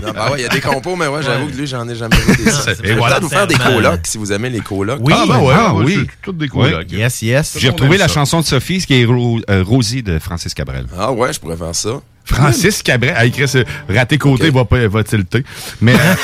Non, 0.02 0.12
ben 0.12 0.30
ouais, 0.30 0.38
il 0.38 0.42
y 0.42 0.44
a 0.44 0.48
des 0.48 0.60
compos, 0.60 0.96
mais 0.96 1.06
ouais, 1.06 1.22
j'avoue 1.22 1.46
que 1.46 1.56
lui, 1.56 1.66
j'en 1.66 1.88
ai 1.88 1.94
jamais 1.94 2.16
vu 2.16 2.44
des 2.44 2.50
Ça 2.50 2.74
vais 2.74 2.94
voilà. 2.94 3.18
vous 3.20 3.28
faire 3.28 3.46
des 3.46 3.54
colocs, 3.54 4.00
si 4.06 4.18
vous 4.18 4.32
aimez 4.32 4.50
les 4.50 4.60
colocs. 4.60 5.00
Oui, 5.02 5.14
Ah, 5.16 5.24
ben 5.26 5.38
ouais, 5.40 5.54
ah, 5.56 5.74
oui. 5.74 6.06
toutes 6.22 6.36
des 6.38 6.48
colocs. 6.48 6.90
Yes, 6.90 7.22
yes. 7.22 7.56
j'ai 7.58 7.70
retrouvé 7.70 7.96
la 7.96 8.06
ça. 8.06 8.14
chanson 8.14 8.40
de 8.40 8.44
Sophie, 8.46 8.80
ce 8.80 8.86
qui 8.86 9.00
est 9.00 9.04
Ro- 9.04 9.40
euh, 9.50 9.62
Rosie 9.66 10.02
de 10.02 10.18
Francis 10.18 10.52
Cabrel. 10.54 10.86
Ah 10.98 11.10
ouais, 11.12 11.32
je 11.32 11.40
pourrais 11.40 11.56
faire 11.56 11.74
ça. 11.74 11.90
Francis 12.28 12.82
Cabret, 12.82 13.14
ah, 13.16 13.24
écrit 13.24 13.48
ce 13.48 13.64
raté 13.88 14.18
côté 14.18 14.50
va 14.50 14.64
pas 14.64 14.86
va 14.86 15.02
tilter. 15.02 15.44
Mais 15.80 15.94
euh, 15.94 16.14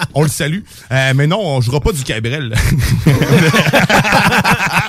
on 0.14 0.22
le 0.22 0.28
salue. 0.28 0.60
Euh, 0.90 1.12
mais 1.14 1.26
non, 1.26 1.40
on 1.40 1.60
jouera 1.60 1.80
pas 1.80 1.92
du 1.92 2.02
Cabrel. 2.02 2.54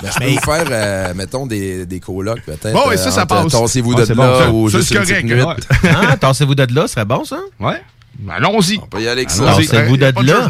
Ben, 0.02 0.10
je 0.12 0.18
peux 0.18 0.30
vous 0.32 0.40
faire, 0.40 0.64
euh, 0.70 1.14
mettons, 1.14 1.46
des, 1.46 1.86
des 1.86 2.00
colocs, 2.00 2.42
peut-être. 2.44 2.72
Bon, 2.72 2.90
et 2.90 2.96
ça, 2.96 3.10
ça 3.10 3.24
passe. 3.24 3.52
Tassez-vous 3.52 3.94
Ah, 3.96 4.04
de 4.04 4.08
là 4.08 4.14
bon, 4.14 4.38
ça. 4.38 4.50
ou 4.50 4.70
Ça, 4.70 4.78
juste 4.78 4.90
une 4.90 5.40
correct, 5.40 5.68
ouais. 5.82 5.90
Ah, 5.90 6.16
tassez-vous 6.16 6.54
de 6.54 6.74
là, 6.74 6.82
ce 6.86 6.94
serait 6.94 7.04
bon 7.04 7.24
ça? 7.24 7.38
Ouais. 7.60 7.80
Allons-y. 8.28 8.78
On 8.82 8.86
peut 8.86 9.00
y 9.00 9.08
aller 9.08 9.22
avec 9.22 9.30
ça. 9.30 9.54
De 9.54 9.96
de 9.96 10.26
là. 10.26 10.48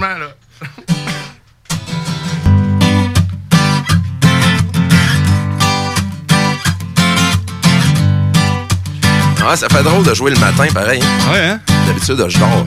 Ouais, 9.46 9.56
ça 9.56 9.68
fait 9.68 9.82
drôle 9.82 10.04
de 10.04 10.14
jouer 10.14 10.30
le 10.30 10.38
matin, 10.38 10.66
pareil. 10.72 11.00
Ouais, 11.30 11.38
hein? 11.38 11.60
D'habitude, 11.86 12.24
je 12.28 12.38
dors. 12.38 12.64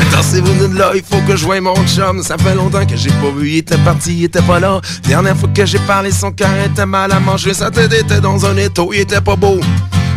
Attendez-vous 0.00 0.68
de 0.68 0.78
là, 0.78 0.92
il 0.94 1.02
faut 1.02 1.20
que 1.26 1.36
je 1.36 1.44
voie 1.44 1.60
mon 1.60 1.74
chum. 1.86 2.22
Ça 2.22 2.38
fait 2.38 2.54
longtemps 2.54 2.86
que 2.86 2.96
j'ai 2.96 3.10
pas 3.10 3.30
vu, 3.36 3.50
il 3.50 3.56
était 3.58 3.76
parti, 3.78 4.16
il 4.16 4.24
était 4.24 4.42
pas 4.42 4.58
là. 4.58 4.80
Dernière 5.02 5.36
fois 5.36 5.48
que 5.54 5.66
j'ai 5.66 5.78
parlé, 5.80 6.10
son 6.10 6.32
cœur 6.32 6.50
était 6.64 6.86
mal 6.86 7.12
à 7.12 7.20
manger. 7.20 7.52
Sa 7.52 7.70
tête 7.70 7.92
était 7.92 8.20
dans 8.20 8.46
un 8.46 8.56
étau, 8.56 8.90
il 8.92 9.00
était 9.00 9.20
pas 9.20 9.36
beau. 9.36 9.60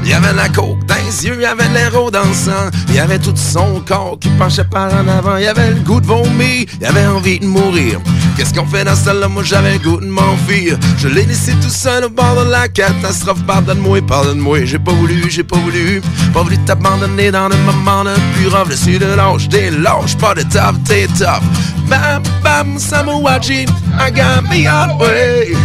Il 0.09 0.13
y 0.13 0.15
avait 0.15 0.33
la 0.33 0.49
coke 0.49 0.83
dans 0.87 0.95
les 0.95 1.27
yeux, 1.27 1.35
il 1.35 1.43
y 1.43 1.45
avait 1.45 1.69
l'héros 1.69 2.09
dans 2.09 2.25
le 2.25 2.33
sang. 2.33 2.71
Il 2.87 2.95
y 2.95 2.99
avait 2.99 3.19
tout 3.19 3.35
son 3.35 3.79
corps 3.81 4.17
qui 4.19 4.27
penchait 4.39 4.63
par 4.63 4.91
en 4.91 5.07
avant. 5.07 5.37
Il 5.37 5.43
y 5.43 5.47
avait 5.47 5.69
le 5.69 5.81
goût 5.81 6.01
de 6.01 6.07
vomir, 6.07 6.65
il 6.79 6.81
y 6.81 6.85
avait 6.85 7.05
envie 7.05 7.39
de 7.39 7.45
mourir. 7.45 7.99
Qu'est-ce 8.35 8.51
qu'on 8.51 8.65
fait 8.65 8.83
dans 8.83 8.95
ce 8.95 9.11
là 9.11 9.27
Moi 9.27 9.43
j'avais 9.43 9.73
le 9.73 9.77
goût 9.77 10.01
de 10.01 10.07
m'enfuir. 10.07 10.79
Je 10.97 11.07
l'ai 11.09 11.27
laissé 11.27 11.51
tout 11.61 11.69
seul 11.69 12.05
au 12.05 12.09
bord 12.09 12.43
de 12.43 12.49
la 12.49 12.67
catastrophe. 12.67 13.45
Pardonne-moi, 13.45 14.01
pardonne-moi, 14.01 14.65
j'ai 14.65 14.79
pas 14.79 14.93
voulu, 14.93 15.29
j'ai 15.29 15.43
pas 15.43 15.57
voulu. 15.57 16.01
Pas 16.33 16.41
voulu 16.41 16.57
t'abandonner 16.65 17.29
dans 17.29 17.47
le 17.47 17.57
moment 17.57 18.01
le 18.01 18.15
plus 18.33 18.47
rough. 18.47 18.71
Je 18.71 18.77
suis 18.77 18.97
de 18.97 19.05
l'âge 19.05 19.47
des 19.47 19.69
lâches, 19.69 20.17
pas 20.17 20.33
de 20.33 20.41
top, 20.41 20.75
t'es 20.85 21.05
top. 21.19 21.43
Bam, 21.87 22.23
bam, 22.43 22.79
Samoaji, 22.79 23.67
I 23.99 24.09
got 24.09 24.49
me 24.49 24.67
on 24.67 24.97
way. 24.97 25.55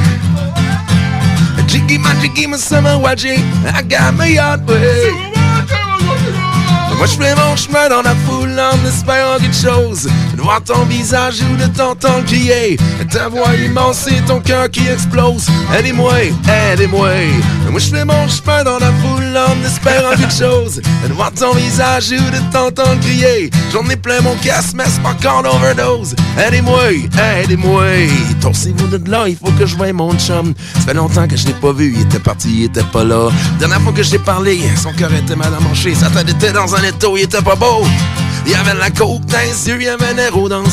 Jiggy 1.74 1.98
ma 1.98 2.14
jiggy 2.20 2.46
ma 2.46 2.56
Samoaji, 2.56 3.34
I 3.66 3.82
got 3.82 4.14
me 4.14 4.38
on 4.38 4.64
way. 4.64 5.33
Moi 6.96 7.06
je 7.06 7.16
fais 7.16 7.34
mon 7.34 7.56
chemin 7.56 7.88
dans 7.88 8.02
la 8.02 8.14
foule 8.26 8.58
en 8.58 8.88
espérant 8.88 9.38
quelque 9.38 9.56
chose. 9.56 10.08
De 10.36 10.40
voir 10.40 10.62
ton 10.62 10.84
visage 10.84 11.40
ou 11.42 11.56
de 11.56 11.66
t'entendre 11.66 12.24
crier. 12.24 12.76
Ta 13.10 13.28
voix 13.28 13.54
immense 13.54 14.06
et 14.06 14.20
ton 14.26 14.40
cœur 14.40 14.70
qui 14.70 14.86
explose. 14.88 15.46
Aidez-moi, 15.76 16.12
aidez-moi 16.72 17.10
Moi 17.70 17.80
je 17.80 17.88
fais 17.88 18.04
mon 18.04 18.28
chemin 18.28 18.64
dans 18.64 18.78
la 18.78 18.92
foule 18.92 19.36
en 19.36 19.66
espérant 19.66 20.16
quelque 20.16 20.32
chose. 20.32 20.80
De 21.06 21.12
voir 21.12 21.32
ton 21.32 21.52
visage 21.54 22.12
ou 22.12 22.30
de 22.30 22.52
t'entendre 22.52 23.00
crier. 23.00 23.50
J'en 23.72 23.88
ai 23.90 23.96
plein 23.96 24.20
mon 24.20 24.36
casse 24.36 24.72
mais 24.74 24.84
c'est 24.86 25.02
pas 25.02 25.10
encore 25.10 25.42
l'overdose 25.42 26.14
Aidez-moi, 26.38 26.92
aidez-moi 27.42 27.84
Torsez-vous 28.40 28.86
de 28.86 29.10
là, 29.10 29.28
il 29.28 29.36
faut 29.36 29.50
que 29.52 29.66
je 29.66 29.76
voie 29.76 29.92
mon 29.92 30.16
chum. 30.18 30.54
Ça 30.74 30.80
fait 30.80 30.94
longtemps 30.94 31.26
que 31.26 31.36
je 31.36 31.46
l'ai 31.46 31.54
pas 31.54 31.72
vu, 31.72 31.92
il 31.94 32.02
était 32.02 32.18
parti, 32.18 32.48
il 32.58 32.64
était 32.64 32.82
pas 32.84 33.04
là. 33.04 33.30
Dernière 33.58 33.80
fois 33.80 33.92
que 33.92 34.02
je 34.02 34.12
l'ai 34.12 34.18
parlé, 34.18 34.60
son 34.80 34.92
cœur 34.92 35.12
était 35.12 35.36
mal 35.36 35.52
à 35.54 35.60
manger 35.60 35.94
Sa 35.94 36.10
tête 36.10 36.28
était 36.28 36.52
dans 36.52 36.74
un 36.74 36.83
il 37.16 37.22
était 37.22 37.42
pas 37.42 37.54
beau 37.54 37.84
y 38.54 38.54
avait 38.54 38.78
la 38.78 38.90
coke 38.90 39.24
dans 39.26 39.38
les 39.38 39.68
yeux, 39.68 39.76
il 39.80 39.84
y 39.84 39.88
avait 39.88 40.14
l'héros 40.14 40.48
dans 40.48 40.60
le. 40.60 40.68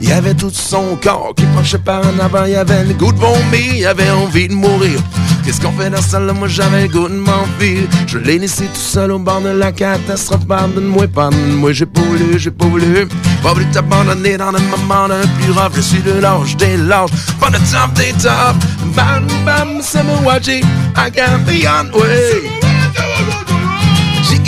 Il 0.00 0.08
y 0.08 0.12
avait 0.12 0.34
tout 0.34 0.50
son 0.50 0.96
corps 1.02 1.32
qui 1.36 1.44
penchait 1.54 1.78
par 1.78 2.02
en 2.06 2.18
avant. 2.18 2.44
Il 2.44 2.52
y 2.52 2.56
avait 2.56 2.84
le 2.84 2.94
goût 2.94 3.12
de 3.12 3.18
vomir, 3.18 3.74
il 3.74 3.86
avait 3.86 4.10
envie 4.10 4.48
de 4.48 4.54
mourir. 4.54 5.00
Qu'est-ce 5.44 5.60
qu'on 5.60 5.72
fait 5.72 5.90
dans 5.90 6.00
ça 6.00 6.18
là? 6.18 6.32
Moi 6.32 6.48
j'avais 6.48 6.82
le 6.82 6.88
goût 6.88 7.08
de 7.08 7.14
m'enfuir. 7.14 7.88
Je 8.06 8.18
l'ai 8.18 8.38
laissé 8.38 8.64
tout 8.64 8.80
seul 8.80 9.12
au 9.12 9.18
bord 9.18 9.40
de 9.40 9.50
la 9.50 9.72
catastrophe. 9.72 10.46
Pardonne-moi, 10.46 11.06
pardonne-moi, 11.08 11.72
j'ai 11.72 11.86
pas 11.86 12.00
voulu, 12.00 12.38
j'ai 12.38 12.50
pas 12.50 12.66
voulu. 12.66 13.08
Pas 13.42 13.52
voulu 13.52 13.66
t'abandonner 13.66 14.36
dans 14.36 14.52
le 14.52 14.60
moment 14.60 15.06
le 15.06 15.20
plus 15.40 15.52
rough. 15.52 15.72
Je 15.76 15.80
suis 15.80 16.02
de 16.02 16.12
l'âge 16.12 16.56
des 16.56 16.76
lâches, 16.76 17.10
pas 17.38 17.50
de 17.50 17.56
top 17.56 17.92
des 17.94 18.12
tops. 18.12 18.66
Bam, 18.96 19.26
bam, 19.44 19.80
Samoaji, 19.80 20.62
I 20.96 21.10
got 21.10 21.44
beyond 21.46 21.92
way. 21.94 23.59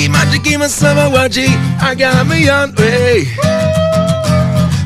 Jiggy 0.02 0.10
ma 0.10 0.24
jiggy 0.32 0.56
Samoaji, 0.68 1.46
I 1.80 1.94
got 1.94 2.26
me 2.26 2.50
on 2.50 2.74
way. 2.74 3.28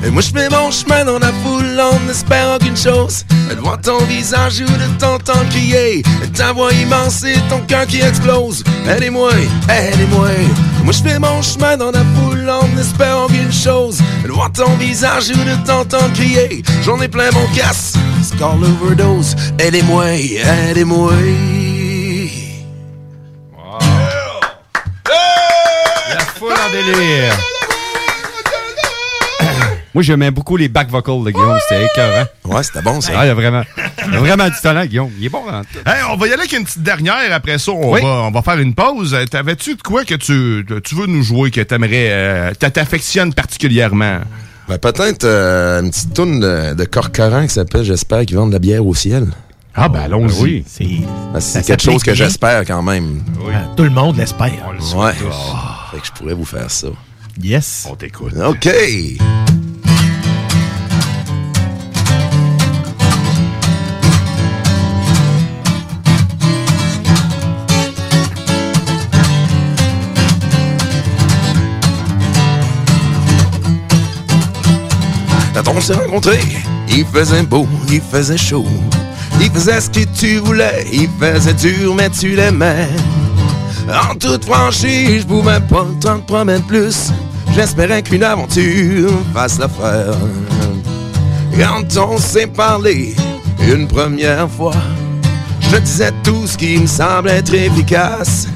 Et 0.04 0.10
moi 0.10 0.20
je 0.20 0.30
fais 0.30 0.50
mon 0.50 0.70
chemin 0.70 1.06
dans 1.06 1.18
la 1.18 1.32
foule 1.42 1.80
en 1.80 2.10
espérant 2.10 2.58
qu'une 2.58 2.76
chose. 2.76 3.24
De 3.48 3.54
voir 3.54 3.80
ton 3.80 3.96
visage 4.04 4.60
ou 4.60 4.64
de 4.66 4.98
t'entendre 4.98 5.48
crier 5.48 6.00
Et 6.22 6.28
ta 6.34 6.52
voix 6.52 6.70
immense 6.74 7.24
et 7.24 7.36
ton 7.48 7.60
cœur 7.60 7.86
qui 7.86 8.02
explose. 8.02 8.62
Aidez-moi, 8.86 9.30
aidez-moi 9.70 10.28
Moi 10.84 10.92
je 10.92 11.02
fais 11.02 11.18
mon 11.18 11.40
chemin 11.40 11.78
dans 11.78 11.92
la 11.92 12.04
foule 12.14 12.50
en 12.50 12.78
espérant 12.78 13.28
qu'une 13.28 13.52
chose. 13.52 13.98
De 14.22 14.30
voir 14.30 14.52
ton 14.52 14.74
visage 14.76 15.30
ou 15.30 15.44
de 15.44 15.66
t'entendre 15.66 16.12
crier 16.12 16.62
J'en 16.84 17.00
ai 17.00 17.08
plein 17.08 17.30
mon 17.30 17.46
casse, 17.54 17.94
score 18.22 18.56
l'overdose. 18.56 19.34
Aidez-moi, 19.58 20.04
aidez-moi 20.10 21.12
La 21.14 21.55
délire. 26.82 27.32
Moi, 29.94 30.02
j'aimais 30.02 30.30
beaucoup 30.30 30.56
les 30.56 30.68
back 30.68 30.88
vocals 30.90 31.24
de 31.24 31.30
Guillaume. 31.30 31.58
C'était 31.68 31.84
écœurant. 31.86 32.26
Ouais, 32.44 32.62
c'était 32.62 32.82
bon, 32.82 33.00
ça. 33.00 33.12
Ah, 33.16 33.24
il 33.24 33.28
y 33.28 33.30
a 33.30 33.34
vraiment, 33.34 33.62
il 34.06 34.12
y 34.12 34.16
a 34.16 34.20
vraiment 34.20 34.44
du 34.48 34.60
talent, 34.62 34.84
Guillaume. 34.84 35.10
Il 35.18 35.24
est 35.26 35.28
bon 35.30 35.42
tout. 35.46 35.78
Hey, 35.88 36.02
on 36.10 36.16
va 36.16 36.26
y 36.26 36.30
aller 36.32 36.40
avec 36.40 36.52
une 36.52 36.64
petite 36.64 36.82
dernière. 36.82 37.32
Après 37.32 37.58
ça, 37.58 37.72
on, 37.72 37.92
Oui. 37.92 38.02
va, 38.02 38.08
on 38.08 38.30
va 38.30 38.42
faire 38.42 38.58
une 38.58 38.74
pause. 38.74 39.16
T'avais-tu 39.30 39.76
de 39.76 39.82
quoi 39.82 40.04
que 40.04 40.14
tu, 40.14 40.66
tu 40.84 40.94
veux 40.94 41.06
nous 41.06 41.22
jouer, 41.22 41.50
que 41.50 41.60
t'aimerais, 41.62 42.08
euh, 42.10 42.50
que 42.52 42.66
t'affectionnes 42.66 43.32
particulièrement? 43.32 44.18
Ben, 44.68 44.78
peut-être 44.78 45.24
euh, 45.24 45.80
une 45.82 45.90
petite 45.90 46.12
toune 46.12 46.40
de, 46.40 46.74
de 46.74 46.84
Corcoran 46.84 47.42
qui 47.44 47.50
s'appelle 47.54 47.84
J'espère 47.84 48.26
qu'ils 48.26 48.36
vendent 48.36 48.48
de 48.50 48.54
la 48.54 48.58
bière 48.58 48.84
au 48.84 48.94
ciel. 48.94 49.28
Ah, 49.78 49.88
ben 49.88 50.00
allons-y. 50.00 50.42
Oui, 50.42 50.64
c'est. 50.66 50.84
Ben, 51.32 51.38
c'est 51.40 51.64
quelque 51.64 51.82
chose 51.82 52.02
que 52.02 52.14
j'espère 52.14 52.64
quand 52.66 52.82
même. 52.82 53.22
Ah, 53.54 53.60
Tout 53.76 53.84
le 53.84 53.90
monde 53.90 54.16
l'espère. 54.16 54.50
Ouais. 54.96 55.12
Fait 55.96 56.02
que 56.02 56.08
je 56.08 56.12
pourrais 56.12 56.34
vous 56.34 56.44
faire 56.44 56.70
ça. 56.70 56.88
Yes. 57.42 57.86
On 57.90 57.94
t'écoute. 57.94 58.34
OK. 58.36 58.68
Quand 75.54 75.68
on 75.68 75.80
s'est 75.80 75.94
rencontrés, 75.94 76.38
il 76.90 77.06
faisait 77.06 77.42
beau, 77.42 77.66
il 77.88 78.02
faisait 78.02 78.36
chaud. 78.36 78.66
Il 79.40 79.50
faisait 79.50 79.80
ce 79.80 79.88
que 79.88 80.04
tu 80.14 80.36
voulais, 80.40 80.84
il 80.92 81.08
faisait 81.18 81.54
dur, 81.54 81.94
mais 81.94 82.10
tu 82.10 82.36
l'aimais. 82.36 82.86
En 83.88 84.14
toute 84.16 84.44
franchise, 84.44 85.20
je 85.20 85.26
pouvais 85.26 85.60
pas 85.60 85.86
t'en 86.00 86.20
promettre 86.20 86.66
plus. 86.66 87.12
J'espérais 87.54 88.02
qu'une 88.02 88.24
aventure 88.24 89.10
fasse 89.32 89.58
l'affaire. 89.58 90.14
Quand 91.56 91.96
on 91.96 92.18
s'est 92.18 92.48
parlé 92.48 93.14
une 93.66 93.86
première 93.86 94.50
fois, 94.50 94.74
je 95.70 95.76
disais 95.76 96.12
tout 96.22 96.46
ce 96.46 96.56
qui 96.56 96.78
me 96.78 96.86
semble 96.86 97.30
être 97.30 97.54
efficace. 97.54 98.48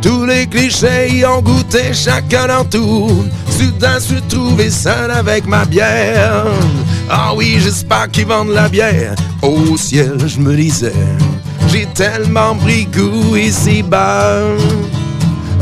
Tous 0.00 0.24
les 0.24 0.46
clichés 0.46 1.10
y 1.10 1.26
ont 1.26 1.42
goûté 1.42 1.92
chacun 1.92 2.46
leur 2.46 2.68
tour. 2.68 3.10
Soudain, 3.50 3.98
suis 3.98 4.22
trouvé 4.22 4.70
seul 4.70 5.10
avec 5.10 5.46
ma 5.46 5.64
bière. 5.64 6.44
Ah 7.10 7.32
oui, 7.34 7.58
j'espère 7.60 8.08
qu'ils 8.10 8.26
vendent 8.26 8.50
la 8.50 8.68
bière. 8.68 9.14
Au 9.42 9.76
ciel, 9.76 10.16
je 10.26 10.38
me 10.38 10.54
disais, 10.54 10.92
j'ai 11.76 11.86
tellement 11.86 12.54
pris 12.54 12.86
goût 12.86 13.36
ici-bas. 13.36 14.40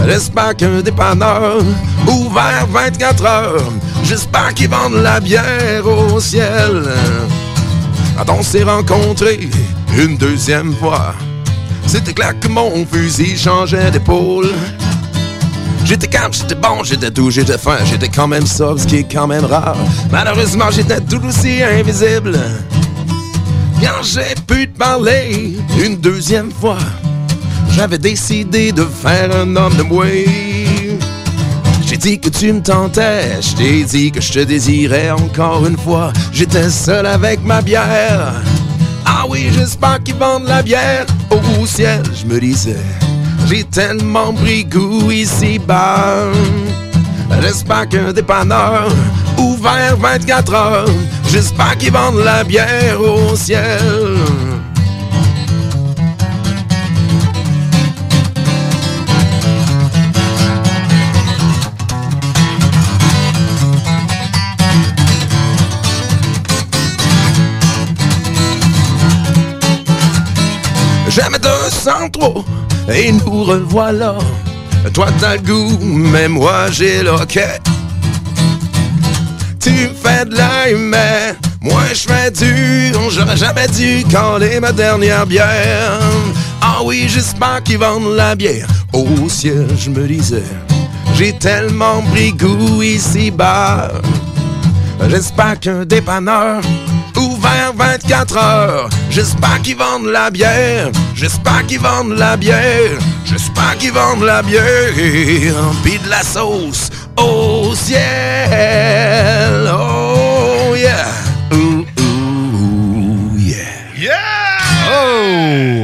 J'espère 0.07 0.55
qu'un 0.57 0.81
dépanneur 0.81 1.59
ouvert 2.07 2.67
24 2.71 3.25
heures. 3.25 3.73
J'espère 4.05 4.55
qu'ils 4.55 4.69
vendent 4.69 5.03
la 5.03 5.19
bière 5.19 5.85
au 5.85 6.21
ciel. 6.21 6.85
Quand 8.17 8.33
on 8.33 8.43
s'est 8.45 8.63
rencontrés 8.63 9.49
une 9.97 10.17
deuxième 10.17 10.73
fois, 10.75 11.15
c'était 11.87 12.13
clair 12.13 12.39
que 12.39 12.47
mon 12.47 12.87
fusil 12.87 13.37
changeait 13.37 13.91
d'épaule. 13.91 14.53
J'étais 15.85 16.07
calme, 16.07 16.33
j'étais 16.33 16.55
bon, 16.55 16.85
j'étais 16.85 17.11
doux, 17.11 17.31
j'étais 17.31 17.59
fin, 17.59 17.79
j'étais 17.85 18.09
quand 18.09 18.29
même 18.29 18.47
sobre, 18.47 18.79
ce 18.79 18.87
qui 18.87 18.99
est 18.99 19.13
quand 19.13 19.27
même 19.27 19.45
rare. 19.45 19.77
Malheureusement, 20.13 20.71
j'étais 20.71 21.01
tout 21.01 21.21
aussi 21.27 21.63
invisible. 21.63 22.39
Quand 23.85 24.03
j'ai 24.03 24.35
pu 24.47 24.67
te 24.67 24.79
parler 24.79 25.59
une 25.79 25.97
deuxième 25.97 26.51
fois, 26.51 26.79
j'avais 27.73 27.99
décidé 27.99 28.73
de 28.73 28.83
faire 28.83 29.29
un 29.37 29.55
homme 29.57 29.77
de 29.77 29.83
moi. 29.83 30.07
J'ai 31.87 31.99
dit 31.99 32.19
que 32.19 32.31
tu 32.31 32.51
me 32.51 32.63
tentais, 32.63 33.43
je 33.43 33.55
t'ai 33.55 33.85
dit 33.85 34.11
que 34.11 34.23
je 34.23 34.33
te 34.33 34.39
désirais 34.39 35.11
encore 35.11 35.67
une 35.67 35.77
fois. 35.77 36.15
J'étais 36.33 36.71
seul 36.71 37.05
avec 37.05 37.45
ma 37.45 37.61
bière. 37.61 38.33
Ah 39.05 39.25
oui, 39.29 39.51
j'espère 39.53 40.03
qu'ils 40.03 40.15
vendent 40.15 40.49
la 40.49 40.63
bière 40.63 41.05
au 41.31 41.67
ciel, 41.67 42.03
je 42.15 42.25
me 42.25 42.41
disais. 42.41 42.87
J'ai 43.49 43.65
tellement 43.65 44.33
pris 44.33 44.65
goût 44.65 45.11
ici-bas. 45.11 46.33
J'espère 47.43 47.87
qu'un 47.91 48.15
dépanneur 48.15 48.89
ouvert 49.39 49.97
24 49.97 50.55
heures. 50.55 50.89
J'espère 51.29 51.77
qu'ils 51.79 51.93
vendent 51.93 52.25
la 52.25 52.45
bière 52.45 53.01
au 53.01 53.35
ciel. 53.37 53.81
J'aime 71.09 71.27
Jamais 71.27 71.39
203 71.39 72.45
et 72.93 73.13
nous 73.13 73.45
revoilà. 73.45 74.17
Toi 74.93 75.07
t'as 75.21 75.37
le 75.37 75.43
goût, 75.43 75.79
mais 75.81 76.27
moi 76.27 76.71
j'ai 76.73 77.03
le. 77.05 77.13
Tu 79.65 79.89
fais 79.95 80.27
de 80.27 80.37
l'œil, 80.37 80.75
mais 80.79 81.35
moi 81.63 81.85
je 81.95 82.07
fais 82.07 82.31
dur. 82.31 83.11
J'aurais 83.11 83.39
jamais 83.39 83.67
dû 83.69 84.05
caler 84.05 84.61
ma 84.61 84.73
dernière 84.73 85.25
bière. 85.25 86.01
Ah 86.61 86.81
oui, 86.85 87.07
j'espère 87.09 87.63
qu'ils 87.63 87.79
vendent 87.79 88.15
la 88.15 88.35
bière. 88.35 88.69
Au 88.93 89.27
ciel, 89.31 89.67
je 89.79 89.89
me 89.89 90.07
disais, 90.07 90.43
j'ai 91.15 91.33
tellement 91.39 92.03
pris 92.13 92.33
goût 92.35 92.83
ici-bas. 92.83 93.91
J'espère 95.09 95.59
qu'un 95.59 95.87
dépanneur 95.87 96.61
ouvert 97.45 97.73
24 97.75 98.37
heures. 98.37 98.89
J'espère 99.11 99.61
qu'ils 99.63 99.77
vendent 99.77 100.07
la 100.07 100.31
bière. 100.31 100.91
J'espère 101.15 101.67
qu'ils 101.67 101.81
vendent 101.81 102.17
la 102.17 102.37
bière. 102.37 102.99
J'espère 103.25 103.77
qu'ils 103.79 103.93
vendent 103.93 104.25
la 104.25 104.43
bière. 104.43 104.63
Pis 105.83 105.99
de 105.99 106.09
la 106.09 106.23
sauce 106.23 106.91
au 107.17 107.75
ciel. 107.75 108.01
Oh 109.73 110.75
yeah. 110.77 111.34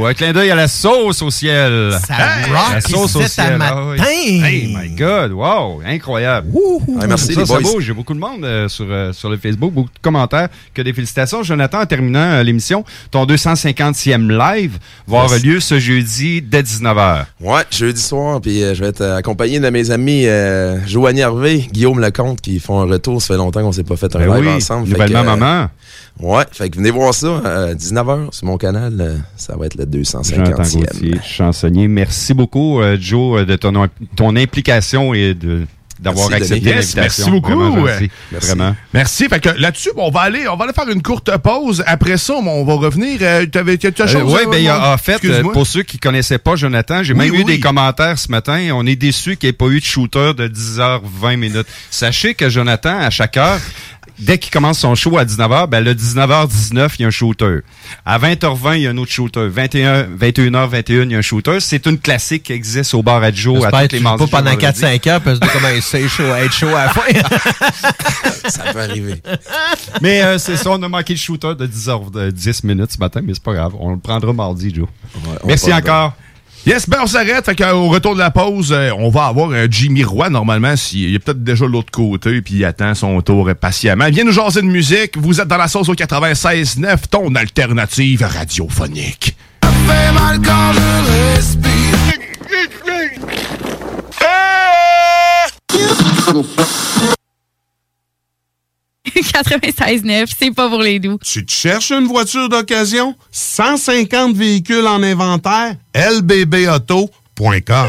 Oh! 0.01 0.07
Un 0.07 0.15
clin 0.15 0.33
d'œil 0.33 0.51
à 0.51 0.55
la 0.55 0.69
sauce 0.69 1.23
au 1.23 1.31
ciel. 1.31 1.93
Ça 2.07 2.15
Hey, 2.15 2.45
rock 2.53 2.73
La 2.75 2.81
sauce 2.81 3.17
au 3.17 3.23
ciel. 3.23 3.57
matin. 3.57 3.77
ah 3.99 4.05
oui. 4.09 4.41
Hey, 4.45 4.77
my 4.77 4.89
God. 4.97 5.33
Wow. 5.33 5.83
Incroyable. 5.87 6.49
Merci, 7.09 7.35
Ça, 7.35 7.41
les 7.41 7.47
boys. 7.47 7.61
beau. 7.63 7.81
J'ai 7.81 7.93
beaucoup 7.93 8.15
de 8.15 8.19
monde 8.19 8.45
euh, 8.45 8.69
sur, 8.69 8.87
euh, 8.89 9.13
sur 9.13 9.29
le 9.31 9.37
Facebook, 9.37 9.73
beaucoup 9.73 9.89
de 9.91 9.99
commentaires, 10.03 10.49
que 10.75 10.83
des 10.83 10.93
félicitations. 10.93 11.43
Jonathan, 11.43 11.81
en 11.81 11.87
terminant 11.87 12.19
euh, 12.21 12.43
l'émission, 12.43 12.85
ton 13.11 13.25
250e 13.27 14.29
live 14.31 14.79
va 15.07 15.19
avoir 15.23 15.35
Yes. 15.35 15.43
lieu 15.45 15.61
ce 15.61 15.79
jeudi 15.79 16.43
dès 16.43 16.63
19h. 16.63 17.25
Ouais, 17.41 17.63
jeudi 17.71 18.01
soir, 18.01 18.41
puis 18.41 18.63
euh, 18.63 18.75
je 18.75 18.81
vais 18.83 18.89
être 18.89 19.03
accompagné 19.05 19.61
de 19.61 19.71
mes 19.71 19.91
amis 19.91 20.27
euh, 20.27 20.79
Joanie 20.87 21.21
Hervé, 21.21 21.69
Guillaume 21.73 22.01
Lecomte, 22.01 22.41
qui 22.41 22.59
font 22.59 22.81
un 22.81 22.87
retour. 22.87 23.21
Ça 23.23 23.29
fait 23.35 23.39
longtemps 23.39 23.61
qu'on 23.63 23.73
s'est 23.73 23.85
pas 23.85 23.97
fait 23.97 24.15
un 24.17 24.21
Ben 24.21 24.35
live 24.37 24.47
oui, 24.47 24.53
ensemble. 24.55 24.87
Fait 24.87 24.93
nouvellement 24.93 25.23
que, 25.23 25.29
euh, 25.29 25.37
maman. 25.37 25.67
Ouais, 26.21 26.45
fait 26.53 26.69
que 26.71 26.77
venez 26.77 26.91
voir 26.91 27.15
ça, 27.15 27.27
euh, 27.27 27.75
19h 27.75 28.33
sur 28.35 28.47
mon 28.47 28.59
canal. 28.59 28.95
euh, 29.01 29.17
ça 29.37 29.57
va 29.57 29.67
être 29.67 29.77
le 29.77 29.87
Jonathan 29.87 29.99
250e. 29.99 30.53
Gauthier, 30.53 31.15
chansonnier. 31.27 31.89
Merci 31.89 32.35
beaucoup, 32.35 32.81
euh, 32.81 32.97
Joe, 33.01 33.41
euh, 33.41 33.45
de 33.47 33.57
ton, 33.57 33.73
ton 34.17 34.37
implication 34.37 35.15
et 35.15 35.35
de 35.35 35.67
d'avoir 35.99 36.31
Merci, 36.31 36.45
accepté 36.55 36.71
l'invitation. 36.71 37.01
merci 37.03 37.31
beaucoup. 37.31 37.55
Vraiment. 37.55 37.85
Merci. 37.85 38.11
Vraiment. 38.33 38.77
Merci. 38.95 39.29
Fait 39.29 39.39
que 39.39 39.51
là-dessus, 39.51 39.91
on 39.99 40.11
va 40.11 40.21
aller, 40.21 40.49
on 40.49 40.57
va 40.57 40.65
aller 40.65 40.73
faire 40.73 40.89
une 40.89 41.03
courte 41.03 41.31
pause. 41.37 41.85
Après 41.87 42.17
ça, 42.17 42.33
on 42.37 42.65
va 42.65 42.73
revenir. 42.75 43.19
Euh, 43.21 43.45
T'avais 43.45 43.77
quelque 43.77 44.07
chose? 44.07 44.23
oui, 44.25 44.41
euh, 44.47 44.51
ben, 44.51 44.67
a- 44.67 44.75
Raymond? 44.79 44.93
en 44.95 44.97
fait, 44.97 45.23
euh, 45.27 45.43
pour 45.53 45.67
ceux 45.67 45.83
qui 45.83 45.99
connaissaient 45.99 46.39
pas 46.39 46.57
Jonathan, 46.57 47.03
j'ai 47.03 47.13
Oui, 47.13 47.19
même 47.19 47.31
oui, 47.33 47.41
eu 47.41 47.45
des 47.45 47.53
oui. 47.55 47.61
commentaires 47.61 48.19
ce 48.19 48.31
matin. 48.31 48.67
On 48.73 48.87
est 48.87 48.97
déçus 48.97 49.37
qu'il 49.37 49.49
n'y 49.49 49.51
ait 49.51 49.53
pas 49.53 49.67
eu 49.67 49.79
de 49.81 49.85
shooter 49.85 50.33
de 50.35 50.49
10h20 50.49 51.37
minutes. 51.37 51.67
Sachez 51.91 52.33
que 52.33 52.49
Jonathan, 52.49 52.99
à 52.99 53.11
chaque 53.11 53.37
heure, 53.37 53.59
dès 54.21 54.39
qu'il 54.39 54.53
commence 54.53 54.79
son 54.79 54.95
show 54.95 55.19
à 55.19 55.25
19h, 55.25 55.67
ben, 55.69 55.83
le 55.83 55.95
19h19, 55.95 56.91
il 56.99 57.03
y 57.03 57.05
a 57.05 57.09
un 57.09 57.11
shooter. 57.11 57.61
À 58.05 58.19
20h20, 58.19 58.77
il 58.77 58.83
y 58.83 58.87
a 58.87 58.91
un 58.91 58.97
autre 58.97 59.11
shooter. 59.11 59.49
21, 59.49 60.05
21h21, 60.17 61.05
il 61.05 61.13
y 61.13 61.15
a 61.15 61.19
un 61.19 61.23
shooter. 61.23 61.59
C'est 61.61 61.87
une 61.87 61.99
classique 61.99 62.45
qui 62.45 62.53
existe 62.53 62.95
au 62.95 63.03
bar 63.03 63.23
à 63.23 63.33
Joe 63.33 63.65
à 63.65 63.83
toutes 63.83 63.93
les 63.93 64.01
mardis. 64.01 64.25
pas 64.25 64.39
pendant 64.39 64.51
vendredis. 64.51 64.83
4-5 64.83 65.09
heures 65.09 65.21
parce 65.21 65.39
que 65.39 65.65
à 65.65 65.75
être 65.75 66.09
chaud, 66.09 66.33
à 66.33 66.43
être 66.43 66.53
chaud 66.53 66.75
à 66.75 66.87
la 66.87 66.89
fin. 66.91 68.49
ça 68.49 68.73
peut 68.73 68.81
arriver. 68.81 69.23
Mais 70.01 70.23
euh, 70.23 70.39
c'est 70.39 70.57
ça, 70.57 70.71
on 70.71 70.83
a 70.83 70.89
manqué 70.89 71.15
le 71.15 71.19
shooter 71.19 71.55
de 71.55 71.67
10h, 71.67 72.11
de 72.11 72.31
10 72.31 72.65
minutes 72.65 72.93
ce 72.93 72.99
matin, 72.99 73.21
mais 73.25 73.35
c'est 73.35 73.43
pas 73.43 73.55
grave. 73.55 73.73
On 73.79 73.91
le 73.93 73.99
prendra 73.99 74.33
mardi, 74.33 74.75
Joe. 74.75 74.89
Merci 75.45 75.73
encore. 75.73 76.15
Yes, 76.66 76.89
ben 76.89 76.99
on 77.03 77.07
s'arrête. 77.07 77.45
Fait 77.45 77.57
qu'au 77.57 77.89
retour 77.89 78.15
de 78.15 78.19
la 78.19 78.31
pause, 78.31 78.70
euh, 78.73 78.91
on 78.99 79.09
va 79.09 79.27
avoir 79.27 79.51
euh, 79.51 79.66
Jimmy 79.70 80.05
Roy 80.05 80.28
normalement. 80.28 80.77
S'il 80.77 81.09
il 81.09 81.15
est 81.15 81.19
peut-être 81.19 81.43
déjà 81.43 81.65
de 81.65 81.70
l'autre 81.70 81.91
côté, 81.91 82.43
puis 82.43 82.55
il 82.55 82.65
attend 82.65 82.95
son 82.95 83.20
tour 83.23 83.49
euh, 83.49 83.55
patiemment. 83.55 84.09
Viens 84.11 84.24
nous 84.24 84.32
jaser 84.32 84.61
de 84.61 84.66
musique. 84.66 85.16
Vous 85.16 85.41
êtes 85.41 85.49
dans 85.49 85.57
la 85.57 85.69
sauce 85.69 85.89
au 85.89 85.95
96.9, 85.95 86.99
ton 87.11 87.35
alternative 87.35 88.23
radiophonique. 88.23 89.37
fait 89.62 90.12
mal 90.12 90.39
quand 90.43 90.73
je 90.74 91.37
respire. 91.37 92.01
96.9, 99.09 100.31
c'est 100.39 100.55
pas 100.55 100.69
pour 100.69 100.81
les 100.83 100.99
doux. 100.99 101.19
Tu 101.25 101.45
te 101.45 101.53
cherches 101.53 101.91
une 101.91 102.07
voiture 102.07 102.49
d'occasion? 102.49 103.15
150 103.31 104.37
véhicules 104.37 104.87
en 104.87 105.03
inventaire? 105.03 105.77
lbbauto.com 105.95 107.89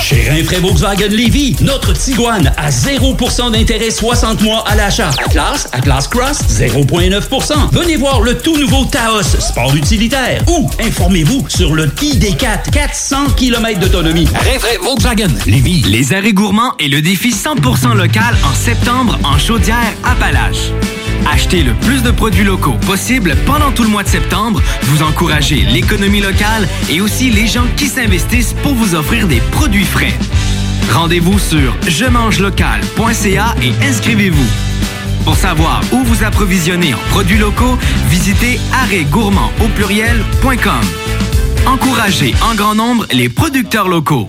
Chez 0.00 0.28
Rinfraie 0.28 0.60
Volkswagen 0.60 1.08
Lévy, 1.08 1.56
notre 1.60 1.92
Tiguan 1.92 2.52
à 2.56 2.70
0% 2.70 3.52
d'intérêt 3.52 3.90
60 3.90 4.42
mois 4.42 4.64
à 4.66 4.74
l'achat. 4.74 5.10
Atlas, 5.24 5.68
Atlas 5.72 6.08
Cross, 6.08 6.40
0,9%. 6.48 7.70
Venez 7.72 7.96
voir 7.96 8.20
le 8.20 8.36
tout 8.38 8.56
nouveau 8.56 8.84
Taos, 8.84 9.22
sport 9.22 9.74
utilitaire. 9.74 10.42
Ou 10.48 10.70
informez-vous 10.80 11.46
sur 11.48 11.74
le 11.74 11.86
ID4, 11.86 12.70
400 12.70 13.30
km 13.36 13.80
d'autonomie. 13.80 14.28
Rinfraie 14.34 14.78
Volkswagen 14.82 15.32
Lévy. 15.46 15.82
Les 15.82 16.12
arrêts 16.12 16.32
gourmands 16.32 16.74
et 16.78 16.88
le 16.88 17.00
défi 17.00 17.30
100% 17.30 17.94
local 17.94 18.34
en 18.44 18.54
septembre 18.54 19.18
en 19.24 19.38
Chaudière-Appalaches. 19.38 20.72
Achetez 21.30 21.62
le 21.62 21.74
plus 21.74 22.02
de 22.02 22.10
produits 22.10 22.44
locaux 22.44 22.76
possible 22.86 23.36
pendant 23.46 23.72
tout 23.72 23.82
le 23.82 23.88
mois 23.88 24.02
de 24.02 24.08
septembre. 24.08 24.62
Vous 24.82 25.02
encouragez 25.02 25.66
l'économie 25.72 26.20
locale 26.20 26.68
et 26.90 27.00
aussi 27.00 27.30
les 27.30 27.46
gens 27.46 27.66
qui 27.76 27.86
s'investissent 27.86 28.54
pour 28.62 28.74
vous 28.74 28.94
offrir 28.94 29.26
des 29.26 29.40
produits 29.52 29.84
frais. 29.84 30.14
Rendez-vous 30.92 31.38
sur 31.38 31.74
je 31.88 32.04
mange 32.04 32.40
local.ca 32.40 33.54
et 33.62 33.84
inscrivez-vous. 33.84 34.46
Pour 35.24 35.36
savoir 35.36 35.80
où 35.92 35.98
vous 36.04 36.22
approvisionner 36.22 36.94
en 36.94 36.98
produits 37.10 37.38
locaux, 37.38 37.78
visitez 38.08 38.60
arrêtgourmand 38.72 39.50
au 39.64 39.68
pluriel.com. 39.68 40.80
Encouragez 41.66 42.34
en 42.42 42.54
grand 42.54 42.74
nombre 42.74 43.06
les 43.10 43.30
producteurs 43.30 43.88
locaux. 43.88 44.28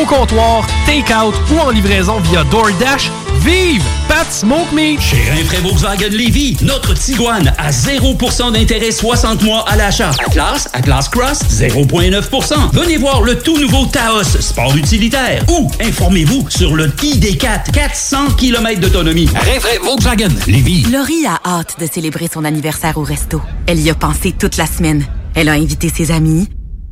au 0.00 0.06
comptoir, 0.06 0.66
take-out 0.86 1.34
ou 1.52 1.58
en 1.58 1.70
livraison 1.70 2.18
via 2.20 2.44
DoorDash. 2.44 3.10
Vive 3.40 3.82
Pat 4.08 4.30
Smoke 4.30 4.72
Meat! 4.72 5.00
Chez 5.00 5.16
Rinfraie 5.30 5.60
Volkswagen 5.60 6.10
Lévy, 6.10 6.56
notre 6.62 6.94
Tiguan 6.94 7.52
à 7.58 7.70
0% 7.70 8.52
d'intérêt 8.52 8.92
60 8.92 9.42
mois 9.42 9.64
à 9.68 9.76
l'achat. 9.76 10.12
Atlas, 10.26 10.68
Atlas 10.72 11.08
Cross, 11.08 11.40
0,9%. 11.50 12.54
Venez 12.72 12.98
voir 12.98 13.22
le 13.22 13.36
tout 13.38 13.58
nouveau 13.58 13.86
Taos, 13.86 14.22
sport 14.40 14.76
utilitaire. 14.76 15.44
Ou 15.48 15.68
informez-vous 15.80 16.48
sur 16.50 16.76
le 16.76 16.86
ID4, 16.86 17.72
400 17.72 18.32
km 18.36 18.80
d'autonomie. 18.80 19.28
Rinfraie 19.34 19.78
Volkswagen 19.82 20.30
Lévy. 20.46 20.84
Laurie 20.92 21.26
a 21.26 21.40
hâte 21.44 21.76
de 21.80 21.86
célébrer 21.92 22.28
son 22.32 22.44
anniversaire 22.44 22.96
au 22.96 23.02
resto. 23.02 23.40
Elle 23.66 23.80
y 23.80 23.90
a 23.90 23.94
pensé 23.94 24.32
toute 24.32 24.56
la 24.56 24.66
semaine. 24.66 25.04
Elle 25.34 25.48
a 25.48 25.52
invité 25.52 25.88
ses 25.88 26.12
amis. 26.12 26.48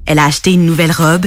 Elle 0.07 0.19
a 0.19 0.25
acheté 0.25 0.53
une 0.53 0.67
nouvelle 0.67 0.93
robe. 0.93 1.27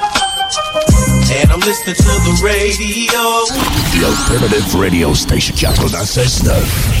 And 1.33 1.49
I'm 1.51 1.59
listening 1.61 1.95
to 1.95 2.03
the 2.03 2.41
radio. 2.43 3.45
The 3.95 4.03
Alternative 4.05 4.75
Radio 4.75 5.13
Station 5.13 5.55
96.9. 5.55 7.00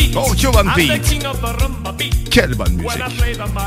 Rumba 0.00 0.74
beat. 1.96 2.30
Quelle 2.30 2.54
bonne 2.54 2.74
musique. 2.74 3.02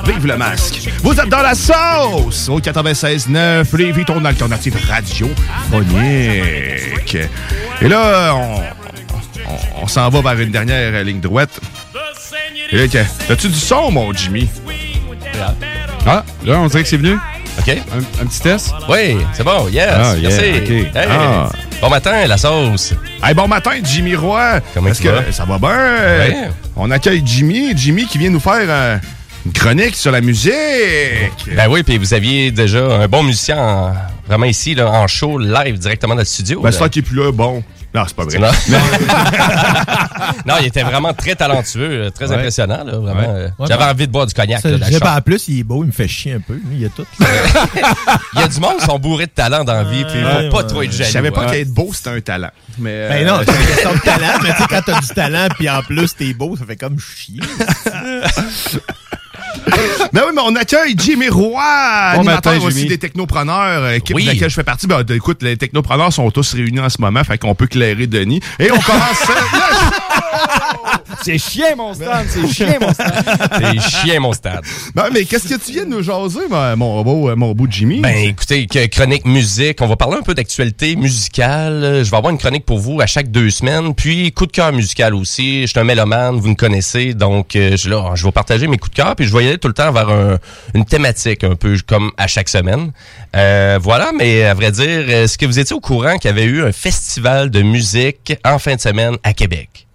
Vive 0.06 0.28
le 0.28 0.38
masque. 0.38 0.90
Vous 1.04 1.14
êtes 1.20 1.30
dans 1.30 1.42
la 1.42 1.56
sauce 1.56 2.48
au 2.50 2.60
96.9 2.60 3.76
Lévis, 3.78 4.06
ton 4.06 4.24
alternative 4.24 4.78
radiophonique. 4.88 7.18
Et 7.82 7.88
là, 7.88 8.34
on, 8.36 8.60
on- 9.52 9.84
on 9.84 9.88
s'en 9.88 10.10
va 10.10 10.22
vers 10.22 10.40
une 10.40 10.52
dernière 10.52 11.04
ligne 11.04 11.20
droite. 11.20 11.60
Et 12.72 12.78
là, 12.78 12.86
t'as-tu 13.28 13.48
du 13.48 13.58
son, 13.60 13.92
mon 13.92 14.14
Jimmy? 14.14 14.48
Ah, 16.06 16.24
là, 16.46 16.60
on 16.60 16.68
dirait 16.68 16.84
que 16.84 16.90
c'est 16.90 16.98
venu. 16.98 17.18
OK. 17.60 17.70
Un, 17.70 18.22
un 18.22 18.26
petit 18.26 18.40
test? 18.40 18.72
Oui, 18.88 19.18
c'est 19.34 19.44
bon, 19.44 19.68
yes. 19.70 19.90
Ah, 19.92 20.16
yeah, 20.16 20.30
merci. 20.30 20.62
OK. 20.62 20.70
Hey, 20.70 20.92
Ah. 21.10 21.50
Bon 21.82 21.90
matin, 21.90 22.28
la 22.28 22.38
sauce. 22.38 22.94
Hey, 23.24 23.34
bon 23.34 23.48
matin, 23.48 23.72
Jimmy 23.84 24.16
Roy. 24.16 24.60
Comment 24.74 24.90
Est-ce 24.90 25.02
que 25.02 25.08
vas? 25.08 25.32
ça 25.32 25.46
va 25.46 25.58
bien? 25.58 25.70
Ouais. 25.70 26.50
On 26.76 26.92
accueille 26.92 27.22
Jimmy. 27.26 27.72
Jimmy 27.76 28.06
qui 28.06 28.18
vient 28.18 28.30
nous 28.30 28.40
faire 28.42 28.66
euh, 28.68 28.98
une 29.46 29.54
chronique 29.54 29.96
sur 29.96 30.12
la 30.12 30.20
musique. 30.20 30.52
Ben 31.56 31.70
oui, 31.70 31.84
puis 31.84 31.98
vous 31.98 32.14
aviez 32.14 32.52
déjà 32.52 32.80
un 32.84 33.08
bon 33.08 33.24
musicien 33.24 33.58
en- 33.58 33.94
vraiment 34.30 34.46
ici, 34.46 34.76
là, 34.76 34.90
en 34.90 35.08
show, 35.08 35.38
live, 35.40 35.78
directement 35.80 36.14
dans 36.14 36.20
le 36.22 36.26
studio. 36.26 36.62
Ben, 36.62 36.72
c'est 36.72 36.78
toi 36.78 36.88
qui 36.90 37.00
est 37.00 37.02
plus 37.02 37.16
là, 37.18 37.32
bon. 37.32 37.64
Non, 37.94 38.04
c'est 38.08 38.16
pas 38.16 38.24
vrai. 38.24 38.38
Non. 38.38 38.48
non, 40.46 40.54
il 40.62 40.68
était 40.68 40.84
vraiment 40.84 41.12
très 41.14 41.34
talentueux, 41.36 42.04
euh, 42.06 42.10
très 42.12 42.28
Ouais. 42.30 42.36
impressionnant. 42.36 42.84
là, 42.84 42.98
vraiment. 43.00 43.34
Ouais. 43.34 43.46
Ouais, 43.58 43.68
J'avais 43.68 43.84
ben, 43.84 43.90
envie 43.90 44.06
de 44.06 44.12
boire 44.12 44.28
du 44.28 44.34
cognac. 44.36 44.64
Là, 44.64 44.70
je 44.78 44.92
la 44.92 45.00
ben, 45.00 45.18
en 45.18 45.22
plus, 45.22 45.48
il 45.48 45.60
est 45.62 45.64
beau, 45.64 45.84
il 45.84 45.88
me 45.88 45.92
fait 45.92 46.08
chier 46.08 46.34
un 46.34 46.40
peu. 46.40 46.60
Il 46.72 46.80
y 46.80 46.86
a 46.86 46.90
tout. 46.90 47.06
Il 48.36 48.40
y 48.40 48.44
a 48.44 48.48
du 48.48 48.60
monde 48.60 48.78
qui 48.78 48.86
sont 48.86 49.00
bourrés 49.00 49.26
de 49.26 49.32
talent 49.32 49.64
dans 49.64 49.74
la 49.74 49.84
vie, 49.86 50.04
puis 50.06 50.20
il 50.20 50.22
faut 50.22 50.28
Ouais, 50.38 50.50
pas 50.50 50.58
ouais. 50.58 50.68
trop 50.68 50.82
être 50.84 50.92
jaloux. 50.92 51.04
Je 51.06 51.12
savais 51.12 51.32
pas 51.32 51.46
hein. 51.46 51.52
qu'être 51.52 51.74
beau, 51.74 51.90
c'était 51.92 52.12
un 52.12 52.22
talent. 52.22 52.52
Mais, 52.78 53.10
Ben 53.10 53.28
euh, 53.28 53.32
non, 53.32 53.42
c'est 53.44 53.52
une 53.60 53.66
question 53.68 53.94
de 53.94 54.00
talent, 54.02 54.40
mais 54.44 54.52
tu 54.52 54.58
sais, 54.58 54.68
quand 54.70 54.82
t'as 54.86 55.00
du 55.00 55.08
talent, 55.08 55.48
puis 55.58 55.68
en 55.70 55.82
plus, 55.82 56.16
t'es 56.16 56.34
beau, 56.34 56.56
ça 56.56 56.66
fait 56.66 56.76
comme 56.78 57.00
chier. 57.00 57.40
Ben 60.14 60.24
oui, 60.28 60.32
mais 60.36 60.42
on 60.44 60.56
accueille 60.56 60.96
Jimmy 60.98 61.30
Roy, 61.30 61.62
animateur 61.62 62.54
matin, 62.54 62.66
aussi 62.66 62.78
Jimmy. 62.80 62.90
des 62.90 62.98
technopreneurs, 62.98 63.84
euh, 63.84 63.94
équipe 63.96 64.16
Oui. 64.16 64.24
de 64.24 64.30
laquelle 64.30 64.50
je 64.50 64.56
fais 64.56 64.64
partie. 64.64 64.88
Ben, 64.88 65.04
écoute, 65.10 65.44
les 65.44 65.56
technopreneurs 65.58 66.12
sont 66.12 66.30
tous 66.32 66.54
réunis 66.54 66.80
en 66.80 66.90
ce 66.90 67.00
moment, 67.00 67.24
fait 67.24 67.38
qu'on 67.38 67.54
peut 67.56 67.68
clairer 67.68 68.08
Denis. 68.08 68.42
Et 68.58 68.72
on 68.72 68.80
commence 68.80 69.24
C'est 71.24 71.38
chien, 71.38 71.76
mon 71.76 71.94
stand, 71.94 72.26
c'est 72.30 72.48
chien, 72.48 72.78
mon 72.80 72.94
stand. 72.94 73.12
C'est 73.60 73.80
chien, 73.82 74.20
mon 74.20 74.34
stade. 74.34 74.62
Ben, 74.96 75.06
mais 75.14 75.26
qu'est-ce 75.26 75.48
que 75.48 75.56
tu 75.64 75.72
viens 75.74 75.86
de 75.86 75.90
nous 75.90 76.04
jaser, 76.04 76.48
mon, 76.50 76.76
mon 76.78 77.02
beau, 77.04 77.30
euh, 77.30 77.36
mon 77.36 77.52
beau 77.54 77.68
Jimmy? 77.70 78.00
Ben 78.02 78.16
écoutez, 78.30 78.68
que- 78.68 78.86
chronique 78.88 79.26
musique, 79.26 79.82
on 79.82 79.88
va 79.88 79.96
parler 79.96 80.18
un 80.18 80.22
peu 80.22 80.34
d'actualité 80.34 80.96
musicale. 80.96 82.02
Je 82.04 82.10
vais 82.10 82.18
avoir 82.18 82.32
une 82.32 82.38
chronique 82.38 82.66
pour 82.66 82.80
vous 82.80 83.02
à 83.02 83.06
chaque 83.08 83.30
deux 83.32 83.50
semaines. 83.50 83.94
Puis 83.96 84.32
coup 84.32 84.46
de 84.46 84.52
cœur 84.52 84.72
musical 84.72 85.14
aussi. 85.16 85.62
Je 85.64 85.68
suis 85.68 85.80
un 85.80 85.84
mélomane, 85.84 86.38
vous 86.40 86.50
me 86.50 86.56
connaissez, 86.56 87.14
donc 87.14 87.56
euh, 87.56 87.76
je, 87.78 87.90
là, 87.90 88.12
je 88.16 88.24
vais 88.26 88.32
partager 88.32 88.68
mes 88.68 88.78
coups 88.78 88.92
de 88.92 88.96
cœur. 89.02 89.16
Puis 89.16 89.26
je 89.26 89.36
vais 89.36 89.46
y 89.46 89.48
aller 89.48 89.58
tout 89.58 89.68
le 89.68 89.74
temps 89.74 89.92
vers 89.92 90.10
un- 90.10 90.38
une 90.74 90.86
thématique 90.86 91.44
un 91.44 91.56
peu 91.56 91.76
comme 91.86 92.12
à 92.18 92.28
chaque 92.28 92.50
semaine. 92.50 92.92
Euh, 93.36 93.80
voilà, 93.82 94.12
mais 94.18 94.44
à 94.44 94.54
vrai 94.54 94.72
dire, 94.72 95.10
est-ce 95.10 95.38
que 95.38 95.46
vous 95.46 95.60
étiez 95.60 95.76
au 95.76 95.80
courant 95.82 96.18
qu'il 96.18 96.30
y 96.30 96.34
avait 96.34 96.46
eu 96.46 96.64
un 96.64 96.72
festival 96.72 97.50
de 97.50 97.62
musique 97.62 98.34
en 98.46 98.60
fin 98.60 98.76
de 98.76 98.82
semaine 98.82 99.16
à 99.24 99.34
Québec? 99.34 99.88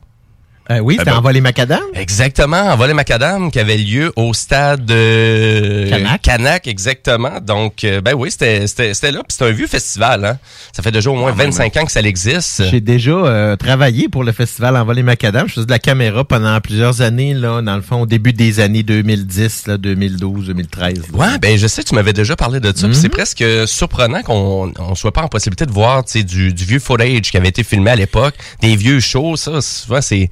Euh, 0.70 0.78
oui, 0.78 0.94
c'était 0.98 1.10
ben- 1.10 1.18
en 1.18 1.20
volée 1.20 1.42
macadam. 1.42 1.80
Exactement, 1.92 2.56
en 2.56 2.76
volet 2.76 2.94
macadam 2.94 3.50
qui 3.50 3.58
avait 3.60 3.76
lieu 3.76 4.12
au 4.16 4.32
stade 4.32 4.90
euh, 4.90 5.90
Canac. 5.90 6.22
Canac, 6.22 6.66
exactement. 6.66 7.38
Donc, 7.42 7.84
euh, 7.84 8.00
ben 8.00 8.14
oui, 8.14 8.30
c'était 8.30 8.60
là. 8.60 9.20
Puis 9.20 9.36
c'est 9.36 9.44
un 9.44 9.50
vieux 9.50 9.66
festival. 9.66 10.24
Hein? 10.24 10.38
Ça 10.72 10.82
fait 10.82 10.90
déjà 10.90 11.10
au 11.10 11.16
moins 11.16 11.32
25 11.32 11.76
ans 11.76 11.84
que 11.84 11.92
ça 11.92 12.00
existe. 12.00 12.62
J'ai 12.70 12.80
déjà 12.80 13.10
euh, 13.12 13.56
travaillé 13.56 14.08
pour 14.08 14.24
le 14.24 14.32
festival 14.32 14.76
en 14.78 14.84
volée 14.86 15.02
macadam. 15.02 15.46
Je 15.48 15.52
faisais 15.54 15.66
de 15.66 15.70
la 15.70 15.78
caméra 15.78 16.24
pendant 16.24 16.58
plusieurs 16.62 17.02
années, 17.02 17.34
là, 17.34 17.60
dans 17.60 17.76
le 17.76 17.82
fond, 17.82 18.00
au 18.02 18.06
début 18.06 18.32
des 18.32 18.60
années 18.60 18.82
2010, 18.82 19.66
là, 19.66 19.76
2012, 19.76 20.46
2013. 20.46 20.98
là. 21.12 21.18
Ouais, 21.18 21.38
ben 21.40 21.58
je 21.58 21.66
sais, 21.66 21.84
tu 21.84 21.94
m'avais 21.94 22.14
déjà 22.14 22.36
parlé 22.36 22.60
de 22.60 22.68
ça. 22.68 22.72
puis 22.72 22.86
Mhm. 22.88 22.94
C'est 22.94 23.08
presque 23.10 23.44
surprenant 23.66 24.22
qu'on 24.22 24.72
on 24.78 24.94
soit 24.94 25.12
pas 25.12 25.22
en 25.22 25.28
possibilité 25.28 25.66
de 25.66 25.72
voir 25.72 26.04
du, 26.04 26.24
du 26.54 26.64
vieux 26.64 26.78
footage 26.78 27.30
qui 27.30 27.36
avait 27.36 27.48
été 27.48 27.62
filmé 27.64 27.90
à 27.90 27.96
l'époque, 27.96 28.34
des 28.62 28.76
vieux 28.76 29.00
shows. 29.00 29.36
Ça, 29.36 29.60
souvent, 29.60 30.00
c'est 30.00 30.30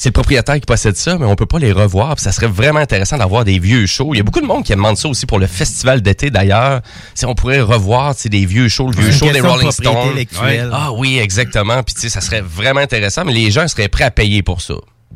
c'est 0.00 0.08
le 0.08 0.14
propriétaire 0.14 0.54
qui 0.54 0.64
possède 0.64 0.96
ça, 0.96 1.18
mais 1.18 1.26
on 1.26 1.36
peut 1.36 1.44
pas 1.44 1.58
les 1.58 1.72
revoir. 1.72 2.14
Puis 2.14 2.24
ça 2.24 2.32
serait 2.32 2.46
vraiment 2.46 2.78
intéressant 2.78 3.18
d'avoir 3.18 3.44
des 3.44 3.58
vieux 3.58 3.84
shows. 3.84 4.14
Il 4.14 4.16
y 4.16 4.20
a 4.20 4.22
beaucoup 4.22 4.40
de 4.40 4.46
monde 4.46 4.64
qui 4.64 4.72
demande 4.72 4.96
ça 4.96 5.08
aussi 5.08 5.26
pour 5.26 5.38
le 5.38 5.46
festival 5.46 6.00
d'été 6.00 6.30
d'ailleurs. 6.30 6.80
Si 7.14 7.26
on 7.26 7.34
pourrait 7.34 7.60
revoir 7.60 8.14
des 8.24 8.46
vieux 8.46 8.70
shows, 8.70 8.86
le 8.86 8.96
vieux 8.96 9.12
show 9.12 9.30
des 9.30 9.40
Rolling 9.40 9.70
Stones. 9.70 10.24
Ah 10.72 10.90
oui, 10.92 11.18
exactement. 11.18 11.82
Puis 11.82 11.94
tu 11.96 12.00
sais, 12.00 12.08
ça 12.08 12.22
serait 12.22 12.40
vraiment 12.40 12.80
intéressant, 12.80 13.26
mais 13.26 13.34
les 13.34 13.50
gens 13.50 13.68
seraient 13.68 13.88
prêts 13.88 14.04
à 14.04 14.10
payer 14.10 14.42
pour 14.42 14.62
ça. 14.62 14.72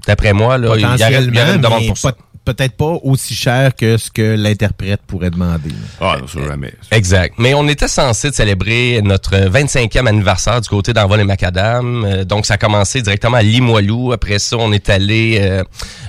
D'après 0.07 0.35
moi, 0.35 0.59
là, 0.59 0.75
il 0.77 0.83
y 0.83 0.85
aurait, 0.85 1.55
une 1.55 1.63
demande 1.63 1.87
pour 1.87 1.97
ça. 1.97 2.13
Peut-être 2.45 2.77
pas 2.77 2.97
aussi 3.03 3.35
cher 3.35 3.75
que 3.75 3.97
ce 3.97 4.11
que 4.11 4.35
l'interprète 4.37 5.01
pourrait 5.07 5.31
demander. 5.31 5.71
Ah, 6.01 6.17
non, 6.21 6.27
ça, 6.27 6.41
jamais. 6.47 6.73
Exact. 6.91 7.35
Mais 7.39 7.55
on 7.55 7.67
était 7.69 7.89
censé 7.89 8.31
de 8.31 8.35
célébrer 8.35 9.01
notre 9.03 9.35
25e 9.35 10.07
anniversaire 10.07 10.61
du 10.61 10.69
côté 10.69 10.93
d'Envol 10.93 11.21
et 11.21 11.25
Macadam. 11.25 12.05
Euh, 12.05 12.25
donc, 12.25 12.47
ça 12.47 12.55
a 12.55 12.57
commencé 12.59 13.03
directement 13.03 13.39
à 13.39 13.43
Limoilou. 13.43 14.13
Après 14.13 14.39
ça, 14.39 14.57
on 14.59 14.73
est 14.73 14.91
allé 14.91 15.39
euh, 15.41 15.65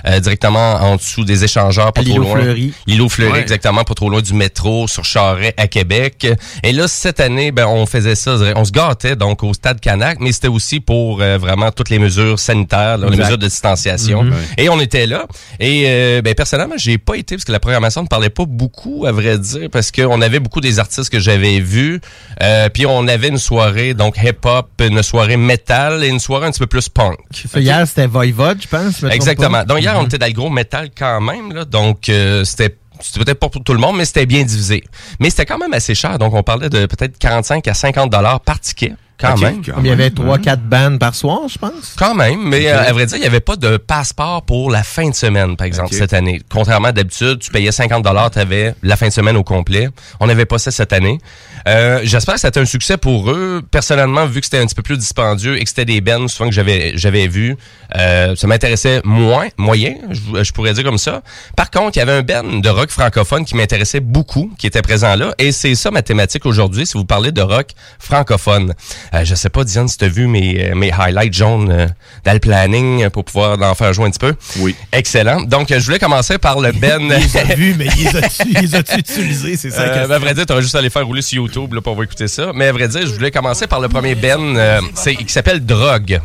euh, 0.06 0.20
directement 0.20 0.74
en 0.76 0.96
dessous 0.96 1.24
des 1.24 1.44
échangeurs, 1.44 1.92
pas 1.92 2.00
À 2.02 2.04
trop 2.04 2.18
loin. 2.18 2.40
Fleury. 2.40 2.72
L'îlot 2.86 3.08
Fleury, 3.08 3.32
Ouais. 3.32 3.40
exactement, 3.40 3.82
pas 3.84 3.94
trop 3.94 4.10
loin 4.10 4.20
du 4.20 4.34
métro, 4.34 4.86
sur 4.88 5.04
Charret, 5.04 5.54
à 5.56 5.66
Québec. 5.68 6.26
Et 6.62 6.72
là, 6.72 6.86
cette 6.88 7.20
année, 7.20 7.50
ben, 7.52 7.66
on 7.66 7.86
faisait 7.86 8.14
ça, 8.14 8.36
on 8.56 8.64
se 8.64 8.72
gâtait 8.72 9.16
donc 9.16 9.42
au 9.42 9.54
Stade 9.54 9.80
Canac, 9.80 10.18
mais 10.20 10.32
c'était 10.32 10.48
aussi 10.48 10.80
pour 10.80 11.20
euh, 11.22 11.38
vraiment 11.38 11.70
toutes 11.72 11.90
les 11.90 11.98
mesures 11.98 12.38
sanitaires, 12.38 12.98
là, 12.98 13.08
les 13.08 13.16
mesures 13.16 13.38
de 13.38 13.46
distanciation. 13.46 14.22
Mhm. 14.24 14.34
Et 14.58 14.68
on 14.68 14.78
était 14.80 15.06
là. 15.06 15.26
Et 15.60 15.84
euh, 15.86 16.22
ben, 16.30 16.34
personnellement, 16.34 16.74
j'ai 16.76 16.98
pas 16.98 17.14
été 17.14 17.36
parce 17.36 17.44
que 17.44 17.52
la 17.52 17.60
programmation 17.60 18.02
ne 18.02 18.08
parlait 18.08 18.30
pas 18.30 18.44
beaucoup, 18.46 19.06
à 19.06 19.12
vrai 19.12 19.38
dire, 19.38 19.68
parce 19.70 19.90
qu'on 19.92 20.20
avait 20.20 20.40
beaucoup 20.40 20.60
des 20.60 20.78
artistes 20.78 21.08
que 21.10 21.18
j'avais 21.20 21.60
vus. 21.60 22.00
Euh, 22.42 22.68
puis 22.68 22.84
on 22.86 23.06
avait 23.08 23.28
une 23.28 23.38
soirée 23.38 23.94
donc 23.94 24.16
hip-hop, 24.22 24.68
une 24.80 25.02
soirée 25.02 25.36
metal 25.36 26.02
et 26.02 26.08
une 26.08 26.18
soirée 26.18 26.46
un 26.46 26.50
petit 26.50 26.58
peu 26.60 26.66
plus 26.66 26.88
punk. 26.88 27.16
Hier, 27.54 27.86
c'était 27.86 28.06
Voivod, 28.06 28.60
je 28.60 28.66
pense. 28.68 29.00
je 29.00 29.06
Exactement. 29.06 29.62
Donc 29.64 29.80
hier, 29.80 29.94
on 29.96 30.00
Mhm. 30.00 30.06
était 30.06 30.18
dans 30.18 30.26
le 30.26 30.32
gros 30.32 30.50
métal 30.50 30.90
quand 30.96 31.20
même, 31.20 31.52
là. 31.52 31.64
Donc 31.64 32.08
euh, 32.08 32.44
c'était 32.44 32.76
c'était 33.00 33.22
peut-être 33.24 33.38
pas 33.40 33.50
pour 33.50 33.62
tout 33.62 33.74
le 33.74 33.78
monde, 33.78 33.96
mais 33.98 34.06
c'était 34.06 34.24
bien 34.26 34.42
divisé. 34.42 34.82
Mais 35.20 35.28
c'était 35.30 35.44
quand 35.44 35.58
même 35.58 35.74
assez 35.74 35.94
cher. 35.94 36.18
Donc 36.18 36.32
on 36.34 36.42
parlait 36.42 36.70
de 36.70 36.86
peut-être 36.86 37.18
45 37.18 37.68
à 37.68 37.74
50 37.74 38.10
dollars 38.10 38.40
par 38.40 38.58
ticket. 38.58 38.94
Quand 39.18 39.38
même. 39.38 39.62
Il 39.78 39.86
y 39.86 39.90
avait 39.90 40.10
3-4 40.10 40.56
bandes 40.56 40.98
par 40.98 41.14
soir, 41.14 41.40
je 41.48 41.58
pense. 41.58 41.94
Quand 41.98 42.14
même, 42.14 42.48
mais 42.48 42.68
euh, 42.68 42.88
à 42.88 42.92
vrai 42.92 43.06
dire, 43.06 43.16
il 43.16 43.20
n'y 43.20 43.26
avait 43.26 43.40
pas 43.40 43.56
de 43.56 43.78
passeport 43.78 44.42
pour 44.42 44.70
la 44.70 44.82
fin 44.82 45.08
de 45.08 45.14
semaine, 45.14 45.56
par 45.56 45.66
exemple, 45.66 45.94
cette 45.94 46.12
année. 46.12 46.42
Contrairement 46.50 46.88
à 46.88 46.92
d'habitude, 46.92 47.38
tu 47.38 47.50
payais 47.50 47.72
50 47.72 48.04
dollars, 48.04 48.30
tu 48.30 48.38
avais 48.38 48.74
la 48.82 48.96
fin 48.96 49.08
de 49.08 49.12
semaine 49.12 49.36
au 49.36 49.42
complet. 49.42 49.88
On 50.20 50.26
n'avait 50.26 50.44
pas 50.44 50.58
ça 50.58 50.70
cette 50.70 50.92
année. 50.92 51.18
Euh, 51.66 52.00
J'espère 52.04 52.34
que 52.34 52.40
c'était 52.40 52.60
un 52.60 52.64
succès 52.64 52.96
pour 52.96 53.30
eux. 53.30 53.62
Personnellement, 53.70 54.26
vu 54.26 54.40
que 54.40 54.46
c'était 54.46 54.58
un 54.58 54.66
petit 54.66 54.74
peu 54.74 54.82
plus 54.82 54.98
dispendieux 54.98 55.56
et 55.58 55.62
que 55.64 55.68
c'était 55.68 55.84
des 55.84 56.00
bands 56.00 56.28
souvent 56.28 56.48
que 56.48 56.54
j'avais 56.54 56.92
j'avais 56.96 57.26
vu, 57.26 57.56
euh, 57.96 58.36
ça 58.36 58.46
m'intéressait 58.46 59.00
moins, 59.04 59.48
moyen, 59.56 59.94
je, 60.10 60.44
je 60.44 60.52
pourrais 60.52 60.72
dire 60.74 60.84
comme 60.84 60.98
ça. 60.98 61.22
Par 61.56 61.70
contre, 61.70 61.96
il 61.96 61.98
y 61.98 62.02
avait 62.02 62.12
un 62.12 62.22
band 62.22 62.60
de 62.60 62.68
rock 62.68 62.90
francophone 62.90 63.44
qui 63.44 63.56
m'intéressait 63.56 64.00
beaucoup, 64.00 64.52
qui 64.58 64.66
était 64.66 64.82
présent 64.82 65.16
là, 65.16 65.34
et 65.38 65.50
c'est 65.52 65.74
ça 65.74 65.90
ma 65.90 66.02
thématique 66.02 66.46
aujourd'hui, 66.46 66.86
si 66.86 66.94
vous 66.94 67.04
parlez 67.04 67.32
de 67.32 67.42
rock 67.42 67.70
francophone. 67.98 68.74
Euh, 69.14 69.24
je 69.24 69.34
sais 69.34 69.48
pas, 69.50 69.64
Diane, 69.64 69.88
si 69.88 69.98
tu 69.98 70.04
as 70.04 70.08
vu 70.08 70.26
mes, 70.28 70.70
euh, 70.70 70.74
mes 70.74 70.92
highlights 70.92 71.34
jaunes 71.34 71.70
euh, 71.70 71.86
dans 72.24 72.32
le 72.32 72.38
planning 72.38 73.08
pour 73.10 73.24
pouvoir 73.24 73.60
en 73.60 73.74
faire 73.74 73.92
jouer 73.92 74.06
un 74.06 74.10
petit 74.10 74.18
peu. 74.18 74.34
Oui. 74.58 74.76
Excellent. 74.92 75.42
Donc, 75.42 75.68
je 75.70 75.84
voulais 75.84 75.98
commencer 75.98 76.38
par 76.38 76.60
le 76.60 76.72
Ben. 76.76 77.00
Il 77.02 77.08
les 77.08 77.36
a 77.36 77.44
vus, 77.54 77.74
mais 77.78 77.88
il 77.98 78.60
les 78.60 78.74
a-tu 78.74 78.98
utilisés, 78.98 79.56
c'est 79.56 79.70
ça 79.70 79.82
Euh, 79.82 80.06
ben, 80.06 80.14
à 80.14 80.18
vrai 80.18 80.34
dire, 80.34 80.46
t'aurais 80.46 80.62
juste 80.62 80.74
à 80.74 80.82
les 80.82 80.90
faire 80.90 81.06
rouler 81.06 81.22
sur 81.22 81.36
YouTube 81.42 81.55
là, 81.74 81.80
pour 81.80 81.92
avoir 81.92 82.04
écouté 82.04 82.28
ça. 82.28 82.52
Mais 82.54 82.66
à 82.66 82.72
vrai 82.72 82.88
dire, 82.88 83.06
je 83.06 83.14
voulais 83.14 83.30
commencer 83.30 83.66
par 83.66 83.80
le 83.80 83.88
premier 83.88 84.14
Ben 84.14 84.56
euh, 84.56 84.80
c'est, 84.94 85.14
qui 85.16 85.32
s'appelle 85.32 85.64
Drogue. 85.64 86.20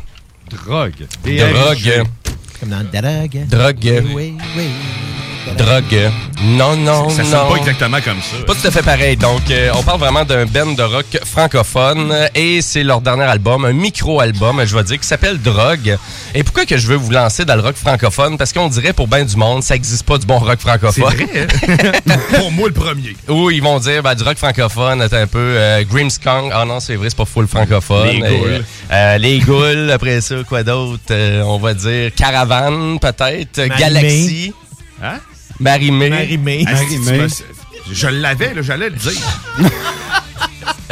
Drogue. 0.49 1.08
Drogue. 1.24 2.03
Comme 2.60 2.70
dans 2.70 2.84
Drogue. 3.48 4.03
Oui, 4.14 4.36
oui. 4.58 4.70
Drogue. 5.58 6.12
Non, 6.44 6.76
non, 6.76 7.10
Ça 7.10 7.24
non. 7.24 7.30
sonne 7.30 7.50
pas 7.50 7.56
exactement 7.58 7.98
comme 8.02 8.22
ça. 8.22 8.44
Pas 8.46 8.54
tout 8.54 8.68
à 8.68 8.72
fait 8.72 8.82
pareil. 8.84 9.16
Donc, 9.18 9.42
euh, 9.50 9.72
on 9.76 9.84
parle 9.84 10.00
vraiment 10.00 10.24
d'un 10.26 10.46
band 10.46 10.72
de 10.74 10.84
rock 10.84 11.20
francophone 11.26 12.12
euh, 12.12 12.28
et 12.36 12.62
c'est 12.62 12.84
leur 12.84 13.02
dernier 13.02 13.24
album, 13.24 13.66
un 13.66 13.74
micro-album, 13.74 14.64
je 14.66 14.76
vais 14.76 14.84
dire, 14.84 15.00
qui 15.00 15.08
s'appelle 15.08 15.40
Drogue. 15.40 15.98
Et 16.34 16.44
pourquoi 16.44 16.66
que 16.66 16.78
je 16.78 16.88
veux 16.88 16.96
vous 16.96 17.12
lancer 17.12 17.46
dans 17.46 17.56
le 17.56 17.62
rock 17.62 17.76
francophone? 17.76 18.38
Parce 18.38 18.54
qu'on 18.54 18.70
dirait 18.70 18.94
pour 18.94 19.08
bien 19.08 19.24
du 19.26 19.36
monde, 19.36 19.64
ça 19.64 19.76
existe 19.76 20.04
pas 20.04 20.18
du 20.18 20.26
bon 20.26 20.40
rock 20.40 20.60
francophone. 20.60 20.92
C'est 21.18 21.26
vrai, 21.26 21.48
hein? 22.08 22.18
Pour 22.40 22.52
moi, 22.52 22.68
le 22.68 22.74
premier. 22.74 23.16
Oui, 23.28 23.58
ils 23.58 23.64
vont 23.64 23.80
dire 23.80 24.02
ben, 24.04 24.16
du 24.16 24.24
rock 24.24 24.38
francophone, 24.38 25.02
attends 25.02 25.18
un 25.18 25.28
peu. 25.28 25.40
Euh, 25.40 25.84
Grimmskong, 25.84 26.52
ah 26.54 26.66
non, 26.66 26.80
c'est 26.80 26.96
vrai, 26.96 27.10
c'est 27.10 27.18
pas 27.18 27.26
full 27.26 27.48
francophone. 27.48 28.08
Les 28.08 28.20
Goules. 28.20 28.66
Euh, 28.92 29.18
les 29.18 29.40
Goules, 29.40 29.92
après 29.92 30.22
ça, 30.22 30.36
quoi 30.48 30.64
d'autre? 30.64 31.02
Euh, 31.12 31.42
on 31.44 31.58
va 31.58 31.74
dire 31.74 32.12
Caravane, 32.16 33.00
peut-être. 33.00 33.62
Galaxy. 33.78 34.54
Hein? 35.04 35.20
Marimé. 35.62 36.10
Marimé. 36.10 36.66
Si, 36.90 37.00
tu 37.00 37.14
m'as- 37.14 37.28
Je 37.92 38.08
l'avais, 38.08 38.54
j'allais 38.62 38.90
le 38.90 38.96
dire. 38.96 39.12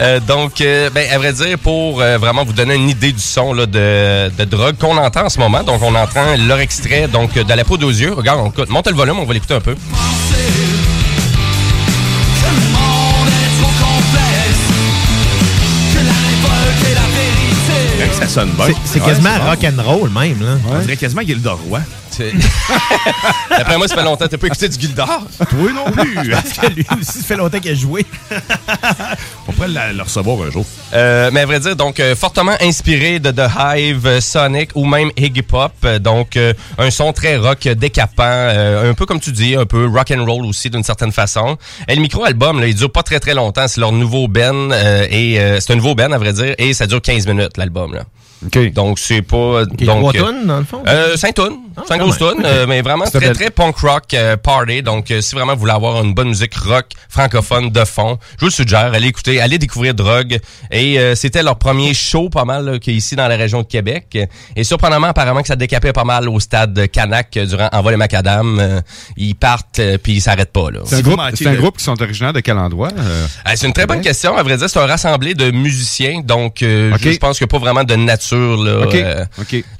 Euh, 0.02 0.22
donc, 0.22 0.62
euh, 0.62 0.90
ben, 0.90 1.06
à 1.12 1.18
vrai 1.18 1.34
dire, 1.34 1.60
pour 1.60 2.00
euh, 2.00 2.18
vraiment 2.18 2.46
vous 2.46 2.54
donner 2.54 2.74
une 2.76 2.88
idée 2.88 3.12
du 3.12 3.20
son 3.20 3.52
là, 3.52 3.66
de, 3.66 4.32
de 4.38 4.46
drogue 4.46 4.78
qu'on 4.80 4.96
entend 4.96 5.26
en 5.26 5.30
ce 5.30 5.38
moment, 5.40 5.62
donc 5.62 5.82
on 5.84 5.94
entend 5.94 6.38
leur 6.48 6.60
extrait 6.62 7.10
donc 7.10 7.34
de 7.34 7.54
la 7.54 7.66
peau 7.66 7.76
aux 7.76 7.90
yeux. 7.90 8.14
Regarde, 8.14 8.40
on, 8.42 8.50
écoute, 8.50 8.70
monte 8.70 8.88
le 8.88 8.96
volume, 8.96 9.20
on 9.20 9.26
va 9.26 9.34
l'écouter 9.34 9.56
un 9.56 9.60
peu. 9.60 9.76
Hey, 18.02 18.10
Ça 18.14 18.28
sonne 18.28 18.50
bien. 18.52 18.66
C'est- 18.86 19.00
Ouais, 19.00 19.06
quasiment 19.08 19.38
bon. 19.38 19.46
rock 19.50 19.60
and 19.66 19.82
roll 19.84 20.10
même, 20.10 20.42
là. 20.42 20.58
On 20.72 20.80
dirait 20.80 20.98
quasiment 20.98 21.22
Gilda 21.22 21.52
Roy. 21.52 21.80
D'après 23.50 23.78
moi, 23.78 23.88
ça 23.88 23.96
fait 23.96 24.04
longtemps 24.04 24.26
que 24.26 24.32
t'as 24.32 24.38
pas 24.38 24.48
écouté 24.48 24.70
du 24.70 24.80
Gildor. 24.80 25.24
Toi 25.50 25.72
non 25.74 25.92
plus. 25.92 26.30
Parce 26.32 26.54
que 26.54 26.68
lui 26.74 26.86
aussi, 27.00 27.20
ça 27.20 27.24
fait 27.24 27.36
longtemps 27.38 27.60
qu'il 27.60 27.72
a 27.72 27.76
joué. 27.76 28.06
On 29.48 29.52
pourrait 29.52 29.68
la- 29.70 29.94
le 29.94 30.02
recevoir 30.04 30.42
un 30.48 30.52
jour. 30.52 30.66
Euh, 30.94 31.30
mais 31.34 31.42
à 31.42 31.46
vrai 31.46 31.60
dire, 31.60 31.76
donc 31.76 32.00
euh, 32.00 32.16
fortement 32.16 32.56
inspiré 32.62 33.20
de 33.20 33.32
The 33.32 33.50
Hive, 33.60 34.06
euh, 34.08 34.22
Sonic 34.22 34.72
ou 34.76 34.86
même 34.86 35.12
Iggy 35.18 35.42
Pop. 35.42 35.72
Euh, 35.86 36.00
donc 36.00 36.38
euh, 36.38 36.54
un 36.78 36.92
son 36.92 37.14
très 37.14 37.38
rock 37.38 37.68
décapant, 37.68 38.24
un 38.24 38.94
peu 38.94 39.06
comme 39.06 39.20
tu 39.20 39.32
dis, 39.32 39.56
un 39.56 39.66
peu 39.66 39.88
rock 39.88 40.12
and 40.12 40.26
roll 40.26 40.46
aussi 40.46 40.70
d'une 40.70 40.84
certaine 40.84 41.12
façon. 41.12 41.58
Et 41.88 41.96
le 41.96 42.02
micro 42.02 42.24
album, 42.26 42.60
là, 42.60 42.68
il 42.68 42.76
dure 42.76 42.92
pas 42.92 43.04
très 43.04 43.20
très 43.20 43.34
longtemps. 43.34 43.68
C'est 43.68 43.80
leur 43.82 43.92
nouveau 43.92 44.28
ben 44.28 44.72
et 45.10 45.40
c'est 45.60 45.74
un 45.74 45.76
nouveau 45.76 45.96
ben 45.96 46.12
à 46.14 46.18
vrai 46.18 46.34
dire 46.34 46.56
et 46.58 46.74
ça 46.74 46.88
dure 46.88 47.02
15 47.02 47.28
minutes 47.28 47.58
l'album 47.58 47.94
là. 47.94 48.04
Donc 48.74 49.00
c'est 49.00 49.22
pas 49.22 49.64
Il 49.78 49.86
y 49.86 49.90
a 49.90 49.94
donc 49.94 50.00
trois 50.00 50.14
tonnes, 50.14 50.48
dans 50.48 50.60
le 50.60 50.64
fond? 50.66 50.82
euh, 50.88 51.18
5 51.18 51.34
tonnes, 51.36 51.58
5 51.76 51.86
quand 51.88 51.98
grosses 52.06 52.22
même. 52.22 52.36
tonnes, 52.38 52.46
euh, 52.46 52.66
mais 52.68 52.82
vraiment 52.82 53.04
C'est 53.12 53.18
très 53.18 53.28
belle. 53.28 53.36
très 53.36 53.50
punk 53.50 53.76
rock 53.80 54.14
euh, 54.14 54.38
party. 54.38 54.82
Donc 54.82 55.12
euh, 55.12 55.20
si 55.20 55.36
vraiment 55.36 55.54
vous 55.56 55.60
voulez 55.60 55.74
avoir 55.74 56.04
une 56.04 56.14
bonne 56.14 56.30
musique 56.30 56.56
rock 56.56 56.86
francophone 57.10 57.70
de 57.70 57.84
fond, 57.84 58.18
je 58.36 58.40
vous 58.42 58.46
le 58.48 58.52
suggère, 58.52 58.94
allez 58.94 59.08
écouter, 59.08 59.42
allez 59.42 59.58
découvrir 59.58 59.94
Drogue. 59.94 60.40
Et 60.72 61.00
euh, 61.00 61.16
c'était 61.16 61.44
leur 61.44 61.58
premier 61.58 61.94
show 61.94 62.30
pas 62.30 62.46
mal 62.46 62.66
là, 62.66 62.80
qui 62.80 62.92
est 62.92 62.96
ici 62.96 63.16
dans 63.18 63.28
la 63.28 63.36
région 63.36 63.62
de 63.62 63.68
Québec. 63.68 64.18
Et 64.56 64.64
surprenamment, 64.64 65.08
apparemment 65.08 65.42
que 65.42 65.48
ça 65.48 65.56
décapait 65.58 65.92
pas 65.94 66.06
mal 66.06 66.30
au 66.30 66.40
stade 66.40 66.88
Canac 66.92 67.36
euh, 67.36 67.46
durant 67.46 67.68
Envol 67.74 67.94
et 67.94 67.98
Macadam. 67.98 68.58
Euh, 68.60 68.82
ils 69.18 69.36
partent 69.36 69.80
euh, 69.80 69.98
puis 70.02 70.14
ils 70.14 70.22
s'arrêtent 70.22 70.54
pas 70.54 70.72
là. 70.72 70.80
C'est 70.86 70.96
un, 70.96 71.02
groupe, 71.02 71.20
c'est 71.36 71.48
un 71.48 71.56
groupe 71.56 71.78
qui 71.78 71.84
sont 71.84 72.02
originaires 72.02 72.32
de 72.34 72.40
quel 72.40 72.58
endroit? 72.58 72.90
euh? 72.98 73.28
Ah, 73.44 73.56
c'est 73.58 73.68
une 73.68 73.74
très 73.74 73.86
bonne 73.86 74.02
question. 74.02 74.38
À 74.38 74.44
vrai 74.44 74.56
dire, 74.56 74.70
c'est 74.70 74.80
un 74.80 74.86
rassemblé 74.86 75.34
de 75.34 75.52
musiciens. 75.52 76.22
Donc, 76.24 76.62
euh, 76.62 76.96
je 77.02 77.18
pense 77.18 77.42
a 77.42 77.48
pas 77.48 77.58
vraiment 77.58 77.84
de 77.84 77.96
nature. 77.96 78.29
Là, 78.36 78.86
Ok. 78.86 78.96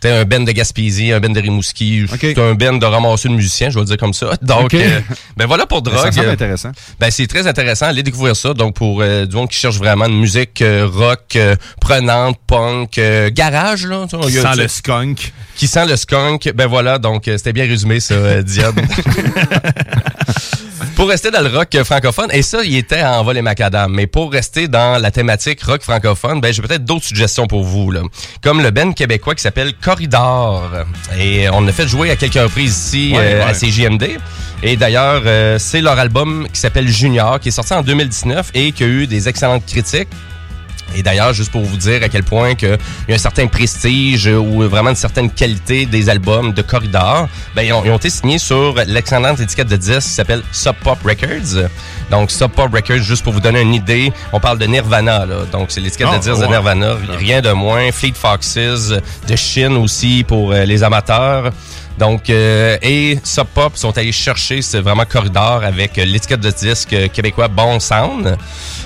Euh, 0.06 0.22
un 0.22 0.26
ben 0.26 0.44
de 0.46 0.52
Gaspésie, 0.52 1.12
un 1.12 1.20
ben 1.20 1.32
de 1.34 1.40
Rimouski. 1.40 2.06
C'est 2.20 2.38
un 2.40 2.54
ben 2.56 2.80
de 2.80 2.86
ramasseux 2.86 3.30
de 3.30 3.34
musiciens, 3.36 3.70
je 3.70 3.76
vais 3.76 3.82
le 3.82 3.86
dire 3.88 3.98
comme 3.98 4.14
ça. 4.14 4.32
Donc, 4.42 4.74
euh, 4.74 5.00
ben 5.38 5.46
voilà 5.46 5.66
pour 5.66 5.82
Ben, 5.82 5.92
Drogue. 5.92 6.06
ça 6.06 6.12
semble 6.12 6.28
Euh, 6.28 6.34
intéressant. 6.34 6.72
Ben, 7.00 7.12
c'est 7.12 7.28
très 7.28 7.48
intéressant. 7.48 7.88
Allez 7.88 8.04
découvrir 8.04 8.36
ça. 8.36 8.54
Donc, 8.54 8.76
pour 8.76 9.02
euh, 9.02 9.26
du 9.26 9.36
monde 9.36 9.50
qui 9.50 9.58
cherche 9.60 9.78
vraiment 9.78 10.06
une 10.06 10.20
musique 10.20 10.62
euh, 10.62 10.88
rock, 10.92 11.38
prenante, 11.82 12.38
punk, 12.48 13.00
garage, 13.34 13.86
là. 13.86 14.06
Qui 14.24 14.32
sent 14.34 14.56
le 14.58 14.68
skunk. 14.68 15.34
Qui 15.56 15.68
sent 15.68 15.86
le 15.86 15.96
skunk. 15.96 16.52
Ben 16.56 16.68
voilà, 16.68 16.98
donc 16.98 17.24
c'était 17.26 17.54
bien 17.54 17.66
résumé, 17.66 18.00
ça, 18.00 18.42
Diane. 18.44 18.74
pour 21.00 21.08
rester 21.08 21.32
dans 21.32 21.40
le 21.40 21.48
rock 21.48 21.78
francophone, 21.86 22.28
et 22.34 22.42
ça, 22.42 22.62
il 22.62 22.76
était 22.76 23.02
en 23.02 23.24
vol 23.24 23.38
et 23.38 23.42
macadam, 23.42 23.90
mais 23.90 24.06
pour 24.06 24.34
rester 24.34 24.68
dans 24.68 25.02
la 25.02 25.12
thématique 25.12 25.64
rock 25.64 25.82
francophone, 25.82 26.42
ben 26.42 26.52
j'ai 26.52 26.62
peut-être 26.62 26.84
d'autres 26.84 27.06
suggestions 27.06 27.48
pour 27.48 27.64
vous, 27.64 27.90
là. 27.90 28.02
Comme 28.44 28.62
le 28.62 28.70
band 28.70 28.92
québécois 28.92 29.34
qui 29.34 29.42
s'appelle 29.42 29.72
Corridor. 29.82 30.70
Et 31.18 31.48
on 31.54 31.66
a 31.66 31.72
fait 31.72 31.88
jouer 31.88 32.12
à 32.12 32.18
quelques 32.18 32.34
reprises 32.34 32.78
ici 32.78 33.14
Ouais, 33.16 33.36
euh, 33.36 33.46
ouais. 33.46 33.50
à 33.50 33.54
CJMD. 33.54 34.18
Et 34.62 34.76
d'ailleurs, 34.76 35.22
euh, 35.26 35.58
c'est 35.58 35.80
leur 35.80 35.98
album 35.98 36.50
qui 36.52 36.60
s'appelle 36.60 36.90
Junior, 36.90 37.40
qui 37.40 37.48
est 37.48 37.52
sorti 37.54 37.74
en 37.74 37.82
2019 37.82 38.52
et 38.54 38.74
qui 38.74 38.84
a 38.84 38.88
eu 38.88 39.08
des 39.08 39.30
excellentes 39.30 39.66
critiques. 39.66 40.10
Et 40.96 41.04
d'ailleurs, 41.04 41.34
juste 41.34 41.52
pour 41.52 41.64
vous 41.64 41.78
dire 41.78 42.02
à 42.04 42.10
quel 42.10 42.24
point 42.24 42.56
que 42.56 42.78
il 43.08 43.12
y 43.12 43.14
a 43.14 43.16
un 43.16 43.20
certain 43.20 43.48
prestige 43.48 44.28
ou 44.28 44.62
vraiment 44.68 44.90
une 44.90 44.96
certaine 44.96 45.30
qualité 45.30 45.86
des 45.86 46.10
albums 46.10 46.54
de 46.54 46.62
Corridor, 46.62 47.28
ben, 47.56 47.62
ils, 47.64 47.74
ont, 47.74 47.84
ils 47.86 47.92
ont 47.92 47.98
été 47.98 48.10
signés 48.10 48.40
sur 48.40 48.76
l'excellente 48.88 49.40
étiquette 49.40 49.68
de 49.68 49.78
disques 49.78 50.00
qui 50.02 50.10
s'appelle 50.10 50.44
Sub 50.52 50.76
Pop 50.84 51.00
Records. 51.04 51.70
Donc, 52.12 52.32
Sub 52.32 52.52
Pop 52.52 52.74
Records, 52.74 52.98
juste 53.04 53.24
pour 53.24 53.34
vous 53.34 53.40
donner 53.40 53.62
une 53.62 53.74
idée, 53.74 54.12
on 54.34 54.40
parle 54.40 54.58
de 54.58 54.66
Nirvana. 54.66 55.26
Là. 55.26 55.46
Donc, 55.52 55.68
c'est 55.70 55.82
l'étiquette 55.82 56.08
Ah, 56.12 56.18
de 56.18 56.24
disques 56.24 56.36
de 56.36 56.42
ouais. 56.42 56.48
Nirvana, 56.50 56.96
rien 57.18 57.42
de 57.42 57.52
moins. 57.52 57.92
Fleet 57.92 58.14
Foxes, 58.16 58.56
de 58.58 59.36
Chine 59.36 59.78
aussi 59.78 60.24
pour 60.28 60.52
euh, 60.52 60.66
les 60.66 60.84
amateurs. 60.84 61.52
Donc, 62.00 62.30
euh, 62.30 62.78
et 62.82 63.20
Sub 63.24 63.48
Pop 63.48 63.76
sont 63.76 63.98
allés 63.98 64.14
chercher, 64.14 64.62
c'est 64.62 64.80
vraiment 64.80 65.04
corridor 65.04 65.64
avec 65.66 65.98
euh, 65.98 66.06
l'étiquette 66.06 66.40
de 66.40 66.50
disque 66.50 66.94
euh, 66.94 67.10
québécois 67.10 67.50
Bon 67.50 67.78
Sound. 67.80 68.38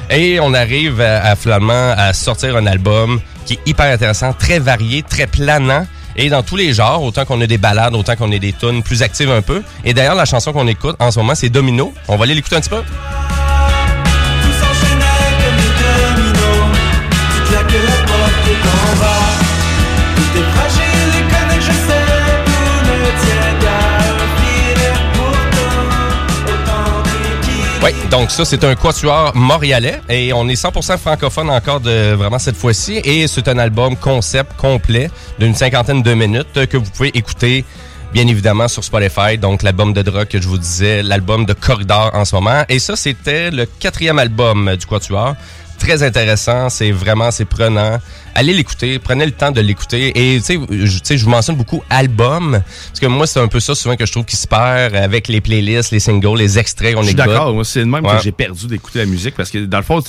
Et 0.09 0.39
on 0.39 0.53
arrive 0.55 0.99
à, 0.99 1.35
finalement 1.35 1.93
à 1.95 2.11
sortir 2.13 2.57
un 2.57 2.65
album 2.65 3.21
qui 3.45 3.53
est 3.53 3.59
hyper 3.67 3.93
intéressant, 3.93 4.33
très 4.33 4.57
varié, 4.57 5.03
très 5.03 5.27
planant. 5.27 5.85
Et 6.15 6.29
dans 6.29 6.41
tous 6.41 6.55
les 6.55 6.73
genres, 6.73 7.03
autant 7.03 7.23
qu'on 7.23 7.39
a 7.41 7.47
des 7.47 7.59
balades, 7.59 7.93
autant 7.95 8.15
qu'on 8.15 8.31
a 8.31 8.37
des 8.39 8.53
tunes 8.53 8.81
plus 8.81 9.03
actives 9.03 9.31
un 9.31 9.41
peu. 9.41 9.63
Et 9.85 9.93
d'ailleurs, 9.93 10.15
la 10.15 10.25
chanson 10.25 10.51
qu'on 10.51 10.67
écoute 10.67 10.95
en 10.99 11.11
ce 11.11 11.19
moment, 11.19 11.35
c'est 11.35 11.49
Domino. 11.49 11.93
On 12.07 12.17
va 12.17 12.23
aller 12.23 12.35
l'écouter 12.35 12.55
un 12.55 12.61
petit 12.61 12.69
peu. 12.69 12.81
Oui, 27.83 27.89
donc 28.09 28.31
ça, 28.31 28.45
c'est 28.45 28.63
un 28.63 28.75
quatuor 28.75 29.35
montréalais 29.35 29.99
et 30.07 30.31
on 30.31 30.47
est 30.47 30.53
100% 30.53 30.97
francophone 30.97 31.49
encore 31.49 31.81
de 31.81 32.13
vraiment 32.13 32.39
cette 32.39 32.55
fois-ci. 32.55 33.01
Et 33.03 33.27
c'est 33.27 33.45
un 33.49 33.57
album 33.57 33.97
concept 33.97 34.55
complet 34.55 35.11
d'une 35.37 35.53
cinquantaine 35.53 36.01
de 36.01 36.13
minutes 36.13 36.65
que 36.67 36.77
vous 36.77 36.89
pouvez 36.89 37.11
écouter 37.13 37.65
bien 38.13 38.25
évidemment 38.25 38.69
sur 38.69 38.85
Spotify. 38.85 39.37
Donc 39.37 39.63
l'album 39.63 39.91
de 39.91 40.01
drogue 40.01 40.29
que 40.29 40.39
je 40.39 40.47
vous 40.47 40.57
disais, 40.57 41.03
l'album 41.03 41.45
de 41.45 41.51
Corridor 41.51 42.11
en 42.13 42.23
ce 42.23 42.33
moment. 42.35 42.63
Et 42.69 42.79
ça, 42.79 42.95
c'était 42.95 43.51
le 43.51 43.65
quatrième 43.65 44.17
album 44.17 44.77
du 44.77 44.85
quatuor. 44.85 45.35
Très 45.77 46.03
intéressant, 46.03 46.69
c'est 46.69 46.91
vraiment, 46.91 47.31
c'est 47.31 47.43
prenant. 47.43 47.99
Allez 48.35 48.53
l'écouter, 48.53 48.99
prenez 48.99 49.25
le 49.25 49.31
temps 49.31 49.51
de 49.51 49.61
l'écouter. 49.61 50.11
Et 50.15 50.37
tu 50.39 50.43
sais, 50.45 50.59
je- 50.69 50.97
tu 50.97 50.99
sais, 51.03 51.17
je 51.17 51.23
vous 51.23 51.29
mentionne 51.29 51.55
beaucoup 51.55 51.83
album, 51.89 52.61
parce 52.87 52.99
que 52.99 53.05
moi, 53.05 53.27
c'est 53.27 53.39
un 53.39 53.47
peu 53.47 53.59
ça 53.59 53.75
souvent 53.75 53.95
que 53.95 54.05
je 54.05 54.11
trouve 54.11 54.25
qui 54.25 54.35
se 54.35 54.47
perd 54.47 54.95
avec 54.95 55.27
les 55.27 55.41
playlists, 55.41 55.91
les 55.91 55.99
singles, 55.99 56.37
les 56.37 56.57
extraits 56.59 56.95
qu'on 56.95 57.01
Je 57.01 57.07
suis 57.07 57.15
d'accord. 57.15 57.53
Moi, 57.53 57.63
c'est 57.65 57.79
de 57.81 57.85
même 57.85 58.05
Ouais. 58.05 58.17
que 58.17 58.23
j'ai 58.23 58.31
perdu 58.31 58.67
d'écouter 58.67 58.99
la 58.99 59.05
musique 59.05 59.35
parce 59.35 59.49
que, 59.49 59.59
dans 59.59 59.77
le 59.77 59.83
fond, 59.83 60.01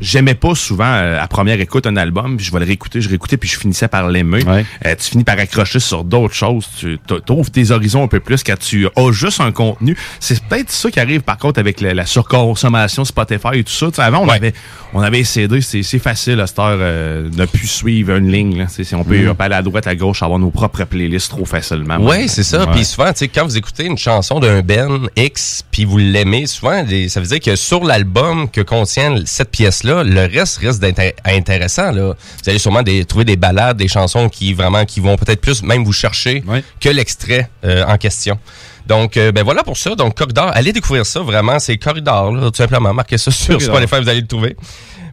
j'aimais 0.00 0.34
pas 0.34 0.54
souvent 0.54 0.84
euh, 0.86 1.20
à 1.20 1.26
première 1.28 1.60
écoute 1.60 1.86
un 1.86 1.96
album, 1.96 2.36
puis 2.36 2.46
je 2.46 2.52
vais 2.52 2.60
le 2.60 2.66
réécouter, 2.66 3.00
je 3.00 3.08
réécoutais, 3.08 3.36
puis 3.36 3.48
je 3.48 3.58
finissais 3.58 3.88
par 3.88 4.08
l'aimer. 4.08 4.44
Euh, 4.46 4.94
tu 4.98 5.10
finis 5.10 5.24
par 5.24 5.38
accrocher 5.38 5.80
sur 5.80 6.04
d'autres 6.04 6.34
choses. 6.34 6.66
Tu 6.78 6.98
trouves 7.26 7.50
tes 7.50 7.70
horizons 7.70 8.04
un 8.04 8.08
peu 8.08 8.20
plus 8.20 8.42
quand 8.42 8.58
tu 8.58 8.86
as 8.94 9.12
juste 9.12 9.40
un 9.40 9.52
contenu. 9.52 9.96
C'est 10.20 10.40
peut-être 10.44 10.70
ça 10.70 10.90
qui 10.90 11.00
arrive, 11.00 11.22
par 11.22 11.38
contre, 11.38 11.58
avec 11.58 11.80
la, 11.80 11.94
la 11.94 12.06
surconsommation 12.06 13.04
Spotify 13.04 13.48
et 13.54 13.64
tout 13.64 13.72
ça. 13.72 13.86
Tu 13.86 13.96
sais, 13.96 14.02
avant, 14.02 14.20
on 14.20 14.28
avait 14.28 14.52
on 14.94 15.00
avait 15.00 15.24
CD, 15.24 15.60
c'est 15.60 15.82
c'est 15.82 15.98
facile 15.98 16.40
à 16.40 16.46
cette 16.46 16.58
heure 16.58 16.78
euh, 16.80 17.28
de 17.28 17.44
plus 17.46 17.71
suivre 17.72 18.16
une 18.16 18.30
ligne. 18.30 18.58
Là. 18.58 18.66
C'est- 18.68 18.94
On 18.94 19.04
peut, 19.04 19.18
Mm. 19.32 19.34
aller 19.38 19.54
à 19.54 19.62
droite, 19.62 19.86
à 19.86 19.94
gauche, 19.94 20.22
avoir 20.22 20.38
nos 20.38 20.50
propres 20.50 20.84
playlists 20.84 21.30
trop 21.30 21.44
facilement. 21.44 21.96
Ouais, 21.98 22.28
c'est 22.28 22.42
ça. 22.42 22.66
Puis 22.68 22.84
souvent, 22.84 23.10
quand 23.34 23.44
vous 23.44 23.56
écoutez 23.56 23.84
une 23.86 23.98
chanson 23.98 24.38
d'un 24.40 24.60
Ben 24.62 25.08
X, 25.16 25.64
puis 25.70 25.84
vous 25.84 25.98
l'aimez, 25.98 26.46
souvent, 26.46 26.82
les- 26.82 27.08
ça 27.08 27.20
veut 27.20 27.26
dire 27.26 27.40
que 27.40 27.56
sur 27.56 27.84
l'album 27.84 28.48
que 28.50 28.60
contient 28.60 29.16
cette 29.24 29.50
pièce-là, 29.50 30.04
le 30.04 30.20
reste 30.26 30.58
reste 30.58 30.80
d'être 30.80 31.00
intéressant. 31.24 31.90
Là. 31.90 32.12
Vous 32.42 32.50
allez 32.50 32.58
sûrement 32.58 32.82
des- 32.82 33.04
trouver 33.04 33.24
des 33.24 33.36
balades, 33.36 33.76
des 33.76 33.88
chansons 33.88 34.28
qui 34.28 34.52
vraiment 34.54 34.84
qui 34.84 35.00
vont 35.00 35.16
peut-être 35.16 35.40
plus 35.40 35.62
même 35.62 35.84
vous 35.84 35.92
chercher 35.92 36.42
que 36.80 36.88
l'extrait 36.88 37.48
euh, 37.64 37.84
en 37.86 37.96
question. 37.96 38.38
Donc, 38.86 39.16
euh, 39.16 39.30
ben 39.30 39.44
voilà 39.44 39.62
pour 39.62 39.76
ça. 39.76 39.94
Donc, 39.94 40.16
Corridor, 40.16 40.50
allez 40.54 40.72
découvrir 40.72 41.06
ça. 41.06 41.20
Vraiment, 41.20 41.58
c'est 41.60 41.76
Corridor, 41.78 42.32
là, 42.32 42.50
tout 42.50 42.56
simplement. 42.56 42.92
Marquez 42.92 43.16
ça 43.16 43.30
sur 43.30 43.56
Corridor. 43.56 43.76
Spotify, 43.76 44.02
vous 44.02 44.08
allez 44.08 44.20
le 44.22 44.26
trouver. 44.26 44.56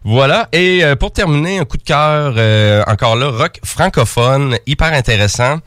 Voilà. 0.04 0.48
Et 0.52 0.84
euh, 0.84 0.96
pour 0.96 1.12
terminer, 1.12 1.60
un 1.60 1.66
coup 1.66 1.78
de 1.78 1.84
cœur, 1.84 2.34
euh, 2.38 2.84
encore 2.88 3.16
là, 3.16 3.30
rock 3.30 3.60
francophone, 3.64 4.58
hyper 4.66 4.94
intéressant. 4.94 5.60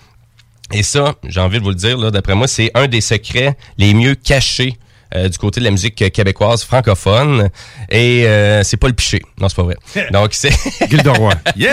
Et 0.73 0.83
ça, 0.83 1.15
j'ai 1.25 1.41
envie 1.41 1.59
de 1.59 1.65
vous 1.65 1.71
le 1.71 1.77
dire, 1.77 1.99
là, 1.99 2.11
d'après 2.11 2.35
moi, 2.35 2.49
c'est 2.49 2.71
un 2.75 2.87
des 2.87 3.01
secrets 3.03 3.57
les 3.77 3.93
mieux 3.93 4.15
cachés 4.15 4.79
euh, 5.15 5.29
du 5.29 5.39
côté 5.39 5.61
de 5.61 5.65
la 5.65 5.71
musique 5.71 5.95
québécoise 6.13 6.65
francophone. 6.65 7.51
Et 7.91 8.27
euh, 8.27 8.63
c'est 8.63 8.77
pas 8.77 8.89
le 8.89 8.95
piché. 8.95 9.23
Non, 9.41 9.49
c'est 9.49 9.57
pas 9.57 9.63
vrai. 9.63 9.77
Donc, 10.13 10.31
c'est... 10.33 10.53
Gilderoy. 10.91 11.35
yes! 11.57 11.71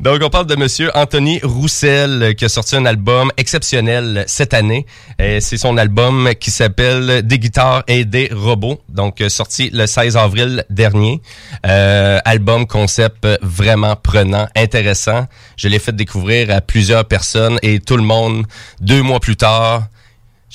Donc, 0.00 0.20
on 0.22 0.28
parle 0.30 0.46
de 0.46 0.56
Monsieur 0.56 0.90
Anthony 0.94 1.40
Roussel 1.42 2.22
euh, 2.22 2.32
qui 2.34 2.44
a 2.44 2.48
sorti 2.48 2.76
un 2.76 2.84
album 2.84 3.30
exceptionnel 3.36 4.24
cette 4.26 4.52
année. 4.52 4.84
Euh, 5.20 5.38
C'est 5.40 5.56
son 5.56 5.76
album 5.78 6.30
qui 6.38 6.50
s'appelle 6.50 7.22
Des 7.22 7.38
guitares 7.38 7.82
et 7.86 8.04
des 8.04 8.28
robots. 8.32 8.80
Donc, 8.88 9.20
euh, 9.20 9.28
sorti 9.28 9.70
le 9.72 9.86
16 9.86 10.16
avril 10.16 10.64
dernier. 10.70 11.22
Euh, 11.66 12.18
album 12.24 12.66
concept 12.66 13.26
vraiment 13.42 13.96
prenant, 13.96 14.48
intéressant. 14.56 15.26
Je 15.56 15.68
l'ai 15.68 15.78
fait 15.78 15.94
découvrir 15.96 16.50
à 16.50 16.60
plusieurs 16.60 17.04
personnes 17.06 17.58
et 17.62 17.78
tout 17.80 17.96
le 17.96 18.02
monde, 18.02 18.46
deux 18.80 19.02
mois 19.02 19.20
plus 19.20 19.36
tard, 19.36 19.84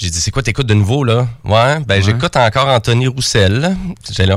j'ai 0.02 0.10
dit, 0.10 0.22
c'est 0.22 0.32
quoi 0.32 0.42
t'écoutes 0.42 0.66
de 0.66 0.74
nouveau, 0.74 1.04
là? 1.04 1.28
Ouais, 1.44 1.78
ben 1.86 2.02
j'écoute 2.02 2.38
encore 2.38 2.70
Anthony 2.70 3.08
Roussel. 3.08 3.76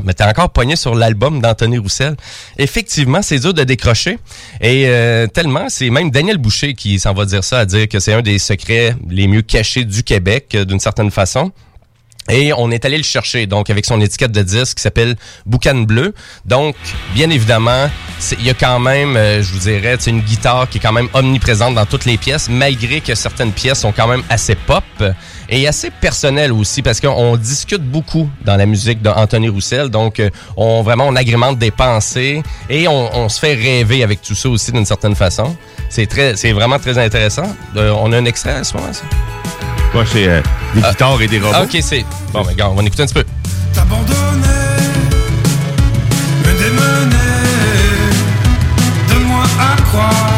Mais 0.03 0.13
t'es 0.13 0.25
encore 0.25 0.49
pogné 0.49 0.75
sur 0.75 0.93
l'album 0.93 1.39
d'Anthony 1.39 1.77
Roussel. 1.77 2.17
Effectivement, 2.57 3.21
c'est 3.21 3.39
dur 3.39 3.53
de 3.53 3.63
décrocher. 3.63 4.19
Et 4.59 4.87
euh, 4.87 5.25
tellement, 5.27 5.69
c'est 5.69 5.89
même 5.89 6.11
Daniel 6.11 6.37
Boucher 6.37 6.73
qui 6.73 6.99
s'en 6.99 7.13
va 7.13 7.23
dire 7.23 7.45
ça, 7.45 7.59
à 7.59 7.65
dire 7.65 7.87
que 7.87 8.01
c'est 8.01 8.11
un 8.11 8.21
des 8.21 8.39
secrets 8.39 8.97
les 9.09 9.25
mieux 9.27 9.41
cachés 9.41 9.85
du 9.85 10.03
Québec, 10.03 10.53
euh, 10.53 10.65
d'une 10.65 10.81
certaine 10.81 11.11
façon. 11.11 11.53
Et 12.29 12.53
on 12.53 12.71
est 12.71 12.85
allé 12.85 12.97
le 12.97 13.03
chercher, 13.03 13.47
donc 13.47 13.69
avec 13.69 13.85
son 13.85 13.99
étiquette 13.99 14.31
de 14.31 14.41
disque 14.41 14.77
qui 14.77 14.81
s'appelle 14.81 15.15
Boucan 15.45 15.75
Bleu. 15.75 16.13
Donc, 16.45 16.75
bien 17.13 17.29
évidemment, 17.29 17.89
il 18.39 18.45
y 18.45 18.49
a 18.49 18.53
quand 18.53 18.79
même, 18.79 19.17
euh, 19.17 19.43
je 19.43 19.51
vous 19.51 19.59
dirais, 19.59 19.97
une 20.07 20.21
guitare 20.21 20.69
qui 20.69 20.77
est 20.77 20.81
quand 20.81 20.93
même 20.93 21.09
omniprésente 21.13 21.75
dans 21.75 21.85
toutes 21.85 22.05
les 22.05 22.17
pièces, 22.17 22.47
malgré 22.49 23.01
que 23.01 23.13
certaines 23.13 23.51
pièces 23.51 23.79
sont 23.81 23.91
quand 23.91 24.07
même 24.07 24.23
assez 24.29 24.55
pop 24.55 24.83
et 25.49 25.67
assez 25.67 25.89
personnelles 25.89 26.53
aussi, 26.53 26.81
parce 26.81 27.01
qu'on 27.01 27.35
discute 27.35 27.83
beaucoup 27.83 28.29
dans 28.45 28.55
la 28.55 28.65
musique 28.65 29.01
d'Anthony 29.01 29.49
Roussel. 29.49 29.89
Donc, 29.89 30.19
euh, 30.19 30.29
on 30.55 30.81
vraiment 30.81 31.07
on 31.07 31.15
agrémente 31.17 31.59
des 31.59 31.71
pensées 31.71 32.41
et 32.69 32.87
on, 32.87 33.27
se 33.29 33.39
fait 33.39 33.55
rêver 33.55 34.03
avec 34.03 34.21
tout 34.21 34.35
ça 34.35 34.49
aussi 34.49 34.71
d'une 34.71 34.85
certaine 34.85 35.15
façon. 35.15 35.55
C'est 35.89 36.07
très, 36.07 36.35
c'est 36.35 36.53
vraiment 36.53 36.79
très 36.79 36.97
intéressant. 36.97 37.55
Euh, 37.75 37.93
on 37.99 38.11
a 38.13 38.17
un 38.17 38.25
extrait 38.25 38.51
à 38.51 38.63
ce 38.63 38.75
moment, 38.75 38.91
Ouais, 39.93 40.03
c'est 40.11 40.27
euh, 40.27 40.41
des 40.73 40.81
guitares 40.81 41.21
et 41.21 41.27
des 41.27 41.39
robots. 41.39 41.51
Ah, 41.55 41.63
ok, 41.63 41.77
c'est. 41.81 42.03
Bon, 42.31 42.41
ben, 42.41 42.49
regarde, 42.49 42.71
on 42.71 42.75
va 42.75 42.81
en 42.81 42.85
écouter 42.85 43.03
un 43.03 43.05
petit 43.05 43.13
peu. 43.13 43.23
T'abandonner, 43.73 44.47
me 46.45 46.51
démener, 46.57 47.15
donne-moi 49.07 49.43
à 49.59 49.81
croire. 49.83 50.32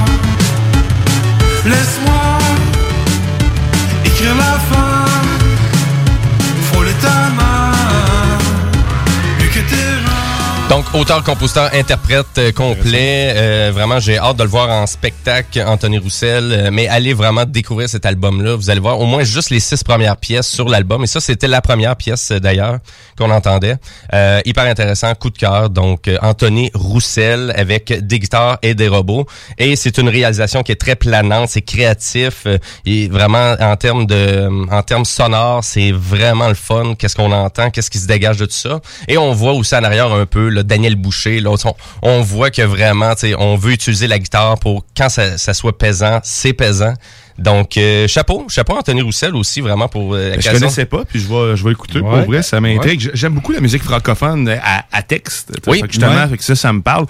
Donc, 10.76 10.94
auteur, 10.94 11.24
compositeur, 11.24 11.70
interprète 11.74 12.38
euh, 12.38 12.52
complet. 12.52 13.32
Euh, 13.34 13.72
vraiment, 13.74 13.98
j'ai 14.02 14.18
hâte 14.18 14.36
de 14.36 14.44
le 14.44 14.50
voir 14.50 14.70
en 14.70 14.86
spectacle, 14.86 15.64
Anthony 15.66 16.00
Roussel. 16.00 16.52
Euh, 16.52 16.70
mais 16.70 16.90
allez 16.90 17.14
vraiment 17.14 17.46
découvrir 17.46 17.88
cet 17.88 18.06
album-là. 18.06 18.56
Vous 18.58 18.70
allez 18.70 18.82
voir 18.82 19.00
au 19.00 19.06
moins 19.06 19.24
juste 19.24 19.52
les 19.52 19.62
six 19.62 19.86
premières 19.86 20.18
pièces 20.18 20.50
sur 20.50 20.68
l'album. 20.68 21.02
Et 21.06 21.08
ça, 21.08 21.22
c'était 21.22 21.48
la 21.48 21.62
première 21.62 21.96
pièce, 21.96 22.30
euh, 22.32 22.42
d'ailleurs, 22.42 22.80
qu'on 23.18 23.32
entendait. 23.32 23.78
Euh, 24.14 24.42
hyper 24.44 24.66
intéressant, 24.66 25.16
coup 25.16 25.30
de 25.30 25.38
cœur. 25.38 25.70
Donc, 25.70 26.10
euh, 26.10 26.18
Anthony 26.22 26.72
Roussel 26.74 27.54
avec 27.56 27.94
des 28.06 28.20
guitares 28.20 28.58
et 28.62 28.76
des 28.76 28.90
robots. 28.90 29.26
Et 29.58 29.78
c'est 29.78 29.98
une 29.98 30.10
réalisation 30.10 30.62
qui 30.62 30.74
est 30.74 30.82
très 30.82 30.98
planante, 30.98 31.48
c'est 31.48 31.62
créatif. 31.62 32.42
euh, 32.48 32.58
et 32.86 33.08
vraiment, 33.08 33.56
en 33.62 33.78
termes 33.78 34.08
de, 34.08 34.50
en 34.70 34.82
termes 34.84 35.06
sonores, 35.06 35.64
c'est 35.64 35.94
vraiment 35.94 36.50
le 36.50 36.54
fun. 36.54 36.96
Qu'est-ce 37.00 37.16
qu'on 37.16 37.32
entend, 37.32 37.70
qu'est-ce 37.70 37.90
qui 37.90 38.00
se 38.00 38.08
dégage 38.08 38.36
de 38.36 38.46
tout 38.46 38.52
ça? 38.52 38.82
Et 39.08 39.18
on 39.18 39.32
voit 39.32 39.54
aussi 39.54 39.74
en 39.74 39.84
arrière 39.86 40.12
un 40.12 40.26
peu 40.26 40.50
là, 40.50 40.64
Daniel 40.66 40.96
Boucher. 40.96 41.40
Là, 41.40 41.56
on, 42.02 42.22
voit 42.22 42.52
que 42.52 42.62
vraiment, 42.62 43.14
on 43.40 43.56
veut 43.56 43.74
utiliser 43.74 44.08
la 44.08 44.20
guitare 44.20 44.60
pour 44.60 44.86
quand 44.96 45.10
ça 45.10 45.54
soit 45.54 45.78
pesant, 45.78 46.20
c'est 46.24 46.54
pesant. 46.54 46.94
Donc, 47.38 47.78
euh, 47.78 48.08
chapeau, 48.08 48.46
chapeau 48.50 48.76
à 48.76 48.80
Anthony 48.80 49.02
Roussel 49.02 49.36
aussi, 49.36 49.60
vraiment 49.60 49.88
pour 49.90 50.14
euh, 50.14 50.30
Je 50.32 50.36
l'occasion. 50.38 50.52
connaissais 50.54 50.86
pas, 50.86 51.04
puis 51.04 51.20
je 51.20 51.28
vais, 51.28 51.58
je 51.58 51.64
vais 51.66 51.72
écouter. 51.72 52.00
Ouais. 52.00 52.20
Pour 52.20 52.32
vrai, 52.32 52.42
ça 52.44 52.62
m'intrigue. 52.62 53.12
J'aime 53.14 53.34
beaucoup 53.34 53.52
la 53.52 53.60
musique 53.60 53.84
francophone 53.84 54.48
euh, 54.48 54.56
à, 54.64 54.86
à 54.92 55.02
texte. 55.02 55.52
Oui. 55.68 55.82
Fait 55.82 55.88
que 55.88 55.94
justement, 55.94 56.16
Ouais. 56.16 56.28
fait 56.30 56.38
que 56.38 56.44
ça, 56.44 56.56
ça 56.56 56.72
me 56.72 56.82
parle. 56.82 57.06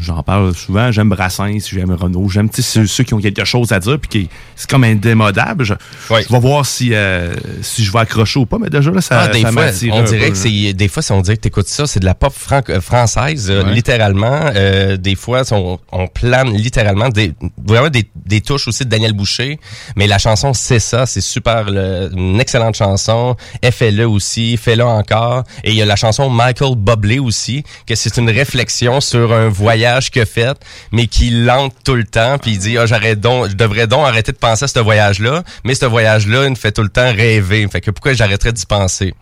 J'en 0.00 0.22
parle 0.22 0.54
souvent. 0.54 0.90
J'aime 0.90 1.10
Brassens, 1.10 1.68
j'aime 1.70 1.92
Renaud. 1.92 2.28
J'aime 2.30 2.48
tu 2.48 2.62
sais, 2.62 2.62
ceux, 2.62 2.86
ceux 2.86 3.04
qui 3.04 3.12
ont 3.14 3.20
quelque 3.20 3.44
chose 3.44 3.72
à 3.72 3.78
dire, 3.80 3.98
puis 3.98 4.08
qui 4.08 4.28
c'est 4.56 4.68
comme 4.70 4.84
indémodable. 4.84 5.64
Je, 5.64 5.74
je 6.08 6.32
vais 6.32 6.40
voir 6.40 6.64
si, 6.64 6.94
euh, 6.94 7.34
si 7.62 7.84
je 7.84 7.92
vais 7.92 7.98
accrocher 8.00 8.38
ou 8.40 8.46
pas, 8.46 8.58
mais 8.58 8.70
déjà 8.70 8.90
là, 8.90 9.00
ça, 9.02 9.20
ah, 9.22 9.28
des 9.28 9.42
ça 9.42 9.52
fois, 9.52 9.66
on 9.92 10.02
dirait 10.02 10.26
peu, 10.26 10.30
que 10.30 10.36
c'est 10.36 10.72
des 10.72 10.88
fois, 10.88 11.02
on 11.10 11.20
dirait 11.20 11.36
que 11.36 11.42
t'écoutes 11.42 11.68
ça, 11.68 11.86
c'est 11.86 12.00
de 12.00 12.04
la 12.06 12.14
pop 12.14 12.32
fran- 12.34 12.62
euh, 12.70 12.80
française, 12.80 13.50
euh, 13.50 13.64
Ouais. 13.64 13.74
littéralement. 13.74 14.40
Euh, 14.54 14.96
des 14.96 15.14
fois, 15.14 15.42
on, 15.52 15.78
on 15.92 16.06
plane 16.08 16.52
littéralement 16.54 17.08
des 17.10 17.32
vraiment 17.64 17.90
des, 17.90 18.08
des 18.24 18.40
touches 18.40 18.66
aussi 18.68 18.84
de 18.84 18.88
Daniel 18.88 19.12
Boucher, 19.12 19.57
mais 19.96 20.06
la 20.06 20.18
chanson 20.18 20.52
c'est 20.52 20.78
ça, 20.80 21.06
c'est 21.06 21.20
super, 21.20 21.64
le- 21.70 22.10
une 22.14 22.40
excellente 22.40 22.76
chanson. 22.76 23.36
Fais-le 23.70 24.08
aussi, 24.08 24.56
fais-le 24.56 24.84
encore. 24.84 25.44
Et 25.64 25.70
il 25.70 25.76
y 25.76 25.82
a 25.82 25.86
la 25.86 25.96
chanson 25.96 26.28
Michael 26.30 26.74
Bublé 26.76 27.18
aussi, 27.18 27.62
que 27.86 27.94
c'est 27.94 28.16
une 28.16 28.30
réflexion 28.30 29.00
sur 29.00 29.32
un 29.32 29.48
voyage 29.48 30.10
a 30.20 30.26
fait, 30.26 30.56
mais 30.92 31.06
qui 31.06 31.30
lente 31.30 31.74
tout 31.84 31.94
le 31.94 32.04
temps. 32.04 32.38
Puis 32.38 32.52
il 32.52 32.58
dit, 32.58 32.76
ah, 32.78 32.86
j'arrête 32.86 33.20
donc, 33.20 33.48
je 33.50 33.54
devrais 33.54 33.86
donc 33.86 34.04
arrêter 34.06 34.32
de 34.32 34.36
penser 34.36 34.64
à 34.64 34.68
ce 34.68 34.78
voyage-là, 34.80 35.42
mais 35.64 35.74
ce 35.74 35.86
voyage-là, 35.86 36.44
il 36.44 36.50
me 36.50 36.54
fait 36.56 36.72
tout 36.72 36.82
le 36.82 36.88
temps 36.88 37.12
rêver. 37.14 37.66
Fait 37.70 37.80
que 37.80 37.90
pourquoi 37.90 38.14
j'arrêterais 38.14 38.52
d'y 38.52 38.66
penser? 38.66 39.14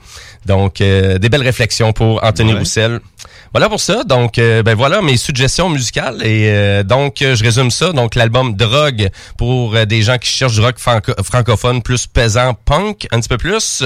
Donc, 0.47 0.81
euh, 0.81 1.19
des 1.19 1.29
belles 1.29 1.43
réflexions 1.43 1.93
pour 1.93 2.23
Anthony 2.25 2.53
Ouais. 2.53 2.61
Roussel. 2.61 3.01
Voilà 3.57 3.71
pour 3.71 3.81
ça. 3.81 4.05
Donc, 4.05 4.37
euh, 4.37 4.63
ben 4.63 4.75
voilà 4.75 5.01
mes 5.01 5.17
suggestions 5.17 5.71
musicales. 5.71 6.21
Et 6.27 6.51
euh, 6.51 6.83
donc, 6.83 7.23
euh, 7.23 7.35
je 7.35 7.43
résume 7.43 7.71
ça. 7.71 7.95
Donc, 7.95 8.15
l'album 8.15 8.55
Drogue 8.55 9.09
pour 9.39 9.75
euh, 9.75 9.87
des 9.87 10.03
gens 10.03 10.19
qui 10.19 10.29
cherchent 10.29 10.57
du 10.57 10.61
rock 10.61 10.77
franco- 10.79 11.15
francophone 11.25 11.81
plus 11.81 12.07
pesant, 12.07 12.53
punk, 12.53 13.07
un 13.13 13.19
petit 13.19 13.31
peu 13.31 13.39
plus. 13.39 13.83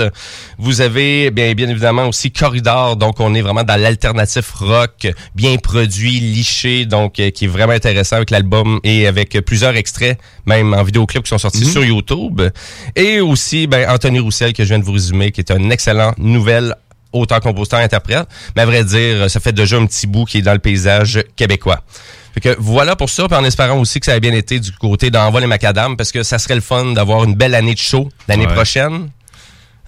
Vous 0.59 0.81
avez 0.81 1.31
bien, 1.31 1.55
bien 1.55 1.69
évidemment 1.69 2.09
aussi 2.09 2.33
Corridor. 2.33 2.97
Donc, 2.97 3.21
on 3.21 3.33
est 3.33 3.43
vraiment 3.43 3.63
dans 3.63 3.81
l'alternatif 3.81 4.51
rock, 4.55 5.07
bien 5.37 5.57
produit, 5.59 6.19
liché, 6.19 6.85
donc 6.85 7.13
qui 7.13 7.45
est 7.45 7.47
vraiment 7.47 7.75
intéressant 7.75 8.17
avec 8.17 8.31
l'album 8.31 8.81
et 8.83 9.07
avec 9.07 9.41
plusieurs 9.43 9.77
extraits, 9.77 10.19
même 10.47 10.75
en 10.75 10.83
vidéoclip 10.83 11.23
qui 11.23 11.29
sont 11.29 11.39
sortis 11.39 11.65
sur 11.65 11.85
YouTube. 11.85 12.43
Et 12.97 13.21
aussi, 13.21 13.69
ben, 13.69 13.89
Anthony 13.89 14.19
Roussel 14.19 14.53
que 14.53 14.65
je 14.65 14.69
viens 14.71 14.81
de 14.81 14.85
vous 14.85 14.95
résumer, 14.95 15.31
qui 15.31 15.41
est 15.41 15.53
un 15.53 15.71
excellent 15.71 16.13
nouvel 16.19 16.75
auteur, 17.13 17.41
compositeur, 17.41 17.81
interprète. 17.81 18.27
Mais 18.57 18.63
à 18.63 18.67
vrai 18.67 18.85
dire, 18.85 19.31
ça 19.31 19.41
fait 19.41 19.53
déjà 19.53 19.77
un 19.77 19.87
petit 19.87 20.07
bout 20.07 20.25
qui 20.25 20.39
est 20.39 20.43
dans 20.43 20.53
le 20.53 20.59
paysage 20.59 21.23
québécois. 21.37 21.81
Fait 22.35 22.41
que 22.41 22.57
voilà 22.61 22.95
pour 22.95 23.11
ça, 23.11 23.27
puis 23.27 23.37
en 23.37 23.45
espérant 23.45 23.79
aussi 23.79 23.99
que 23.99 24.07
ça 24.07 24.13
a 24.13 24.21
bien 24.21 24.33
été 24.33 24.61
du 24.61 24.71
côté 24.73 25.11
d'Envol 25.11 25.43
et 25.43 25.47
Macadam, 25.49 25.97
parce 25.97 26.13
que 26.13 26.23
ça 26.23 26.39
serait 26.39 26.55
le 26.55 26.61
fun 26.61 26.93
d'avoir 26.93 27.25
une 27.25 27.35
belle 27.35 27.55
année 27.57 27.75
de 27.75 27.79
show 27.81 28.09
l'année 28.29 28.47
Ouais. 28.47 28.55
prochaine. 28.55 29.11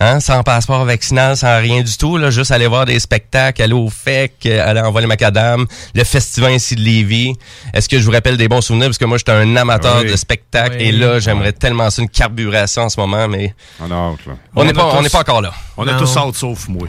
Hein, 0.01 0.19
sans 0.19 0.43
passeport 0.43 0.85
vaccinal, 0.85 1.36
sans 1.36 1.61
rien 1.61 1.81
du 1.81 1.97
tout, 1.97 2.16
là, 2.16 2.31
juste 2.31 2.51
aller 2.51 2.66
voir 2.66 2.86
des 2.86 2.99
spectacles, 2.99 3.62
aller 3.62 3.73
au 3.73 3.89
FEC, 3.89 4.47
aller 4.47 4.81
envoyer 4.81 5.07
macadam, 5.07 5.65
le 5.94 6.03
festival 6.03 6.55
ici 6.55 6.74
de 6.74 6.81
Lévis. 6.81 7.35
Est-ce 7.73 7.89
que 7.89 8.01
je 8.01 8.05
vous 8.05 8.11
rappelle 8.11 8.36
des 8.36 8.49
bons 8.49 8.62
souvenirs? 8.62 8.89
Parce 8.89 8.99
que 8.99 9.05
moi, 9.05 9.16
j'étais 9.19 9.31
un 9.31 9.55
amateur 9.55 9.99
Oui. 10.03 10.11
de 10.11 10.16
spectacles 10.16 10.78
Oui. 10.81 10.86
et 10.86 10.93
là, 10.93 11.20
j'aimerais 11.20 11.53
tellement 11.53 11.89
ça, 11.89 12.03
une 12.03 12.09
carburation 12.09 12.82
en 12.82 12.89
ce 12.89 12.99
moment, 12.99 13.28
mais 13.28 13.55
On 13.78 13.89
a 13.93 13.94
hâte, 13.94 14.27
là. 14.27 14.32
on 14.57 14.65
n'est 14.65 14.73
pas, 14.73 14.90
tous- 15.01 15.09
pas 15.09 15.20
encore 15.20 15.40
là. 15.40 15.53
On 15.77 15.85
Non. 15.85 15.97
tous 15.97 16.16
hâte, 16.16 16.35
sauf 16.35 16.66
moi. 16.66 16.82
Ouais, 16.82 16.89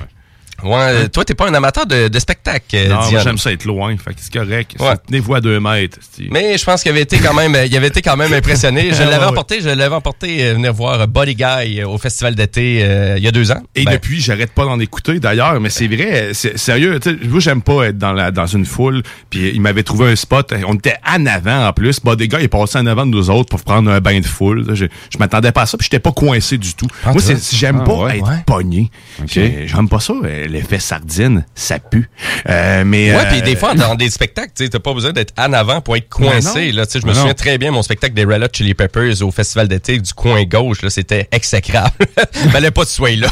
euh, 0.65 1.07
toi, 1.07 1.25
t'es 1.25 1.33
pas 1.35 1.47
un 1.47 1.53
amateur 1.53 1.85
de, 1.85 2.07
de 2.07 2.19
spectacle, 2.19 2.63
euh, 2.75 2.87
Non, 2.89 3.09
moi, 3.11 3.19
j'aime 3.23 3.37
ça 3.37 3.51
être 3.51 3.65
loin. 3.65 3.95
Fait 3.97 4.13
que 4.13 4.19
c'est 4.21 4.33
correct. 4.33 4.75
Ouais. 4.79 4.95
Tenez-vous 5.07 5.35
à 5.35 5.41
deux 5.41 5.59
mètres. 5.59 5.97
Mais 6.31 6.57
je 6.57 6.63
pense 6.65 6.81
qu'il 6.83 6.91
avait 6.91 7.01
été 7.01 7.17
quand 7.19 7.33
même, 7.33 7.55
il 7.65 7.75
avait 7.75 7.87
été 7.87 8.01
quand 8.01 8.15
même 8.17 8.33
impressionné. 8.33 8.89
Je 8.93 9.03
Ouais, 9.03 9.09
l'avais 9.09 9.25
ouais. 9.25 9.31
emporté, 9.31 9.59
je 9.61 9.69
l'avais 9.69 9.95
emporté 9.95 10.43
euh, 10.45 10.53
venir 10.53 10.73
voir 10.73 11.07
Body 11.07 11.35
Guy 11.35 11.81
euh, 11.81 11.87
au 11.87 11.97
festival 11.97 12.35
d'été 12.35 12.79
euh, 12.83 13.15
il 13.17 13.23
y 13.23 13.27
a 13.27 13.31
deux 13.31 13.51
ans. 13.51 13.61
Et 13.75 13.83
Ben, 13.83 13.93
depuis, 13.93 14.21
j'arrête 14.21 14.51
pas 14.51 14.63
d'en 14.65 14.79
écouter 14.79 15.19
d'ailleurs, 15.19 15.59
mais 15.59 15.69
c'est 15.69 15.87
vrai, 15.87 16.29
c'est 16.33 16.57
sérieux. 16.57 16.99
Moi, 17.23 17.39
j'aime 17.39 17.61
pas 17.61 17.85
être 17.87 17.97
dans 17.97 18.13
la 18.13 18.31
dans 18.31 18.45
une 18.45 18.65
foule. 18.65 19.03
Puis 19.29 19.51
il 19.53 19.61
m'avait 19.61 19.83
trouvé 19.83 20.11
un 20.11 20.15
spot. 20.15 20.53
On 20.67 20.75
était 20.75 20.95
en 21.07 21.25
avant 21.25 21.67
en 21.67 21.73
plus. 21.73 21.99
Gars, 22.03 22.39
il 22.39 22.45
est 22.45 22.47
passé 22.47 22.77
en 22.77 22.85
avant 22.85 23.05
de 23.05 23.11
nous 23.11 23.29
autres 23.29 23.49
pour 23.49 23.61
prendre 23.63 23.91
un 23.91 23.99
bain 23.99 24.19
de 24.19 24.25
foule. 24.25 24.65
Je, 24.75 24.85
je 25.11 25.17
m'attendais 25.17 25.51
pas 25.51 25.63
à 25.63 25.65
ça. 25.65 25.77
Puis 25.77 25.85
j'étais 25.85 25.99
pas 25.99 26.11
coincé 26.11 26.57
du 26.57 26.73
tout. 26.73 26.87
Ah, 27.05 27.11
Moi, 27.11 27.21
j'aime 27.51 27.79
Ah, 27.81 27.85
pas 27.85 27.93
ouais. 27.95 28.17
être 28.17 28.27
Ouais. 28.29 28.43
pogné. 28.45 28.89
J'ai- 29.25 29.67
J'aime 29.67 29.89
pas 29.89 29.99
ça. 29.99 30.13
L'effet 30.53 30.79
sardine, 30.79 31.45
ça 31.55 31.79
pue. 31.79 32.07
Euh, 32.47 32.83
mais 32.85 33.11
Ouais, 33.11 33.21
euh, 33.25 33.29
puis 33.31 33.41
des 33.41 33.55
fois, 33.55 33.73
dans 33.73 33.95
des 34.03 34.11
spectacles, 34.11 34.51
tu 34.55 34.69
t'as 34.69 34.77
pas 34.77 34.93
besoin 34.93 35.11
d'être 35.11 35.33
en 35.35 35.51
avant 35.51 35.81
pour 35.81 35.97
être 35.97 36.09
coincé. 36.09 36.71
Là, 36.71 36.85
tu 36.85 37.01
je 37.01 37.07
me 37.07 37.13
souviens 37.15 37.33
très 37.33 37.57
bien, 37.57 37.71
mon 37.71 37.81
spectacle 37.81 38.13
des 38.13 38.23
Red 38.23 38.43
Hot 38.43 38.49
Chili 38.53 38.75
Peppers 38.75 39.23
au 39.23 39.31
festival 39.31 39.67
d'été 39.67 39.97
du 39.97 40.13
coin 40.13 40.43
gauche, 40.43 40.83
là, 40.83 40.91
c'était 40.91 41.27
exécrable. 41.31 41.89
Fallait 42.51 42.69
pas 42.69 42.83
de 42.83 42.89
soyer 42.89 43.15
là. 43.15 43.29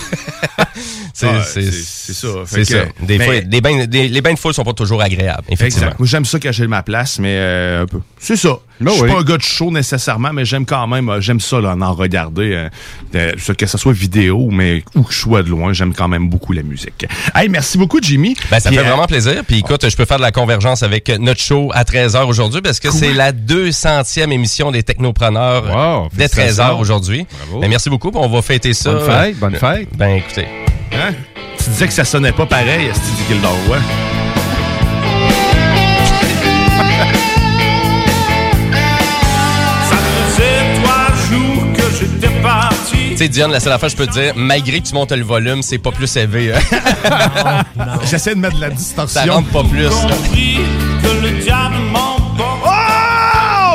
C'est 1.13 1.27
Ah, 1.27 1.43
c'est- 1.43 1.71
ça. 2.13 2.27
C'est 2.45 2.63
ça. 2.65 2.77
Des 3.01 3.17
mais- 3.17 3.25
fois, 3.25 3.41
des 3.41 3.61
bains- 3.61 3.85
des- 3.85 4.07
les 4.07 4.21
bains 4.21 4.33
de 4.33 4.39
foule 4.39 4.53
sont 4.53 4.63
pas 4.63 4.73
toujours 4.73 5.01
agréables, 5.01 5.43
effectivement. 5.49 5.88
Exact. 5.88 5.99
Moi, 5.99 6.07
j'aime 6.07 6.25
ça 6.25 6.39
cacher 6.39 6.67
ma 6.67 6.83
place, 6.83 7.19
mais 7.19 7.35
euh, 7.38 7.83
un 7.83 7.85
peu. 7.85 7.99
C'est 8.19 8.35
ça. 8.35 8.57
Ben 8.79 8.89
je 8.89 8.93
suis 8.95 9.03
oui. 9.03 9.09
pas 9.11 9.19
un 9.19 9.23
gars 9.23 9.38
de 9.38 9.43
show 9.43 9.69
nécessairement, 9.69 10.33
mais 10.33 10.43
j'aime 10.43 10.65
quand 10.65 10.88
même, 10.88 11.07
euh, 11.09 11.21
j'aime 11.21 11.39
ça, 11.39 11.59
là, 11.61 11.75
en, 11.79 11.93
regarder, 11.93 12.67
euh, 13.13 13.53
que 13.55 13.65
ce 13.67 13.77
soit 13.77 13.93
vidéo, 13.93 14.49
mais 14.51 14.83
où 14.95 15.03
que 15.03 15.13
je 15.13 15.19
sois 15.19 15.43
de 15.43 15.49
loin, 15.49 15.71
j'aime 15.73 15.93
quand 15.93 16.07
même 16.07 16.29
beaucoup 16.29 16.51
la 16.51 16.63
musique. 16.63 17.05
Hey, 17.35 17.47
merci 17.47 17.77
beaucoup, 17.77 17.99
Jimmy. 18.01 18.35
Ben, 18.49 18.59
ça 18.59 18.69
Puis, 18.69 18.77
fait 18.79 18.83
euh, 18.83 18.88
vraiment 18.89 19.05
plaisir. 19.05 19.43
Puis 19.47 19.59
écoute, 19.59 19.88
je 19.88 19.95
peux 19.95 20.05
faire 20.05 20.17
de 20.17 20.23
la 20.23 20.31
convergence 20.31 20.81
avec 20.81 21.09
notre 21.19 21.41
show 21.41 21.69
à 21.75 21.83
13h 21.83 22.25
aujourd'hui 22.27 22.61
parce 22.61 22.79
que 22.79 22.89
c'est 22.89 23.13
la 23.13 23.31
200e 23.31 24.31
émission 24.31 24.71
des 24.71 24.81
Technopreneurs 24.81 26.09
dès 26.13 26.25
13h 26.27 26.29
félicitations. 26.35 26.79
aujourd'hui. 26.79 27.27
Ben, 27.59 27.69
merci 27.69 27.89
beaucoup. 27.91 28.11
On 28.15 28.29
va 28.29 28.41
fêter 28.41 28.73
ça. 28.73 28.93
Bonne 28.93 29.05
fête, 29.05 29.38
bonne 29.39 29.55
fête. 29.55 29.89
Ben 29.95 30.15
écoutez. 30.15 30.47
Hein? 30.93 31.14
Tu 31.57 31.69
disais 31.69 31.88
que 31.88 31.93
ça 31.93 32.06
sonnait 32.06 32.31
pas 32.31 32.45
pareil, 32.45 32.89
Stevie 32.93 33.23
Gilderoy. 33.30 33.77
Ça 39.89 39.95
faisait 39.98 40.81
trois 40.81 41.07
jours 41.30 41.64
que 41.73 41.84
j'étais 41.99 42.41
parti. 42.41 42.98
Tu 43.11 43.18
sais, 43.18 43.27
Diane, 43.30 43.52
la 43.52 43.60
seule 43.60 43.73
affaire, 43.73 43.89
je 43.89 43.95
peux 43.95 44.07
te 44.07 44.14
dire, 44.14 44.34
malgré 44.35 44.80
que 44.80 44.88
tu 44.88 44.93
montes 44.93 45.11
le 45.11 45.23
volume, 45.23 45.61
c'est 45.61 45.77
pas 45.77 45.91
plus 45.91 46.15
élevé. 46.15 46.53
hein. 46.53 47.64
J'essaie 48.10 48.35
de 48.35 48.39
mettre 48.39 48.56
de 48.56 48.61
la 48.61 48.69
distorsion. 48.69 49.22
Ça 49.26 49.31
rentre 49.31 49.49
pas 49.49 49.64
plus. 49.64 49.88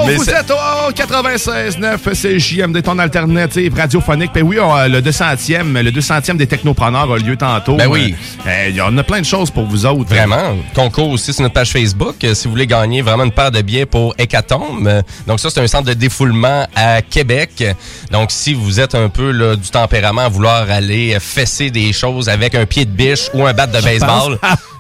Mais 0.07 0.17
Vous 0.17 0.31
êtes 0.31 0.51
au 0.51 0.93
96.9, 0.93 2.15
c'est 2.15 2.39
JMD, 2.39 2.83
ton 2.83 2.99
alternative 2.99 3.75
radiophonique. 3.75 4.31
Ben 4.35 4.43
oui, 4.43 4.59
on, 4.61 4.77
euh, 4.77 4.89
le 4.89 5.01
200e, 5.01 5.81
le 5.81 5.91
200e 5.91 6.37
des 6.37 6.47
technopreneurs 6.47 7.13
a 7.13 7.19
lieu 7.19 7.37
tantôt. 7.37 7.77
Ben 7.77 7.87
oui. 7.89 8.15
Euh, 8.47 8.67
Il 8.69 8.77
y 8.77 8.81
en 8.81 8.97
a 8.97 9.03
plein 9.03 9.21
de 9.21 9.27
choses 9.27 9.51
pour 9.51 9.65
vous 9.65 9.85
autres. 9.87 10.09
Vraiment. 10.09 10.57
Concours 10.75 11.11
aussi 11.11 11.33
sur 11.33 11.43
notre 11.43 11.55
page 11.55 11.71
Facebook. 11.73 12.17
euh, 12.25 12.35
si 12.35 12.45
vous 12.45 12.51
voulez 12.53 12.67
gagner 12.67 13.03
vraiment 13.03 13.25
une 13.25 13.33
paire 13.33 13.51
de 13.51 13.61
billets 13.63 13.87
pour 13.87 14.15
Hécatombe. 14.19 14.87
Euh, 14.87 15.03
Donc 15.27 15.41
ça, 15.41 15.51
c'est 15.51 15.61
un 15.61 15.67
centre 15.67 15.85
de 15.89 15.95
défoulement 15.95 16.67
à 16.75 17.03
Québec. 17.03 17.65
Donc 18.11 18.31
si 18.31 18.55
vous 18.55 18.81
êtes 18.81 18.95
un 18.95 19.09
peu 19.09 19.31
là, 19.31 19.57
du 19.57 19.69
tempérament 19.71 20.23
à 20.23 20.29
vouloir 20.29 20.71
aller 20.71 21.17
fesser 21.21 21.71
des 21.71 21.93
choses 21.93 22.29
avec 22.29 22.55
un 22.55 22.67
pied 22.67 22.85
de 22.85 22.91
biche 22.91 23.29
ou 23.35 23.45
un 23.47 23.53
bat 23.53 23.67
de 23.67 23.81
baseball... 23.81 24.39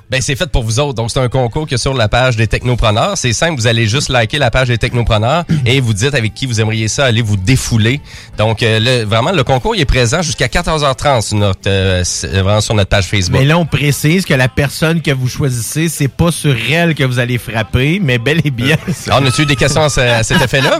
Ben, 0.08 0.20
c'est 0.20 0.36
fait 0.36 0.46
pour 0.46 0.62
vous 0.62 0.78
autres. 0.78 0.94
Donc, 0.94 1.10
c'est 1.10 1.18
un 1.18 1.28
concours 1.28 1.66
que 1.66 1.76
sur 1.76 1.92
la 1.92 2.08
page 2.08 2.36
des 2.36 2.46
technopreneurs. 2.46 3.18
C'est 3.18 3.32
simple, 3.32 3.56
vous 3.60 3.66
allez 3.66 3.86
juste 3.88 4.08
liker 4.08 4.38
la 4.38 4.52
page 4.52 4.68
des 4.68 4.78
technopreneurs 4.78 5.44
et 5.66 5.80
vous 5.80 5.94
dites 5.94 6.14
avec 6.14 6.32
qui 6.32 6.46
vous 6.46 6.60
aimeriez 6.60 6.86
ça 6.86 7.06
aller 7.06 7.22
vous 7.22 7.36
défouler. 7.36 8.00
Donc, 8.38 8.62
euh, 8.62 8.78
le- 8.78 9.04
vraiment, 9.04 9.32
le 9.32 9.42
concours 9.42 9.74
il 9.74 9.80
est 9.80 9.84
présent 9.84 10.22
jusqu'à 10.22 10.46
14h30 10.46 11.22
sur 11.22 11.36
notre, 11.38 11.58
euh, 11.66 12.04
vraiment 12.24 12.60
sur 12.60 12.74
notre 12.74 12.88
page 12.90 13.06
Facebook. 13.06 13.40
Mais 13.40 13.46
là, 13.46 13.58
on 13.58 13.66
précise 13.66 14.24
que 14.24 14.34
la 14.34 14.48
personne 14.48 15.02
que 15.02 15.10
vous 15.10 15.28
choisissez, 15.28 15.88
c'est 15.88 16.06
pas 16.08 16.30
sur 16.30 16.54
elle 16.70 16.94
que 16.94 17.02
vous 17.02 17.18
allez 17.18 17.38
frapper, 17.38 17.98
mais 18.00 18.18
bel 18.18 18.40
et 18.44 18.50
bien. 18.52 18.76
Ah, 19.10 19.18
on 19.20 19.26
a-tu 19.26 19.42
eu 19.42 19.46
des 19.46 19.56
questions 19.56 19.82
à, 19.82 19.88
ce- 19.88 20.00
à 20.00 20.22
cet 20.22 20.40
effet-là? 20.40 20.78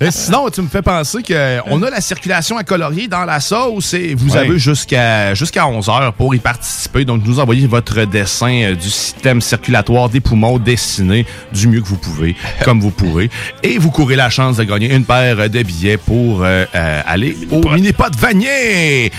Mais 0.00 0.10
sinon, 0.10 0.48
tu 0.48 0.62
me 0.62 0.68
fais 0.68 0.82
penser 0.82 1.18
qu'on 1.22 1.82
a 1.82 1.90
la 1.90 2.00
circulation 2.00 2.56
à 2.56 2.64
colorier 2.64 3.08
dans 3.08 3.24
la 3.24 3.40
sauce 3.40 3.92
et 3.94 4.14
vous 4.14 4.30
Ouais. 4.32 4.38
avez 4.38 4.58
jusqu'à 4.58 5.34
jusqu'à 5.34 5.66
11 5.66 5.88
heures 5.88 6.12
pour 6.14 6.34
y 6.34 6.38
participer. 6.50 7.04
Donc, 7.04 7.22
nous 7.24 7.40
envoyez 7.40 7.66
votre 7.66 8.04
dessin 8.04 8.52
euh, 8.62 8.74
du 8.76 8.88
système 8.88 9.40
circulatoire 9.40 10.08
des 10.08 10.20
poumons 10.20 10.58
dessiné 10.60 11.26
du 11.52 11.66
mieux 11.66 11.80
que 11.80 11.88
vous 11.88 11.96
pouvez, 11.96 12.36
comme 12.64 12.80
vous 12.80 12.92
pourrez. 12.92 13.30
Et 13.64 13.78
vous 13.78 13.90
courez 13.90 14.14
la 14.14 14.30
chance 14.30 14.56
de 14.58 14.62
gagner 14.62 14.94
une 14.94 15.04
paire 15.04 15.50
de 15.50 15.62
billets 15.64 15.96
pour 15.96 16.44
euh, 16.44 16.64
euh, 16.72 17.02
aller 17.04 17.36
au 17.50 17.68
mini-pot 17.68 18.14
Vanier. 18.16 19.10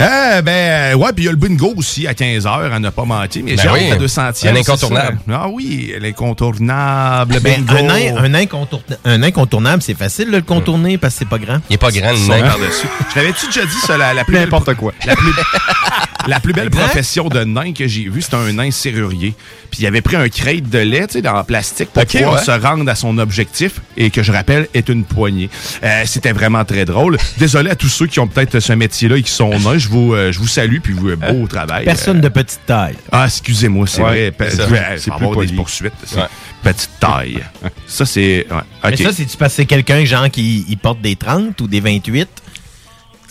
Euh, 0.00 0.40
ben, 0.40 0.94
ouais, 0.94 1.12
puis 1.12 1.24
il 1.24 1.26
y 1.26 1.28
a 1.28 1.32
le 1.32 1.36
bingo 1.36 1.74
aussi 1.76 2.06
à 2.06 2.14
15 2.14 2.46
heures 2.46 2.72
à 2.72 2.78
ne 2.80 2.88
pas 2.88 3.04
mentir. 3.04 3.42
Mais 3.44 3.54
Ben 3.56 3.62
j'ai 3.62 3.68
hâte 3.68 3.74
oui, 3.78 3.88
la 3.90 3.96
200e. 3.98 4.20
un 4.28 4.32
c'est 4.32 4.48
incontournable. 4.48 5.18
ça. 5.28 5.40
Ah 5.44 5.48
oui, 5.52 5.92
l'incontournable 6.00 7.38
Ben, 7.40 7.62
bingo. 7.64 7.74
un, 7.76 7.90
in- 7.90 8.16
un 8.24 8.34
incontourna- 8.34 8.96
un 9.04 9.22
incontournable, 9.22 9.82
c'est 9.82 9.94
facile 9.98 10.30
de 10.30 10.36
le 10.36 10.42
contourner 10.42 10.96
parce 10.96 11.14
que 11.14 11.18
c'est 11.20 11.28
pas 11.28 11.38
grand. 11.38 11.58
Il 11.68 11.74
est 11.74 11.76
pas 11.76 11.90
grand, 11.90 12.12
le 12.12 12.26
par-dessus. 12.42 12.86
Je 13.14 13.20
l'avais-tu 13.20 13.46
déjà 13.46 13.66
dit, 13.66 13.76
ça, 13.86 13.98
la, 13.98 14.14
la 14.14 14.24
plus 14.24 14.36
N'importe 14.38 14.72
quoi. 14.74 14.92
La 15.06 15.14
plus, 15.14 15.32
la 16.26 16.40
plus 16.40 16.52
belle 16.52 16.70
profession 16.70 17.28
de 17.28 17.44
nain 17.44 17.72
que 17.72 17.86
j'ai 17.86 18.08
vue, 18.08 18.22
c'était 18.22 18.36
un 18.36 18.52
nain 18.52 18.70
serrurier. 18.70 19.34
Puis 19.70 19.82
il 19.82 19.86
avait 19.86 20.02
pris 20.02 20.16
un 20.16 20.28
crate 20.28 20.68
de 20.68 20.78
lait, 20.78 21.06
tu 21.06 21.14
sais, 21.14 21.22
dans 21.22 21.42
plastique 21.44 21.90
pour 21.90 22.04
pouvoir 22.04 22.34
ouais. 22.34 22.44
se 22.44 22.50
rendre 22.50 22.90
à 22.90 22.94
son 22.94 23.18
objectif 23.18 23.80
et 23.96 24.10
que 24.10 24.22
je 24.22 24.32
rappelle 24.32 24.68
est 24.74 24.88
une 24.88 25.04
poignée. 25.04 25.48
Euh, 25.82 26.02
c'était 26.06 26.32
vraiment 26.32 26.64
très 26.64 26.84
drôle. 26.84 27.16
Désolé 27.38 27.70
à 27.70 27.74
tous 27.74 27.88
ceux 27.88 28.06
qui 28.06 28.20
ont 28.20 28.26
peut-être 28.26 28.60
ce 28.60 28.72
métier-là 28.72 29.16
et 29.16 29.22
qui 29.22 29.30
sont 29.30 29.50
nains. 29.58 29.78
Je 29.78 29.88
vous, 29.88 30.14
euh, 30.14 30.30
je 30.32 30.38
vous 30.38 30.46
salue 30.46 30.78
puis 30.82 30.92
vous, 30.92 31.08
euh, 31.10 31.16
beau 31.16 31.46
travail. 31.46 31.84
Personne 31.84 32.20
de 32.20 32.28
petite 32.28 32.60
taille. 32.66 32.96
Ah, 33.10 33.24
excusez-moi, 33.26 33.86
c'est 33.86 34.02
Ouais, 34.02 34.30
vrai. 34.38 34.96
C'est 34.98 35.10
plus 35.14 35.24
avoir 35.26 35.44
des 35.44 35.52
poursuites. 35.52 35.92
Ouais. 36.16 36.22
Petite 36.62 36.90
taille. 37.00 37.42
ça, 37.86 38.04
c'est... 38.04 38.46
ouais. 38.50 38.90
Mais 38.90 38.96
ça, 38.96 39.12
c'est-tu 39.12 39.36
parce 39.36 39.52
que 39.52 39.56
c'est 39.56 39.66
quelqu'un, 39.66 40.04
genre, 40.04 40.30
qui 40.30 40.64
il 40.68 40.78
porte 40.78 41.00
des 41.00 41.16
30 41.16 41.60
ou 41.60 41.66
des 41.66 41.80
28? 41.80 42.28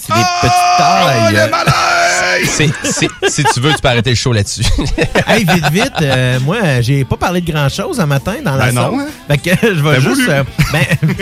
C'est 0.03 0.13
des 0.13 0.19
Oh, 0.19 0.25
petites 0.41 0.53
tailles. 0.77 2.45
C'est- 2.45 2.73
c'est- 2.83 3.29
si 3.29 3.43
tu 3.53 3.59
veux, 3.59 3.71
tu 3.73 3.81
peux 3.81 3.87
arrêter 3.89 4.09
le 4.11 4.15
show 4.15 4.33
là-dessus. 4.33 4.63
hey, 5.27 5.45
vite, 5.45 5.69
vite, 5.71 5.91
euh, 6.01 6.39
moi, 6.39 6.81
j'ai 6.81 7.03
pas 7.05 7.17
parlé 7.17 7.41
de 7.41 7.51
grand-chose 7.51 7.99
un 7.99 8.05
matin 8.07 8.35
dans 8.43 8.55
la 8.55 8.67
Ben 8.67 8.75
non, 8.75 8.99
hein? 8.99 9.05
Fait 9.27 9.37
que 9.37 9.49
je 9.75 9.81
vais 9.81 10.01
juste... 10.01 10.27
euh, 10.29 10.43
ben... 10.71 10.85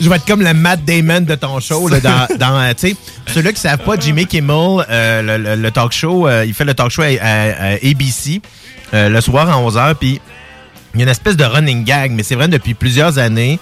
je 0.00 0.08
vais 0.08 0.16
être 0.16 0.26
comme 0.26 0.42
le 0.42 0.52
Matt 0.54 0.84
Damon 0.84 1.20
de 1.20 1.34
ton 1.34 1.60
show, 1.60 1.88
là, 1.88 2.00
dans, 2.00 2.26
dans 2.38 2.58
euh, 2.60 2.72
tu 2.76 2.88
sais, 2.90 2.96
ceux-là 3.32 3.52
qui 3.52 3.60
savent 3.60 3.78
pas, 3.84 3.96
Jimmy 3.98 4.26
Kimmel, 4.26 4.84
euh, 4.90 5.22
le, 5.22 5.36
le- 5.42 5.56
le 5.56 5.70
talk 5.70 5.92
show, 5.92 6.26
euh, 6.28 6.44
il 6.46 6.54
fait 6.54 6.64
le 6.64 6.74
talk 6.74 6.90
show 6.90 7.02
à, 7.02 7.06
à- 7.06 7.72
à 7.72 7.72
ABC 7.74 8.40
euh, 8.92 9.08
le 9.08 9.20
soir 9.20 9.48
à 9.48 9.60
11h, 9.62 9.94
puis 9.94 10.20
il 10.94 11.00
y 11.00 11.02
a 11.02 11.04
une 11.06 11.10
espèce 11.10 11.36
de 11.36 11.44
running 11.44 11.84
gag, 11.84 12.12
mais 12.12 12.22
c'est 12.22 12.36
vrai 12.36 12.46
depuis 12.48 12.74
plusieurs 12.74 13.18
années. 13.18 13.58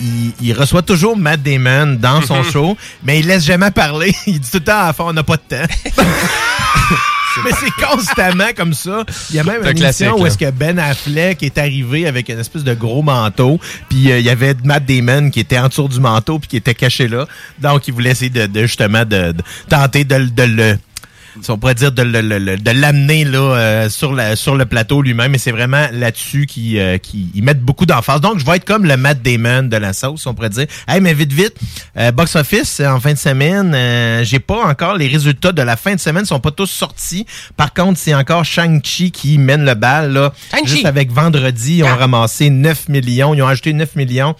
Il, 0.00 0.32
il 0.42 0.52
reçoit 0.52 0.82
toujours 0.82 1.16
Matt 1.16 1.42
Damon 1.42 1.96
dans 1.98 2.20
son 2.22 2.42
show, 2.42 2.76
mais 3.02 3.20
il 3.20 3.26
laisse 3.26 3.44
jamais 3.44 3.70
parler. 3.70 4.14
Il 4.26 4.40
dit 4.40 4.50
tout 4.50 4.58
le 4.58 4.64
temps 4.64 4.78
à 4.80 4.86
la 4.88 4.92
fin, 4.92 5.04
on 5.04 5.12
n'a 5.12 5.22
pas 5.22 5.36
de 5.36 5.42
temps. 5.56 5.74
mais 7.44 7.50
c'est 7.60 7.86
constamment 7.86 8.48
comme 8.56 8.72
ça. 8.74 9.04
Il 9.30 9.36
y 9.36 9.38
a 9.38 9.44
même 9.44 9.62
une 9.62 9.78
émission 9.78 10.18
où 10.20 10.26
est-ce 10.26 10.38
que 10.38 10.50
Ben 10.50 10.78
Affleck 10.78 11.42
est 11.42 11.58
arrivé 11.58 12.06
avec 12.06 12.28
une 12.28 12.38
espèce 12.38 12.64
de 12.64 12.74
gros 12.74 13.02
manteau, 13.02 13.60
puis 13.88 14.10
euh, 14.10 14.18
il 14.18 14.24
y 14.24 14.30
avait 14.30 14.54
Matt 14.64 14.86
Damon 14.86 15.30
qui 15.30 15.40
était 15.40 15.58
en 15.58 15.68
dessous 15.68 15.88
du 15.88 16.00
manteau 16.00 16.38
puis 16.38 16.48
qui 16.48 16.56
était 16.56 16.74
caché 16.74 17.08
là. 17.08 17.26
Donc 17.58 17.88
il 17.88 17.94
voulait 17.94 18.10
essayer 18.10 18.30
de, 18.30 18.46
de, 18.46 18.62
justement 18.62 19.04
de, 19.04 19.32
de 19.32 19.42
tenter 19.68 20.04
de, 20.04 20.14
le- 20.16 20.30
de 20.30 20.42
le 20.44 20.78
si 21.42 21.50
on 21.50 21.58
pourrait 21.58 21.74
dire 21.74 21.92
de, 21.92 22.02
l'amener 22.70 23.24
là 23.24 23.38
euh, 23.38 23.88
sur 23.90 24.12
la 24.12 24.36
sur 24.36 24.56
le 24.56 24.66
plateau 24.66 25.02
lui-même 25.02 25.34
et 25.34 25.38
c'est 25.38 25.50
vraiment 25.52 25.86
là-dessus 25.92 26.46
qui 26.46 26.78
euh, 26.78 26.98
mettent 27.36 27.62
beaucoup 27.62 27.86
d'emphase. 27.86 28.20
Donc 28.20 28.38
je 28.38 28.44
vais 28.44 28.56
être 28.56 28.64
comme 28.64 28.84
le 28.84 28.96
Matt 28.96 29.22
Damon 29.22 29.64
de 29.64 29.76
la 29.76 29.92
sauce, 29.92 30.26
on 30.26 30.34
pourrait 30.34 30.50
dire. 30.50 30.66
Hey 30.88 31.00
mais 31.00 31.14
vite 31.14 31.32
vite, 31.32 31.54
euh, 31.96 32.12
box 32.12 32.36
office 32.36 32.80
euh, 32.80 32.88
en 32.88 33.00
fin 33.00 33.12
de 33.12 33.18
semaine, 33.18 33.72
euh, 33.74 34.24
j'ai 34.24 34.38
pas 34.38 34.66
encore 34.66 34.96
les 34.96 35.06
résultats 35.06 35.52
de 35.52 35.62
la 35.62 35.76
fin 35.76 35.94
de 35.94 36.00
semaine 36.00 36.24
sont 36.24 36.40
pas 36.40 36.50
tous 36.50 36.66
sortis. 36.66 37.26
Par 37.56 37.72
contre, 37.72 37.98
c'est 37.98 38.14
encore 38.14 38.44
Shang-Chi 38.44 39.10
qui 39.10 39.38
mène 39.38 39.64
le 39.64 39.74
bal 39.74 40.12
là. 40.12 40.32
Juste 40.64 40.86
avec 40.86 41.10
vendredi, 41.10 41.78
ils 41.78 41.84
ont 41.84 41.96
ramassé 41.96 42.50
9 42.50 42.88
millions, 42.88 43.34
ils 43.34 43.42
ont 43.42 43.48
ajouté 43.48 43.72
9 43.72 43.96
millions. 43.96 44.34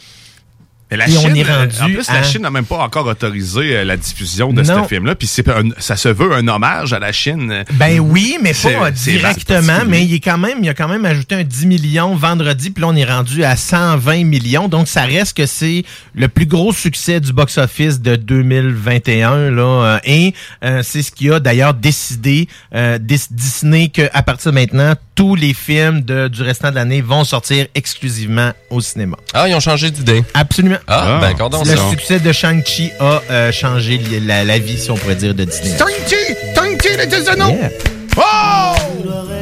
Mais 0.90 0.96
la 0.96 1.08
Et 1.08 1.16
on 1.16 1.20
Chine, 1.22 1.36
est 1.36 1.48
euh, 1.50 1.58
rendu 1.58 1.76
en 1.82 1.86
plus, 1.86 2.08
la 2.12 2.22
Chine 2.22 2.42
n'a 2.42 2.50
même 2.50 2.64
pas 2.64 2.78
encore 2.78 3.06
autorisé 3.06 3.76
euh, 3.78 3.84
la 3.84 3.96
diffusion 3.96 4.52
de 4.52 4.62
Non. 4.62 4.84
ce 4.84 4.88
film-là. 4.88 5.16
Puis 5.16 5.26
ça 5.26 5.96
se 5.96 6.08
veut 6.08 6.32
un 6.32 6.46
hommage 6.46 6.92
à 6.92 7.00
la 7.00 7.10
Chine. 7.10 7.64
Ben 7.72 7.98
oui, 7.98 8.38
mais 8.40 8.52
pas 8.52 8.90
directement, 8.92 9.80
mais 9.86 10.04
il 10.04 10.14
est 10.14 10.20
quand 10.20 10.38
même, 10.38 10.58
il 10.62 10.68
a 10.68 10.74
quand 10.74 10.86
même 10.88 11.04
ajouté 11.04 11.34
un 11.34 11.42
10 11.42 11.66
millions 11.66 12.14
vendredi, 12.14 12.70
puis 12.70 12.82
là 12.82 12.88
on 12.88 12.94
est 12.96 13.04
rendu 13.04 13.42
à 13.42 13.56
120 13.56 14.24
millions, 14.24 14.68
donc 14.68 14.86
ça 14.86 15.02
reste 15.02 15.36
que 15.36 15.46
c'est 15.46 15.84
le 16.14 16.28
plus 16.28 16.46
gros 16.46 16.72
succès 16.72 17.18
du 17.20 17.32
box-office 17.32 18.00
de 18.00 18.14
2021 18.16 19.50
là, 19.50 19.62
euh, 19.62 19.98
et 20.04 20.34
euh, 20.64 20.82
c'est 20.84 21.02
ce 21.02 21.10
qui 21.10 21.30
a 21.30 21.40
d'ailleurs 21.40 21.74
décidé 21.74 22.48
euh, 22.74 22.98
Dis- 22.98 23.26
Disney 23.30 23.88
que 23.88 24.08
à 24.12 24.22
partir 24.22 24.52
de 24.52 24.56
maintenant 24.56 24.94
tous 25.16 25.34
les 25.34 25.54
films 25.54 26.02
de- 26.02 26.28
du 26.28 26.42
restant 26.42 26.70
de 26.70 26.74
l'année 26.76 27.00
vont 27.00 27.24
sortir 27.24 27.66
exclusivement 27.74 28.52
au 28.70 28.80
cinéma. 28.80 29.16
Ah, 29.34 29.48
ils 29.48 29.54
ont 29.54 29.60
changé 29.60 29.90
d'idée. 29.90 30.22
Absolument. 30.34 30.76
Ah, 30.86 31.18
ben, 31.20 31.34
cordon 31.34 31.62
Le 31.64 31.74
ça. 31.74 31.90
succès 31.90 32.20
de 32.20 32.30
Shang-Chi 32.32 32.92
a 33.00 33.22
euh, 33.30 33.50
changé 33.50 33.98
la, 34.24 34.44
la 34.44 34.58
vie, 34.58 34.78
si 34.78 34.90
on 34.90 34.94
pourrait 34.96 35.16
dire, 35.16 35.34
de 35.34 35.44
Disney. 35.44 35.76
Shang-Chi! 35.78 36.34
Shang-Chi, 36.54 36.88
les! 36.96 37.48
Yeah. 37.48 37.70
Oh! 38.18 39.32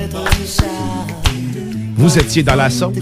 Vous 1.96 2.18
étiez 2.18 2.42
dans 2.42 2.54
la 2.56 2.70
sauce. 2.70 2.94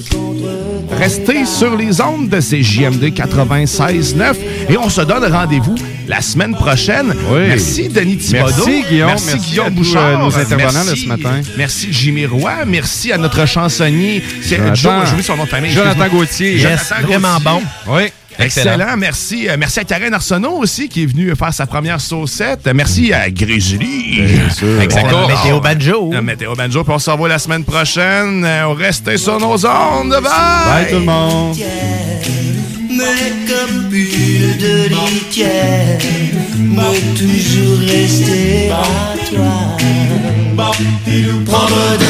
Restez 0.98 1.46
sur 1.46 1.76
les 1.76 2.00
ondes 2.00 2.28
de 2.28 2.38
CJMD 2.38 3.04
96.9 3.14 4.34
et 4.68 4.76
on 4.76 4.88
se 4.90 5.00
donne 5.00 5.24
rendez-vous 5.32 5.74
la 6.06 6.20
semaine 6.20 6.52
prochaine. 6.54 7.14
Oui. 7.30 7.40
Merci 7.48 7.88
Denis 7.88 8.18
Thibodeau. 8.18 8.66
Merci, 8.66 8.84
Guillaume. 8.88 9.06
Merci, 9.08 9.26
Merci 9.32 9.48
Guillaume 9.50 9.66
à 9.66 9.70
tous, 9.70 9.76
Bouchard. 9.76 10.06
euh, 10.06 10.16
nos 10.18 10.38
intervenants 10.38 10.80
de 10.84 10.86
Merci- 10.90 11.02
ce 11.04 11.08
matin. 11.08 11.40
Merci 11.56 11.88
Jimmy 11.92 12.26
Roy. 12.26 12.52
Merci 12.66 13.12
à 13.12 13.18
notre 13.18 13.46
chansonnier. 13.46 14.22
C'est 14.42 14.56
Jonathan. 14.56 14.74
Joe, 14.74 14.92
j'ai 15.06 15.10
oublié 15.12 15.22
son 15.22 15.36
nom 15.36 15.44
de 15.44 15.48
famille. 15.48 15.70
Jonathan. 15.72 16.08
Gauthier. 16.08 16.52
Yes, 16.58 16.62
Jonathan 16.90 17.06
vraiment 17.06 17.34
Gauthier. 17.38 17.50
bon. 17.86 17.94
Oui. 17.96 18.02
Excellent. 18.38 18.96
Merci. 18.96 19.48
Euh, 19.48 19.56
merci 19.58 19.80
à 19.80 19.84
Karen 19.84 20.12
Arsenault 20.14 20.58
aussi 20.58 20.88
qui 20.88 21.02
est 21.02 21.06
venue 21.06 21.34
faire 21.36 21.52
sa 21.52 21.66
première 21.66 22.00
saucette. 22.00 22.66
Euh, 22.66 22.72
Merci 22.74 23.12
à 23.12 23.30
Grizzly. 23.30 24.22
Bien 24.22 24.50
sûr. 24.50 24.80
Exactement. 24.80 25.28
Météo 25.28 25.60
Banjo. 25.60 26.12
Euh, 26.14 26.22
Météo 26.22 26.54
Banjo. 26.54 26.84
Puis 26.84 26.92
on 26.94 26.98
se 26.98 27.10
revoit 27.10 27.28
la 27.28 27.38
semaine 27.38 27.64
prochaine. 27.64 28.44
Euh, 28.44 28.66
on 28.68 28.74
reste 28.74 29.16
sur 29.16 29.38
nos 29.38 29.66
ondes. 29.66 30.10
Bye. 30.10 30.22
Bye 30.22 30.86
tout 30.90 30.98
le 30.98 31.04
monde. 31.04 31.56
Mais 32.90 33.32
comme 33.48 33.88
bulle 33.88 34.56
de 34.58 34.88
litière, 34.88 35.98
toujours 37.16 37.78
rester 37.80 38.70
à 38.70 39.14
toi. 39.28 39.76
Prendre 41.46 41.98
de... 41.98 42.06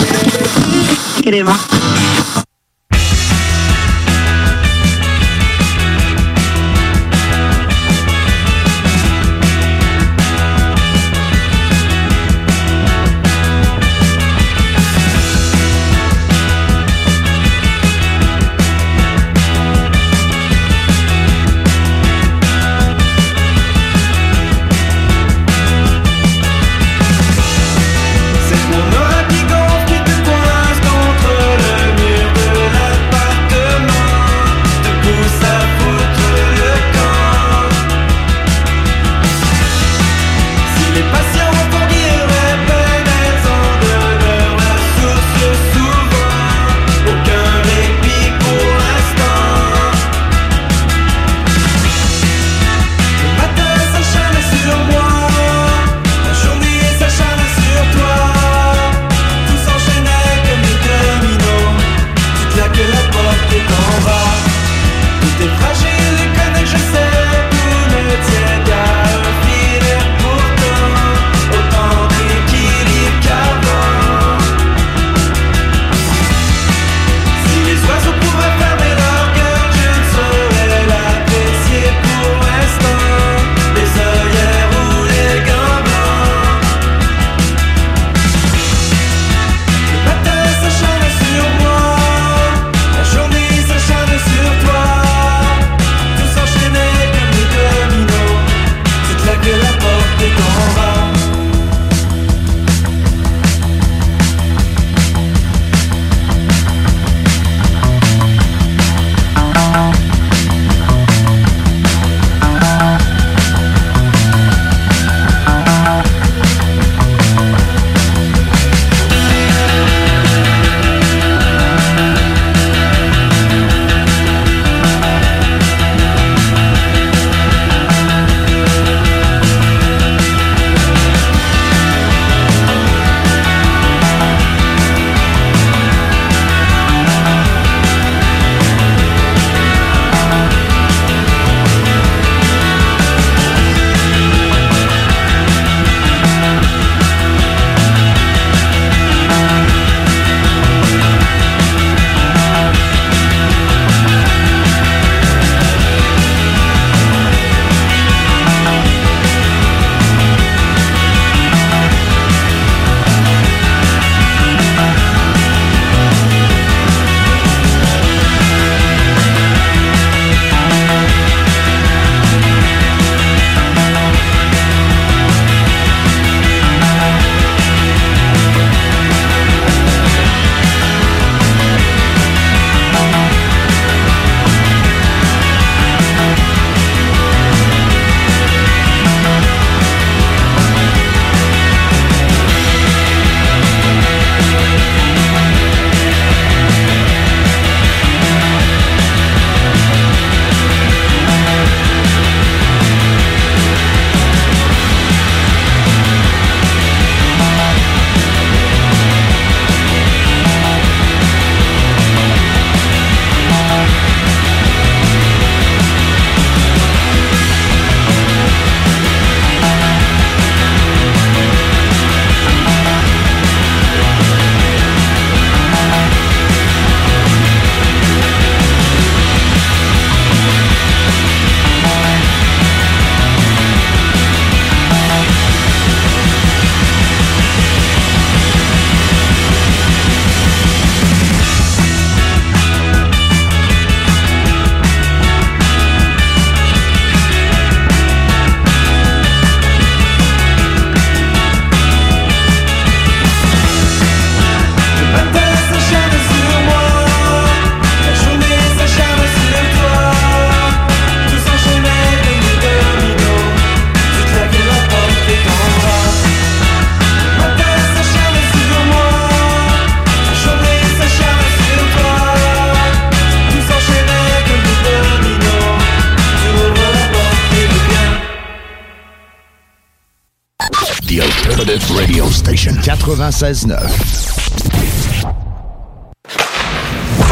96.9. 283.42 283.76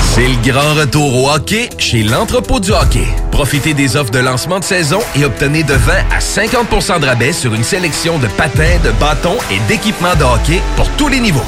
C'est 0.03 0.27
le 0.27 0.53
grand 0.53 0.75
retour 0.75 1.23
au 1.23 1.31
hockey 1.31 1.71
chez 1.79 2.03
l'entrepôt 2.03 2.59
du 2.59 2.73
hockey. 2.73 3.07
Profitez 3.31 3.75
des 3.75 3.97
offres 3.97 4.11
de 4.11 4.19
lancement 4.19 4.59
de 4.59 4.65
saison 4.65 4.99
et 5.15 5.25
obtenez 5.25 5.63
de 5.63 5.75
20 5.75 5.93
à 6.11 6.19
50% 6.19 7.01
de 7.01 7.07
rabais 7.07 7.33
sur 7.33 7.55
une 7.55 7.63
sélection 7.63 8.19
de 8.19 8.27
patins, 8.27 8.79
de 8.83 8.91
bâtons 8.99 9.39
et 9.53 9.61
d'équipements 9.69 10.17
de 10.17 10.25
hockey 10.25 10.61
pour 10.75 10.91
tous 10.97 11.07
les 11.07 11.21
niveaux. 11.21 11.47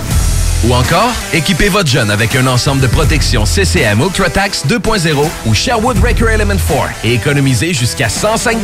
Ou 0.64 0.74
encore, 0.74 1.10
équipez 1.32 1.68
votre 1.68 1.90
jeune 1.90 2.10
avec 2.10 2.36
un 2.36 2.47
ensemble 2.47 2.80
de 2.80 2.86
protection 2.86 3.44
CCM 3.44 4.01
UltraTax 4.01 4.64
2.0 4.66 5.28
ou 5.47 5.55
Sherwood 5.55 5.98
Record 5.98 6.28
Element 6.28 6.55
4 6.55 6.90
et 7.02 7.14
économisez 7.14 7.74
jusqu'à 7.74 8.09
105 8.09 8.59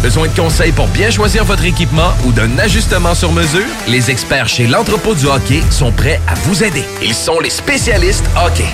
Besoin 0.00 0.28
de 0.28 0.36
conseils 0.36 0.70
pour 0.70 0.86
bien 0.88 1.10
choisir 1.10 1.44
votre 1.44 1.64
équipement 1.64 2.12
ou 2.24 2.30
d'un 2.30 2.56
ajustement 2.58 3.16
sur 3.16 3.32
mesure? 3.32 3.66
Les 3.88 4.12
experts 4.12 4.48
chez 4.48 4.68
l'entrepôt 4.68 5.14
du 5.14 5.26
hockey 5.26 5.60
sont 5.70 5.90
prêts 5.90 6.20
à 6.28 6.34
vous 6.34 6.62
aider. 6.62 6.84
Ils 7.02 7.14
sont 7.14 7.40
les 7.40 7.50
spécialistes 7.50 8.26
hockey. 8.36 8.68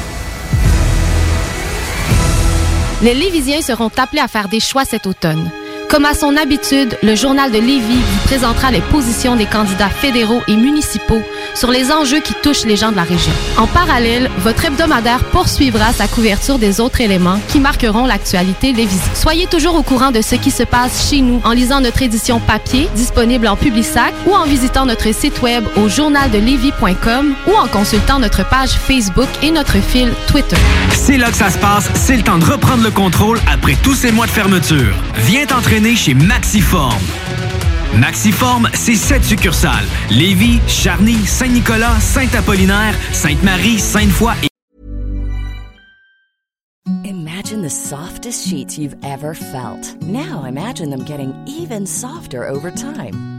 Les 3.02 3.14
Lévisiens 3.14 3.62
seront 3.62 3.90
appelés 3.96 4.20
à 4.20 4.28
faire 4.28 4.48
des 4.48 4.60
choix 4.60 4.84
cet 4.84 5.06
automne. 5.06 5.50
Comme 5.88 6.04
à 6.04 6.14
son 6.14 6.36
habitude, 6.36 6.98
le 7.02 7.14
journal 7.14 7.52
de 7.52 7.58
Lévis 7.58 8.00
vous 8.00 8.20
présentera 8.24 8.70
les 8.70 8.80
positions 8.80 9.36
des 9.36 9.46
candidats 9.46 9.88
fédéraux 9.88 10.42
et 10.48 10.56
municipaux 10.56 11.22
sur 11.54 11.70
les 11.70 11.92
enjeux 11.92 12.20
qui 12.20 12.34
touchent 12.42 12.64
les 12.64 12.76
gens 12.76 12.90
de 12.90 12.96
la 12.96 13.04
région. 13.04 13.32
En 13.56 13.66
parallèle, 13.66 14.28
votre 14.38 14.64
hebdomadaire 14.64 15.24
poursuivra 15.24 15.92
sa 15.92 16.08
couverture 16.08 16.58
des 16.58 16.80
autres 16.80 17.00
éléments 17.00 17.40
qui 17.48 17.60
marqueront 17.60 18.04
l'actualité 18.04 18.72
lévisienne. 18.72 19.14
Soyez 19.14 19.46
toujours 19.46 19.76
au 19.76 19.82
courant 19.82 20.10
de 20.10 20.22
ce 20.22 20.34
qui 20.34 20.50
se 20.50 20.64
passe 20.64 21.08
chez 21.08 21.20
nous 21.20 21.40
en 21.44 21.52
lisant 21.52 21.80
notre 21.80 22.02
édition 22.02 22.40
papier 22.40 22.88
disponible 22.96 23.46
en 23.46 23.56
Publisac 23.56 24.12
ou 24.26 24.34
en 24.34 24.44
visitant 24.44 24.86
notre 24.86 25.14
site 25.14 25.40
web 25.40 25.64
au 25.76 25.88
journaldelevis.com 25.88 27.34
ou 27.46 27.52
en 27.54 27.68
consultant 27.68 28.18
notre 28.18 28.46
page 28.48 28.70
Facebook 28.70 29.28
et 29.42 29.50
notre 29.52 29.80
fil 29.80 30.12
Twitter. 30.26 30.56
C'est 30.90 31.16
là 31.16 31.30
que 31.30 31.36
ça 31.36 31.50
se 31.50 31.58
passe, 31.58 31.88
c'est 31.94 32.16
le 32.16 32.22
temps 32.22 32.38
de 32.38 32.44
reprendre 32.44 32.82
le 32.82 32.90
contrôle 32.90 33.38
après 33.50 33.76
tous 33.82 33.94
ces 33.94 34.10
mois 34.10 34.26
de 34.26 34.32
fermeture. 34.32 34.94
Viens 35.26 35.46
chez 35.84 36.14
Maxiform. 36.14 36.98
Maxiform, 37.98 38.68
c'est 38.72 38.94
sept 38.94 39.22
succursales. 39.22 39.84
Lévis, 40.10 40.60
Charny, 40.66 41.16
Saint-Nicolas, 41.26 42.00
Saint-Apollinaire, 42.00 42.94
Sainte-Marie, 43.12 43.78
Sainte-Foy 43.78 44.32
et... 44.42 44.48
Imagine 47.04 47.62
the 47.62 47.70
softest 47.70 48.48
sheets 48.48 48.78
you've 48.78 48.96
ever 49.04 49.34
felt. 49.34 49.94
Now 50.02 50.44
imagine 50.44 50.90
them 50.90 51.04
getting 51.04 51.34
even 51.46 51.86
softer 51.86 52.48
over 52.48 52.70
time. 52.70 53.35